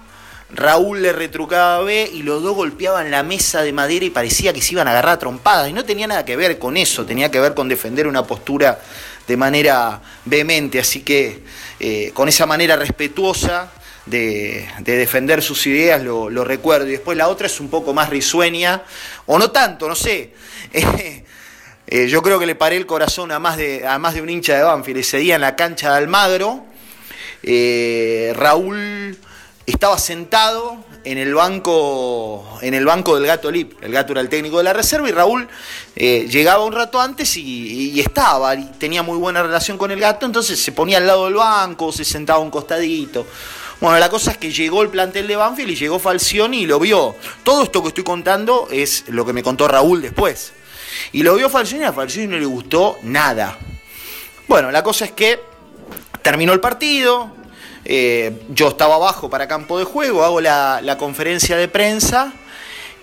Raúl 0.55 1.01
le 1.01 1.11
retrucaba 1.11 1.81
B 1.81 2.09
y 2.13 2.23
los 2.23 2.41
dos 2.41 2.55
golpeaban 2.55 3.11
la 3.11 3.23
mesa 3.23 3.61
de 3.61 3.73
madera 3.73 4.05
y 4.05 4.09
parecía 4.09 4.53
que 4.53 4.61
se 4.61 4.71
iban 4.71 4.87
a 4.87 4.91
agarrar 4.91 5.15
a 5.15 5.19
trompadas. 5.19 5.69
Y 5.69 5.73
no 5.73 5.83
tenía 5.83 6.07
nada 6.07 6.23
que 6.23 6.37
ver 6.37 6.57
con 6.57 6.77
eso, 6.77 7.05
tenía 7.05 7.29
que 7.29 7.41
ver 7.41 7.53
con 7.53 7.67
defender 7.67 8.07
una 8.07 8.25
postura 8.25 8.79
de 9.27 9.37
manera 9.37 10.01
vehemente. 10.23 10.79
Así 10.79 11.01
que 11.01 11.43
eh, 11.79 12.11
con 12.13 12.29
esa 12.29 12.45
manera 12.45 12.77
respetuosa 12.77 13.69
de, 14.05 14.65
de 14.79 14.97
defender 14.97 15.41
sus 15.43 15.67
ideas 15.67 16.01
lo, 16.01 16.29
lo 16.29 16.45
recuerdo. 16.45 16.87
Y 16.87 16.91
después 16.91 17.17
la 17.17 17.27
otra 17.27 17.47
es 17.47 17.59
un 17.59 17.69
poco 17.69 17.93
más 17.93 18.09
risueña, 18.09 18.83
o 19.25 19.37
no 19.37 19.51
tanto, 19.51 19.87
no 19.87 19.95
sé. 19.95 20.33
Eh, 21.87 22.07
yo 22.07 22.23
creo 22.23 22.39
que 22.39 22.47
le 22.47 22.55
paré 22.55 22.77
el 22.77 22.87
corazón 22.87 23.31
a 23.31 23.37
más 23.37 23.57
de, 23.57 23.85
a 23.85 23.99
más 23.99 24.15
de 24.15 24.23
un 24.23 24.29
hincha 24.31 24.57
de 24.57 24.63
Banfield. 24.63 25.01
Ese 25.01 25.17
día 25.17 25.35
en 25.35 25.41
la 25.41 25.55
cancha 25.55 25.91
de 25.91 25.97
Almagro, 25.97 26.65
eh, 27.43 28.33
Raúl 28.35 29.15
estaba 29.65 29.97
sentado 29.97 30.77
en 31.03 31.17
el 31.17 31.33
banco 31.33 32.59
en 32.61 32.73
el 32.73 32.85
banco 32.85 33.15
del 33.15 33.25
Gato 33.25 33.51
Lip. 33.51 33.73
El 33.81 33.91
Gato 33.91 34.11
era 34.13 34.21
el 34.21 34.29
técnico 34.29 34.57
de 34.57 34.63
la 34.63 34.73
reserva 34.73 35.07
y 35.07 35.11
Raúl 35.11 35.47
eh, 35.95 36.27
llegaba 36.29 36.63
un 36.63 36.73
rato 36.73 36.99
antes 36.99 37.35
y, 37.37 37.99
estaba, 37.99 38.55
y 38.55 38.65
tenía 38.77 39.03
muy 39.03 39.17
buena 39.17 39.43
relación 39.43 39.77
con 39.77 39.91
el 39.91 39.99
Gato, 39.99 40.25
entonces 40.25 40.59
se 40.59 40.71
ponía 40.71 40.97
al 40.97 41.07
lado 41.07 41.25
del 41.25 41.35
banco, 41.35 41.91
se 41.91 42.05
sentaba 42.05 42.39
a 42.39 42.41
un 42.41 42.51
costadito. 42.51 43.25
Bueno, 43.81 43.99
la 43.99 44.09
cosa 44.09 44.31
es 44.31 44.37
que 44.37 44.51
llegó 44.51 44.81
el 44.81 44.89
plantel 44.89 45.27
de 45.27 45.35
Banfield 45.35 45.71
y 45.71 45.75
llegó 45.75 45.99
Falcioni 45.99 46.61
y 46.61 46.65
lo 46.65 46.79
vio. 46.79 47.15
Todo 47.43 47.63
esto 47.63 47.81
que 47.81 47.89
estoy 47.89 48.03
contando 48.03 48.67
es 48.71 49.03
lo 49.07 49.25
que 49.25 49.33
me 49.33 49.43
contó 49.43 49.67
Raúl 49.67 50.01
después. 50.01 50.53
Y 51.11 51.23
lo 51.23 51.35
vio 51.35 51.49
Falcioni 51.49 51.83
y 51.83 51.87
a 51.87 51.93
Falcioni 51.93 52.27
no 52.27 52.37
le 52.37 52.45
gustó 52.45 52.97
nada. 53.03 53.57
Bueno, 54.47 54.71
la 54.71 54.81
cosa 54.81 55.05
es 55.05 55.11
que 55.11 55.39
terminó 56.21 56.53
el 56.53 56.61
partido, 56.61 57.35
eh, 57.85 58.41
yo 58.49 58.67
estaba 58.69 58.95
abajo 58.95 59.29
para 59.29 59.47
campo 59.47 59.77
de 59.77 59.85
juego, 59.85 60.23
hago 60.23 60.41
la, 60.41 60.81
la 60.83 60.97
conferencia 60.97 61.55
de 61.55 61.67
prensa 61.67 62.33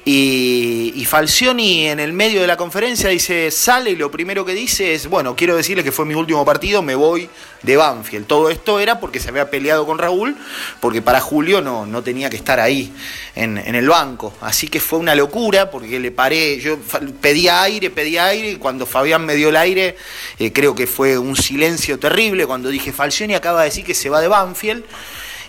y, 0.04 1.04
Falcioni 1.06 1.88
en 1.88 2.00
el 2.00 2.12
medio 2.12 2.40
de 2.40 2.46
la 2.46 2.56
conferencia 2.56 3.10
dice, 3.10 3.50
sale 3.50 3.90
y 3.90 3.96
lo 3.96 4.10
primero 4.10 4.44
que 4.44 4.54
dice 4.54 4.94
es, 4.94 5.06
bueno, 5.06 5.36
quiero 5.36 5.56
decirle 5.56 5.84
que 5.84 5.92
fue 5.92 6.06
mi 6.06 6.14
último 6.14 6.42
partido, 6.44 6.80
me 6.80 6.94
voy 6.94 7.28
de 7.62 7.76
Banfield. 7.76 8.26
Todo 8.26 8.48
esto 8.48 8.80
era 8.80 8.98
porque 8.98 9.20
se 9.20 9.28
había 9.28 9.50
peleado 9.50 9.84
con 9.84 9.98
Raúl, 9.98 10.34
porque 10.80 11.02
para 11.02 11.20
Julio 11.20 11.60
no, 11.60 11.84
no 11.84 12.02
tenía 12.02 12.30
que 12.30 12.36
estar 12.36 12.58
ahí 12.60 12.92
en, 13.36 13.58
en 13.58 13.74
el 13.74 13.88
banco. 13.88 14.32
Así 14.40 14.68
que 14.68 14.80
fue 14.80 14.98
una 14.98 15.14
locura 15.14 15.70
porque 15.70 16.00
le 16.00 16.10
paré, 16.10 16.58
yo 16.58 16.78
pedía 17.20 17.62
aire, 17.62 17.90
pedía 17.90 18.26
aire 18.26 18.52
y 18.52 18.56
cuando 18.56 18.86
Fabián 18.86 19.24
me 19.26 19.34
dio 19.34 19.50
el 19.50 19.56
aire, 19.56 19.96
eh, 20.38 20.52
creo 20.52 20.74
que 20.74 20.86
fue 20.86 21.18
un 21.18 21.36
silencio 21.36 21.98
terrible 21.98 22.46
cuando 22.46 22.70
dije, 22.70 22.92
Falcioni 22.92 23.34
acaba 23.34 23.60
de 23.60 23.66
decir 23.66 23.84
que 23.84 23.94
se 23.94 24.08
va 24.08 24.20
de 24.20 24.28
Banfield. 24.28 24.84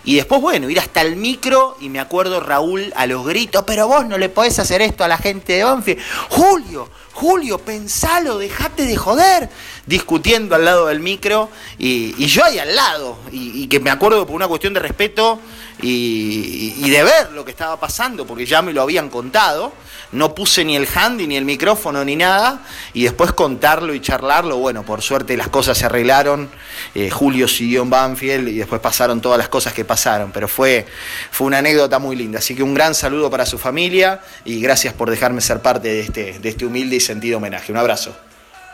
Y 0.04 0.16
después, 0.16 0.40
bueno, 0.40 0.68
ir 0.68 0.78
hasta 0.78 1.00
el 1.00 1.16
micro 1.16 1.76
y 1.80 1.88
me 1.88 2.00
acuerdo 2.00 2.40
Raúl 2.40 2.92
a 2.96 3.06
los 3.06 3.26
gritos, 3.26 3.64
pero 3.66 3.88
vos 3.88 4.06
no 4.06 4.18
le 4.18 4.28
podés 4.28 4.58
hacer 4.58 4.82
esto 4.82 5.02
a 5.02 5.08
la 5.08 5.16
gente 5.16 5.54
de 5.54 5.64
Banfield. 5.64 6.00
Julio, 6.28 6.90
Julio, 7.12 7.58
pensalo, 7.58 8.38
dejate 8.38 8.84
de 8.84 8.96
joder. 8.96 9.48
Discutiendo 9.86 10.54
al 10.54 10.64
lado 10.64 10.86
del 10.86 11.00
micro 11.00 11.48
y, 11.78 12.14
y 12.18 12.26
yo 12.26 12.44
ahí 12.44 12.58
al 12.58 12.74
lado. 12.74 13.18
Y, 13.32 13.62
y 13.62 13.66
que 13.68 13.80
me 13.80 13.90
acuerdo 13.90 14.26
por 14.26 14.34
una 14.36 14.48
cuestión 14.48 14.74
de 14.74 14.80
respeto 14.80 15.40
y, 15.86 16.90
de 16.90 17.02
ver 17.02 17.32
lo 17.32 17.44
que 17.44 17.50
estaba 17.50 17.78
pasando, 17.78 18.26
porque 18.26 18.46
ya 18.46 18.62
me 18.62 18.72
lo 18.72 18.82
habían 18.82 19.10
contado. 19.10 19.72
No 20.12 20.34
puse 20.34 20.64
ni 20.64 20.76
el 20.76 20.86
handy, 20.92 21.26
ni 21.26 21.36
el 21.36 21.44
micrófono, 21.44 22.04
ni 22.04 22.16
nada. 22.16 22.60
Y 22.92 23.04
después 23.04 23.32
contarlo 23.32 23.92
y 23.94 24.00
charlarlo. 24.00 24.56
Bueno, 24.58 24.84
por 24.84 25.02
suerte 25.02 25.36
las 25.36 25.48
cosas 25.48 25.76
se 25.76 25.86
arreglaron. 25.86 26.48
Eh, 26.94 27.10
Julio 27.10 27.48
siguió 27.48 27.82
en 27.82 27.90
Banfield 27.90 28.48
y 28.48 28.58
después 28.58 28.80
pasaron 28.80 29.20
todas 29.20 29.36
las 29.38 29.48
cosas 29.48 29.72
que 29.72 29.84
pasaron. 29.84 30.30
Pero 30.32 30.48
fue, 30.48 30.86
fue 31.30 31.48
una 31.48 31.58
anécdota 31.58 31.98
muy 31.98 32.16
linda. 32.16 32.38
Así 32.38 32.54
que 32.54 32.62
un 32.62 32.74
gran 32.74 32.94
saludo 32.94 33.28
para 33.28 33.44
su 33.44 33.58
familia 33.58 34.20
y 34.44 34.60
gracias 34.60 34.94
por 34.94 35.10
dejarme 35.10 35.40
ser 35.40 35.60
parte 35.60 35.88
de 35.88 36.00
este, 36.00 36.38
de 36.38 36.48
este 36.48 36.64
humilde 36.64 36.96
y 36.96 37.00
sentido 37.00 37.38
homenaje. 37.38 37.72
Un 37.72 37.78
abrazo. 37.78 38.16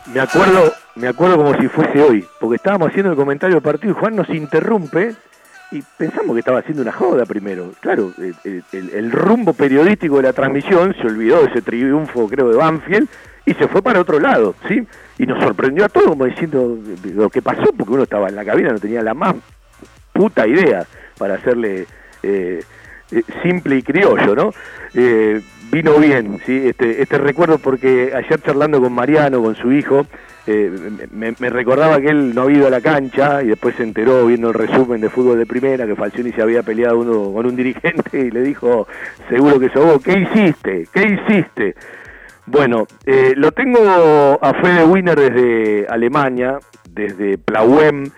Me 0.06 0.20
acuerdo, 0.20 0.72
me 0.94 1.08
acuerdo 1.08 1.36
como 1.36 1.58
si 1.60 1.68
fuese 1.68 2.00
hoy, 2.02 2.26
porque 2.38 2.56
estábamos 2.56 2.90
haciendo 2.90 3.10
el 3.10 3.16
comentario 3.16 3.56
del 3.56 3.62
partido 3.62 3.92
y 3.92 3.98
Juan 3.98 4.16
nos 4.16 4.28
interrumpe 4.30 5.16
y 5.70 5.82
pensamos 5.96 6.34
que 6.34 6.40
estaba 6.40 6.58
haciendo 6.58 6.82
una 6.82 6.92
joda 6.92 7.24
primero. 7.24 7.70
Claro, 7.80 8.12
el, 8.72 9.12
rumbo 9.12 9.52
periodístico 9.52 10.16
de 10.16 10.24
la 10.24 10.32
transmisión 10.32 10.94
se 11.00 11.06
olvidó 11.06 11.42
de 11.42 11.50
ese 11.50 11.62
triunfo, 11.62 12.28
creo, 12.28 12.50
de 12.50 12.56
Banfield 12.56 13.08
y 13.46 13.54
se 13.54 13.68
fue 13.68 13.82
para 13.82 14.00
otro 14.00 14.18
lado, 14.18 14.54
¿sí? 14.68 14.86
Y 15.18 15.26
nos 15.26 15.42
sorprendió 15.42 15.84
a 15.84 15.88
todos 15.88 16.08
como 16.08 16.24
diciendo 16.24 16.78
lo 17.14 17.30
que 17.30 17.42
pasó, 17.42 17.72
porque 17.76 17.92
uno 17.92 18.02
estaba 18.02 18.28
en 18.28 18.36
la 18.36 18.44
cabina, 18.44 18.72
no 18.72 18.78
tenía 18.78 19.02
la 19.02 19.14
más 19.14 19.34
puta 20.12 20.46
idea 20.46 20.86
para 21.18 21.34
hacerle 21.34 21.86
eh, 22.22 22.62
eh, 23.12 23.22
simple 23.42 23.76
y 23.76 23.82
criollo, 23.82 24.34
¿no? 24.34 24.52
Eh, 24.94 25.40
vino 25.70 25.94
bien, 25.98 26.40
¿sí? 26.44 26.68
Este, 26.68 27.00
este 27.00 27.18
recuerdo 27.18 27.58
porque 27.58 28.12
ayer 28.14 28.42
charlando 28.42 28.80
con 28.80 28.92
Mariano, 28.92 29.42
con 29.42 29.54
su 29.54 29.72
hijo, 29.72 30.06
eh, 30.46 30.70
me, 31.12 31.34
me 31.38 31.50
recordaba 31.50 32.00
que 32.00 32.08
él 32.08 32.34
no 32.34 32.42
había 32.42 32.58
ido 32.58 32.66
a 32.66 32.70
la 32.70 32.80
cancha 32.80 33.42
y 33.42 33.48
después 33.48 33.74
se 33.76 33.82
enteró 33.82 34.26
viendo 34.26 34.48
el 34.48 34.54
resumen 34.54 35.00
de 35.00 35.08
fútbol 35.10 35.38
de 35.38 35.46
primera 35.46 35.86
que 35.86 35.94
Falcioni 35.94 36.32
se 36.32 36.42
había 36.42 36.62
peleado 36.62 36.98
uno 36.98 37.32
con 37.32 37.46
un 37.46 37.56
dirigente 37.56 38.18
y 38.20 38.30
le 38.30 38.42
dijo, 38.42 38.86
seguro 39.28 39.58
que 39.60 39.68
sos 39.70 39.84
vos, 39.84 40.02
¿qué 40.02 40.18
hiciste? 40.20 40.86
¿Qué 40.92 41.02
hiciste? 41.26 41.74
Bueno, 42.46 42.86
eh, 43.06 43.34
lo 43.36 43.52
tengo 43.52 43.78
a 44.42 44.54
Fede 44.54 44.84
Wiener 44.84 45.18
desde 45.18 45.86
Alemania, 45.88 46.58
desde 46.90 47.38
Plauen, 47.38 48.10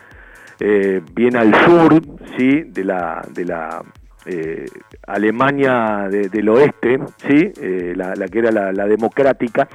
eh, 0.60 1.00
bien 1.14 1.36
al 1.36 1.52
sur, 1.64 2.00
sí, 2.38 2.62
de 2.66 2.84
la, 2.84 3.26
de 3.34 3.44
la 3.44 3.82
eh, 4.24 4.64
Alemania 5.08 6.06
de- 6.08 6.28
del 6.28 6.48
oeste, 6.48 6.98
sí, 7.28 7.52
Eh, 7.60 7.92
la, 7.96 8.14
la 8.14 8.28
que 8.28 8.38
era 8.38 8.50
la 8.72 8.86
democrática. 8.86 9.68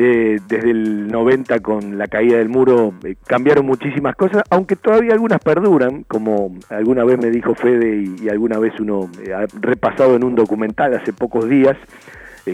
Eh, 0.00 0.38
desde 0.46 0.70
el 0.70 1.08
90 1.08 1.58
con 1.58 1.98
la 1.98 2.06
caída 2.06 2.38
del 2.38 2.48
muro 2.48 2.94
eh, 3.02 3.16
cambiaron 3.26 3.66
muchísimas 3.66 4.14
cosas, 4.14 4.44
aunque 4.48 4.76
todavía 4.76 5.12
algunas 5.12 5.40
perduran, 5.40 6.04
como 6.04 6.54
alguna 6.68 7.02
vez 7.02 7.18
me 7.18 7.30
dijo 7.30 7.56
Fede 7.56 8.04
y, 8.04 8.26
y 8.26 8.28
alguna 8.28 8.60
vez 8.60 8.78
uno 8.78 9.10
eh, 9.26 9.32
ha 9.34 9.46
repasado 9.60 10.14
en 10.14 10.22
un 10.22 10.36
documental 10.36 10.94
hace 10.94 11.12
pocos 11.12 11.48
días, 11.48 11.76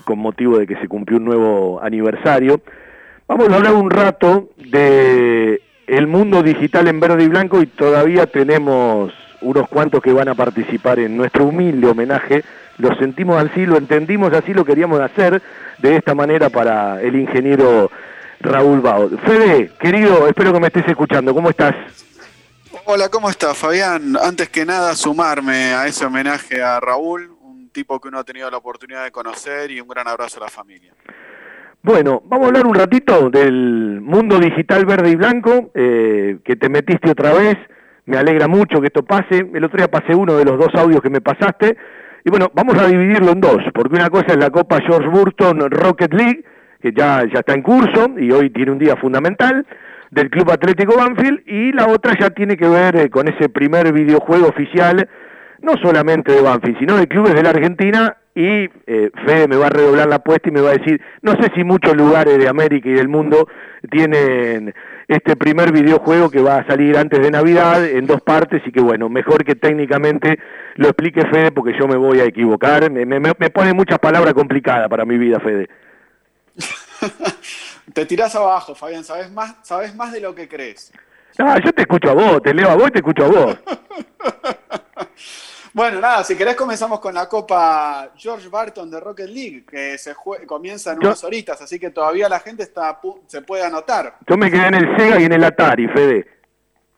con 0.05 0.21
motivo 0.21 0.57
de 0.57 0.66
que 0.66 0.77
se 0.77 0.89
cumplió 0.89 1.19
un 1.19 1.27
nuevo 1.27 1.83
aniversario. 1.83 2.62
Vamos 3.29 3.51
a 3.51 3.57
hablar 3.57 3.75
un 3.75 3.91
rato 3.91 4.49
de 4.57 5.61
el 5.87 6.07
mundo 6.07 6.43
digital 6.43 6.89
en 6.89 6.99
verde 6.99 7.25
y 7.25 7.29
blanco 7.29 7.61
y 7.61 7.66
todavía 7.66 8.25
tenemos 8.25 9.12
unos 9.43 9.69
cuantos 9.69 10.01
que 10.03 10.15
van 10.15 10.29
a 10.29 10.35
participar 10.35 10.99
en 10.99 11.15
nuestro 11.15 11.45
humilde 11.45 11.89
homenaje. 11.89 12.43
Lo 12.79 12.95
sentimos 12.97 13.43
así, 13.43 13.67
lo 13.67 13.77
entendimos 13.77 14.33
así, 14.33 14.53
lo 14.53 14.65
queríamos 14.65 15.01
hacer 15.01 15.41
de 15.79 15.97
esta 15.97 16.15
manera 16.15 16.51
para 16.51 17.01
el 17.01 17.15
ingeniero 17.17 17.91
Raúl 18.41 18.81
Bao. 18.81 19.11
Fede, 19.19 19.71
querido, 19.79 20.27
espero 20.29 20.53
que 20.53 20.61
me 20.61 20.67
estés 20.67 20.89
escuchando. 20.89 21.33
¿Cómo 21.35 21.51
estás? 21.51 21.75
Hola, 22.87 23.09
¿cómo 23.09 23.31
estás, 23.31 23.57
Fabián? 23.57 24.17
Antes 24.21 24.49
que 24.49 24.67
nada, 24.67 24.95
sumarme 24.95 25.73
a 25.73 25.87
ese 25.87 26.05
homenaje 26.05 26.63
a 26.63 26.81
Raúl, 26.81 27.31
un 27.41 27.71
tipo 27.71 28.01
que 28.01 28.09
uno 28.09 28.19
ha 28.19 28.25
tenido 28.25 28.51
la 28.51 28.59
oportunidad 28.59 29.05
de 29.05 29.11
conocer 29.13 29.71
y 29.71 29.81
un 29.81 29.89
gran 29.89 30.09
abrazo 30.09 30.39
a 30.41 30.45
la 30.45 30.51
familia. 30.51 30.93
Bueno, 31.83 32.23
vamos 32.27 32.47
a 32.47 32.49
hablar 32.49 32.67
un 32.67 32.75
ratito 32.75 33.31
del 33.31 34.01
mundo 34.01 34.39
digital 34.39 34.85
verde 34.87 35.11
y 35.11 35.17
blanco, 35.17 35.71
eh, 35.75 36.39
que 36.45 36.57
te 36.57 36.69
metiste 36.69 37.11
otra 37.11 37.33
vez. 37.33 37.57
Me 38.07 38.17
alegra 38.17 38.49
mucho 38.49 38.81
que 38.81 38.89
esto 38.89 39.03
pase. 39.03 39.51
El 39.55 39.65
otro 39.65 39.79
día 39.79 39.91
pasé 39.91 40.15
uno 40.15 40.37
de 40.37 40.45
los 40.45 40.59
dos 40.59 40.75
audios 40.75 41.01
que 41.01 41.11
me 41.11 41.21
pasaste. 41.21 41.77
Y 42.27 42.31
bueno, 42.31 42.51
vamos 42.55 42.79
a 42.79 42.87
dividirlo 42.87 43.33
en 43.33 43.41
dos, 43.41 43.59
porque 43.75 43.97
una 43.97 44.09
cosa 44.09 44.29
es 44.29 44.39
la 44.39 44.49
Copa 44.49 44.79
George 44.81 45.09
Burton 45.09 45.61
Rocket 45.71 46.15
League, 46.15 46.43
que 46.81 46.91
ya, 46.93 47.23
ya 47.31 47.41
está 47.41 47.53
en 47.53 47.61
curso 47.61 48.15
y 48.19 48.33
hoy 48.33 48.49
tiene 48.49 48.73
un 48.73 48.79
día 48.79 48.97
fundamental, 48.97 49.67
del 50.11 50.31
Club 50.31 50.51
Atlético 50.51 50.97
Banfield, 50.97 51.43
y 51.47 51.73
la 51.73 51.87
otra 51.87 52.15
ya 52.19 52.31
tiene 52.31 52.57
que 52.57 52.67
ver 52.67 52.97
eh, 52.97 53.11
con 53.11 53.29
ese 53.29 53.51
primer 53.51 53.93
videojuego 53.93 54.49
oficial, 54.49 55.07
no 55.61 55.73
solamente 55.83 56.33
de 56.33 56.41
Banfield, 56.41 56.79
sino 56.79 56.97
de 56.97 57.09
clubes 57.09 57.35
de 57.35 57.43
la 57.43 57.51
Argentina, 57.51 58.17
y 58.35 58.69
eh, 58.86 59.11
Fede 59.27 59.47
me 59.47 59.56
va 59.56 59.66
a 59.66 59.70
redoblar 59.70 60.09
la 60.09 60.16
apuesta 60.16 60.48
y 60.48 60.52
me 60.52 60.61
va 60.61 60.70
a 60.70 60.78
decir, 60.78 61.01
no 61.23 61.32
sé 61.40 61.52
si 61.55 61.62
muchos 61.62 61.94
lugares 61.97 62.36
de 62.39 62.48
América 62.48 62.89
y 62.89 62.93
del 62.93 63.09
mundo 63.09 63.48
tienen 63.90 64.74
este 65.06 65.36
primer 65.36 65.70
videojuego 65.73 66.31
que 66.31 66.43
va 66.43 66.59
a 66.59 66.66
salir 66.66 66.97
antes 66.97 67.20
de 67.20 67.31
Navidad 67.31 67.85
en 67.85 68.06
dos 68.06 68.20
partes 68.23 68.62
y 68.66 68.73
que 68.73 68.81
bueno, 68.81 69.09
mejor 69.09 69.44
que 69.44 69.55
técnicamente 69.55 70.39
lo 70.74 70.89
explique 70.89 71.24
Fede 71.27 71.52
porque 71.52 71.78
yo 71.78 71.86
me 71.86 71.97
voy 71.97 72.20
a 72.20 72.24
equivocar, 72.24 72.90
me, 72.90 73.06
me, 73.06 73.20
me 73.20 73.51
pone 73.51 73.73
muchas 73.73 73.98
palabras 74.01 74.35
complicadas 74.35 74.89
para 74.89 75.05
mi 75.05 75.16
vida, 75.16 75.39
Fede. 75.39 75.69
Te 77.93 78.06
tirás 78.06 78.35
abajo, 78.35 78.74
Fabián, 78.74 79.05
sabes 79.05 79.31
más, 79.31 79.56
sabes 79.62 79.94
más 79.94 80.12
de 80.12 80.20
lo 80.20 80.35
que 80.35 80.48
crees. 80.48 80.93
Ah, 81.39 81.59
yo 81.65 81.73
te 81.73 81.82
escucho 81.82 82.11
a 82.11 82.15
vos, 82.15 82.43
te 82.43 82.55
leo 82.55 82.70
a 82.70 82.77
vos 82.77 82.89
y 82.89 82.93
te 82.93 82.98
escucho 82.98 83.24
a 83.24 83.28
vos. 83.28 83.56
Bueno, 85.75 86.01
nada, 86.01 86.23
si 86.23 86.37
querés 86.37 86.55
comenzamos 86.55 87.01
con 87.01 87.13
la 87.13 87.29
Copa 87.29 88.11
George 88.17 88.49
Barton 88.49 88.89
de 88.89 89.01
Rocket 89.01 89.29
League, 89.29 89.65
que 89.69 89.99
se 89.99 90.15
comienza 90.47 90.93
en 90.93 91.01
unas 91.01 91.25
horitas, 91.25 91.61
así 91.61 91.81
que 91.81 91.91
todavía 91.91 92.29
la 92.29 92.39
gente 92.39 92.63
está 92.63 93.01
se 93.27 93.43
puede 93.43 93.65
anotar. 93.65 94.15
Yo 94.29 94.37
me 94.37 94.53
quedé 94.53 94.69
en 94.69 94.75
el 94.75 94.97
Sega 94.97 95.21
y 95.21 95.25
en 95.25 95.33
el 95.33 95.43
Atari, 95.43 95.89
Fede. 95.89 96.27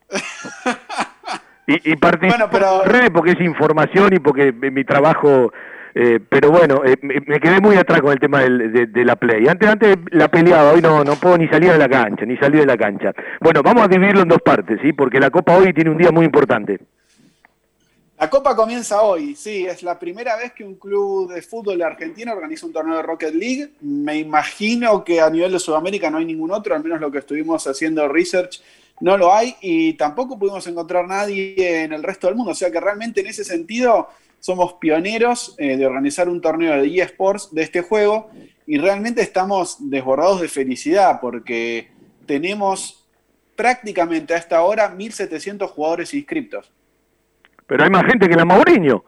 y 1.67 1.91
y 1.91 1.95
participo 1.95 2.37
pero- 2.51 3.11
porque 3.13 3.31
es 3.31 3.41
información 3.41 4.13
y 4.13 4.19
porque 4.19 4.51
mi 4.53 4.83
trabajo... 4.85 5.51
eh, 5.95 6.19
pero 6.29 6.51
bueno, 6.51 6.81
eh, 6.85 6.97
me, 7.01 7.15
me 7.25 7.39
quedé 7.39 7.59
muy 7.59 7.75
atrás 7.77 8.01
con 8.01 8.11
el 8.13 8.19
tema 8.19 8.41
del- 8.41 8.71
de, 8.71 8.85
de 8.85 9.03
la 9.05 9.15
play. 9.15 9.47
Antes 9.47 9.67
antes 9.69 9.97
la 10.11 10.27
peleaba, 10.27 10.71
hoy 10.73 10.81
no, 10.81 11.03
no 11.03 11.15
puedo 11.15 11.35
ni 11.39 11.47
salir 11.47 11.71
de 11.71 11.79
la 11.79 11.89
cancha, 11.89 12.25
ni 12.25 12.37
salir 12.37 12.59
de 12.61 12.67
la 12.67 12.77
cancha. 12.77 13.11
Bueno, 13.41 13.63
vamos 13.63 13.83
a 13.83 13.87
dividirlo 13.87 14.21
en 14.21 14.27
dos 14.29 14.41
partes, 14.43 14.77
¿sí? 14.83 14.93
Porque 14.93 15.19
la 15.19 15.31
Copa 15.31 15.57
hoy 15.57 15.73
tiene 15.73 15.89
un 15.89 15.97
día 15.97 16.11
muy 16.11 16.25
importante. 16.25 16.77
La 18.19 18.31
Copa 18.31 18.55
comienza 18.55 19.03
hoy, 19.03 19.35
sí, 19.35 19.67
es 19.67 19.83
la 19.83 19.99
primera 19.99 20.35
vez 20.35 20.51
que 20.51 20.63
un 20.63 20.73
club 20.73 21.31
de 21.31 21.43
fútbol 21.43 21.77
de 21.77 21.83
Argentina 21.83 22.33
organiza 22.33 22.65
un 22.65 22.73
torneo 22.73 22.97
de 22.97 23.03
Rocket 23.03 23.35
League. 23.35 23.73
Me 23.81 24.17
imagino 24.17 25.03
que 25.03 25.21
a 25.21 25.29
nivel 25.29 25.51
de 25.51 25.59
Sudamérica 25.59 26.09
no 26.09 26.17
hay 26.17 26.25
ningún 26.25 26.49
otro, 26.49 26.73
al 26.73 26.83
menos 26.83 26.99
lo 26.99 27.11
que 27.11 27.19
estuvimos 27.19 27.67
haciendo 27.67 28.07
research 28.07 28.59
no 29.01 29.17
lo 29.17 29.31
hay 29.31 29.55
y 29.61 29.93
tampoco 29.93 30.39
pudimos 30.39 30.65
encontrar 30.65 31.07
nadie 31.07 31.83
en 31.83 31.93
el 31.93 32.01
resto 32.01 32.25
del 32.25 32.35
mundo. 32.35 32.53
O 32.53 32.55
sea 32.55 32.71
que 32.71 32.79
realmente 32.79 33.21
en 33.21 33.27
ese 33.27 33.43
sentido 33.43 34.09
somos 34.39 34.73
pioneros 34.73 35.53
eh, 35.59 35.77
de 35.77 35.85
organizar 35.85 36.27
un 36.27 36.41
torneo 36.41 36.81
de 36.81 36.99
eSports 36.99 37.53
de 37.53 37.61
este 37.61 37.81
juego 37.81 38.31
y 38.65 38.79
realmente 38.79 39.21
estamos 39.21 39.77
desbordados 39.79 40.41
de 40.41 40.47
felicidad 40.47 41.19
porque 41.21 41.89
tenemos 42.25 43.05
prácticamente 43.55 44.33
a 44.33 44.37
esta 44.37 44.63
hora 44.63 44.95
1.700 44.95 45.67
jugadores 45.69 46.15
inscriptos. 46.15 46.71
Pero 47.67 47.83
hay 47.83 47.89
más 47.89 48.05
gente 48.05 48.27
que 48.27 48.35
la 48.35 48.45
Mauriño. 48.45 49.03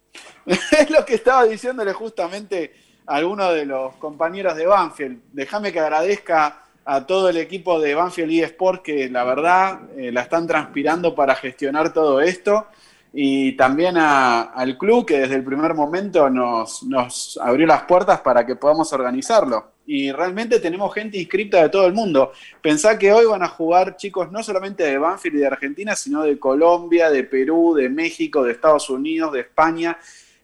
es 0.46 0.90
lo 0.90 1.04
que 1.04 1.14
estaba 1.14 1.44
diciéndole 1.44 1.92
justamente 1.92 2.72
a 3.06 3.16
alguno 3.16 3.50
de 3.52 3.66
los 3.66 3.94
compañeros 3.96 4.56
de 4.56 4.66
Banfield. 4.66 5.20
Déjame 5.32 5.72
que 5.72 5.80
agradezca 5.80 6.62
a 6.84 7.06
todo 7.06 7.28
el 7.28 7.36
equipo 7.36 7.80
de 7.80 7.94
Banfield 7.94 8.44
eSport 8.44 8.82
que 8.82 9.10
la 9.10 9.24
verdad 9.24 9.80
eh, 9.96 10.10
la 10.12 10.22
están 10.22 10.46
transpirando 10.46 11.14
para 11.14 11.34
gestionar 11.34 11.92
todo 11.92 12.20
esto. 12.20 12.66
Y 13.12 13.52
también 13.52 13.96
a- 13.96 14.42
al 14.42 14.76
club 14.76 15.06
que 15.06 15.20
desde 15.20 15.34
el 15.36 15.44
primer 15.44 15.74
momento 15.74 16.28
nos, 16.28 16.82
nos 16.82 17.38
abrió 17.42 17.66
las 17.66 17.82
puertas 17.84 18.20
para 18.20 18.44
que 18.44 18.56
podamos 18.56 18.92
organizarlo. 18.92 19.72
Y 19.86 20.12
realmente 20.12 20.60
tenemos 20.60 20.92
gente 20.92 21.16
inscripta 21.18 21.62
de 21.62 21.70
todo 21.70 21.86
el 21.86 21.94
mundo. 21.94 22.32
Pensá 22.60 22.98
que 22.98 23.10
hoy 23.10 23.24
van 23.24 23.42
a 23.42 23.48
jugar 23.48 23.96
chicos 23.96 24.30
no 24.30 24.42
solamente 24.42 24.82
de 24.84 24.98
Banfield 24.98 25.36
y 25.36 25.40
de 25.40 25.46
Argentina, 25.46 25.96
sino 25.96 26.22
de 26.22 26.38
Colombia, 26.38 27.08
de 27.10 27.24
Perú, 27.24 27.74
de 27.74 27.88
México, 27.88 28.42
de 28.44 28.52
Estados 28.52 28.90
Unidos, 28.90 29.32
de 29.32 29.40
España, 29.40 29.96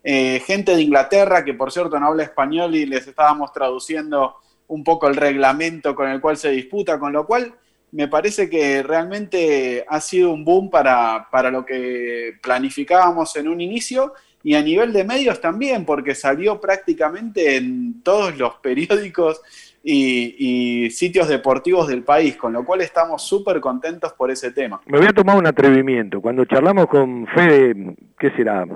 eh, 0.03 0.43
gente 0.47 0.75
de 0.75 0.83
Inglaterra 0.83 1.45
que 1.45 1.53
por 1.55 1.71
cierto 1.71 1.99
no 2.01 2.07
habla 2.07 2.23
español 2.25 2.75
y 2.75 2.87
les 2.87 3.07
estábamos 3.07 3.53
traduciendo 3.53 4.37
un 4.69 4.83
poco 4.83 5.09
el 5.09 5.17
reglamento 5.17 5.95
con 5.95 6.09
el 6.09 6.21
cual 6.23 6.39
se 6.39 6.51
disputa, 6.51 6.99
con 6.99 7.13
lo 7.13 7.27
cual 7.27 7.55
me 7.95 8.09
parece 8.09 8.51
que 8.51 8.83
realmente 8.83 9.85
ha 9.89 10.01
sido 10.01 10.33
un 10.33 10.45
boom 10.45 10.69
para, 10.69 11.29
para 11.31 11.49
lo 11.49 11.65
que 11.65 12.33
planificábamos 12.43 13.37
en 13.37 13.47
un 13.47 13.61
inicio 13.61 14.15
y 14.43 14.57
a 14.57 14.63
nivel 14.63 14.93
de 14.93 15.05
medios 15.05 15.41
también, 15.41 15.85
porque 15.85 16.15
salió 16.17 16.61
prácticamente 16.61 17.57
en 17.57 18.03
todos 18.03 18.37
los 18.37 18.57
periódicos 18.57 19.41
y, 19.85 20.85
y 20.85 20.91
sitios 20.91 21.29
deportivos 21.29 21.87
del 21.87 22.03
país, 22.03 22.37
con 22.37 22.53
lo 22.53 22.65
cual 22.65 22.81
estamos 22.81 23.23
súper 23.23 23.61
contentos 23.61 24.13
por 24.15 24.29
ese 24.29 24.51
tema. 24.51 24.81
Me 24.87 24.99
voy 24.99 25.07
a 25.07 25.13
tomar 25.13 25.37
un 25.39 25.47
atrevimiento. 25.47 26.21
Cuando 26.21 26.45
charlamos 26.47 26.89
con 26.89 27.29
Fede, 27.29 27.95
¿qué 28.19 28.31
será? 28.33 28.67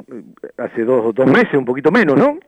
Hace 0.57 0.85
dos, 0.85 1.13
dos 1.13 1.27
meses, 1.27 1.55
un 1.55 1.65
poquito 1.65 1.91
menos, 1.91 2.17
¿no? 2.17 2.39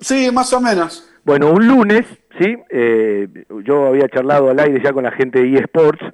Sí, 0.00 0.30
más 0.32 0.50
o 0.54 0.60
menos. 0.60 1.11
Bueno, 1.24 1.52
un 1.52 1.66
lunes, 1.68 2.04
¿sí? 2.40 2.56
Eh, 2.68 3.28
yo 3.64 3.86
había 3.86 4.08
charlado 4.08 4.50
al 4.50 4.58
aire 4.58 4.80
ya 4.82 4.92
con 4.92 5.04
la 5.04 5.12
gente 5.12 5.40
de 5.40 5.56
eSports 5.56 6.04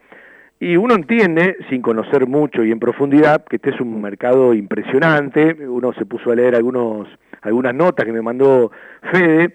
y 0.60 0.76
uno 0.76 0.94
entiende, 0.94 1.56
sin 1.70 1.80
conocer 1.80 2.26
mucho 2.26 2.62
y 2.62 2.70
en 2.72 2.78
profundidad, 2.78 3.44
que 3.44 3.56
este 3.56 3.70
es 3.70 3.80
un 3.80 4.02
mercado 4.02 4.52
impresionante. 4.52 5.66
Uno 5.66 5.94
se 5.94 6.04
puso 6.04 6.30
a 6.30 6.34
leer 6.34 6.54
algunos, 6.54 7.08
algunas 7.40 7.74
notas 7.74 8.04
que 8.04 8.12
me 8.12 8.20
mandó 8.20 8.70
Fede 9.10 9.54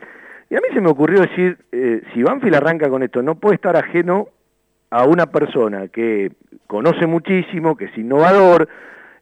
y 0.50 0.56
a 0.56 0.60
mí 0.60 0.68
se 0.74 0.82
me 0.82 0.90
ocurrió 0.90 1.22
decir, 1.22 1.58
eh, 1.72 2.02
si 2.14 2.24
Banfield 2.24 2.56
arranca 2.56 2.90
con 2.90 3.04
esto, 3.04 3.22
no 3.22 3.36
puede 3.36 3.56
estar 3.56 3.76
ajeno 3.76 4.30
a 4.90 5.06
una 5.06 5.28
persona 5.28 5.88
que 5.88 6.32
conoce 6.66 7.06
muchísimo, 7.06 7.76
que 7.76 7.86
es 7.86 7.98
innovador, 7.98 8.68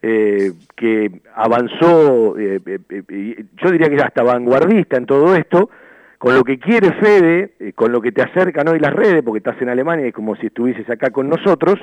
eh, 0.02 0.52
que 0.76 1.12
avanzó, 1.36 2.38
eh, 2.38 2.60
eh, 2.66 2.80
eh, 2.90 3.45
yo 3.62 3.72
diría 3.72 3.90
que 3.90 3.95
es 3.95 4.03
hasta 4.03 4.24
vanguardista 4.24 4.98
en 4.98 5.06
todo 5.06 5.36
esto, 5.36 5.70
con 6.22 6.35
lo 6.35 6.43
que 6.43 6.60
quiere 6.60 6.93
Fede, 6.93 7.56
eh, 7.60 7.73
con 7.73 7.91
lo 7.91 7.99
que 7.99 8.11
te 8.11 8.22
acercan 8.22 8.68
hoy 8.68 8.77
las 8.77 8.93
redes, 8.93 9.23
porque 9.23 9.39
estás 9.39 9.60
en 9.60 9.69
Alemania 9.69 10.06
y 10.06 10.10
es 10.10 10.14
como 10.14 10.35
si 10.35 10.45
estuvieses 10.45 10.88
acá 10.88 11.10
con 11.10 11.27
nosotros, 11.27 11.80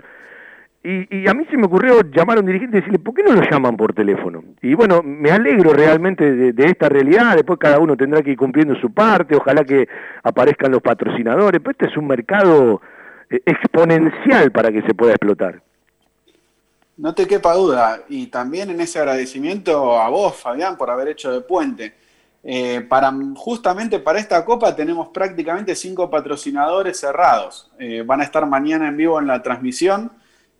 y, 0.84 1.26
a 1.26 1.34
mí 1.34 1.44
se 1.50 1.56
me 1.56 1.66
ocurrió 1.66 2.02
llamar 2.02 2.36
a 2.36 2.40
un 2.40 2.46
dirigente 2.46 2.76
y 2.76 2.80
decirle, 2.80 3.00
¿por 3.00 3.14
qué 3.14 3.24
no 3.24 3.32
lo 3.32 3.42
llaman 3.42 3.76
por 3.76 3.92
teléfono? 3.94 4.44
Y 4.62 4.74
bueno, 4.74 5.02
me 5.02 5.32
alegro 5.32 5.72
realmente 5.72 6.32
de, 6.32 6.52
de 6.52 6.64
esta 6.66 6.88
realidad, 6.88 7.34
después 7.34 7.58
cada 7.58 7.80
uno 7.80 7.96
tendrá 7.96 8.22
que 8.22 8.30
ir 8.30 8.36
cumpliendo 8.36 8.76
su 8.76 8.94
parte, 8.94 9.34
ojalá 9.34 9.64
que 9.64 9.88
aparezcan 10.22 10.70
los 10.70 10.82
patrocinadores, 10.82 11.60
pero 11.60 11.72
este 11.72 11.86
es 11.86 11.96
un 11.96 12.06
mercado 12.06 12.80
eh, 13.30 13.40
exponencial 13.44 14.52
para 14.52 14.70
que 14.70 14.82
se 14.82 14.94
pueda 14.94 15.14
explotar. 15.14 15.60
No 16.96 17.12
te 17.12 17.26
quepa 17.26 17.54
duda. 17.54 18.04
Y 18.08 18.28
también 18.28 18.70
en 18.70 18.80
ese 18.80 19.00
agradecimiento 19.00 20.00
a 20.00 20.08
vos, 20.08 20.36
Fabián, 20.36 20.76
por 20.76 20.90
haber 20.90 21.08
hecho 21.08 21.32
de 21.32 21.40
puente. 21.40 21.94
Eh, 22.44 22.82
para, 22.88 23.12
justamente 23.34 23.98
para 23.98 24.20
esta 24.20 24.44
copa 24.44 24.74
tenemos 24.74 25.08
prácticamente 25.08 25.74
cinco 25.74 26.08
patrocinadores 26.08 26.98
cerrados. 26.98 27.70
Eh, 27.78 28.02
van 28.06 28.20
a 28.20 28.24
estar 28.24 28.46
mañana 28.46 28.88
en 28.88 28.96
vivo 28.96 29.18
en 29.18 29.26
la 29.26 29.42
transmisión. 29.42 30.12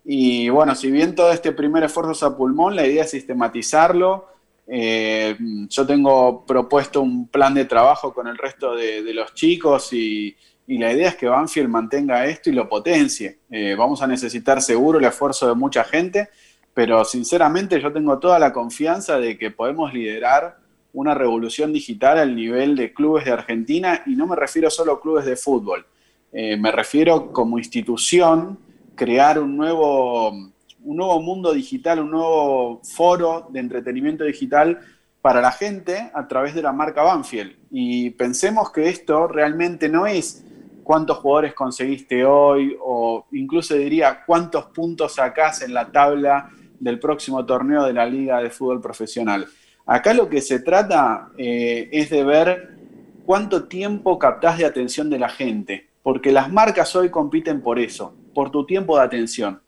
Y 0.04 0.48
bueno, 0.48 0.74
si 0.74 0.90
bien 0.90 1.14
todo 1.14 1.32
este 1.32 1.52
primer 1.52 1.84
esfuerzo 1.84 2.12
es 2.12 2.22
a 2.22 2.36
pulmón, 2.36 2.74
la 2.74 2.86
idea 2.86 3.04
es 3.04 3.10
sistematizarlo. 3.10 4.26
Eh, 4.66 5.36
yo 5.68 5.86
tengo 5.86 6.44
propuesto 6.44 7.00
un 7.00 7.28
plan 7.28 7.54
de 7.54 7.64
trabajo 7.64 8.12
con 8.12 8.26
el 8.26 8.36
resto 8.36 8.74
de, 8.74 9.02
los 9.14 9.32
chicos 9.34 9.92
y, 9.92 10.36
y 10.66 10.78
la 10.78 10.92
idea 10.92 11.08
es 11.08 11.16
que 11.16 11.26
Banfield 11.26 11.68
mantenga 11.68 12.26
esto 12.26 12.50
y 12.50 12.54
lo 12.54 12.68
potencie. 12.68 13.38
Vamos 13.76 14.02
a 14.02 14.06
necesitar 14.06 14.60
seguro 14.60 14.98
el 14.98 15.04
esfuerzo 15.06 15.48
de 15.48 15.54
mucha 15.54 15.84
gente, 15.84 16.28
pero 16.74 17.04
sinceramente 17.04 17.80
yo 17.80 17.92
tengo 17.92 18.18
toda 18.18 18.38
la 18.38 18.52
confianza 18.52 19.18
de 19.18 19.38
que 19.38 19.50
podemos 19.50 19.92
liderar 19.94 20.57
una 20.92 21.14
revolución 21.14 21.72
digital 21.72 22.18
al 22.18 22.34
nivel 22.34 22.76
de 22.76 22.92
clubes 22.92 23.24
de 23.24 23.32
Argentina 23.32 24.02
y 24.06 24.16
no 24.16 24.26
me 24.26 24.36
refiero 24.36 24.70
solo 24.70 24.92
a 24.92 25.00
clubes 25.00 25.24
de 25.24 25.36
fútbol, 25.36 25.86
Eh, 26.30 26.58
me 26.58 26.70
refiero 26.70 27.32
como 27.32 27.58
institución 27.58 28.58
crear 28.94 29.38
un 29.38 29.56
nuevo, 29.56 30.28
un 30.30 30.96
nuevo 30.96 31.22
mundo 31.22 31.54
digital, 31.54 32.00
un 32.00 32.10
nuevo 32.10 32.82
foro 32.84 33.48
de 33.50 33.60
entretenimiento 33.60 34.24
digital 34.24 34.78
para 35.22 35.40
la 35.40 35.52
gente 35.52 36.10
a 36.12 36.28
través 36.28 36.54
de 36.54 36.60
la 36.60 36.72
marca 36.72 37.02
Banfield. 37.02 37.56
Y 37.70 38.10
pensemos 38.10 38.70
que 38.70 38.88
esto 38.88 39.26
realmente 39.26 39.88
no 39.88 40.06
es 40.06 40.44
cuántos 40.84 41.18
jugadores 41.18 41.54
conseguiste 41.54 42.24
hoy 42.24 42.76
o 42.80 43.26
incluso 43.32 43.74
diría 43.74 44.24
cuántos 44.26 44.66
puntos 44.66 45.14
sacás 45.14 45.62
en 45.62 45.72
la 45.72 45.90
tabla 45.90 46.50
del 46.78 46.98
próximo 46.98 47.44
torneo 47.44 47.84
de 47.84 47.92
la 47.92 48.06
Liga 48.06 48.40
de 48.42 48.50
Fútbol 48.50 48.80
Profesional. 48.80 49.46
Acá 49.88 50.12
lo 50.12 50.28
que 50.28 50.42
se 50.42 50.60
trata 50.60 51.30
eh, 51.38 51.88
es 51.90 52.10
de 52.10 52.22
ver 52.22 52.76
cuánto 53.24 53.64
tiempo 53.64 54.18
captás 54.18 54.58
de 54.58 54.66
atención 54.66 55.08
de 55.08 55.18
la 55.18 55.30
gente, 55.30 55.88
porque 56.02 56.30
las 56.30 56.52
marcas 56.52 56.94
hoy 56.94 57.08
compiten 57.08 57.62
por 57.62 57.78
eso, 57.78 58.14
por 58.34 58.50
tu 58.50 58.66
tiempo 58.66 58.98
de 58.98 59.04
atención. 59.04 59.62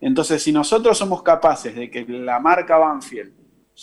Entonces, 0.00 0.42
si 0.42 0.50
nosotros 0.50 0.98
somos 0.98 1.22
capaces 1.22 1.76
de 1.76 1.88
que 1.88 2.04
la 2.04 2.40
marca 2.40 2.76
Banfield 2.76 3.32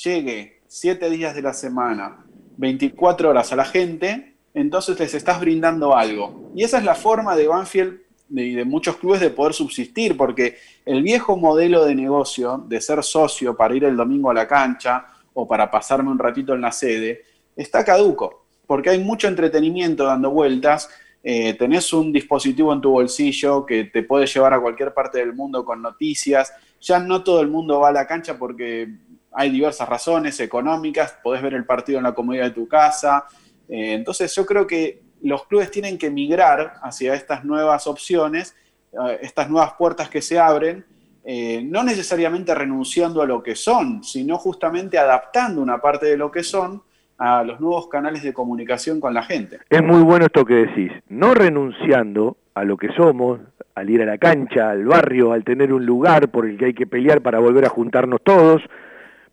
llegue 0.04 0.60
siete 0.68 1.10
días 1.10 1.34
de 1.34 1.44
la 1.44 1.54
semana, 1.54 2.26
24 2.58 3.30
horas 3.30 3.54
a 3.54 3.56
la 3.56 3.64
gente, 3.64 4.36
entonces 4.54 5.00
les 5.00 5.14
estás 5.14 5.40
brindando 5.40 5.96
algo. 5.96 6.52
Y 6.54 6.66
esa 6.66 6.80
es 6.80 6.84
la 6.84 6.96
forma 6.96 7.38
de 7.38 7.48
Banfield 7.48 8.02
y 8.32 8.54
de, 8.54 8.66
muchos 8.66 8.98
clubes 8.98 9.22
de 9.22 9.30
poder 9.30 9.54
subsistir, 9.54 10.18
porque 10.18 10.58
el 10.86 11.02
viejo 11.04 11.38
modelo 11.38 11.86
de 11.86 11.96
negocio 11.96 12.66
de 12.68 12.82
ser 12.82 13.02
socio 13.02 13.56
para 13.56 13.74
ir 13.74 13.86
el 13.86 13.96
domingo 13.96 14.30
a 14.30 14.34
la 14.34 14.46
cancha 14.46 15.06
o 15.42 15.48
para 15.48 15.72
pasarme 15.72 16.12
un 16.12 16.20
ratito 16.20 16.54
en 16.54 16.62
la 16.62 16.72
sede, 16.72 17.24
está 17.56 17.84
caduco, 17.86 18.46
porque 18.68 18.90
hay 18.90 19.00
mucho 19.00 19.28
entretenimiento 19.28 20.04
dando 20.04 20.32
vueltas. 20.32 20.90
eh, 21.22 21.54
tenés 21.56 21.92
un 21.92 22.14
dispositivo 22.14 22.72
en 22.72 22.80
tu 22.80 22.92
bolsillo 22.92 23.66
que 23.66 23.86
te 23.86 24.04
puede 24.04 24.26
llevar 24.26 24.54
a 24.54 24.62
cualquier 24.62 24.94
parte 24.94 25.20
del 25.20 25.34
mundo 25.34 25.66
con 25.66 25.82
noticias. 25.82 26.54
Ya 26.80 27.00
no 27.00 27.24
todo 27.24 27.42
el 27.42 27.50
mundo 27.50 27.82
va 27.82 27.90
a 27.90 27.92
la 27.92 28.08
cancha 28.08 28.38
porque 28.38 28.88
hay 29.32 29.50
diversas 29.50 29.88
razones 29.90 30.40
económicas, 30.40 31.18
podés 31.22 31.42
ver 31.42 31.54
el 31.54 31.66
partido 31.66 31.98
en 31.98 32.06
la 32.06 32.14
comodidad 32.14 32.46
de 32.46 32.52
tu 32.52 32.68
casa. 32.68 33.26
Eh, 33.68 33.94
entonces 33.94 34.34
yo 34.34 34.46
creo 34.46 34.66
que 34.66 35.02
los 35.22 35.46
clubes 35.46 35.72
tienen 35.72 35.98
que 35.98 36.10
migrar 36.10 36.76
hacia 36.82 37.14
estas 37.14 37.44
nuevas 37.44 37.86
opciones 37.86 38.56
eh, 38.92 39.20
estas 39.22 39.50
nuevas 39.50 39.74
puertas 39.78 40.10
que 40.10 40.22
se 40.22 40.40
abren, 40.40 40.86
eh, 41.32 41.62
no 41.64 41.84
necesariamente 41.84 42.56
renunciando 42.56 43.22
a 43.22 43.28
lo 43.28 43.44
que 43.44 43.54
son, 43.54 44.04
sino 44.04 44.40
justamente 44.40 44.98
adaptando 44.98 45.62
una 45.62 45.78
parte 45.78 46.08
de 46.08 46.18
lo 46.18 46.32
que 46.32 46.42
son 46.42 46.82
a 47.20 47.44
los 47.44 47.60
nuevos 47.60 47.88
canales 47.88 48.24
de 48.24 48.34
comunicación 48.34 49.00
con 49.00 49.14
la 49.14 49.22
gente. 49.22 49.60
Es 49.70 49.84
muy 49.84 50.02
bueno 50.02 50.26
esto 50.26 50.44
que 50.44 50.56
decís, 50.56 50.92
no 51.08 51.36
renunciando 51.36 52.38
a 52.56 52.64
lo 52.64 52.78
que 52.78 52.92
somos, 52.94 53.42
al 53.76 53.92
ir 53.92 54.02
a 54.02 54.08
la 54.08 54.18
cancha, 54.18 54.72
al 54.72 54.86
barrio, 54.86 55.32
al 55.32 55.44
tener 55.44 55.72
un 55.72 55.86
lugar 55.86 56.30
por 56.30 56.48
el 56.48 56.58
que 56.58 56.66
hay 56.66 56.74
que 56.74 56.88
pelear 56.88 57.22
para 57.22 57.38
volver 57.38 57.64
a 57.66 57.70
juntarnos 57.70 58.22
todos, 58.24 58.64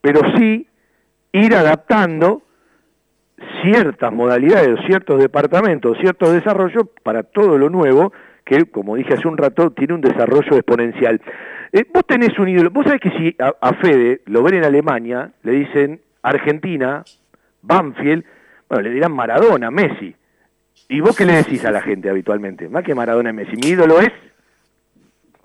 pero 0.03 0.21
sí 0.37 0.67
ir 1.33 1.55
adaptando 1.55 2.43
ciertas 3.63 4.13
modalidades, 4.13 4.81
ciertos 4.85 5.19
departamentos, 5.19 5.97
ciertos 5.99 6.35
desarrollos 6.35 6.89
para 7.03 7.23
todo 7.23 7.57
lo 7.57 7.71
nuevo 7.71 8.13
que, 8.45 8.67
como 8.67 8.97
dije 8.97 9.15
hace 9.15 9.27
un 9.27 9.39
rato, 9.39 9.71
tiene 9.71 9.95
un 9.95 10.03
desarrollo 10.03 10.57
exponencial. 10.57 11.23
Eh, 11.73 11.85
vos 11.93 12.05
tenés 12.07 12.39
un 12.39 12.49
ídolo, 12.49 12.71
vos 12.71 12.85
sabés 12.85 13.01
que 13.01 13.11
si 13.11 13.37
a, 13.39 13.75
Fede 13.75 14.23
lo 14.27 14.43
ven 14.43 14.55
en 14.55 14.65
Alemania, 14.65 15.33
le 15.43 15.53
dicen 15.53 16.01
Argentina, 16.23 17.05
Banfield, 17.63 18.25
bueno, 18.69 18.83
le 18.83 18.91
dirán 18.91 19.13
Maradona, 19.13 19.71
Messi. 19.71 20.15
¿Y 20.89 21.01
vos 21.01 21.17
qué 21.17 21.25
le 21.25 21.35
decís 21.35 21.65
a 21.65 21.71
la 21.71 21.81
gente 21.81 22.09
habitualmente? 22.09 22.69
Más 22.69 22.85
que 22.85 22.95
Maradona 22.95 23.31
y 23.31 23.33
Messi, 23.33 23.57
mi 23.57 23.69
ídolo 23.69 24.01
es 24.01 24.13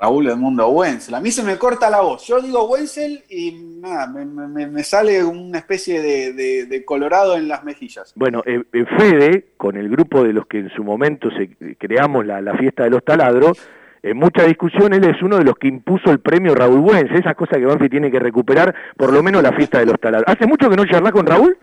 Raúl 0.01 0.27
Edmundo 0.29 0.67
Wenzel. 0.69 1.13
A 1.13 1.21
mí 1.21 1.31
se 1.31 1.43
me 1.43 1.57
corta 1.59 1.87
la 1.87 2.01
voz. 2.01 2.25
Yo 2.25 2.41
digo 2.41 2.67
Wenzel 2.67 3.23
y 3.29 3.51
nada, 3.79 4.07
me, 4.07 4.83
sale 4.83 5.23
una 5.23 5.59
especie 5.59 6.01
de, 6.01 6.83
colorado 6.85 7.37
en 7.37 7.47
las 7.47 7.63
mejillas. 7.63 8.11
Bueno, 8.15 8.41
eh, 8.47 8.63
eh, 8.73 8.85
Fede, 8.97 9.45
con 9.57 9.77
el 9.77 9.89
grupo 9.89 10.23
de 10.23 10.33
los 10.33 10.47
que 10.47 10.57
en 10.57 10.69
su 10.71 10.83
momento 10.83 11.29
se, 11.29 11.75
creamos 11.75 12.25
la, 12.25 12.41
fiesta 12.57 12.83
de 12.83 12.89
los 12.89 13.05
taladros, 13.05 13.59
en 14.03 14.17
mucha 14.17 14.43
discusión 14.43 14.93
él 14.93 15.03
es 15.03 15.21
uno 15.21 15.37
de 15.37 15.43
los 15.43 15.55
que 15.55 15.67
impuso 15.67 16.11
el 16.11 16.19
premio 16.19 16.55
Raúl 16.55 16.79
Wenzel, 16.79 17.17
esa 17.17 17.35
cosa 17.35 17.57
que 17.57 17.65
Banfi 17.65 17.89
tiene 17.89 18.09
que 18.09 18.19
recuperar, 18.19 18.73
por 18.97 19.13
lo 19.13 19.21
menos 19.21 19.43
la 19.43 19.53
fiesta 19.53 19.79
de 19.79 19.85
los 19.85 19.99
taladros. 19.99 20.27
¿Hace 20.27 20.47
mucho 20.47 20.69
que 20.69 20.75
no 20.75 20.85
charlas 20.85 21.11
con 21.11 21.25
Raúl? 21.25 21.57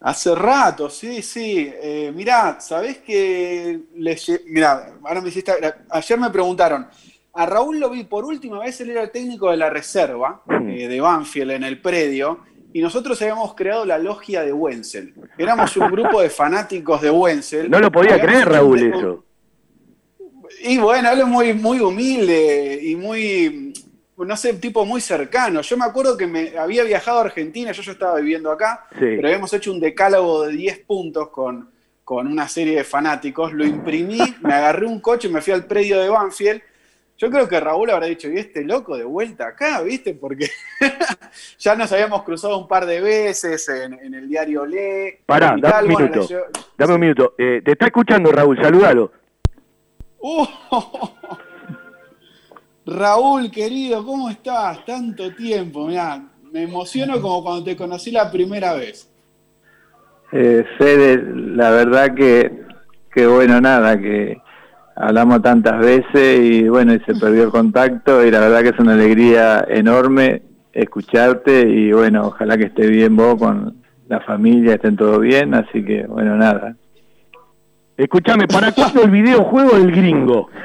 Hace 0.00 0.34
rato, 0.34 0.88
sí, 0.88 1.22
sí. 1.22 1.72
Eh, 1.82 2.12
mirá, 2.14 2.60
¿sabés 2.60 2.98
que 2.98 3.80
Mirá, 4.46 4.92
ahora 5.04 5.20
me 5.20 5.28
hiciste... 5.28 5.52
Ayer 5.90 6.18
me 6.18 6.30
preguntaron, 6.30 6.86
a 7.34 7.46
Raúl 7.46 7.78
lo 7.78 7.90
vi 7.90 8.04
por 8.04 8.24
última 8.24 8.60
vez, 8.60 8.80
él 8.80 8.90
era 8.90 9.02
el 9.02 9.10
técnico 9.10 9.50
de 9.50 9.56
la 9.56 9.68
reserva 9.68 10.40
mm. 10.46 10.68
eh, 10.68 10.88
de 10.88 11.00
Banfield 11.00 11.50
en 11.50 11.64
el 11.64 11.80
predio, 11.80 12.40
y 12.72 12.80
nosotros 12.80 13.20
habíamos 13.22 13.54
creado 13.54 13.84
la 13.84 13.98
logia 13.98 14.42
de 14.42 14.52
Wenzel. 14.52 15.14
Éramos 15.36 15.76
un 15.76 15.90
grupo 15.90 16.22
de 16.22 16.30
fanáticos 16.30 17.00
de 17.00 17.10
Wenzel. 17.10 17.70
No 17.70 17.80
lo 17.80 17.90
podía 17.90 18.20
creer, 18.20 18.48
Raúl, 18.48 18.82
eso. 18.82 19.24
Y 20.62 20.78
bueno, 20.78 21.10
es 21.10 21.26
muy, 21.26 21.54
muy 21.54 21.80
humilde 21.80 22.78
y 22.82 22.96
muy, 22.96 23.72
no 24.16 24.36
sé, 24.36 24.54
tipo 24.54 24.84
muy 24.84 25.00
cercano. 25.00 25.60
Yo 25.60 25.76
me 25.76 25.84
acuerdo 25.84 26.16
que 26.16 26.26
me 26.26 26.58
había 26.58 26.84
viajado 26.84 27.18
a 27.18 27.22
Argentina, 27.22 27.72
yo 27.72 27.82
ya 27.82 27.92
estaba 27.92 28.16
viviendo 28.16 28.50
acá, 28.50 28.86
pero 28.98 29.28
habíamos 29.28 29.52
hecho 29.52 29.72
un 29.72 29.80
decálogo 29.80 30.46
de 30.46 30.52
10 30.54 30.78
puntos 30.80 31.28
con, 31.28 31.70
con 32.04 32.26
una 32.26 32.48
serie 32.48 32.76
de 32.76 32.84
fanáticos. 32.84 33.52
Lo 33.52 33.64
imprimí, 33.64 34.20
me 34.40 34.54
agarré 34.54 34.86
un 34.86 35.00
coche, 35.00 35.28
me 35.28 35.40
fui 35.40 35.52
al 35.52 35.66
predio 35.66 36.00
de 36.00 36.08
Banfield 36.08 36.62
yo 37.18 37.30
creo 37.32 37.48
que 37.48 37.58
Raúl 37.58 37.90
habrá 37.90 38.06
dicho, 38.06 38.28
¿y 38.30 38.38
este 38.38 38.64
loco 38.64 38.96
de 38.96 39.02
vuelta 39.02 39.48
acá, 39.48 39.82
viste? 39.82 40.14
Porque 40.14 40.48
ya 41.58 41.74
nos 41.74 41.90
habíamos 41.90 42.22
cruzado 42.22 42.56
un 42.56 42.68
par 42.68 42.86
de 42.86 43.00
veces 43.00 43.68
en, 43.68 44.14
el 44.14 44.28
diario 44.28 44.64
Le. 44.64 45.22
Pará, 45.26 45.56
dame 45.60 45.94
un 45.94 46.00
minuto. 46.00 46.28
Dame 46.76 46.94
un 46.94 47.00
minuto. 47.00 47.34
Eh, 47.36 47.60
te 47.64 47.72
está 47.72 47.86
escuchando 47.86 48.30
Raúl, 48.30 48.56
saludalo. 48.62 49.10
Uh, 50.20 50.46
Raúl, 52.86 53.50
querido, 53.50 54.04
¿cómo 54.04 54.30
estás? 54.30 54.84
Tanto 54.84 55.34
tiempo, 55.34 55.86
mirá, 55.86 56.22
me 56.52 56.62
emociono 56.62 57.20
como 57.20 57.42
cuando 57.42 57.64
te 57.64 57.76
conocí 57.76 58.10
la 58.10 58.30
primera 58.30 58.74
vez. 58.74 59.10
Eh, 60.32 60.64
Fede, 60.78 61.22
la 61.34 61.70
verdad 61.70 62.14
que, 62.14 62.62
que 63.12 63.26
bueno, 63.26 63.60
nada, 63.60 63.98
que 63.98 64.40
hablamos 64.96 65.42
tantas 65.42 65.78
veces 65.78 66.40
y 66.40 66.68
bueno, 66.68 66.94
y 66.94 67.00
se 67.00 67.14
perdió 67.14 67.44
el 67.44 67.50
contacto 67.50 68.24
y 68.24 68.30
la 68.30 68.40
verdad 68.40 68.62
que 68.62 68.70
es 68.70 68.78
una 68.78 68.94
alegría 68.94 69.64
enorme 69.68 70.42
escucharte 70.72 71.68
y 71.68 71.92
bueno, 71.92 72.26
ojalá 72.26 72.56
que 72.56 72.64
esté 72.64 72.86
bien 72.86 73.16
vos 73.16 73.36
con 73.36 73.82
la 74.08 74.20
familia, 74.20 74.74
estén 74.74 74.96
todo 74.96 75.20
bien, 75.20 75.54
así 75.54 75.84
que 75.84 76.06
bueno, 76.06 76.36
nada. 76.36 76.76
Escúchame, 77.98 78.46
¿para 78.46 78.70
cuándo 78.70 79.02
el 79.02 79.10
videojuego 79.10 79.76
del 79.76 79.90
gringo? 79.90 80.48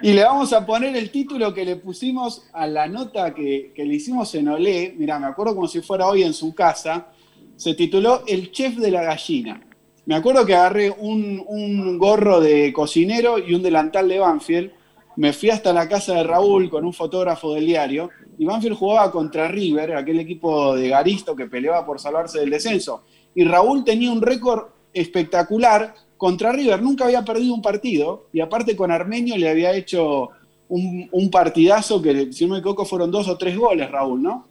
Y 0.00 0.12
le 0.12 0.24
vamos 0.24 0.52
a 0.54 0.64
poner 0.64 0.96
el 0.96 1.10
título 1.10 1.52
que 1.52 1.64
le 1.64 1.76
pusimos 1.76 2.46
a 2.52 2.66
la 2.66 2.86
nota 2.86 3.34
que, 3.34 3.72
que 3.74 3.84
le 3.84 3.94
hicimos 3.94 4.34
en 4.34 4.48
Olé, 4.48 4.94
mira, 4.96 5.18
me 5.18 5.26
acuerdo 5.26 5.54
como 5.54 5.68
si 5.68 5.80
fuera 5.80 6.06
hoy 6.06 6.22
en 6.22 6.32
su 6.32 6.54
casa, 6.54 7.08
se 7.56 7.74
tituló 7.74 8.22
El 8.26 8.50
chef 8.52 8.76
de 8.76 8.90
la 8.90 9.02
gallina. 9.02 9.60
Me 10.06 10.14
acuerdo 10.14 10.44
que 10.44 10.54
agarré 10.54 10.90
un, 10.90 11.98
gorro 11.98 12.40
de 12.40 12.72
cocinero 12.72 13.38
y 13.38 13.54
un 13.54 13.62
delantal 13.62 14.08
de 14.08 14.18
Banfield. 14.18 14.70
Me 15.16 15.32
fui 15.32 15.50
hasta 15.50 15.72
la 15.72 15.88
casa 15.88 16.14
de 16.14 16.24
Raúl 16.24 16.68
con 16.68 16.84
un 16.84 16.92
fotógrafo 16.92 17.54
del 17.54 17.66
diario. 17.66 18.10
Y 18.38 18.44
Banfield 18.44 18.76
jugaba 18.76 19.10
contra 19.10 19.48
River, 19.48 19.96
aquel 19.96 20.20
equipo 20.20 20.74
de 20.76 20.88
Garisto 20.88 21.34
que 21.34 21.46
peleaba 21.46 21.86
por 21.86 22.00
salvarse 22.00 22.40
del 22.40 22.50
descenso. 22.50 23.04
Y 23.34 23.44
Raúl 23.44 23.84
tenía 23.84 24.12
un 24.12 24.22
récord 24.22 24.68
espectacular 24.92 25.94
contra 26.16 26.52
River. 26.52 26.82
Nunca 26.82 27.04
había 27.04 27.24
perdido 27.24 27.54
un 27.54 27.62
partido. 27.62 28.28
Y 28.32 28.40
aparte 28.40 28.76
con 28.76 28.90
Armenio 28.90 29.36
le 29.36 29.48
había 29.48 29.74
hecho 29.74 30.30
un, 30.68 31.08
un 31.10 31.30
partidazo 31.30 32.00
que, 32.00 32.32
si 32.32 32.46
no 32.46 32.54
me 32.54 32.58
equivoco, 32.60 32.84
fueron 32.84 33.10
dos 33.10 33.28
o 33.28 33.36
tres 33.36 33.56
goles, 33.56 33.90
Raúl, 33.90 34.22
¿no? 34.22 34.46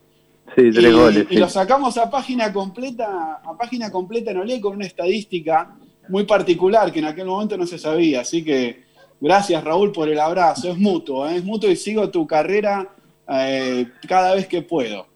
Sí, 0.56 0.72
tres 0.72 0.86
y, 0.86 0.92
goles. 0.92 1.28
Y 1.30 1.38
lo 1.38 1.50
sacamos 1.50 1.98
a 1.98 2.10
página 2.10 2.52
completa, 2.52 3.42
a 3.44 3.58
página 3.58 3.90
completa 3.92 4.32
en 4.32 4.38
Olé 4.38 4.60
con 4.62 4.76
una 4.76 4.86
estadística 4.86 5.76
muy 6.10 6.26
particular 6.26 6.92
que 6.92 7.00
en 7.00 7.06
aquel 7.06 7.26
momento 7.26 7.58
no 7.58 7.66
se 7.66 7.78
sabía. 7.78 8.22
Así 8.22 8.44
que 8.44 8.84
gracias 9.20 9.64
Raúl 9.64 9.92
por 9.92 10.10
el 10.10 10.20
abrazo. 10.20 10.72
Es 10.72 10.78
mutuo, 10.78 11.28
¿eh? 11.28 11.38
es 11.38 11.44
mutuo 11.44 11.70
y 11.70 11.76
sigo 11.76 12.10
tu 12.10 12.28
carrera 12.28 12.90
eh, 13.28 13.88
cada 14.08 14.36
vez 14.36 14.48
que 14.48 14.62
puedo. 14.62 15.08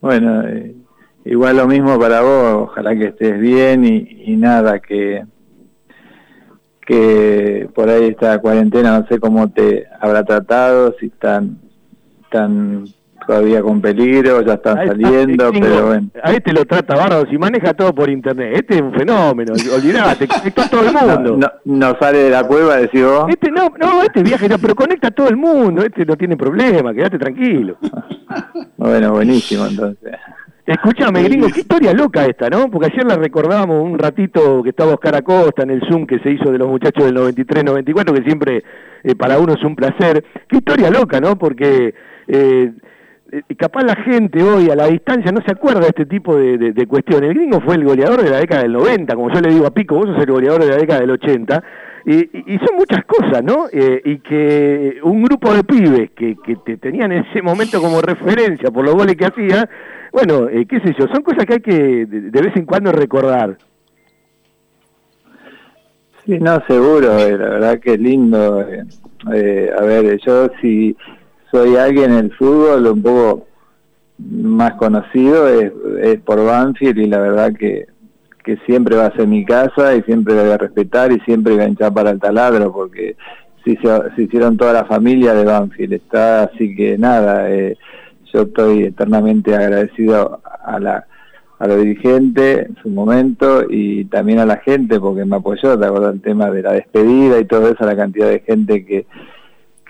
Bueno, 0.00 0.46
eh, 0.48 0.74
igual 1.26 1.56
lo 1.56 1.66
mismo 1.66 1.98
para 1.98 2.22
vos. 2.22 2.70
Ojalá 2.70 2.96
que 2.96 3.06
estés 3.06 3.38
bien 3.38 3.84
y, 3.84 4.22
y 4.26 4.36
nada 4.36 4.80
que 4.80 5.24
que 6.86 7.68
por 7.74 7.90
ahí 7.90 8.06
esta 8.06 8.38
cuarentena 8.38 9.00
no 9.00 9.06
sé 9.08 9.18
cómo 9.18 9.50
te 9.50 9.86
habrá 10.00 10.22
tratado, 10.22 10.94
si 11.00 11.06
están 11.06 11.58
tan 12.30 12.84
todavía 13.26 13.60
con 13.60 13.80
peligro, 13.80 14.40
ya 14.42 14.54
están 14.54 14.86
saliendo, 14.86 15.50
pero 15.52 15.86
bueno. 15.86 16.08
A 16.22 16.32
este 16.32 16.52
lo 16.52 16.64
trata 16.64 16.94
bárbaro, 16.94 17.28
si 17.28 17.36
maneja 17.36 17.74
todo 17.74 17.92
por 17.92 18.08
internet, 18.08 18.52
este 18.54 18.76
es 18.76 18.82
un 18.82 18.92
fenómeno, 18.92 19.54
olvidate, 19.74 20.28
conecta 20.28 20.68
todo 20.68 20.82
el 20.82 20.92
mundo. 20.92 21.36
No, 21.36 21.50
no, 21.64 21.98
sale 21.98 22.18
de 22.18 22.30
la 22.30 22.44
cueva, 22.44 22.76
decís 22.76 23.02
vos. 23.02 23.28
Este 23.28 23.50
no, 23.50 23.72
no, 23.80 24.02
este 24.02 24.22
viaje, 24.22 24.48
no, 24.48 24.58
pero 24.58 24.76
conecta 24.76 25.08
a 25.08 25.10
todo 25.10 25.28
el 25.28 25.36
mundo, 25.36 25.82
este 25.82 26.06
no 26.06 26.16
tiene 26.16 26.36
problema, 26.36 26.94
quédate 26.94 27.18
tranquilo. 27.18 27.78
bueno, 28.76 29.10
buenísimo 29.12 29.66
entonces. 29.66 30.12
Escúchame, 30.66 31.22
gringo, 31.22 31.46
qué 31.54 31.60
historia 31.60 31.92
loca 31.92 32.24
esta, 32.24 32.50
¿no? 32.50 32.68
Porque 32.68 32.90
ayer 32.92 33.06
la 33.06 33.14
recordábamos 33.14 33.84
un 33.84 33.96
ratito 33.96 34.64
que 34.64 34.70
estaba 34.70 34.94
Oscar 34.94 35.14
Acosta 35.14 35.62
en 35.62 35.70
el 35.70 35.80
Zoom 35.88 36.06
que 36.06 36.18
se 36.18 36.32
hizo 36.32 36.50
de 36.50 36.58
los 36.58 36.68
muchachos 36.68 37.04
del 37.04 37.14
93-94, 37.14 38.12
que 38.12 38.24
siempre 38.24 38.64
eh, 39.04 39.14
para 39.14 39.38
uno 39.38 39.54
es 39.54 39.62
un 39.62 39.76
placer. 39.76 40.24
Qué 40.48 40.56
historia 40.56 40.90
loca, 40.90 41.20
¿no? 41.20 41.38
Porque 41.38 41.94
eh, 42.26 42.72
eh, 43.30 43.42
capaz 43.56 43.84
la 43.84 43.94
gente 43.94 44.42
hoy 44.42 44.68
a 44.68 44.74
la 44.74 44.88
distancia 44.88 45.30
no 45.30 45.40
se 45.46 45.52
acuerda 45.52 45.82
de 45.82 45.88
este 45.88 46.06
tipo 46.06 46.36
de, 46.36 46.86
cuestiones. 46.88 47.30
El 47.30 47.36
gringo 47.36 47.60
fue 47.60 47.76
el 47.76 47.84
goleador 47.84 48.24
de 48.24 48.30
la 48.30 48.38
década 48.38 48.62
del 48.62 48.72
90, 48.72 49.14
como 49.14 49.32
yo 49.32 49.40
le 49.40 49.50
digo 49.50 49.66
a 49.66 49.70
Pico, 49.70 49.94
vos 49.94 50.06
sos 50.06 50.18
el 50.18 50.32
goleador 50.32 50.64
de 50.64 50.70
la 50.70 50.76
década 50.78 51.00
del 51.00 51.10
80, 51.12 51.62
y, 52.08 52.58
son 52.58 52.76
muchas 52.76 53.04
cosas, 53.04 53.42
¿no? 53.42 53.66
Eh, 53.72 54.00
y 54.04 54.18
que 54.18 54.98
un 55.02 55.22
grupo 55.24 55.52
de 55.52 55.64
pibes 55.64 56.10
que, 56.12 56.36
que 56.36 56.54
te 56.54 56.76
tenían 56.76 57.10
en 57.10 57.24
ese 57.24 57.42
momento 57.42 57.80
como 57.80 58.00
referencia 58.00 58.70
por 58.70 58.84
los 58.84 58.94
goles 58.94 59.16
que 59.16 59.26
hacía, 59.26 59.68
bueno, 60.12 60.48
eh, 60.48 60.66
qué 60.66 60.78
sé 60.78 60.94
yo, 60.96 61.08
son 61.08 61.24
cosas 61.24 61.44
que 61.44 61.54
hay 61.54 61.60
que 61.60 62.06
de, 62.06 62.40
vez 62.40 62.54
en 62.56 62.64
cuando 62.64 62.92
recordar. 62.92 63.58
Sí, 66.24 66.38
no, 66.38 66.62
seguro, 66.68 67.08
la 67.08 67.48
verdad 67.48 67.80
que 67.80 67.94
es 67.94 68.00
lindo. 68.00 68.60
a 68.60 69.82
ver, 69.82 70.18
yo 70.24 70.48
si 70.60 70.96
soy 71.50 71.74
alguien 71.74 72.12
en 72.12 72.18
el 72.18 72.32
fútbol 72.34 72.86
un 72.86 73.02
poco 73.02 73.46
más 74.18 74.74
conocido 74.74 75.48
es, 75.48 76.20
por 76.20 76.44
Banfield 76.44 76.98
y 76.98 77.06
la 77.06 77.18
verdad 77.18 77.52
que, 77.52 77.86
que 78.46 78.56
siempre 78.64 78.96
va 78.96 79.06
a 79.06 79.16
ser 79.16 79.26
mi 79.26 79.44
casa 79.44 79.96
y 79.96 80.02
siempre 80.02 80.34
la 80.34 80.42
voy 80.42 80.52
a 80.52 80.58
respetar 80.58 81.10
y 81.10 81.18
siempre 81.20 81.54
voy 81.54 81.64
a 81.64 81.68
hinchar 81.68 81.92
para 81.92 82.10
el 82.10 82.20
taladro 82.20 82.72
porque 82.72 83.16
se, 83.64 83.76
se 83.76 84.22
hicieron 84.22 84.56
toda 84.56 84.72
la 84.72 84.84
familia 84.84 85.34
de 85.34 85.44
Banfield, 85.44 85.94
está 85.94 86.44
así 86.44 86.76
que 86.76 86.96
nada, 86.96 87.50
eh, 87.50 87.76
yo 88.32 88.42
estoy 88.42 88.84
eternamente 88.84 89.54
agradecido 89.54 90.40
a 90.64 90.78
la 90.78 91.06
a 91.58 91.66
los 91.66 91.78
dirigentes 91.78 92.66
en 92.68 92.76
su 92.82 92.88
momento 92.90 93.64
y 93.68 94.04
también 94.06 94.38
a 94.40 94.46
la 94.46 94.58
gente 94.58 95.00
porque 95.00 95.24
me 95.24 95.36
apoyó, 95.36 95.78
¿te 95.78 95.86
acuerdas 95.86 96.14
el 96.14 96.20
tema 96.20 96.50
de 96.50 96.62
la 96.62 96.72
despedida 96.72 97.38
y 97.38 97.46
todo 97.46 97.68
eso, 97.68 97.84
la 97.84 97.96
cantidad 97.96 98.28
de 98.28 98.40
gente 98.40 98.84
que, 98.84 99.06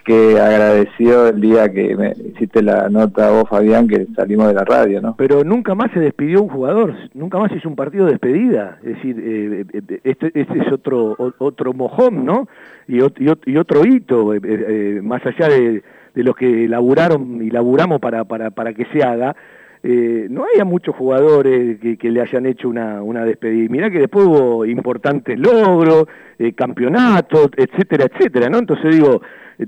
que 0.07 0.39
agradeció 0.39 1.27
el 1.27 1.41
día 1.41 1.69
que 1.73 1.97
me 1.97 2.13
hiciste 2.33 2.63
la 2.63 2.89
nota 2.89 3.29
vos, 3.29 3.49
Fabián, 3.49 3.89
que 3.89 4.07
salimos 4.15 4.47
de 4.47 4.55
la 4.55 4.65
radio, 4.65 5.03
¿no? 5.03 5.17
Pero 5.19 5.43
nunca 5.43 5.75
más 5.75 5.91
se 5.91 5.99
despidió 5.99 6.43
un 6.43 6.49
jugador, 6.49 6.95
nunca 7.13 7.39
más 7.39 7.51
hizo 7.51 7.69
un 7.69 7.75
partido 7.75 8.05
de 8.05 8.13
despedida. 8.13 8.79
Es 8.85 8.95
decir, 8.95 9.19
eh, 9.19 9.65
eh, 9.73 10.01
este, 10.05 10.27
este 10.33 10.59
es 10.61 10.73
otro 10.73 11.17
otro 11.39 11.73
mojón, 11.73 12.25
¿no? 12.25 12.47
Y, 12.87 12.99
y, 12.99 13.57
otro 13.57 13.85
hito, 13.85 14.33
eh, 14.33 15.01
más 15.03 15.27
allá 15.27 15.49
de, 15.49 15.83
de 16.15 16.23
los 16.23 16.37
que 16.37 16.69
laburaron 16.69 17.43
y 17.43 17.51
laburamos 17.51 17.99
para, 17.99 18.23
para, 18.23 18.51
para 18.51 18.75
que 18.75 18.87
se 18.93 19.03
haga. 19.03 19.35
no 19.83 20.45
había 20.45 20.65
muchos 20.65 20.95
jugadores 20.95 21.81
que, 21.81 21.97
que, 21.97 22.11
le 22.13 22.21
hayan 22.21 22.47
hecho 22.47 22.69
una, 22.69 23.03
una 23.03 23.25
despedida. 23.25 23.69
Mirá 23.69 23.91
que 23.91 23.99
después 23.99 24.25
hubo 24.25 24.65
importantes 24.65 25.37
logros, 25.37 26.07
campeonatos, 26.55 27.51
etcétera, 27.57 28.05
etcétera, 28.05 28.49
¿no? 28.49 28.59
Entonces 28.59 28.95
digo, 28.95 29.21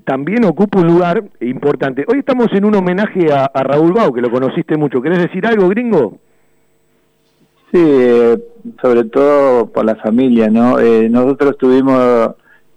también 0.05 0.44
ocupa 0.44 0.81
un 0.81 0.86
lugar 0.86 1.24
importante. 1.40 2.05
Hoy 2.09 2.19
estamos 2.19 2.48
en 2.52 2.65
un 2.65 2.74
homenaje 2.74 3.32
a, 3.32 3.51
Raúl 3.62 3.93
Bau, 3.93 4.12
que 4.12 4.20
lo 4.20 4.31
conociste 4.31 4.77
mucho. 4.77 5.01
¿Querés 5.01 5.19
decir 5.19 5.47
algo, 5.47 5.69
gringo? 5.69 6.19
Sí, 7.73 7.81
eh, 7.81 8.39
sobre 8.82 9.05
todo 9.05 9.66
por 9.66 9.85
la 9.85 9.97
familia, 9.97 10.51
¿no? 10.51 10.78
Eh, 10.78 11.09
nosotros 11.09 11.56
tuvimos, 11.59 12.35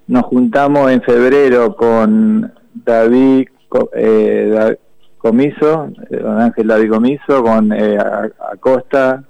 nos 0.07 0.23
juntamos 0.23 0.91
en 0.91 1.01
febrero 1.01 1.75
con 1.75 2.51
David 2.73 3.47
eh, 3.93 4.77
Comiso, 5.17 5.89
don 6.09 6.39
Ángel 6.39 6.67
David 6.67 6.89
Comiso, 6.89 7.43
con 7.43 7.73
Acosta, 8.51 9.23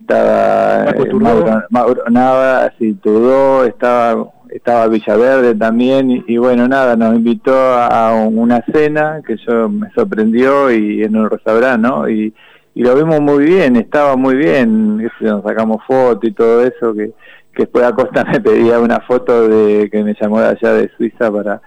estaba 0.00 0.94
Mauro, 1.12 1.62
Mauro 1.70 2.04
Nava, 2.10 2.72
Tudó, 3.02 3.64
estaba 3.64 4.32
estaba 4.54 4.86
Villaverde 4.88 5.54
también 5.54 6.24
y, 6.26 6.36
bueno, 6.36 6.68
nada, 6.68 6.96
nos 6.96 7.14
invitó 7.14 7.54
a 7.54 8.12
una 8.14 8.62
cena 8.72 9.22
que 9.26 9.36
yo 9.36 9.68
me 9.68 9.90
sorprendió 9.92 10.70
y 10.70 11.02
en 11.02 11.16
un 11.16 11.30
restaurante, 11.30 11.88
¿no? 11.88 12.08
Y, 12.08 12.34
lo 12.74 12.94
vimos 12.94 13.20
muy 13.20 13.44
bien, 13.44 13.76
estaba 13.76 14.16
muy 14.16 14.34
bien, 14.34 14.96
nos 15.20 15.42
sacamos 15.42 15.84
fotos 15.86 16.24
y 16.24 16.32
todo 16.32 16.62
eso, 16.62 16.94
que, 16.94 17.12
que 17.54 17.64
después 17.64 17.84
Acosta 17.84 18.24
me 18.32 18.40
pedía 18.40 18.78
una 18.80 19.00
foto 19.00 19.46
de 19.48 19.90
que 19.90 20.02
me 20.02 20.14
llamó 20.18 20.40
de 20.40 20.48
allá 20.48 20.72
de 20.72 20.90
Suiza 20.96 21.30
para, 21.30 21.60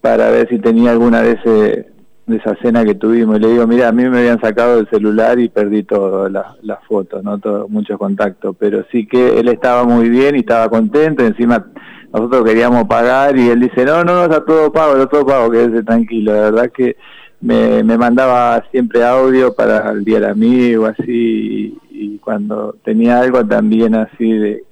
para 0.00 0.30
ver 0.30 0.48
si 0.48 0.58
tenía 0.58 0.90
alguna 0.90 1.22
de 1.22 1.32
ese 1.32 1.93
de 2.26 2.36
esa 2.36 2.56
cena 2.56 2.84
que 2.84 2.94
tuvimos. 2.94 3.36
Y 3.36 3.40
le 3.40 3.48
digo, 3.48 3.66
mira, 3.66 3.88
a 3.88 3.92
mí 3.92 4.08
me 4.08 4.18
habían 4.18 4.40
sacado 4.40 4.78
el 4.78 4.88
celular 4.88 5.38
y 5.38 5.48
perdí 5.48 5.82
todo, 5.82 6.28
las 6.28 6.84
fotos, 6.88 7.22
¿no? 7.22 7.38
Todo, 7.38 7.68
muchos 7.68 7.98
contactos. 7.98 8.56
Pero 8.58 8.84
sí 8.90 9.06
que 9.06 9.38
él 9.38 9.48
estaba 9.48 9.84
muy 9.84 10.08
bien 10.08 10.36
y 10.36 10.40
estaba 10.40 10.68
contento. 10.68 11.24
encima 11.24 11.66
nosotros 12.12 12.44
queríamos 12.44 12.84
pagar 12.84 13.36
y 13.36 13.48
él 13.48 13.60
dice, 13.60 13.84
no, 13.84 14.04
no, 14.04 14.14
no, 14.14 14.22
está 14.24 14.44
todo 14.44 14.72
pago, 14.72 14.92
está 14.92 15.08
todo 15.08 15.26
pago, 15.26 15.50
quédese 15.50 15.82
tranquilo. 15.82 16.32
La 16.32 16.40
verdad 16.42 16.70
que 16.70 16.96
me, 17.40 17.82
me 17.82 17.98
mandaba 17.98 18.62
siempre 18.70 19.04
audio 19.04 19.52
para 19.54 19.90
el 19.90 20.04
día 20.04 20.20
del 20.20 20.30
amigo, 20.30 20.86
así. 20.86 21.76
y 21.90 22.18
cuando 22.18 22.76
tenía 22.84 23.20
algo 23.20 23.44
también 23.44 23.94
así 23.96 24.32
de 24.32 24.64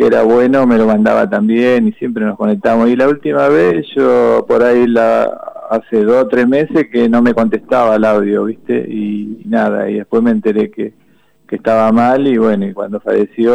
que 0.00 0.06
era 0.06 0.22
bueno, 0.22 0.66
me 0.66 0.78
lo 0.78 0.86
mandaba 0.86 1.28
también 1.28 1.88
y 1.88 1.92
siempre 1.92 2.24
nos 2.24 2.38
conectamos. 2.38 2.88
Y 2.88 2.96
la 2.96 3.06
última 3.06 3.48
vez 3.48 3.86
yo 3.94 4.46
por 4.48 4.62
ahí 4.62 4.86
la 4.86 5.28
hace 5.70 6.02
dos 6.02 6.24
o 6.24 6.28
tres 6.28 6.48
meses 6.48 6.88
que 6.90 7.08
no 7.08 7.22
me 7.22 7.32
contestaba 7.32 7.94
el 7.94 8.04
audio, 8.04 8.44
¿viste? 8.44 8.76
Y, 8.88 9.42
nada, 9.46 9.88
y 9.88 9.94
después 9.94 10.20
me 10.20 10.32
enteré 10.32 10.68
que, 10.68 10.92
que 11.46 11.56
estaba 11.56 11.92
mal 11.92 12.26
y 12.26 12.36
bueno, 12.36 12.66
y 12.66 12.72
cuando 12.72 12.98
falleció 12.98 13.54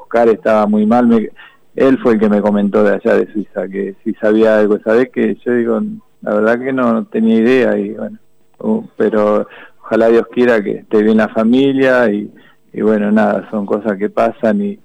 Oscar 0.00 0.28
estaba 0.28 0.66
muy 0.66 0.84
mal, 0.84 1.06
me, 1.06 1.30
él 1.76 1.98
fue 2.02 2.14
el 2.14 2.18
que 2.18 2.28
me 2.28 2.42
comentó 2.42 2.82
de 2.82 2.94
allá 2.94 3.14
de 3.14 3.32
Suiza, 3.32 3.68
que 3.68 3.94
si 4.02 4.14
sabía 4.14 4.58
algo, 4.58 4.80
¿sabés? 4.80 5.10
Que 5.10 5.36
yo 5.44 5.52
digo, 5.52 5.80
la 6.22 6.34
verdad 6.34 6.58
que 6.58 6.72
no 6.72 7.04
tenía 7.04 7.36
idea 7.36 7.78
y 7.78 7.90
bueno, 7.90 8.18
uh, 8.58 8.84
pero 8.96 9.46
ojalá 9.80 10.08
Dios 10.08 10.26
quiera 10.32 10.60
que 10.60 10.78
esté 10.78 11.04
bien 11.04 11.18
la 11.18 11.28
familia 11.28 12.10
y, 12.10 12.32
y 12.72 12.80
bueno, 12.82 13.12
nada, 13.12 13.48
son 13.52 13.64
cosas 13.64 13.96
que 13.96 14.10
pasan 14.10 14.60
y 14.60 14.80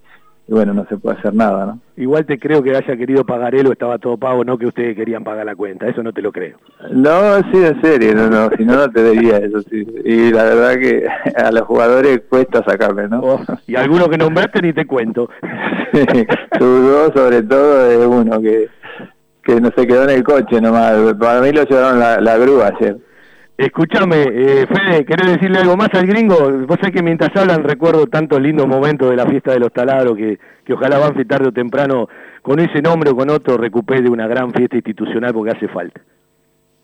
y 0.49 0.51
bueno, 0.51 0.73
no 0.73 0.83
se 0.87 0.97
puede 0.97 1.19
hacer 1.19 1.35
nada, 1.35 1.67
¿no? 1.67 1.79
Igual 1.95 2.25
te 2.25 2.39
creo 2.39 2.63
que 2.63 2.75
haya 2.75 2.97
querido 2.97 3.23
pagar 3.23 3.53
él 3.53 3.67
o 3.67 3.71
estaba 3.71 3.99
todo 3.99 4.17
pago, 4.17 4.43
no 4.43 4.57
que 4.57 4.65
ustedes 4.65 4.95
querían 4.95 5.23
pagar 5.23 5.45
la 5.45 5.55
cuenta, 5.55 5.87
eso 5.87 6.01
no 6.01 6.11
te 6.11 6.23
lo 6.23 6.31
creo. 6.31 6.57
No, 6.89 7.37
sí, 7.51 7.57
en 7.63 7.79
serio, 7.83 8.15
no, 8.15 8.29
no, 8.29 8.49
si 8.57 8.65
no, 8.65 8.75
no 8.75 8.89
te 8.89 9.11
diría 9.11 9.37
eso, 9.37 9.61
sí. 9.61 9.85
Y 10.03 10.31
la 10.31 10.45
verdad 10.45 10.79
que 10.79 11.05
a 11.35 11.51
los 11.51 11.61
jugadores 11.67 12.21
cuesta 12.27 12.63
sacarle, 12.63 13.07
¿no? 13.07 13.19
Oh, 13.19 13.45
y 13.67 13.75
algunos 13.75 14.09
que 14.09 14.17
nombraste 14.17 14.59
ni 14.63 14.73
te 14.73 14.87
cuento. 14.87 15.29
dos 16.59 17.11
sobre 17.13 17.43
todo 17.43 17.87
de 17.87 18.07
uno 18.07 18.41
que, 18.41 18.69
que 19.43 19.61
no 19.61 19.69
se 19.77 19.85
quedó 19.85 20.05
en 20.05 20.09
el 20.09 20.23
coche 20.23 20.59
nomás, 20.59 21.13
para 21.19 21.41
mí 21.41 21.51
lo 21.51 21.63
llevaron 21.63 21.99
la, 21.99 22.19
la 22.19 22.37
grúa 22.37 22.71
ayer. 22.75 22.97
Escúchame, 23.59 24.21
eh, 24.21 24.67
Fede, 24.67 25.05
¿querés 25.05 25.33
decirle 25.33 25.59
algo 25.59 25.75
más 25.75 25.89
al 25.91 26.07
gringo? 26.07 26.49
Vos 26.65 26.77
sabés 26.79 26.95
que 26.95 27.03
mientras 27.03 27.35
hablan 27.35 27.61
recuerdo 27.61 28.07
tantos 28.07 28.39
lindos 28.39 28.65
momentos 28.65 29.09
de 29.09 29.17
la 29.17 29.25
fiesta 29.25 29.51
de 29.51 29.59
los 29.59 29.73
taladros 29.73 30.15
que, 30.15 30.39
que 30.63 30.71
ojalá 30.71 30.97
Banfi 30.97 31.25
tarde 31.25 31.49
o 31.49 31.51
temprano 31.51 32.07
con 32.41 32.61
ese 32.61 32.81
nombre 32.81 33.09
o 33.09 33.17
con 33.17 33.29
otro 33.29 33.57
recupere 33.57 34.09
una 34.09 34.27
gran 34.27 34.53
fiesta 34.53 34.77
institucional 34.77 35.33
porque 35.33 35.51
hace 35.51 35.67
falta. 35.67 35.99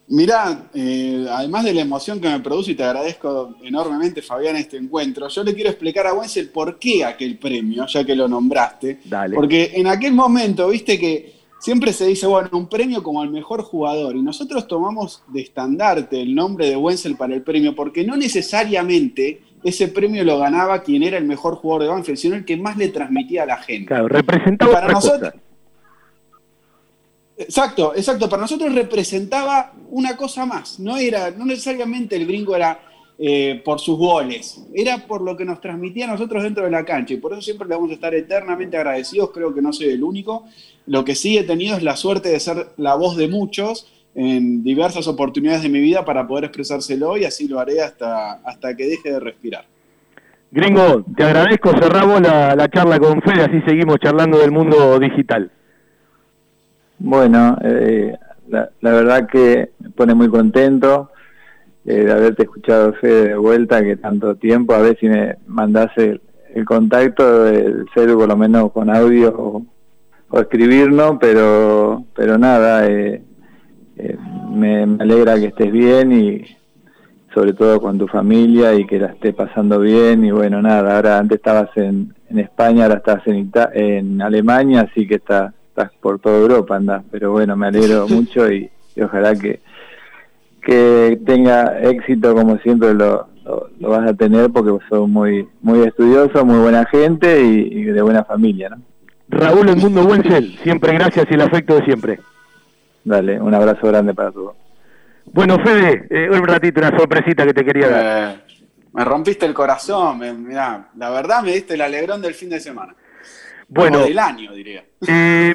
Mirá, 0.10 0.70
eh, 0.74 1.26
además 1.32 1.64
de 1.64 1.76
la 1.76 1.82
emoción 1.82 2.20
que 2.20 2.28
me 2.28 2.42
produce 2.42 2.72
y 2.72 2.76
te 2.76 2.84
agradezco 2.84 3.56
enormemente 3.64 4.22
Fabián 4.22 4.58
este 4.58 4.76
encuentro, 4.76 5.30
yo 5.30 5.44
le 5.46 5.56
quiero 5.56 5.70
explicar 5.70 6.06
a 6.08 6.14
Wenzel 6.14 6.50
por 6.50 6.78
qué 6.78 7.06
aquel 7.06 7.38
premio, 7.38 7.86
ya 7.88 8.04
que 8.04 8.18
lo 8.18 8.28
nombraste. 8.28 9.00
Dale. 9.06 9.34
Porque 9.34 9.72
en 9.76 9.88
aquel 9.88 10.12
momento, 10.12 10.68
viste 10.68 11.00
que 11.00 11.35
siempre 11.66 11.94
se 11.94 12.06
dice, 12.06 12.28
bueno, 12.28 12.50
un 12.52 12.68
premio 12.68 13.02
como 13.02 13.24
al 13.24 13.32
mejor 13.32 13.64
jugador. 13.64 14.16
Y 14.16 14.22
nosotros 14.22 14.68
tomamos 14.68 15.24
de 15.30 15.42
estandarte 15.42 16.22
el 16.22 16.36
nombre 16.36 16.70
de 16.70 16.76
Wenzel 16.76 17.16
para 17.16 17.34
el 17.34 17.42
premio, 17.42 17.74
porque 17.74 18.04
no 18.04 18.16
necesariamente 18.16 19.42
ese 19.64 19.88
premio 19.88 20.24
lo 20.24 20.38
ganaba 20.38 20.84
quien 20.84 21.02
era 21.02 21.18
el 21.18 21.26
mejor 21.26 21.56
jugador 21.56 21.82
de 21.82 21.90
Banfield, 21.90 22.20
sino 22.20 22.36
el 22.36 22.46
que 22.46 22.56
más 22.56 22.78
le 22.78 22.90
transmitía 22.90 23.44
a 23.44 23.46
la 23.48 23.58
gente. 23.58 23.88
Claro, 23.88 24.08
representaba 24.08 24.74
para 24.74 24.90
nosotros. 24.90 25.34
Exacto, 27.36 27.96
exacto. 27.96 28.30
Para 28.30 28.44
nosotros 28.44 28.72
representaba 28.72 29.74
una 29.90 30.16
cosa 30.16 30.46
más. 30.46 30.80
No 30.80 30.98
era, 30.98 31.32
no 31.32 31.46
necesariamente 31.46 32.16
el 32.16 32.28
gringo 32.28 32.56
era 32.56 32.80
eh, 33.18 33.62
por 33.64 33.80
sus 33.80 33.98
goles, 33.98 34.62
era 34.74 34.98
por 35.08 35.22
lo 35.22 35.38
que 35.38 35.46
nos 35.46 35.62
transmitía 35.62 36.04
a 36.04 36.12
nosotros 36.12 36.44
dentro 36.44 36.66
de 36.66 36.72
la 36.72 36.84
cancha 36.84 37.14
y 37.14 37.18
por 37.18 37.32
eso 37.32 37.42
siempre 37.42 37.66
le 37.66 37.76
vamos 37.76 37.90
a 37.92 37.94
estar 37.94 38.14
eternamente 38.14 38.76
agradecidos, 38.76 39.32
creo 39.32 39.54
que 39.54 39.62
no 39.62 39.72
soy 39.72 39.88
el 39.88 40.04
único. 40.04 40.44
Lo 40.86 41.06
que 41.06 41.16
sí 41.16 41.38
he 41.38 41.44
tenido 41.44 41.78
es 41.78 41.84
la 41.84 41.96
suerte 41.96 42.28
de 42.28 42.40
ser 42.42 42.68
la 42.76 42.96
voz 42.96 43.16
de 43.16 43.30
muchos 43.30 43.88
en 44.16 44.64
diversas 44.64 45.08
oportunidades 45.08 45.64
de 45.64 45.70
mi 45.70 45.80
vida 45.80 46.04
para 46.04 46.28
poder 46.28 46.46
expresárselo 46.46 47.18
y 47.18 47.24
así 47.24 47.48
lo 47.48 47.60
haré 47.60 47.82
hasta, 47.82 48.34
hasta 48.44 48.76
que 48.76 48.86
deje 48.86 49.12
de 49.12 49.20
respirar. 49.22 49.66
Gringo, 50.52 51.06
te 51.16 51.24
agradezco, 51.24 51.72
cerramos 51.72 52.22
la, 52.22 52.54
la 52.54 52.70
charla 52.70 53.00
con 53.00 53.22
Fede, 53.22 53.44
así 53.44 53.62
seguimos 53.66 53.98
charlando 54.00 54.40
del 54.40 54.52
mundo 54.52 55.00
digital. 55.00 55.52
Bueno, 57.00 57.58
eh, 57.64 58.18
la, 58.50 58.70
la 58.82 58.92
verdad 58.92 59.28
que 59.28 59.72
me 59.80 59.90
pone 59.92 60.14
muy 60.14 60.30
contento 60.30 61.12
eh, 61.88 62.04
de 62.04 62.12
haberte 62.12 62.44
escuchado, 62.44 62.94
Fede, 62.94 63.30
de 63.30 63.36
vuelta, 63.38 63.84
que 63.84 63.96
tanto 63.96 64.36
tiempo, 64.36 64.74
a 64.74 64.80
ver 64.80 64.98
si 65.00 65.08
me 65.08 65.36
mandase 65.46 66.20
el, 66.56 66.66
contacto 66.66 67.44
del 67.44 67.86
celu, 67.94 68.18
por 68.18 68.28
lo 68.28 68.36
menos 68.36 68.72
con 68.72 68.90
audio 68.90 69.64
o, 70.30 70.40
escribirnos, 70.40 71.18
pero, 71.22 72.04
pero 72.16 72.40
nada, 72.40 72.88
eh, 72.88 73.22
eh, 73.98 74.18
me, 74.50 74.82
alegra 75.00 75.36
que 75.36 75.46
estés 75.46 75.72
bien 75.72 76.12
y 76.12 76.44
sobre 77.34 77.54
todo 77.54 77.80
con 77.80 78.00
tu 78.00 78.08
familia 78.08 78.74
y 78.74 78.86
que 78.88 78.98
la 78.98 79.08
esté 79.08 79.34
pasando 79.34 79.80
bien. 79.80 80.26
Y 80.26 80.32
bueno, 80.32 80.64
nada, 80.64 80.96
ahora 80.96 81.20
antes 81.20 81.38
estabas 81.38 81.70
en, 81.76 82.16
en 82.30 82.40
España, 82.40 82.86
ahora 82.86 82.96
estás 82.96 83.28
en, 83.28 83.52
en 83.74 84.22
Alemania, 84.24 84.90
así 84.90 85.08
que 85.08 85.16
estás, 85.16 85.54
estás 85.68 85.92
por 86.02 86.20
toda 86.20 86.40
Europa, 86.40 86.78
andás, 86.78 87.04
pero 87.12 87.32
bueno, 87.32 87.56
me 87.56 87.68
alegro 87.68 88.08
mucho 88.10 88.52
y 88.52 88.72
ojalá 89.00 89.36
que 89.36 89.60
que 90.66 91.20
tenga 91.26 91.80
éxito 91.80 92.34
como 92.34 92.58
siempre 92.58 92.94
lo, 92.96 93.28
lo, 93.80 93.90
vas 93.90 94.10
a 94.10 94.14
tener 94.14 94.50
porque 94.50 94.84
sos 94.90 95.08
muy 95.08 95.48
muy 95.62 95.88
estudioso, 95.88 96.44
muy 96.44 96.60
buena 96.60 96.86
gente 96.88 97.40
y, 97.42 97.84
de 97.84 98.02
buena 98.02 98.24
familia, 98.24 98.70
¿no? 98.70 98.82
Raúl 99.30 99.70
El 99.70 99.78
Mundo 99.78 100.04
Wenzel, 100.04 100.58
siempre 100.64 100.94
gracias 100.94 101.28
y 101.30 101.34
el 101.36 101.42
afecto 101.42 101.76
de 101.76 101.86
siempre. 101.86 102.20
Dale, 103.04 103.40
un 103.40 103.54
abrazo 103.54 103.88
grande 103.88 104.14
para 104.14 104.32
todos. 104.32 104.56
Bueno, 105.26 105.58
Fede, 105.64 106.08
eh, 106.10 106.30
un 106.30 106.46
ratito, 106.46 106.80
una 106.80 106.98
sorpresita 106.98 107.46
que 107.46 107.54
te 107.54 107.64
quería 107.64 107.90
dar. 107.90 108.36
Eh, 108.36 108.40
me 108.94 109.06
rompiste 109.06 109.46
el 109.46 109.54
corazón, 109.54 110.20
mirá, 110.48 110.90
la 110.98 111.10
verdad 111.12 111.44
me 111.44 111.54
diste 111.54 111.76
el 111.76 111.82
alegrón 111.82 112.22
del 112.22 112.34
fin 112.34 112.50
de 112.50 112.60
semana. 112.60 112.96
Bueno, 113.68 114.00
del 114.00 114.18
año, 114.18 114.54
diría. 114.54 114.84
Eh, 115.08 115.54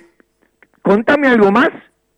contame 0.82 1.28
algo 1.28 1.50
más 1.50 1.70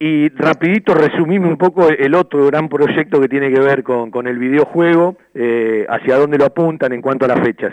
y 0.05 0.31
rapidito 0.31 0.95
resumime 0.95 1.47
un 1.47 1.57
poco 1.57 1.87
el 1.87 2.17
otro 2.17 2.45
gran 2.47 2.69
proyecto 2.69 3.21
que 3.21 3.29
tiene 3.29 3.53
que 3.53 3.61
ver 3.61 3.85
con, 3.85 4.11
con 4.11 4.27
el 4.27 4.37
videojuego, 4.37 5.17
eh, 5.33 5.87
hacia 5.89 6.17
dónde 6.17 6.39
lo 6.39 6.47
apuntan 6.47 6.93
en 6.93 7.01
cuanto 7.01 7.25
a 7.25 7.29
las 7.29 7.41
fechas. 7.41 7.73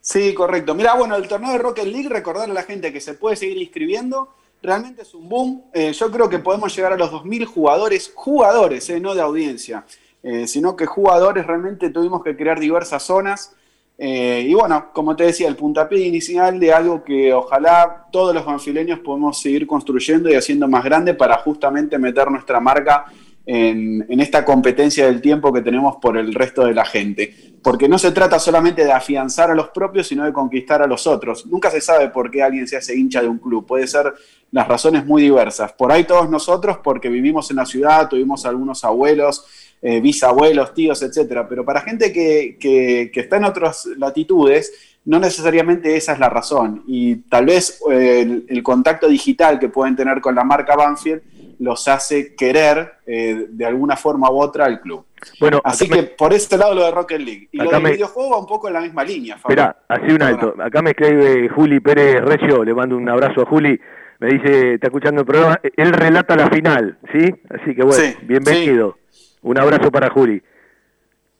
Sí, 0.00 0.32
correcto. 0.32 0.76
Mira, 0.76 0.94
bueno, 0.94 1.16
el 1.16 1.26
torneo 1.26 1.50
de 1.50 1.58
Rocket 1.58 1.86
League, 1.86 2.08
recordar 2.08 2.48
a 2.48 2.52
la 2.52 2.62
gente 2.62 2.92
que 2.92 3.00
se 3.00 3.14
puede 3.14 3.34
seguir 3.34 3.56
inscribiendo, 3.56 4.28
realmente 4.62 5.02
es 5.02 5.12
un 5.12 5.28
boom. 5.28 5.64
Eh, 5.74 5.92
yo 5.92 6.08
creo 6.12 6.28
que 6.28 6.38
podemos 6.38 6.72
llegar 6.76 6.92
a 6.92 6.96
los 6.96 7.10
2.000 7.10 7.46
jugadores, 7.46 8.12
jugadores, 8.14 8.88
eh, 8.88 9.00
no 9.00 9.16
de 9.16 9.22
audiencia, 9.22 9.84
eh, 10.22 10.46
sino 10.46 10.76
que 10.76 10.86
jugadores 10.86 11.44
realmente 11.48 11.90
tuvimos 11.90 12.22
que 12.22 12.36
crear 12.36 12.60
diversas 12.60 13.02
zonas. 13.02 13.56
Eh, 13.98 14.46
y 14.48 14.54
bueno, 14.54 14.90
como 14.92 15.14
te 15.14 15.24
decía, 15.24 15.48
el 15.48 15.56
puntapié 15.56 16.06
inicial 16.06 16.58
de 16.58 16.72
algo 16.72 17.04
que 17.04 17.32
ojalá 17.32 18.06
todos 18.10 18.34
los 18.34 18.44
banfileños 18.44 18.98
podemos 19.00 19.40
seguir 19.40 19.66
construyendo 19.66 20.30
y 20.30 20.34
haciendo 20.34 20.66
más 20.66 20.82
grande 20.82 21.14
para 21.14 21.38
justamente 21.38 21.98
meter 21.98 22.30
nuestra 22.30 22.58
marca 22.58 23.04
en, 23.44 24.04
en, 24.08 24.20
esta 24.20 24.44
competencia 24.44 25.06
del 25.06 25.20
tiempo 25.20 25.52
que 25.52 25.62
tenemos 25.62 25.96
por 25.96 26.16
el 26.16 26.34
resto 26.34 26.64
de 26.64 26.74
la 26.74 26.84
gente. 26.84 27.34
Porque 27.62 27.88
no 27.88 27.98
se 27.98 28.10
trata 28.10 28.38
solamente 28.38 28.84
de 28.84 28.92
afianzar 28.92 29.50
a 29.50 29.54
los 29.54 29.68
propios, 29.68 30.08
sino 30.08 30.24
de 30.24 30.32
conquistar 30.32 30.82
a 30.82 30.86
los 30.86 31.06
otros. 31.06 31.46
Nunca 31.46 31.70
se 31.70 31.80
sabe 31.80 32.08
por 32.08 32.30
qué 32.30 32.42
alguien 32.42 32.66
se 32.66 32.76
hace 32.76 32.96
hincha 32.96 33.20
de 33.20 33.28
un 33.28 33.38
club. 33.38 33.66
Puede 33.66 33.86
ser 33.86 34.12
las 34.50 34.68
razones 34.68 35.06
muy 35.06 35.22
diversas. 35.22 35.72
Por 35.72 35.92
ahí 35.92 36.04
todos 36.04 36.28
nosotros, 36.28 36.78
porque 36.82 37.08
vivimos 37.08 37.50
en 37.50 37.56
la 37.56 37.66
ciudad, 37.66 38.08
tuvimos 38.08 38.44
algunos 38.46 38.84
abuelos, 38.84 39.44
eh, 39.82 40.00
bisabuelos, 40.00 40.72
tíos, 40.72 41.02
etcétera. 41.02 41.48
Pero 41.48 41.64
para 41.64 41.80
gente 41.80 42.12
que, 42.12 42.56
que, 42.58 43.10
que, 43.12 43.20
está 43.20 43.36
en 43.36 43.44
otras 43.44 43.86
latitudes, 43.98 44.98
no 45.04 45.18
necesariamente 45.18 45.96
esa 45.96 46.12
es 46.12 46.20
la 46.20 46.28
razón. 46.28 46.84
Y 46.86 47.16
tal 47.16 47.46
vez 47.46 47.82
eh, 47.90 48.20
el, 48.20 48.46
el, 48.48 48.62
contacto 48.62 49.08
digital 49.08 49.58
que 49.58 49.68
pueden 49.68 49.96
tener 49.96 50.20
con 50.20 50.34
la 50.34 50.44
marca 50.44 50.76
Banfield 50.76 51.22
los 51.58 51.86
hace 51.88 52.34
querer 52.34 52.94
eh, 53.06 53.46
de 53.48 53.64
alguna 53.64 53.96
forma 53.96 54.30
u 54.30 54.40
otra 54.40 54.66
al 54.66 54.80
club. 54.80 55.04
Bueno, 55.38 55.60
así 55.64 55.88
que 55.88 55.96
me... 55.96 56.02
por 56.04 56.32
ese 56.32 56.56
lado 56.56 56.74
lo 56.74 56.84
de 56.84 56.90
Rocket 56.90 57.20
League. 57.20 57.48
Y 57.52 57.58
lo 57.58 57.70
del 57.70 57.82
me... 57.82 57.92
videojuego 57.92 58.30
va 58.30 58.38
un 58.38 58.46
poco 58.46 58.68
en 58.68 58.74
la 58.74 58.80
misma 58.80 59.04
línea. 59.04 59.36
Espera, 59.36 59.76
así 59.88 60.12
un 60.12 60.22
alto. 60.22 60.54
Acá 60.60 60.82
me 60.82 60.90
escribe 60.90 61.48
Juli 61.48 61.80
Pérez 61.80 62.20
Recio, 62.20 62.64
le 62.64 62.74
mando 62.74 62.96
un 62.96 63.08
abrazo 63.08 63.42
a 63.42 63.46
Juli. 63.46 63.78
Me 64.18 64.28
dice, 64.28 64.74
está 64.74 64.86
escuchando 64.88 65.22
el 65.22 65.26
programa, 65.26 65.60
él 65.76 65.92
relata 65.92 66.36
la 66.36 66.48
final, 66.48 66.98
¿sí? 67.12 67.34
Así 67.50 67.74
que 67.74 67.82
bueno, 67.82 67.92
sí, 67.92 68.14
bienvenido. 68.22 68.96
Un 69.42 69.58
abrazo 69.58 69.90
para 69.90 70.10
Juli. 70.10 70.42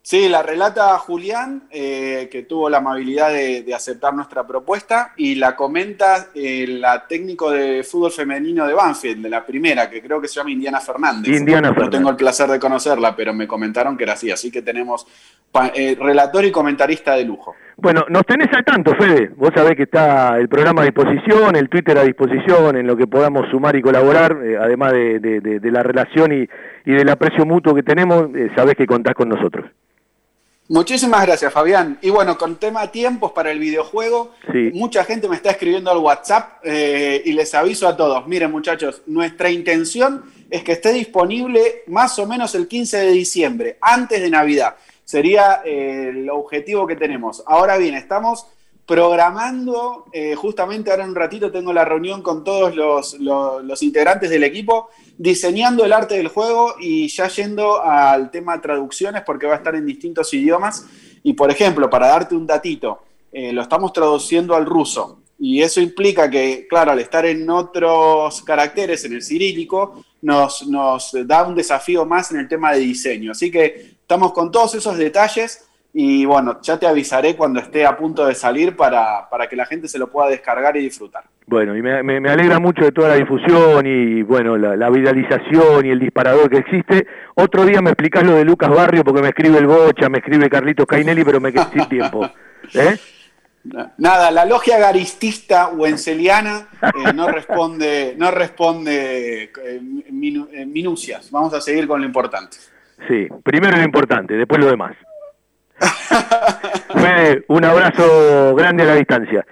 Sí, 0.05 0.29
la 0.29 0.43
relata 0.43 0.99
Julián, 0.99 1.69
eh, 1.71 2.29
que 2.29 2.43
tuvo 2.43 2.69
la 2.69 2.79
amabilidad 2.79 3.31
de, 3.31 3.63
de, 3.63 3.73
aceptar 3.73 4.13
nuestra 4.13 4.45
propuesta, 4.45 5.13
y 5.17 5.37
la 5.37 5.55
comenta 5.55 6.27
eh, 6.35 6.67
la 6.67 7.07
técnico 7.07 7.53
de 7.53 7.85
fútbol 7.85 8.11
femenino 8.11 8.67
de 8.67 8.75
Banfield, 8.75 9.23
de 9.23 9.31
la 9.31 9.47
primera, 9.47 9.89
que 9.89 10.03
creo 10.03 10.21
que 10.21 10.27
se 10.27 10.41
llama 10.41 10.51
Indiana 10.51 10.81
Fernández. 10.81 11.33
Indiana 11.33 11.69
no 11.69 11.75
Fernández. 11.75 11.99
tengo 11.99 12.11
el 12.11 12.17
placer 12.17 12.51
de 12.51 12.59
conocerla, 12.59 13.15
pero 13.15 13.33
me 13.33 13.47
comentaron 13.47 13.97
que 13.97 14.03
era 14.03 14.15
así, 14.15 14.29
así 14.33 14.51
que 14.51 14.61
tenemos 14.61 15.07
eh, 15.77 15.97
relator 15.97 16.45
y 16.47 16.51
comentarista 16.51 17.15
de 17.15 17.25
lujo. 17.25 17.55
Bueno, 17.77 18.05
nos 18.09 18.27
tenés 18.27 18.53
al 18.53 18.65
tanto, 18.65 18.97
Fede. 18.97 19.31
Vos 19.37 19.51
sabés 19.55 19.77
que 19.77 19.85
está 19.85 20.37
el 20.37 20.49
programa 20.49 20.83
a 20.83 20.85
disposición, 20.85 21.55
el 21.55 21.69
Twitter 21.69 21.97
a 21.97 22.03
disposición, 22.03 22.77
en 22.77 22.89
lo 22.89 22.97
que 22.97 23.07
podamos 23.07 23.49
sumar 23.51 23.77
y 23.77 23.83
colaborar, 23.83 24.37
eh, 24.43 24.57
además 24.61 24.93
de, 24.93 25.21
de, 25.21 25.41
de, 25.41 25.61
de, 25.61 25.71
la 25.71 25.85
relación 25.85 26.33
y, 26.33 26.49
y, 26.85 26.93
del 26.93 27.09
aprecio 27.09 27.45
mutuo 27.45 27.75
que 27.75 27.83
tenemos, 27.83 28.29
eh, 28.35 28.51
sabés 28.55 28.77
que 28.77 28.87
contás 28.87 29.15
con 29.15 29.29
nosotros. 29.29 29.67
Muchísimas 30.69 31.27
gracias, 31.27 31.53
Fabián. 31.53 31.99
Y 32.01 32.11
bueno, 32.11 32.39
con 32.39 32.57
tema 32.57 32.91
tiempos 32.91 33.33
para 33.33 33.51
el 33.51 33.59
videojuego, 33.59 34.33
sí. 34.51 34.71
mucha 34.73 35.05
gente 35.05 35.29
me 35.29 35.37
está 35.37 35.51
escribiendo 35.51 35.91
al 35.91 35.99
WhatsApp 35.99 36.61
eh, 36.65 37.21
y 37.25 37.33
les 37.33 37.53
aviso 37.55 37.87
a 37.89 37.97
todos, 37.97 38.27
miren 38.27 38.51
muchachos, 38.51 39.03
nuestra 39.07 39.51
intención 39.51 40.23
es 40.49 40.63
que 40.63 40.73
esté 40.73 40.93
disponible 40.93 41.83
más 41.89 42.19
o 42.19 42.27
menos 42.27 42.55
el 42.55 42.69
15 42.69 42.99
de 42.99 43.11
diciembre, 43.11 43.79
antes 43.81 44.21
de 44.21 44.31
Navidad. 44.31 44.77
Sería 45.05 45.63
eh, 45.65 46.11
el 46.11 46.31
objetivo 46.31 46.87
que 46.87 46.97
tenemos. 46.97 47.43
Ahora 47.47 47.77
bien, 47.77 47.95
estamos 47.95 48.47
programando, 48.87 50.07
eh, 50.13 50.35
justamente 50.35 50.91
ahora 50.91 51.05
en 51.05 51.11
un 51.11 51.17
ratito 51.17 51.53
tengo 51.53 51.73
la 51.73 51.85
reunión 51.85 52.23
con 52.23 52.45
todos 52.45 52.75
los, 52.75 53.19
los, 53.21 53.63
los, 53.65 53.83
integrantes 53.83 54.29
del 54.29 54.45
equipo, 54.45 54.91
diseñando 55.23 55.85
el 55.85 55.93
arte 55.93 56.17
del 56.17 56.27
juego 56.27 56.75
y 56.81 57.07
ya 57.07 57.29
yendo 57.29 57.81
al 57.81 58.33
tema 58.33 58.61
traducciones 58.61 59.23
porque 59.25 59.47
va 59.47 59.55
a 59.55 59.59
estar 59.59 59.77
en 59.77 59.87
distintos 59.87 60.35
idiomas. 60.35 60.85
Y 61.23 61.35
por 61.35 61.49
ejemplo, 61.49 61.89
para 61.89 62.09
darte 62.09 62.35
un 62.35 62.45
datito, 62.45 63.05
eh, 63.31 63.53
lo 63.53 63.63
estamos 63.63 63.93
traduciendo 63.93 64.57
al 64.57 64.67
ruso. 64.67 65.21
Y 65.39 65.63
eso 65.63 65.81
implica 65.81 66.29
que, 66.29 66.67
claro, 66.69 66.91
al 66.91 66.99
estar 66.99 67.25
en 67.25 67.49
otros 67.49 68.43
caracteres, 68.43 69.05
en 69.05 69.13
el 69.13 69.23
cirílico, 69.23 70.05
nos, 70.23 70.67
nos 70.67 71.13
da 71.25 71.45
un 71.45 71.55
desafío 71.55 72.05
más 72.05 72.33
en 72.33 72.41
el 72.41 72.49
tema 72.49 72.73
de 72.73 72.81
diseño. 72.81 73.31
Así 73.31 73.49
que 73.49 73.95
estamos 74.01 74.33
con 74.33 74.51
todos 74.51 74.75
esos 74.75 74.97
detalles 74.97 75.69
y 75.95 76.25
bueno, 76.25 76.61
ya 76.63 76.79
te 76.79 76.87
avisaré 76.87 77.37
cuando 77.37 77.61
esté 77.61 77.85
a 77.85 77.97
punto 77.97 78.27
de 78.27 78.35
salir 78.35 78.77
para, 78.77 79.29
para 79.29 79.47
que 79.47 79.57
la 79.57 79.67
gente 79.67 79.89
se 79.89 79.99
lo 79.99 80.11
pueda 80.11 80.29
descargar 80.31 80.77
y 80.77 80.81
disfrutar. 80.81 81.25
Bueno, 81.47 81.77
y 81.77 81.83
me, 81.83 82.03
me, 82.03 82.21
me 82.21 82.31
alegra 82.31 82.59
mucho 82.59 82.85
de 82.85 82.93
toda 82.93 83.09
la 83.09 83.17
difusión 83.17 83.87
y 83.87 84.23
bueno, 84.23 84.57
la, 84.57 84.77
la, 84.77 84.89
viralización 84.89 85.85
y 85.85 85.91
el 85.91 85.99
disparador 85.99 86.49
que 86.49 86.59
existe. 86.59 87.07
Otro 87.35 87.67
día 87.67 87.83
me 87.83 87.91
explicás 87.91 88.25
lo 88.25 88.35
de 88.35 88.45
Lucas 88.45 88.71
Barrio 88.71 89.05
porque 89.05 89.21
me 89.21 89.29
escribe 89.29 89.59
el 89.59 89.67
Bocha, 89.67 90.09
me 90.09 90.19
escribe 90.19 90.49
Carlitos 90.49 90.87
Cainelli, 90.87 91.25
pero 91.25 91.41
me 91.41 91.53
quedé 91.53 91.65
sin 91.73 91.89
tiempo. 91.89 92.27
¿Eh? 92.75 92.97
Nada, 93.99 94.31
la 94.33 94.45
logia 94.45 94.79
garistista 94.79 95.69
wenceliana 95.69 96.69
eh, 96.83 97.13
no 97.15 97.29
responde, 97.29 98.15
no 98.19 98.31
responde 98.31 99.45
eh, 99.45 99.81
minu, 100.11 100.49
eh, 100.53 100.67
minucias. 100.67 101.31
Vamos 101.31 101.55
a 101.55 101.61
seguir 101.61 101.87
con 101.87 102.01
lo 102.01 102.07
importante. 102.07 102.57
Sí, 103.09 103.29
primero 103.45 103.77
lo 103.77 103.85
importante, 103.85 104.35
después 104.35 104.61
lo 104.61 104.69
demás. 104.69 104.97
Fede, 106.95 107.45
un 107.49 107.65
abrazo 107.65 108.55
grande 108.55 108.85
a 108.85 108.87
la 108.87 108.95
distancia. 108.95 109.45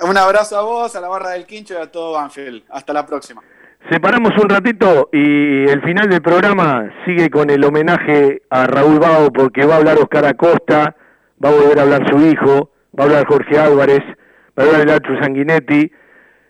Un 0.00 0.16
abrazo 0.16 0.58
a 0.58 0.62
vos, 0.62 0.96
a 0.96 1.00
la 1.00 1.08
barra 1.08 1.30
del 1.30 1.44
quincho 1.44 1.74
y 1.74 1.76
a 1.76 1.90
todo 1.90 2.12
Banfield. 2.12 2.62
Hasta 2.70 2.92
la 2.92 3.04
próxima. 3.04 3.42
Separamos 3.90 4.32
un 4.36 4.48
ratito 4.48 5.08
y 5.12 5.66
el 5.68 5.82
final 5.82 6.08
del 6.08 6.22
programa 6.22 6.90
sigue 7.04 7.30
con 7.30 7.50
el 7.50 7.64
homenaje 7.64 8.42
a 8.50 8.66
Raúl 8.66 8.98
Bao 8.98 9.32
porque 9.32 9.64
va 9.64 9.74
a 9.74 9.78
hablar 9.78 9.98
Oscar 9.98 10.26
Acosta, 10.26 10.96
va 11.42 11.48
a 11.48 11.52
volver 11.52 11.78
a 11.78 11.82
hablar 11.82 12.08
su 12.08 12.20
hijo, 12.26 12.72
va 12.98 13.04
a 13.04 13.06
hablar 13.06 13.26
Jorge 13.26 13.58
Álvarez, 13.58 14.02
va 14.58 14.62
a 14.62 14.66
hablar 14.66 14.80
el 14.82 14.90
Archu 14.90 15.16
Sanguinetti, 15.20 15.90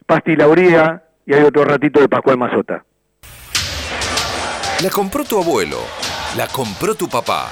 Pasti 0.06 0.36
Lauría 0.36 1.04
y 1.24 1.34
hay 1.34 1.42
otro 1.42 1.64
ratito 1.64 2.00
de 2.00 2.08
Pascual 2.08 2.38
Mazota. 2.38 2.84
La 4.82 4.90
compró 4.90 5.24
tu 5.24 5.40
abuelo, 5.40 5.78
la 6.36 6.46
compró 6.48 6.94
tu 6.94 7.08
papá 7.08 7.50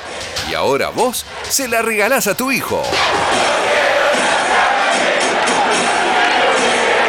y 0.48 0.54
ahora 0.54 0.90
vos 0.90 1.24
se 1.48 1.68
la 1.68 1.82
regalás 1.82 2.26
a 2.26 2.36
tu 2.36 2.50
hijo. 2.50 2.82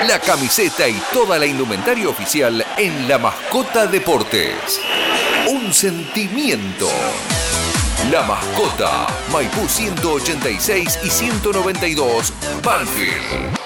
La 0.07 0.19
camiseta 0.19 0.87
y 0.87 0.99
toda 1.13 1.37
la 1.37 1.45
indumentaria 1.45 2.09
oficial 2.09 2.65
en 2.77 3.07
La 3.07 3.17
Mascota 3.17 3.85
Deportes. 3.85 4.79
Un 5.47 5.73
sentimiento. 5.73 6.89
La 8.11 8.23
Mascota, 8.23 9.05
Maipú 9.31 9.67
186 9.67 10.99
y 11.03 11.09
192, 11.09 12.33
Banfield. 12.63 13.59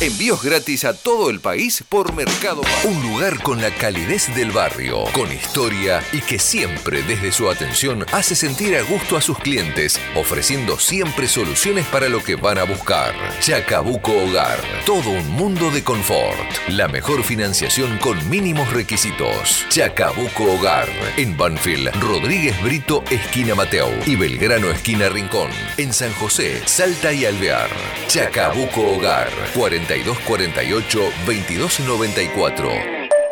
Envíos 0.00 0.42
gratis 0.42 0.84
a 0.84 0.92
todo 0.92 1.30
el 1.30 1.40
país 1.40 1.82
por 1.88 2.12
Mercado 2.14 2.60
Un 2.82 3.00
lugar 3.02 3.40
con 3.42 3.62
la 3.62 3.70
calidez 3.70 4.34
del 4.34 4.50
barrio, 4.50 5.04
con 5.12 5.32
historia 5.32 6.02
y 6.12 6.20
que 6.20 6.38
siempre 6.38 7.02
desde 7.02 7.32
su 7.32 7.48
atención 7.48 8.04
hace 8.12 8.34
sentir 8.34 8.76
a 8.76 8.82
gusto 8.82 9.16
a 9.16 9.22
sus 9.22 9.38
clientes, 9.38 10.00
ofreciendo 10.14 10.78
siempre 10.78 11.28
soluciones 11.28 11.86
para 11.86 12.08
lo 12.08 12.22
que 12.22 12.34
van 12.34 12.58
a 12.58 12.64
buscar. 12.64 13.14
Chacabuco 13.40 14.12
Hogar, 14.12 14.58
todo 14.84 15.10
un 15.10 15.30
mundo 15.30 15.70
de 15.70 15.82
confort. 15.82 16.68
La 16.68 16.88
mejor 16.88 17.22
financiación 17.22 17.96
con 17.98 18.28
mínimos 18.28 18.70
requisitos. 18.72 19.64
Chacabuco 19.70 20.54
Hogar, 20.54 20.88
en 21.16 21.36
Banfield, 21.36 21.94
Rodríguez 22.00 22.60
Brito, 22.62 23.04
esquina 23.10 23.54
Mateo 23.54 23.90
y 24.06 24.16
Belgrano, 24.16 24.70
esquina 24.70 25.08
Rincón. 25.08 25.50
En 25.78 25.92
San 25.92 26.12
José, 26.14 26.60
Salta 26.66 27.12
y 27.12 27.24
Alvear. 27.24 27.70
Chacabuco 28.08 28.82
Hogar, 28.82 29.13
40 29.54 29.94
4248 30.14 31.00
2294 31.26 32.70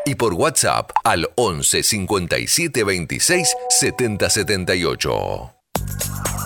y 0.05 0.15
por 0.15 0.35
WhatsApp 0.35 0.91
al 1.05 1.31
11 1.37 1.83
57 1.83 2.85
26 2.85 3.55
70 3.69 4.31
78. 4.31 5.53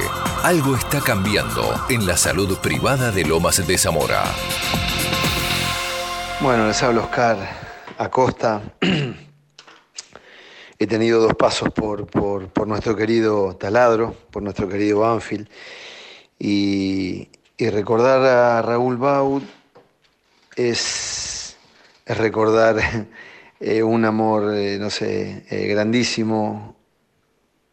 Algo 0.42 0.74
está 0.76 1.00
cambiando 1.00 1.86
en 1.88 2.06
la 2.06 2.16
salud 2.16 2.58
privada 2.58 3.12
de 3.12 3.24
Lomas 3.24 3.64
de 3.66 3.78
Zamora. 3.78 4.24
Bueno, 6.40 6.66
les 6.66 6.82
hablo 6.82 7.04
Oscar 7.04 7.38
Acosta. 7.98 8.60
He 10.78 10.86
tenido 10.88 11.20
dos 11.20 11.34
pasos 11.34 11.70
por, 11.70 12.06
por, 12.06 12.48
por 12.48 12.66
nuestro 12.66 12.96
querido 12.96 13.54
Taladro, 13.54 14.16
por 14.32 14.42
nuestro 14.42 14.68
querido 14.68 14.98
Banfield. 15.00 15.46
Y, 16.38 17.28
y 17.56 17.70
recordar 17.70 18.22
a 18.22 18.62
Raúl 18.62 18.96
Baud 18.96 19.42
es, 20.56 21.56
recordar 22.06 22.76
un 23.84 24.04
amor, 24.04 24.42
no 24.78 24.90
sé, 24.90 25.44
grandísimo 25.50 26.76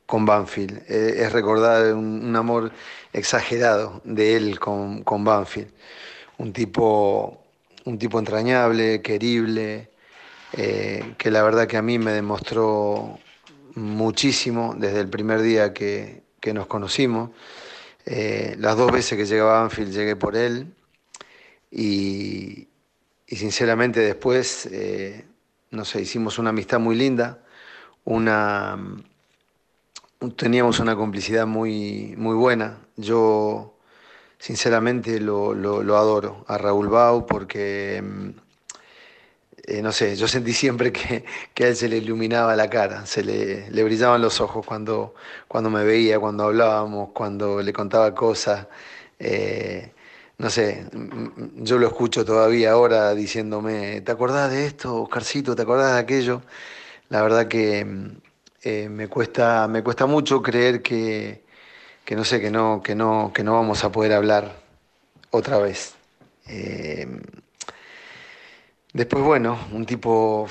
con 0.06 0.26
Banfield. 0.26 0.84
Es 0.88 1.32
recordar 1.32 1.94
un, 1.94 2.26
un, 2.26 2.36
amor 2.36 2.72
exagerado 3.14 4.02
de 4.04 4.36
él 4.36 4.60
con, 4.60 5.04
con 5.04 5.24
Banfield. 5.24 5.72
Un 6.38 6.54
tipo, 6.54 7.44
un 7.86 7.98
tipo 7.98 8.20
entrañable, 8.20 9.02
querible, 9.02 9.90
eh, 10.54 11.14
que 11.18 11.30
la 11.30 11.44
verdad 11.44 11.68
que 11.68 11.78
a 11.78 11.82
mí 11.82 12.00
me 12.00 12.12
demostró 12.12 13.20
muchísimo 13.76 14.74
desde 14.76 15.02
el 15.02 15.10
primer 15.10 15.42
día 15.42 15.74
que, 15.74 16.24
que 16.40 16.54
nos 16.54 16.68
conocimos. 16.68 17.32
Eh, 18.06 18.56
las 18.58 18.76
dos 18.78 18.92
veces 18.92 19.18
que 19.18 19.26
llegaba 19.26 19.60
a 19.60 19.64
Anfield 19.64 19.92
llegué 19.94 20.16
por 20.16 20.36
él 20.36 20.74
y, 21.72 22.69
y 23.32 23.36
sinceramente 23.36 24.00
después, 24.00 24.68
eh, 24.72 25.24
no 25.70 25.86
sé, 25.86 26.02
hicimos 26.02 26.40
una 26.40 26.50
amistad 26.50 26.80
muy 26.80 26.96
linda, 26.96 27.44
una, 28.04 28.76
teníamos 30.36 30.80
una 30.80 30.96
complicidad 30.96 31.46
muy, 31.46 32.16
muy 32.18 32.36
buena. 32.36 32.80
Yo 32.98 33.78
sinceramente 34.40 35.20
lo, 35.20 35.54
lo, 35.54 35.98
adoro 35.98 36.44
a 36.48 36.58
Raúl 36.58 36.88
Bau 36.88 37.28
porque 37.28 38.02
eh, 39.68 39.82
no 39.84 39.92
sé, 39.92 40.16
yo 40.16 40.28
sentí 40.28 40.54
siempre 40.54 40.92
que, 40.92 41.24
que, 41.54 41.66
a 41.66 41.68
él 41.68 41.76
se 41.76 41.88
le 41.88 41.98
iluminaba 41.98 42.56
la 42.56 42.68
cara, 42.68 43.06
se 43.06 43.24
le, 43.24 43.70
le, 43.70 43.84
brillaban 43.84 44.22
los 44.24 44.42
ojos 44.42 44.66
cuando, 44.66 45.14
cuando 45.48 45.70
me 45.70 45.84
veía, 45.84 46.20
cuando 46.20 46.46
hablábamos, 46.46 47.10
cuando 47.14 47.62
le 47.62 47.74
contaba 47.74 48.16
cosas. 48.16 48.68
Eh, 49.20 49.92
no 50.40 50.50
sé, 50.50 50.86
yo 51.56 51.78
lo 51.78 51.88
escucho 51.88 52.24
todavía 52.26 52.72
ahora 52.72 53.14
diciéndome, 53.14 54.02
¿te 54.02 54.12
acordás 54.12 54.50
de 54.52 54.66
esto, 54.66 55.04
Oscarcito? 55.04 55.54
¿Te 55.56 55.64
acordás 55.64 55.94
de 55.94 56.00
aquello? 56.00 56.42
La 57.10 57.22
verdad 57.22 57.48
que 57.50 57.86
eh, 58.64 58.90
me, 58.90 59.10
cuesta, 59.10 59.68
me 59.68 59.84
cuesta 59.84 60.06
mucho 60.06 60.42
creer 60.42 60.82
que, 60.82 61.44
que, 62.06 62.16
no 62.16 62.24
sé, 62.24 62.40
que 62.40 62.52
no, 62.52 62.82
que, 62.84 62.96
no, 62.96 63.32
que 63.34 63.44
no 63.44 63.54
vamos 63.56 63.84
a 63.84 63.92
poder 63.92 64.14
hablar 64.14 64.56
otra 65.32 65.58
vez. 65.60 65.96
Eh, 66.48 67.08
Después, 68.94 69.24
bueno, 69.24 69.60
un 69.72 69.86
tipo, 69.86 70.48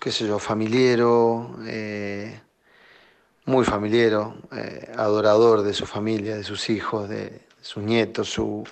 qué 0.00 0.10
sé 0.10 0.26
yo, 0.26 0.38
familiero, 0.38 1.56
eh, 1.66 2.40
muy 3.44 3.64
familiero, 3.64 4.36
adorador 4.96 5.62
de 5.62 5.74
su 5.74 5.84
familia, 5.86 6.36
de 6.36 6.44
sus 6.44 6.70
hijos, 6.70 7.08
de 7.08 7.42
sus 7.60 7.82
nietos, 7.82 8.30
su, 8.30 8.64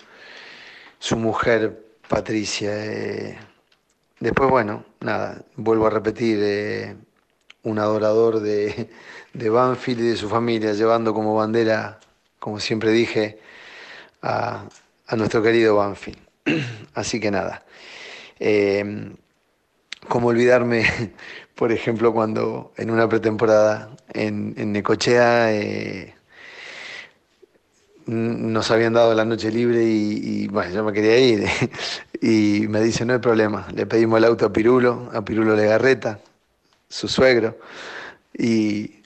su 1.01 1.16
mujer 1.16 1.82
Patricia. 2.09 2.70
Eh. 2.72 3.39
Después, 4.20 4.51
bueno, 4.51 4.85
nada, 5.01 5.43
vuelvo 5.56 5.86
a 5.86 5.90
repetir, 5.90 6.39
eh, 6.43 6.97
un 7.64 7.78
adorador 7.78 8.40
de, 8.40 8.89
de 9.32 9.51
Banfield 9.51 10.01
y 10.01 10.09
de 10.10 10.16
su 10.16 10.28
familia, 10.28 10.72
llevando 10.74 11.12
como 11.14 11.35
bandera, 11.35 11.98
como 12.39 12.60
siempre 12.60 12.93
dije, 12.93 13.40
a, 14.22 14.68
a 15.06 15.16
nuestro 15.16 15.43
querido 15.43 15.77
Banfield. 15.77 16.18
Así 16.94 17.18
que 17.18 17.31
nada. 17.31 17.64
Eh, 18.39 19.14
¿Cómo 20.09 20.28
olvidarme, 20.28 20.85
por 21.55 21.72
ejemplo, 21.72 22.12
cuando 22.12 22.72
en 22.77 22.90
una 22.90 23.09
pretemporada 23.09 23.97
en, 24.12 24.55
en 24.59 24.72
Necochea 24.72 25.52
nos 28.11 28.70
habían 28.70 28.93
dado 28.93 29.15
la 29.15 29.24
noche 29.24 29.51
libre 29.51 29.85
y, 29.85 30.49
bueno, 30.49 30.74
yo 30.74 30.85
me 30.85 30.93
quería 30.93 31.19
ir 31.19 31.47
y 32.20 32.66
me 32.69 32.81
dice, 32.81 33.05
no 33.05 33.12
hay 33.15 33.19
problema, 33.19 33.69
le 33.74 33.87
pedimos 33.87 34.19
el 34.19 34.24
auto 34.24 34.47
a 34.47 34.53
Pirulo, 34.53 35.11
a 35.12 35.24
Pirulo 35.24 35.55
Legarreta, 35.55 36.19
su 36.89 37.09
suegro, 37.09 37.59
y 38.37 39.01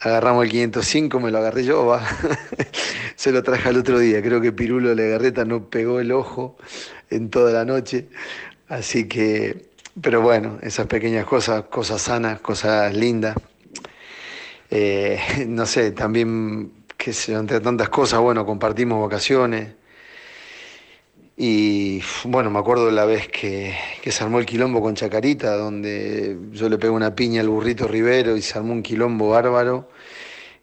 agarramos 0.00 0.44
el 0.44 0.50
505, 0.50 1.20
me 1.20 1.30
lo 1.30 1.38
agarré 1.38 1.64
yo, 1.64 1.86
va. 1.86 2.02
se 3.16 3.32
lo 3.32 3.42
traje 3.42 3.68
al 3.68 3.76
otro 3.76 3.98
día, 3.98 4.22
creo 4.22 4.40
que 4.40 4.52
Pirulo 4.52 4.94
Legarreta 4.94 5.44
no 5.44 5.64
pegó 5.68 6.00
el 6.00 6.12
ojo 6.12 6.56
en 7.10 7.30
toda 7.30 7.52
la 7.52 7.64
noche. 7.64 8.08
Así 8.68 9.08
que, 9.08 9.70
pero 10.00 10.20
bueno, 10.20 10.58
esas 10.62 10.86
pequeñas 10.86 11.24
cosas, 11.24 11.64
cosas 11.64 12.02
sanas, 12.02 12.40
cosas 12.40 12.94
lindas. 12.94 13.36
Eh, 14.70 15.18
no 15.48 15.66
sé, 15.66 15.92
también, 15.92 16.72
entre 17.28 17.60
tantas 17.60 17.88
cosas, 17.88 18.20
bueno, 18.20 18.44
compartimos 18.44 19.00
vacaciones. 19.02 19.74
Y 21.36 22.00
bueno, 22.24 22.50
me 22.50 22.58
acuerdo 22.58 22.90
la 22.90 23.04
vez 23.04 23.28
que, 23.28 23.74
que, 24.02 24.10
se 24.10 24.24
armó 24.24 24.38
el 24.38 24.46
quilombo 24.46 24.80
con 24.80 24.94
Chacarita, 24.94 25.56
donde 25.56 26.38
yo 26.52 26.68
le 26.68 26.78
pego 26.78 26.94
una 26.96 27.14
piña 27.14 27.42
al 27.42 27.48
burrito 27.48 27.86
Rivero 27.86 28.36
y 28.36 28.42
se 28.42 28.58
armó 28.58 28.72
un 28.72 28.82
quilombo 28.82 29.28
bárbaro 29.28 29.88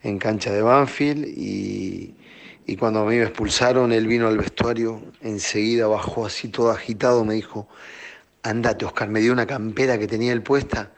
en 0.02 0.18
cancha 0.18 0.52
de 0.52 0.62
Banfield. 0.62 1.26
Y, 1.26 2.14
y 2.66 2.76
cuando 2.76 3.00
a 3.00 3.04
mí 3.04 3.16
me 3.16 3.22
expulsaron, 3.22 3.92
él 3.92 4.06
vino 4.06 4.26
al 4.26 4.36
vestuario, 4.36 5.02
enseguida 5.20 5.86
bajó 5.86 6.26
así 6.26 6.48
todo 6.48 6.70
agitado, 6.70 7.24
me 7.24 7.34
dijo, 7.34 7.68
andate, 8.42 8.84
Oscar, 8.84 9.08
me 9.08 9.20
dio 9.20 9.32
una 9.32 9.46
campera 9.46 9.98
que 9.98 10.06
tenía 10.06 10.32
él 10.32 10.42
puesta, 10.42 10.92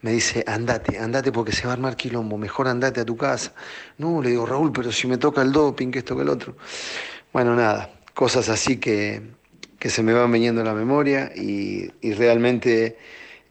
me 0.00 0.12
dice, 0.12 0.44
andate, 0.46 0.98
andate 0.98 1.32
porque 1.32 1.52
se 1.52 1.64
va 1.64 1.70
a 1.70 1.74
armar 1.74 1.96
quilombo, 1.96 2.38
mejor 2.38 2.68
andate 2.68 3.00
a 3.00 3.04
tu 3.04 3.16
casa. 3.16 3.52
No, 3.98 4.22
le 4.22 4.30
digo, 4.30 4.46
Raúl, 4.46 4.72
pero 4.72 4.92
si 4.92 5.06
me 5.06 5.18
toca 5.18 5.42
el 5.42 5.52
doping, 5.52 5.90
que 5.90 6.00
esto, 6.00 6.14
que 6.16 6.22
el 6.22 6.28
otro. 6.28 6.56
Bueno, 7.32 7.56
nada, 7.56 7.90
cosas 8.14 8.48
así 8.48 8.78
que, 8.78 9.22
que 9.78 9.90
se 9.90 10.02
me 10.02 10.12
van 10.12 10.30
viniendo 10.30 10.60
a 10.60 10.64
la 10.64 10.74
memoria 10.74 11.32
y, 11.34 11.90
y 12.00 12.12
realmente 12.12 12.96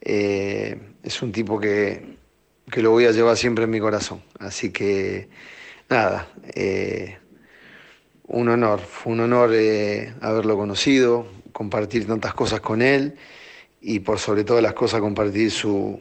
eh, 0.01 0.79
es 1.03 1.21
un 1.21 1.31
tipo 1.31 1.59
que, 1.59 2.17
que, 2.71 2.81
lo 2.81 2.91
voy 2.91 3.05
a 3.05 3.11
llevar 3.11 3.35
siempre 3.35 3.65
en 3.65 3.69
mi 3.69 3.79
corazón. 3.79 4.23
Así 4.39 4.71
que, 4.71 5.29
nada, 5.89 6.29
eh, 6.55 7.17
un 8.27 8.47
honor, 8.49 8.79
fue 8.79 9.13
un 9.13 9.21
honor 9.21 9.51
eh, 9.53 10.13
haberlo 10.21 10.57
conocido, 10.57 11.27
compartir 11.51 12.07
tantas 12.07 12.33
cosas 12.33 12.61
con 12.61 12.81
él 12.81 13.15
y 13.81 13.99
por 13.99 14.19
sobre 14.19 14.43
todas 14.43 14.63
las 14.63 14.73
cosas 14.73 15.01
compartir 15.01 15.51
su, 15.51 15.99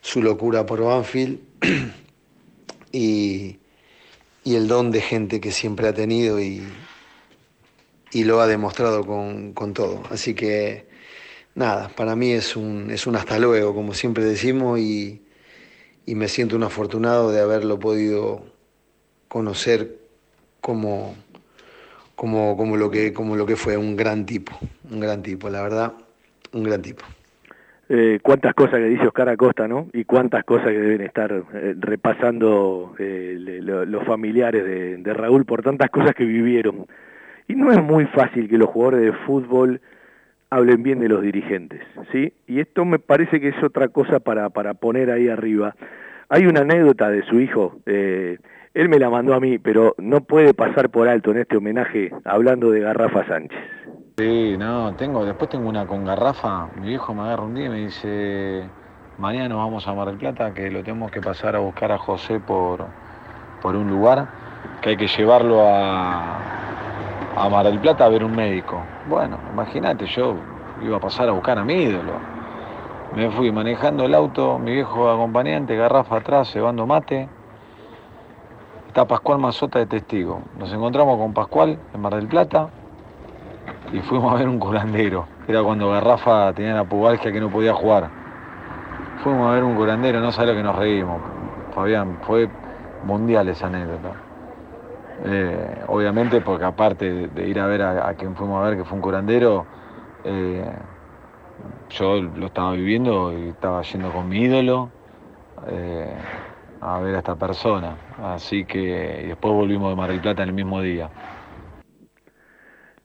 su 0.00 0.22
locura 0.22 0.66
por 0.66 0.82
Banfield 0.82 1.40
y, 2.92 3.58
y, 4.44 4.54
el 4.54 4.68
don 4.68 4.90
de 4.90 5.00
gente 5.00 5.40
que 5.40 5.52
siempre 5.52 5.88
ha 5.88 5.94
tenido 5.94 6.40
y, 6.40 6.62
y 8.12 8.24
lo 8.24 8.40
ha 8.40 8.46
demostrado 8.46 9.06
con, 9.06 9.52
con, 9.52 9.74
todo. 9.74 10.02
Así 10.10 10.34
que 10.34 10.86
nada, 11.54 11.88
para 11.90 12.16
mí 12.16 12.30
es 12.32 12.56
un, 12.56 12.90
es 12.90 13.06
un 13.06 13.16
hasta 13.16 13.38
luego, 13.38 13.74
como 13.74 13.94
siempre 13.94 14.24
decimos, 14.24 14.78
y, 14.78 15.22
y 16.06 16.14
me 16.14 16.28
siento 16.28 16.56
un 16.56 16.62
afortunado 16.62 17.30
de 17.30 17.40
haberlo 17.40 17.78
podido 17.78 18.44
conocer 19.28 19.98
como, 20.60 21.14
como, 22.16 22.56
como, 22.56 22.76
lo 22.76 22.90
que, 22.90 23.12
como 23.12 23.36
lo 23.36 23.46
que 23.46 23.56
fue 23.56 23.76
un 23.76 23.96
gran 23.96 24.26
tipo, 24.26 24.58
un 24.90 25.00
gran 25.00 25.22
tipo, 25.22 25.48
la 25.50 25.62
verdad, 25.62 25.92
un 26.52 26.64
gran 26.64 26.82
tipo. 26.82 27.04
Eh, 27.92 28.20
cuántas 28.22 28.54
cosas 28.54 28.74
que 28.74 28.84
dice 28.84 29.08
Oscar 29.08 29.28
Acosta, 29.30 29.66
¿no? 29.66 29.88
Y 29.92 30.04
cuántas 30.04 30.44
cosas 30.44 30.68
que 30.68 30.78
deben 30.78 31.00
estar 31.00 31.32
eh, 31.32 31.74
repasando 31.76 32.94
eh, 33.00 33.36
los 33.60 34.06
familiares 34.06 34.64
de, 34.64 34.96
de, 34.98 35.12
Raúl 35.12 35.44
por 35.44 35.62
tantas 35.62 35.90
cosas 35.90 36.14
que 36.14 36.24
vivieron. 36.24 36.86
Y 37.48 37.56
no 37.56 37.72
es 37.72 37.82
muy 37.82 38.06
fácil 38.06 38.48
que 38.48 38.58
los 38.58 38.68
jugadores 38.68 39.00
de 39.00 39.12
fútbol 39.26 39.80
hablen 40.50 40.84
bien 40.84 41.00
de 41.00 41.08
los 41.08 41.20
dirigentes, 41.20 41.80
¿sí? 42.12 42.32
Y 42.46 42.60
esto 42.60 42.84
me 42.84 43.00
parece 43.00 43.40
que 43.40 43.48
es 43.48 43.62
otra 43.62 43.88
cosa 43.88 44.20
para, 44.20 44.50
para 44.50 44.74
poner 44.74 45.10
ahí 45.10 45.28
arriba. 45.28 45.74
Hay 46.28 46.46
una 46.46 46.60
anécdota 46.60 47.10
de 47.10 47.22
su 47.24 47.40
hijo, 47.40 47.80
eh, 47.86 48.38
él 48.72 48.88
me 48.88 49.00
la 49.00 49.10
mandó 49.10 49.34
a 49.34 49.40
mí, 49.40 49.58
pero 49.58 49.96
no 49.98 50.20
puede 50.20 50.54
pasar 50.54 50.90
por 50.90 51.08
alto 51.08 51.32
en 51.32 51.38
este 51.38 51.56
homenaje 51.56 52.12
hablando 52.24 52.70
de 52.70 52.80
Garrafa 52.80 53.26
Sánchez. 53.26 53.58
Sí, 54.16 54.56
no, 54.58 54.94
tengo, 54.96 55.24
después 55.24 55.48
tengo 55.48 55.68
una 55.68 55.86
con 55.86 56.04
Garrafa, 56.04 56.68
mi 56.76 56.88
viejo 56.88 57.14
me 57.14 57.22
agarra 57.22 57.42
un 57.42 57.54
día 57.54 57.66
y 57.66 57.68
me 57.70 57.78
dice, 57.78 58.68
mañana 59.18 59.48
nos 59.48 59.58
vamos 59.58 59.88
a 59.88 59.94
Mar 59.94 60.08
del 60.08 60.18
Plata, 60.18 60.52
que 60.52 60.70
lo 60.70 60.82
tenemos 60.82 61.10
que 61.10 61.20
pasar 61.22 61.56
a 61.56 61.60
buscar 61.60 61.90
a 61.90 61.98
José 61.98 62.38
por, 62.38 62.86
por 63.62 63.76
un 63.76 63.88
lugar, 63.88 64.28
que 64.82 64.90
hay 64.90 64.96
que 64.96 65.06
llevarlo 65.06 65.66
a, 65.66 66.36
a 67.36 67.48
Mar 67.48 67.64
del 67.64 67.78
Plata 67.78 68.04
a 68.04 68.08
ver 68.08 68.22
un 68.22 68.36
médico. 68.36 68.82
Bueno, 69.08 69.38
imagínate, 69.52 70.06
yo 70.06 70.34
iba 70.82 70.98
a 70.98 71.00
pasar 71.00 71.28
a 71.30 71.32
buscar 71.32 71.58
a 71.58 71.64
mi 71.64 71.74
ídolo. 71.74 72.12
Me 73.14 73.30
fui 73.30 73.50
manejando 73.50 74.04
el 74.04 74.14
auto, 74.14 74.58
mi 74.58 74.72
viejo 74.72 75.10
acompañante, 75.10 75.76
garrafa 75.76 76.16
atrás, 76.16 76.50
cebando 76.52 76.86
mate. 76.86 77.28
Está 78.88 79.06
Pascual 79.06 79.38
Mazota 79.38 79.78
de 79.78 79.86
testigo. 79.86 80.42
Nos 80.58 80.70
encontramos 80.72 81.16
con 81.16 81.32
Pascual 81.32 81.78
en 81.94 82.00
Mar 82.00 82.16
del 82.16 82.26
Plata 82.26 82.68
y 83.92 84.00
fuimos 84.00 84.32
a 84.32 84.36
ver 84.36 84.48
un 84.48 84.58
curandero. 84.58 85.26
Era 85.48 85.62
cuando 85.62 85.90
Garrafa 85.90 86.52
tenía 86.52 86.74
la 86.74 86.84
pubalgia 86.84 87.32
que 87.32 87.40
no 87.40 87.50
podía 87.50 87.74
jugar. 87.74 88.08
Fuimos 89.22 89.50
a 89.50 89.54
ver 89.54 89.64
un 89.64 89.74
curandero, 89.74 90.20
no 90.20 90.32
sabe 90.32 90.48
lo 90.48 90.54
que 90.54 90.62
nos 90.62 90.76
reímos. 90.76 91.20
Fabián, 91.74 92.18
fue 92.22 92.48
mundial 93.04 93.48
esa 93.48 93.66
anécdota. 93.66 94.12
Eh, 95.24 95.84
obviamente 95.88 96.40
porque 96.40 96.64
aparte 96.64 97.28
de 97.28 97.48
ir 97.48 97.60
a 97.60 97.66
ver 97.66 97.82
a, 97.82 98.14
quien 98.14 98.34
fuimos 98.34 98.62
a 98.62 98.68
ver, 98.68 98.78
que 98.78 98.84
fue 98.84 98.96
un 98.96 99.02
curandero, 99.02 99.66
eh, 100.24 100.64
yo 101.90 102.22
lo 102.22 102.46
estaba 102.46 102.72
viviendo 102.72 103.36
y 103.36 103.48
estaba 103.48 103.82
yendo 103.82 104.10
con 104.10 104.28
mi 104.28 104.40
ídolo 104.42 104.88
eh, 105.68 106.14
a 106.80 106.98
ver 107.00 107.16
a 107.16 107.18
esta 107.18 107.34
persona. 107.36 107.96
Así 108.22 108.64
que 108.64 109.24
después 109.28 109.52
volvimos 109.52 109.90
de 109.90 109.96
Mar 109.96 110.10
del 110.10 110.20
Plata 110.20 110.42
en 110.42 110.50
el 110.50 110.54
mismo 110.54 110.80
día. 110.80 111.10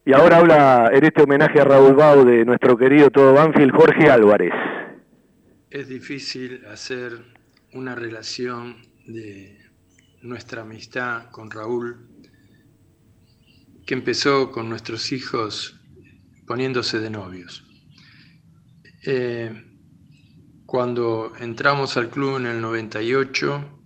Y 0.07 0.13
ahora 0.13 0.37
habla 0.37 0.91
en 0.93 1.03
este 1.03 1.23
homenaje 1.23 1.59
a 1.59 1.63
Raúl 1.63 1.95
Bau 1.95 2.23
de 2.23 2.45
nuestro 2.45 2.77
querido 2.77 3.09
todo 3.09 3.33
Banfield, 3.33 3.71
Jorge 3.71 4.07
Álvarez. 4.07 4.53
Es 5.71 5.87
difícil 5.87 6.63
hacer 6.67 7.25
una 7.73 7.95
relación 7.95 8.83
de 9.07 9.57
nuestra 10.21 10.61
amistad 10.61 11.31
con 11.31 11.49
Raúl, 11.49 12.07
que 13.87 13.95
empezó 13.95 14.51
con 14.51 14.69
nuestros 14.69 15.11
hijos 15.11 15.81
poniéndose 16.45 16.99
de 16.99 17.09
novios. 17.09 17.65
Eh, 19.07 19.75
cuando 20.67 21.33
entramos 21.39 21.97
al 21.97 22.09
club 22.09 22.37
en 22.37 22.45
el 22.45 22.61
98 22.61 23.81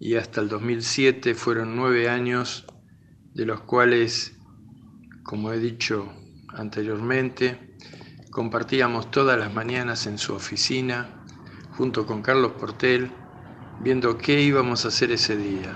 y 0.00 0.16
hasta 0.16 0.40
el 0.40 0.48
2007 0.48 1.34
fueron 1.34 1.76
nueve 1.76 2.08
años, 2.08 2.66
de 3.32 3.46
los 3.46 3.60
cuales, 3.60 4.35
como 5.26 5.52
he 5.52 5.58
dicho 5.58 6.10
anteriormente, 6.54 7.76
compartíamos 8.30 9.10
todas 9.10 9.38
las 9.38 9.52
mañanas 9.52 10.06
en 10.06 10.16
su 10.16 10.34
oficina, 10.34 11.08
junto 11.76 12.06
con 12.06 12.22
Carlos 12.22 12.52
Portel, 12.52 13.10
viendo 13.80 14.16
qué 14.16 14.40
íbamos 14.40 14.86
a 14.86 14.88
hacer 14.88 15.10
ese 15.10 15.36
día. 15.36 15.74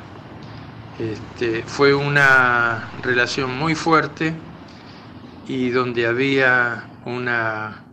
Este, 0.99 1.63
fue 1.65 1.93
una 1.93 2.89
relación 3.03 3.59
muy 3.59 3.75
fuerte 3.75 4.33
y 5.47 5.69
donde 5.69 6.07
había 6.07 6.89
una 7.05 7.85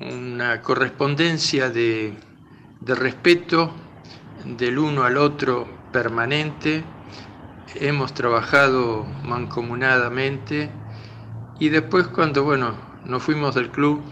una 0.00 0.62
correspondencia 0.62 1.70
de, 1.70 2.14
respeto 2.86 3.72
del 4.44 4.78
uno 4.78 5.02
al 5.02 5.16
otro 5.16 5.66
permanente. 5.92 6.84
Hemos 7.74 8.14
trabajado 8.14 9.04
mancomunadamente 9.24 10.70
y 11.60 11.68
después 11.68 12.06
cuando 12.08 12.42
bueno, 12.42 12.74
nos 13.04 13.22
fuimos 13.22 13.54
del 13.54 13.70
club, 13.70 14.02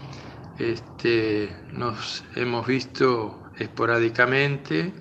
este, 0.59 1.55
nos 1.71 2.23
hemos 2.35 2.67
visto 2.67 3.51
esporádicamente, 3.57 4.93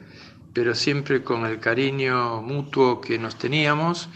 pero 0.54 0.74
siempre 0.74 1.22
con 1.22 1.44
el 1.44 1.60
cariño 1.60 2.40
mutuo 2.40 3.00
que 3.00 3.18
nos 3.18 3.36
teníamos 3.36 4.08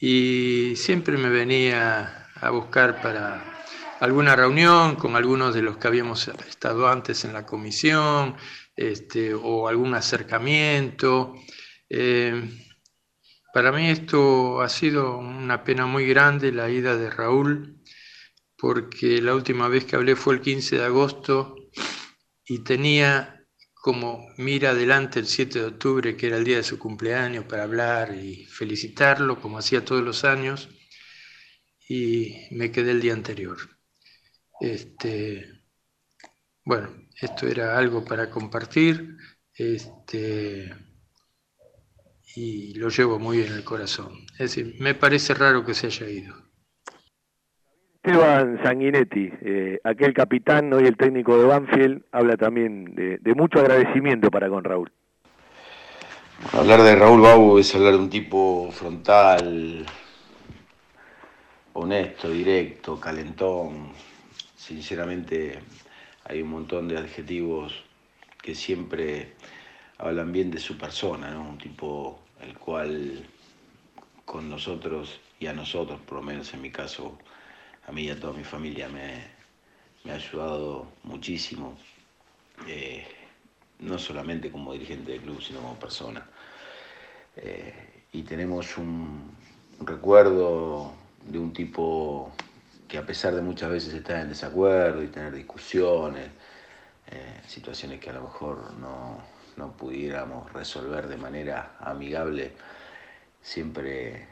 y 0.00 0.72
siempre 0.74 1.16
me 1.16 1.28
venía 1.28 2.28
a 2.40 2.50
buscar 2.50 3.00
para 3.00 3.44
alguna 4.00 4.34
reunión 4.34 4.96
con 4.96 5.14
algunos 5.14 5.54
de 5.54 5.62
los 5.62 5.76
que 5.76 5.86
habíamos 5.86 6.28
estado 6.28 6.88
antes 6.88 7.24
en 7.24 7.32
la 7.32 7.46
comisión, 7.46 8.34
este, 8.76 9.32
o 9.32 9.68
algún 9.68 9.94
acercamiento. 9.94 11.34
Eh, 11.88 12.65
para 13.56 13.72
mí 13.72 13.88
esto 13.88 14.60
ha 14.60 14.68
sido 14.68 15.16
una 15.16 15.64
pena 15.64 15.86
muy 15.86 16.06
grande, 16.06 16.52
la 16.52 16.68
ida 16.68 16.94
de 16.94 17.08
Raúl, 17.08 17.80
porque 18.54 19.22
la 19.22 19.34
última 19.34 19.66
vez 19.68 19.86
que 19.86 19.96
hablé 19.96 20.14
fue 20.14 20.34
el 20.34 20.42
15 20.42 20.76
de 20.76 20.84
agosto 20.84 21.56
y 22.44 22.58
tenía 22.58 23.46
como 23.72 24.28
mira 24.36 24.72
adelante 24.72 25.20
el 25.20 25.26
7 25.26 25.58
de 25.58 25.64
octubre, 25.64 26.18
que 26.18 26.26
era 26.26 26.36
el 26.36 26.44
día 26.44 26.58
de 26.58 26.64
su 26.64 26.78
cumpleaños, 26.78 27.46
para 27.46 27.62
hablar 27.62 28.14
y 28.14 28.44
felicitarlo, 28.44 29.40
como 29.40 29.56
hacía 29.56 29.82
todos 29.82 30.04
los 30.04 30.24
años, 30.24 30.68
y 31.88 32.36
me 32.50 32.70
quedé 32.70 32.90
el 32.90 33.00
día 33.00 33.14
anterior. 33.14 33.56
Este, 34.60 35.62
bueno, 36.62 36.90
esto 37.18 37.46
era 37.48 37.78
algo 37.78 38.04
para 38.04 38.28
compartir 38.28 39.16
este, 39.54 40.74
y 42.36 42.74
lo 42.74 42.90
llevo 42.90 43.18
muy 43.18 43.40
en 43.40 43.52
el 43.52 43.64
corazón. 43.64 44.26
Es 44.32 44.54
decir, 44.54 44.76
me 44.78 44.94
parece 44.94 45.32
raro 45.32 45.64
que 45.64 45.72
se 45.72 45.86
haya 45.86 46.08
ido. 46.08 46.34
Esteban 47.94 48.60
Sanguinetti, 48.62 49.32
eh, 49.40 49.80
aquel 49.82 50.12
capitán, 50.12 50.72
hoy 50.72 50.86
el 50.86 50.96
técnico 50.96 51.38
de 51.38 51.46
Banfield, 51.46 52.04
habla 52.12 52.36
también 52.36 52.94
de, 52.94 53.18
de, 53.18 53.34
mucho 53.34 53.58
agradecimiento 53.58 54.30
para 54.30 54.48
con 54.48 54.62
Raúl. 54.62 54.92
Hablar 56.52 56.82
de 56.82 56.94
Raúl 56.94 57.22
Bau 57.22 57.58
es 57.58 57.74
hablar 57.74 57.94
de 57.94 57.98
un 57.98 58.10
tipo 58.10 58.70
frontal, 58.70 59.84
honesto, 61.72 62.28
directo, 62.28 63.00
calentón, 63.00 63.92
sinceramente 64.54 65.58
hay 66.24 66.42
un 66.42 66.50
montón 66.50 66.86
de 66.86 66.98
adjetivos 66.98 67.82
que 68.40 68.54
siempre 68.54 69.32
hablan 69.98 70.30
bien 70.30 70.50
de 70.50 70.58
su 70.58 70.76
persona, 70.76 71.30
¿no? 71.30 71.48
Un 71.48 71.58
tipo 71.58 72.25
el 72.46 72.56
cual 72.58 73.26
con 74.24 74.48
nosotros 74.48 75.20
y 75.38 75.46
a 75.46 75.52
nosotros, 75.52 76.00
por 76.00 76.18
lo 76.18 76.22
menos 76.22 76.52
en 76.54 76.62
mi 76.62 76.70
caso, 76.70 77.18
a 77.86 77.92
mí 77.92 78.02
y 78.04 78.10
a 78.10 78.18
toda 78.18 78.32
mi 78.32 78.44
familia 78.44 78.88
me, 78.88 79.36
ha 80.10 80.14
ayudado 80.14 80.86
muchísimo, 81.02 81.76
eh, 82.66 83.06
no 83.80 83.98
solamente 83.98 84.50
como 84.50 84.72
dirigente 84.72 85.12
del 85.12 85.20
club, 85.22 85.42
sino 85.42 85.60
como 85.60 85.74
persona. 85.74 86.24
Eh, 87.36 88.04
y 88.12 88.22
tenemos 88.22 88.78
un 88.78 89.36
recuerdo 89.80 90.92
de 91.24 91.38
un 91.38 91.52
tipo 91.52 92.32
que 92.88 92.98
a 92.98 93.04
pesar 93.04 93.34
de 93.34 93.42
muchas 93.42 93.70
veces 93.70 93.92
estar 93.92 94.20
en 94.20 94.28
desacuerdo 94.28 95.02
y 95.02 95.08
tener 95.08 95.34
discusiones, 95.34 96.30
eh, 97.08 97.40
situaciones 97.46 98.00
que 98.00 98.10
a 98.10 98.14
lo 98.14 98.22
mejor 98.22 98.72
no, 98.74 99.20
pudiéramos 99.76 100.52
resolver 100.52 101.08
de 101.08 101.16
manera 101.16 101.76
amigable, 101.80 102.52
siempre 103.42 104.28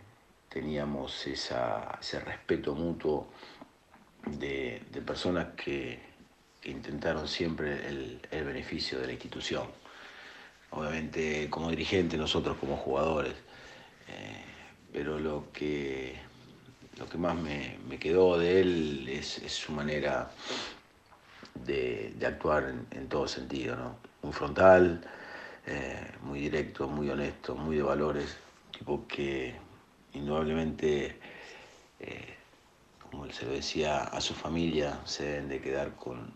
teníamos 0.48 1.26
ese 1.26 2.20
respeto 2.20 2.74
mutuo 2.74 3.28
de, 4.26 4.82
personas 5.04 5.48
que, 5.56 6.14
intentaron 6.64 7.28
siempre 7.28 7.86
el, 7.88 8.20
beneficio 8.30 8.98
de 8.98 9.06
la 9.06 9.12
institución. 9.12 9.66
Obviamente 10.70 11.48
como 11.50 11.70
dirigente, 11.70 12.16
nosotros 12.16 12.56
como 12.58 12.76
jugadores, 12.76 13.34
eh, 14.08 14.44
pero 14.92 15.18
lo 15.18 15.52
que 15.52 16.18
lo 16.98 17.08
que 17.08 17.18
más 17.18 17.36
me, 17.36 17.98
quedó 17.98 18.38
de 18.38 18.60
él 18.60 19.08
es, 19.08 19.40
su 19.48 19.72
manera 19.72 20.30
de, 21.64 22.14
actuar 22.24 22.72
en, 22.90 23.08
todo 23.08 23.26
sentido, 23.26 23.76
¿no? 23.76 23.96
Muy 24.24 24.32
frontal, 24.32 25.02
eh, 25.66 26.12
muy 26.22 26.40
directo, 26.40 26.88
muy 26.88 27.10
honesto, 27.10 27.54
muy 27.54 27.76
de 27.76 27.82
valores, 27.82 28.34
tipo 28.70 29.06
que 29.06 29.54
indudablemente, 30.14 31.20
eh, 32.00 32.34
como 33.02 33.26
él 33.26 33.32
se 33.34 33.44
lo 33.44 33.52
decía 33.52 34.04
a 34.04 34.22
su 34.22 34.32
familia, 34.32 34.98
se 35.04 35.24
deben 35.24 35.48
de 35.50 35.60
quedar 35.60 35.94
con, 35.96 36.32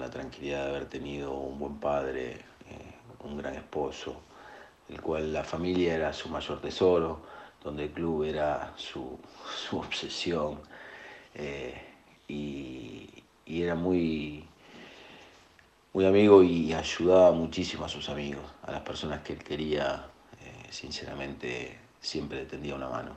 la 0.00 0.08
tranquilidad 0.08 0.64
de 0.64 0.70
haber 0.70 0.86
tenido 0.86 1.34
un 1.34 1.58
buen 1.58 1.76
padre, 1.76 2.36
eh, 2.70 2.94
un 3.22 3.36
gran 3.36 3.54
esposo, 3.54 4.22
el 4.88 5.02
cual 5.02 5.30
la 5.30 5.44
familia 5.44 5.94
era 5.96 6.12
su 6.14 6.30
mayor 6.30 6.62
tesoro 6.62 7.20
donde 7.62 7.84
el 7.84 7.90
club 7.90 8.24
era 8.24 8.72
su, 8.78 9.18
obsesión, 9.72 10.58
eh, 11.34 11.82
y, 12.28 13.10
y 13.44 13.62
era 13.62 13.74
muy, 13.74 14.48
muy 15.94 16.06
amigo 16.06 16.42
y 16.42 16.72
ayudaba 16.74 17.30
muchísimo 17.30 17.84
a 17.84 17.88
sus 17.88 18.08
amigos, 18.08 18.44
a 18.64 18.72
las 18.72 18.80
personas 18.80 19.22
que 19.22 19.34
él 19.34 19.38
quería, 19.44 20.04
eh, 20.42 20.66
sinceramente 20.70 21.78
siempre 22.00 22.38
le 22.40 22.46
tendía 22.46 22.74
una 22.74 22.88
mano. 22.88 23.12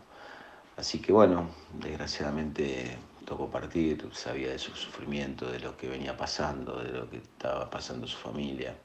Así 0.78 1.00
que 1.00 1.12
bueno, 1.12 1.50
desgraciadamente 1.74 2.96
tocó 3.26 3.50
partir, 3.50 4.08
sabía 4.14 4.50
de 4.50 4.60
su 4.60 4.76
sufrimiento, 4.76 5.52
de 5.52 5.60
lo 5.60 5.76
que 5.76 5.88
venía 5.88 6.16
pasando, 6.16 6.78
de 6.84 6.92
lo 6.92 7.10
que 7.10 7.18
estaba 7.18 7.68
pasando 7.68 8.06
su 8.06 8.18
familia. 8.18 8.76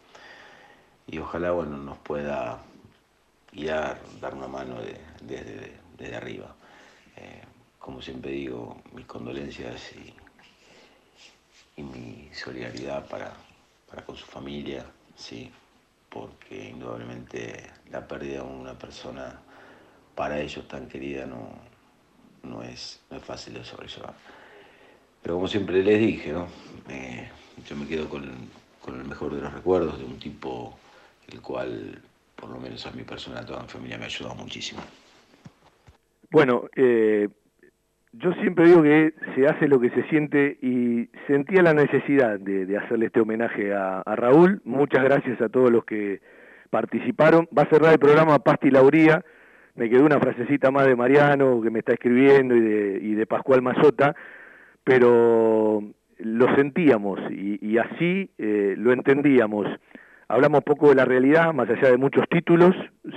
Y 1.07 1.19
ojalá 1.19 1.51
bueno, 1.51 1.77
nos 1.77 1.99
pueda 1.99 2.63
guiar, 3.53 4.01
dar 4.23 4.35
una 4.35 4.49
mano 4.49 4.81
de- 4.81 4.99
desde, 5.21 6.17
arriba. 6.17 6.55
Eh, 7.17 7.43
como 7.79 8.01
siempre 8.01 8.33
digo, 8.33 8.83
mis 8.95 9.05
condolencias 9.05 9.93
y 11.77 11.83
mi 11.83 12.29
solidaridad 12.35 13.07
para, 13.07 13.33
para 13.93 14.07
con 14.07 14.17
su 14.17 14.25
familia, 14.25 14.87
sí, 15.15 15.51
porque 16.09 16.71
indudablemente 16.71 17.71
la 17.91 18.09
pérdida 18.09 18.43
de 18.43 18.49
una 18.49 18.73
persona 18.73 19.39
para 20.15 20.41
ellos 20.41 20.67
tan 20.67 20.89
querida 20.89 21.27
no, 21.27 21.51
no, 22.43 22.63
es, 22.63 23.01
no 23.11 23.19
es 23.19 23.23
fácil 23.23 23.53
de 23.55 23.65
sobrellevar. 23.65 24.15
Pero 25.23 25.35
como 25.35 25.47
siempre 25.47 25.83
les 25.83 26.01
dije, 26.01 26.33
¿no? 26.33 26.49
Eh, 26.89 27.31
yo 27.69 27.77
me 27.77 27.87
quedo 27.87 28.09
con, 28.09 28.25
con 28.81 28.99
el 28.99 29.05
mejor 29.07 29.35
de 29.35 29.43
los 29.43 29.53
recuerdos 29.53 29.99
de 29.99 30.07
un 30.07 30.19
tipo 30.19 30.79
el 31.29 31.43
cual, 31.43 32.01
por 32.35 32.49
lo 32.49 32.59
menos 32.59 32.87
a 32.87 32.93
mi 32.93 33.03
persona, 33.03 33.41
a 33.41 33.47
toda 33.47 33.63
mi 33.63 33.69
familia 33.69 33.99
me 33.99 34.05
ha 34.05 34.07
ayudado 34.07 34.35
muchísimo. 34.37 34.81
Bueno, 36.31 36.65
eh, 36.75 37.29
yo 38.13 38.33
siempre 38.35 38.67
digo 38.67 38.83
que 38.83 39.15
se 39.35 39.47
hace 39.47 39.69
lo 39.69 39.81
que 39.81 39.91
se 39.91 40.03
siente 40.05 40.59
y 40.61 41.09
sentía 41.27 41.63
la 41.63 41.73
necesidad 41.73 42.39
de, 42.39 42.77
hacerle 42.77 43.07
este 43.07 43.21
homenaje 43.21 43.73
a, 43.75 44.03
Raúl. 44.05 44.61
Muchas 44.65 45.03
gracias 45.03 45.41
a 45.41 45.49
todos 45.49 45.71
los 45.71 45.85
que 45.85 46.21
participaron. 46.71 47.49
Va 47.57 47.63
a 47.63 47.71
cerrar 47.71 47.93
el 47.93 47.99
programa 47.99 48.39
Pasti 48.39 48.71
Lauría. 48.71 49.25
Me 49.77 49.89
quedó 49.89 50.05
una 50.05 50.21
frasecita 50.21 50.71
más 50.71 50.87
de 50.87 50.95
Mariano 50.95 51.63
que 51.63 51.71
me 51.71 51.79
está 51.79 51.95
escribiendo 51.95 52.55
y 52.55 52.61
de, 52.61 52.99
y 53.03 53.15
de 53.15 53.27
Pascual 53.27 53.63
Mazota, 53.63 54.15
pero 54.85 55.83
lo 56.19 56.55
sentíamos 56.57 57.19
y, 57.31 57.59
y 57.67 57.79
así 57.79 58.31
eh, 58.37 58.75
lo 58.77 58.93
entendíamos. 58.93 59.67
Hablamos 60.29 60.63
poco 60.65 60.91
de 60.91 60.97
la 60.97 61.07
realidad, 61.07 61.55
más 61.55 61.69
allá 61.71 61.91
de 61.91 61.97
muchos 61.97 62.29
títulos, 62.29 62.75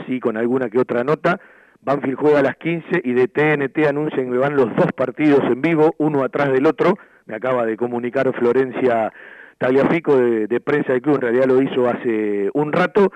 sí 0.08 0.22
con 0.22 0.38
alguna 0.38 0.70
que 0.70 0.80
otra 0.80 1.04
nota. 1.04 1.40
Banfield 1.86 2.18
juega 2.18 2.40
a 2.40 2.42
las 2.42 2.56
15 2.58 3.02
y 3.04 3.14
de 3.14 3.28
TNT 3.28 3.86
anuncian 3.88 4.32
que 4.32 4.38
van 4.40 4.56
los 4.56 4.76
dos 4.76 4.92
partidos 4.94 5.42
en 5.44 5.62
vivo, 5.62 5.94
uno 6.00 6.24
atrás 6.24 6.52
del 6.52 6.66
otro. 6.66 6.98
Me 7.28 7.36
acaba 7.36 7.64
de 7.64 7.78
comunicar 7.78 8.34
Florencia 8.34 9.14
Tagliafico 9.60 10.18
de, 10.18 10.48
de 10.48 10.60
Prensa 10.60 10.94
del 10.94 11.04
Club, 11.04 11.16
en 11.16 11.22
realidad 11.22 11.46
lo 11.46 11.62
hizo 11.62 11.88
hace 11.88 12.50
un 12.56 12.74
rato. 12.74 13.12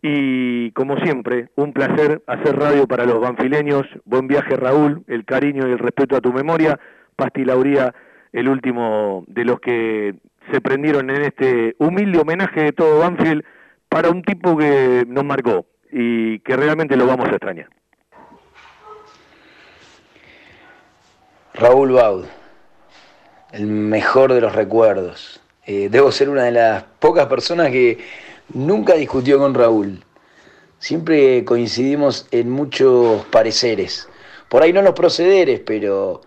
Y 0.00 0.70
como 0.70 0.96
siempre, 0.96 1.50
un 1.56 1.74
placer 1.74 2.22
hacer 2.26 2.56
radio 2.56 2.86
para 2.86 3.04
los 3.04 3.20
banfileños. 3.20 3.82
Buen 4.06 4.28
viaje 4.28 4.56
Raúl, 4.56 5.04
el 5.08 5.26
cariño 5.26 5.68
y 5.68 5.72
el 5.72 5.78
respeto 5.78 6.16
a 6.16 6.22
tu 6.22 6.32
memoria. 6.32 6.80
Pasti 7.16 7.44
Lauría, 7.44 7.94
el 8.32 8.48
último 8.48 9.24
de 9.28 9.44
los 9.44 9.60
que 9.60 10.14
se 10.50 10.62
prendieron 10.62 11.10
en 11.10 11.22
este 11.22 11.76
humilde 11.78 12.18
homenaje 12.18 12.62
de 12.62 12.72
todo 12.72 13.00
Banfield 13.00 13.44
para 13.90 14.08
un 14.08 14.22
tipo 14.22 14.56
que 14.56 15.04
nos 15.06 15.24
marcó 15.24 15.66
y 15.92 16.38
que 16.38 16.56
realmente 16.56 16.96
lo 16.96 17.06
vamos 17.06 17.26
a 17.26 17.32
extrañar. 17.32 17.68
Raúl 21.58 21.92
Baud, 21.92 22.26
el 23.50 23.66
mejor 23.66 24.34
de 24.34 24.42
los 24.42 24.54
recuerdos. 24.54 25.40
Eh, 25.64 25.88
debo 25.90 26.12
ser 26.12 26.28
una 26.28 26.44
de 26.44 26.52
las 26.52 26.84
pocas 26.98 27.28
personas 27.28 27.70
que 27.70 27.96
nunca 28.52 28.92
discutió 28.92 29.38
con 29.38 29.54
Raúl. 29.54 30.04
Siempre 30.78 31.46
coincidimos 31.46 32.26
en 32.30 32.50
muchos 32.50 33.24
pareceres. 33.26 34.06
Por 34.50 34.62
ahí 34.62 34.74
no 34.74 34.82
los 34.82 34.92
procederes, 34.92 35.60
pero 35.60 36.20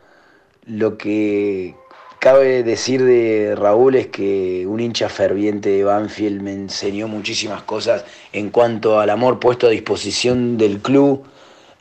lo 0.65 0.97
que 0.97 1.75
cabe 2.17 2.63
decir 2.63 3.05
de 3.05 3.53
Raúl 3.55 3.97
es 3.97 4.07
que 4.07 4.65
un 4.65 4.79
hincha 4.79 5.09
ferviente 5.09 5.69
de 5.69 5.83
Banfield 5.83 6.41
me 6.41 6.53
enseñó 6.53 7.07
muchísimas 7.07 7.61
cosas 7.61 8.03
en 8.33 8.49
cuanto 8.49 8.99
al 8.99 9.11
amor 9.11 9.39
puesto 9.39 9.67
a 9.67 9.69
disposición 9.69 10.57
del 10.57 10.79
club, 10.79 11.23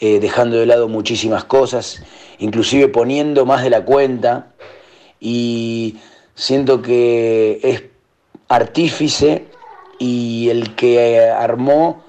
eh, 0.01 0.21
dejando 0.21 0.59
de 0.59 0.67
lado 0.67 0.87
muchísimas 0.87 1.45
cosas, 1.45 2.03
inclusive 2.39 2.89
poniendo 2.89 3.47
más 3.47 3.63
de 3.63 3.71
la 3.71 3.85
cuenta. 3.85 4.53
Y 5.21 5.97
siento 6.35 6.83
que 6.83 7.61
es 7.63 7.85
artífice 8.49 9.47
y 9.99 10.49
el 10.49 10.75
que 10.75 11.21
armó 11.31 12.05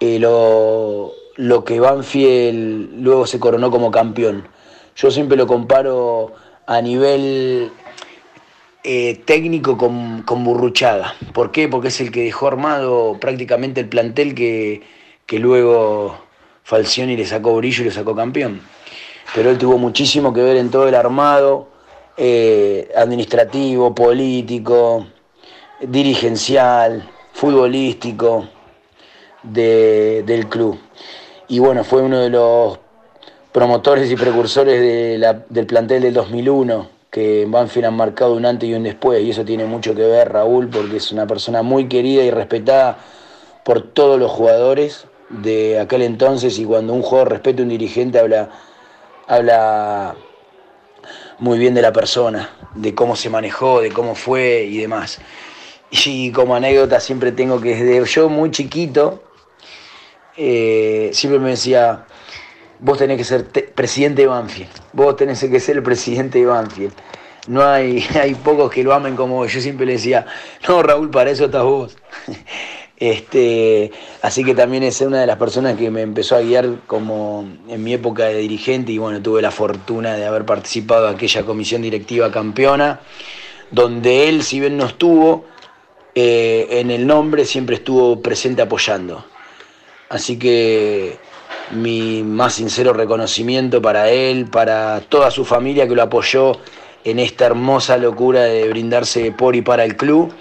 eh, 0.00 0.18
lo, 0.18 1.12
lo 1.36 1.64
que 1.64 1.80
Banfield 1.80 3.02
luego 3.02 3.26
se 3.26 3.38
coronó 3.38 3.70
como 3.70 3.90
campeón. 3.90 4.48
Yo 4.96 5.10
siempre 5.10 5.36
lo 5.36 5.46
comparo 5.46 6.32
a 6.66 6.80
nivel 6.82 7.70
eh, 8.84 9.20
técnico 9.24 9.76
con, 9.76 10.22
con 10.22 10.44
Burruchaga. 10.44 11.14
¿Por 11.32 11.52
qué? 11.52 11.68
Porque 11.68 11.88
es 11.88 12.00
el 12.00 12.10
que 12.10 12.24
dejó 12.24 12.48
armado 12.48 13.18
prácticamente 13.20 13.80
el 13.80 13.88
plantel 13.88 14.34
que, 14.34 14.82
que 15.26 15.38
luego 15.38 16.18
Falcioni 16.64 17.16
le 17.16 17.26
sacó 17.26 17.54
brillo 17.56 17.82
y 17.82 17.86
le 17.86 17.90
sacó 17.92 18.14
campeón. 18.16 18.60
Pero 19.34 19.50
él 19.50 19.58
tuvo 19.58 19.78
muchísimo 19.78 20.32
que 20.32 20.42
ver 20.42 20.56
en 20.56 20.70
todo 20.70 20.88
el 20.88 20.94
armado 20.94 21.68
eh, 22.16 22.90
administrativo, 22.96 23.94
político, 23.94 25.06
dirigencial, 25.80 27.08
futbolístico 27.32 28.48
de- 29.42 30.24
del 30.26 30.48
club. 30.48 30.78
Y 31.48 31.60
bueno, 31.60 31.84
fue 31.84 32.02
uno 32.02 32.18
de 32.18 32.30
los 32.30 32.78
promotores 33.52 34.10
y 34.10 34.16
precursores 34.16 34.80
del 35.48 35.66
plantel 35.66 36.02
del 36.02 36.14
2001, 36.14 36.88
que 37.10 37.42
en 37.42 37.50
Banfield 37.50 37.86
han 37.86 37.96
marcado 37.96 38.34
un 38.34 38.44
antes 38.44 38.68
y 38.68 38.74
un 38.74 38.82
después, 38.82 39.22
y 39.22 39.30
eso 39.30 39.44
tiene 39.44 39.64
mucho 39.64 39.94
que 39.94 40.02
ver, 40.02 40.32
Raúl, 40.32 40.68
porque 40.68 40.96
es 40.98 41.12
una 41.12 41.26
persona 41.26 41.62
muy 41.62 41.88
querida 41.88 42.22
y 42.24 42.30
respetada 42.30 42.98
por 43.64 43.82
todos 43.82 44.18
los 44.18 44.30
jugadores 44.30 45.06
de 45.30 45.78
aquel 45.78 46.02
entonces, 46.02 46.58
y 46.58 46.64
cuando 46.64 46.92
un 46.92 47.02
jugador 47.02 47.30
respeta 47.30 47.60
a 47.60 47.64
un 47.64 47.68
dirigente 47.70 48.18
habla, 48.18 48.50
habla 49.28 50.16
muy 51.38 51.58
bien 51.58 51.74
de 51.74 51.82
la 51.82 51.92
persona, 51.92 52.50
de 52.74 52.94
cómo 52.94 53.16
se 53.16 53.30
manejó, 53.30 53.80
de 53.80 53.90
cómo 53.90 54.14
fue 54.14 54.64
y 54.64 54.78
demás. 54.78 55.18
Y 55.90 56.32
como 56.32 56.54
anécdota 56.54 57.00
siempre 57.00 57.32
tengo 57.32 57.60
que 57.60 57.74
desde 57.76 58.04
yo 58.12 58.28
muy 58.28 58.50
chiquito, 58.50 59.22
eh, 60.36 61.10
siempre 61.12 61.38
me 61.40 61.50
decía, 61.50 62.04
vos 62.80 62.98
tenés 62.98 63.18
que 63.18 63.24
ser 63.24 63.42
te- 63.44 63.62
presidente 63.62 64.22
de 64.22 64.28
Banfield, 64.28 64.70
vos 64.92 65.16
tenés 65.16 65.40
que 65.44 65.60
ser 65.60 65.76
el 65.78 65.82
presidente 65.82 66.38
de 66.38 66.46
Banfield. 66.46 66.92
No 67.48 67.64
hay, 67.64 68.04
hay 68.20 68.34
pocos 68.34 68.70
que 68.72 68.84
lo 68.84 68.92
amen 68.94 69.16
como 69.16 69.36
vos. 69.36 69.52
Yo 69.52 69.60
siempre 69.60 69.86
le 69.86 69.92
decía, 69.94 70.26
no 70.68 70.82
Raúl, 70.82 71.10
para 71.10 71.30
eso 71.30 71.46
estás 71.46 71.64
vos. 71.64 71.96
Este, 73.00 73.92
así 74.22 74.42
que 74.42 74.56
también 74.56 74.82
es 74.82 75.00
una 75.00 75.20
de 75.20 75.26
las 75.26 75.36
personas 75.36 75.76
que 75.76 75.88
me 75.88 76.02
empezó 76.02 76.34
a 76.34 76.40
guiar 76.40 76.80
como 76.88 77.48
en 77.68 77.84
mi 77.84 77.92
época 77.94 78.24
de 78.24 78.38
dirigente 78.38 78.90
y 78.90 78.98
bueno, 78.98 79.22
tuve 79.22 79.40
la 79.40 79.52
fortuna 79.52 80.14
de 80.14 80.26
haber 80.26 80.44
participado 80.44 81.06
de 81.06 81.14
aquella 81.14 81.44
comisión 81.44 81.82
directiva 81.82 82.32
campeona, 82.32 83.00
donde 83.70 84.28
él, 84.28 84.42
si 84.42 84.58
bien 84.58 84.76
no 84.76 84.86
estuvo, 84.86 85.44
eh, 86.16 86.66
en 86.70 86.90
el 86.90 87.06
nombre 87.06 87.44
siempre 87.44 87.76
estuvo 87.76 88.20
presente 88.20 88.62
apoyando. 88.62 89.24
Así 90.08 90.36
que 90.36 91.18
mi 91.70 92.24
más 92.24 92.54
sincero 92.54 92.92
reconocimiento 92.92 93.80
para 93.80 94.10
él, 94.10 94.46
para 94.46 95.02
toda 95.02 95.30
su 95.30 95.44
familia 95.44 95.86
que 95.86 95.94
lo 95.94 96.02
apoyó 96.02 96.58
en 97.04 97.20
esta 97.20 97.46
hermosa 97.46 97.96
locura 97.96 98.42
de 98.42 98.68
brindarse 98.68 99.30
por 99.30 99.54
y 99.54 99.62
para 99.62 99.84
el 99.84 99.96
club. 99.96 100.32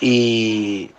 Y 0.00 0.90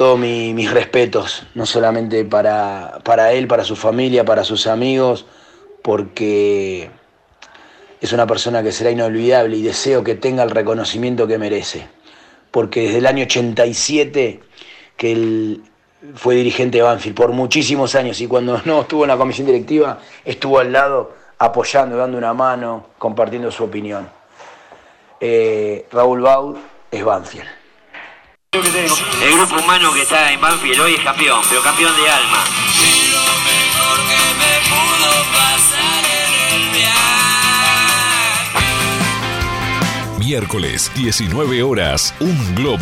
todos 0.00 0.18
mi- 0.18 0.54
mis 0.54 0.70
respetos, 0.70 1.42
no 1.54 1.66
solamente 1.66 2.24
para, 2.24 3.00
para 3.04 3.32
él, 3.32 3.46
para 3.46 3.64
su 3.64 3.76
familia, 3.76 4.24
para 4.24 4.44
sus 4.44 4.66
amigos, 4.66 5.26
porque 5.82 6.88
es 8.00 8.10
una 8.14 8.26
persona 8.26 8.62
que 8.62 8.72
será 8.72 8.90
inolvidable 8.90 9.58
y 9.58 9.62
deseo 9.62 10.02
que 10.02 10.14
tenga 10.14 10.42
el 10.42 10.52
reconocimiento 10.52 11.26
que 11.26 11.36
merece. 11.36 11.86
Porque 12.50 12.80
desde 12.84 12.96
el 12.96 13.06
año 13.06 13.24
87 13.24 14.40
que 14.96 15.12
él 15.12 15.62
fue 16.14 16.34
dirigente 16.34 16.78
de 16.78 16.82
Banfield, 16.82 17.14
por 17.14 17.32
muchísimos 17.32 17.94
años, 17.94 18.18
y 18.22 18.26
cuando 18.26 18.58
no 18.64 18.80
estuvo 18.80 19.04
en 19.04 19.08
la 19.08 19.18
comisión 19.18 19.46
directiva, 19.48 19.98
estuvo 20.24 20.60
al 20.60 20.72
lado 20.72 21.12
apoyando, 21.36 21.98
dando 21.98 22.16
una 22.16 22.32
mano, 22.32 22.86
compartiendo 22.96 23.50
su 23.50 23.64
opinión. 23.64 24.08
Eh, 25.20 25.84
Raúl 25.92 26.22
Baud 26.22 26.56
es 26.90 27.04
Banfield. 27.04 27.59
El 28.52 29.32
grupo 29.36 29.62
humano 29.62 29.92
que 29.92 30.02
está 30.02 30.32
en 30.32 30.40
Banfield 30.40 30.80
hoy 30.80 30.94
es 30.94 31.04
campeón, 31.04 31.40
pero 31.48 31.62
campeón 31.62 31.94
de 31.94 32.10
alma. 32.10 32.44
miércoles, 40.30 40.92
19 40.94 41.64
horas, 41.64 42.14
un 42.20 42.54
globo 42.54 42.78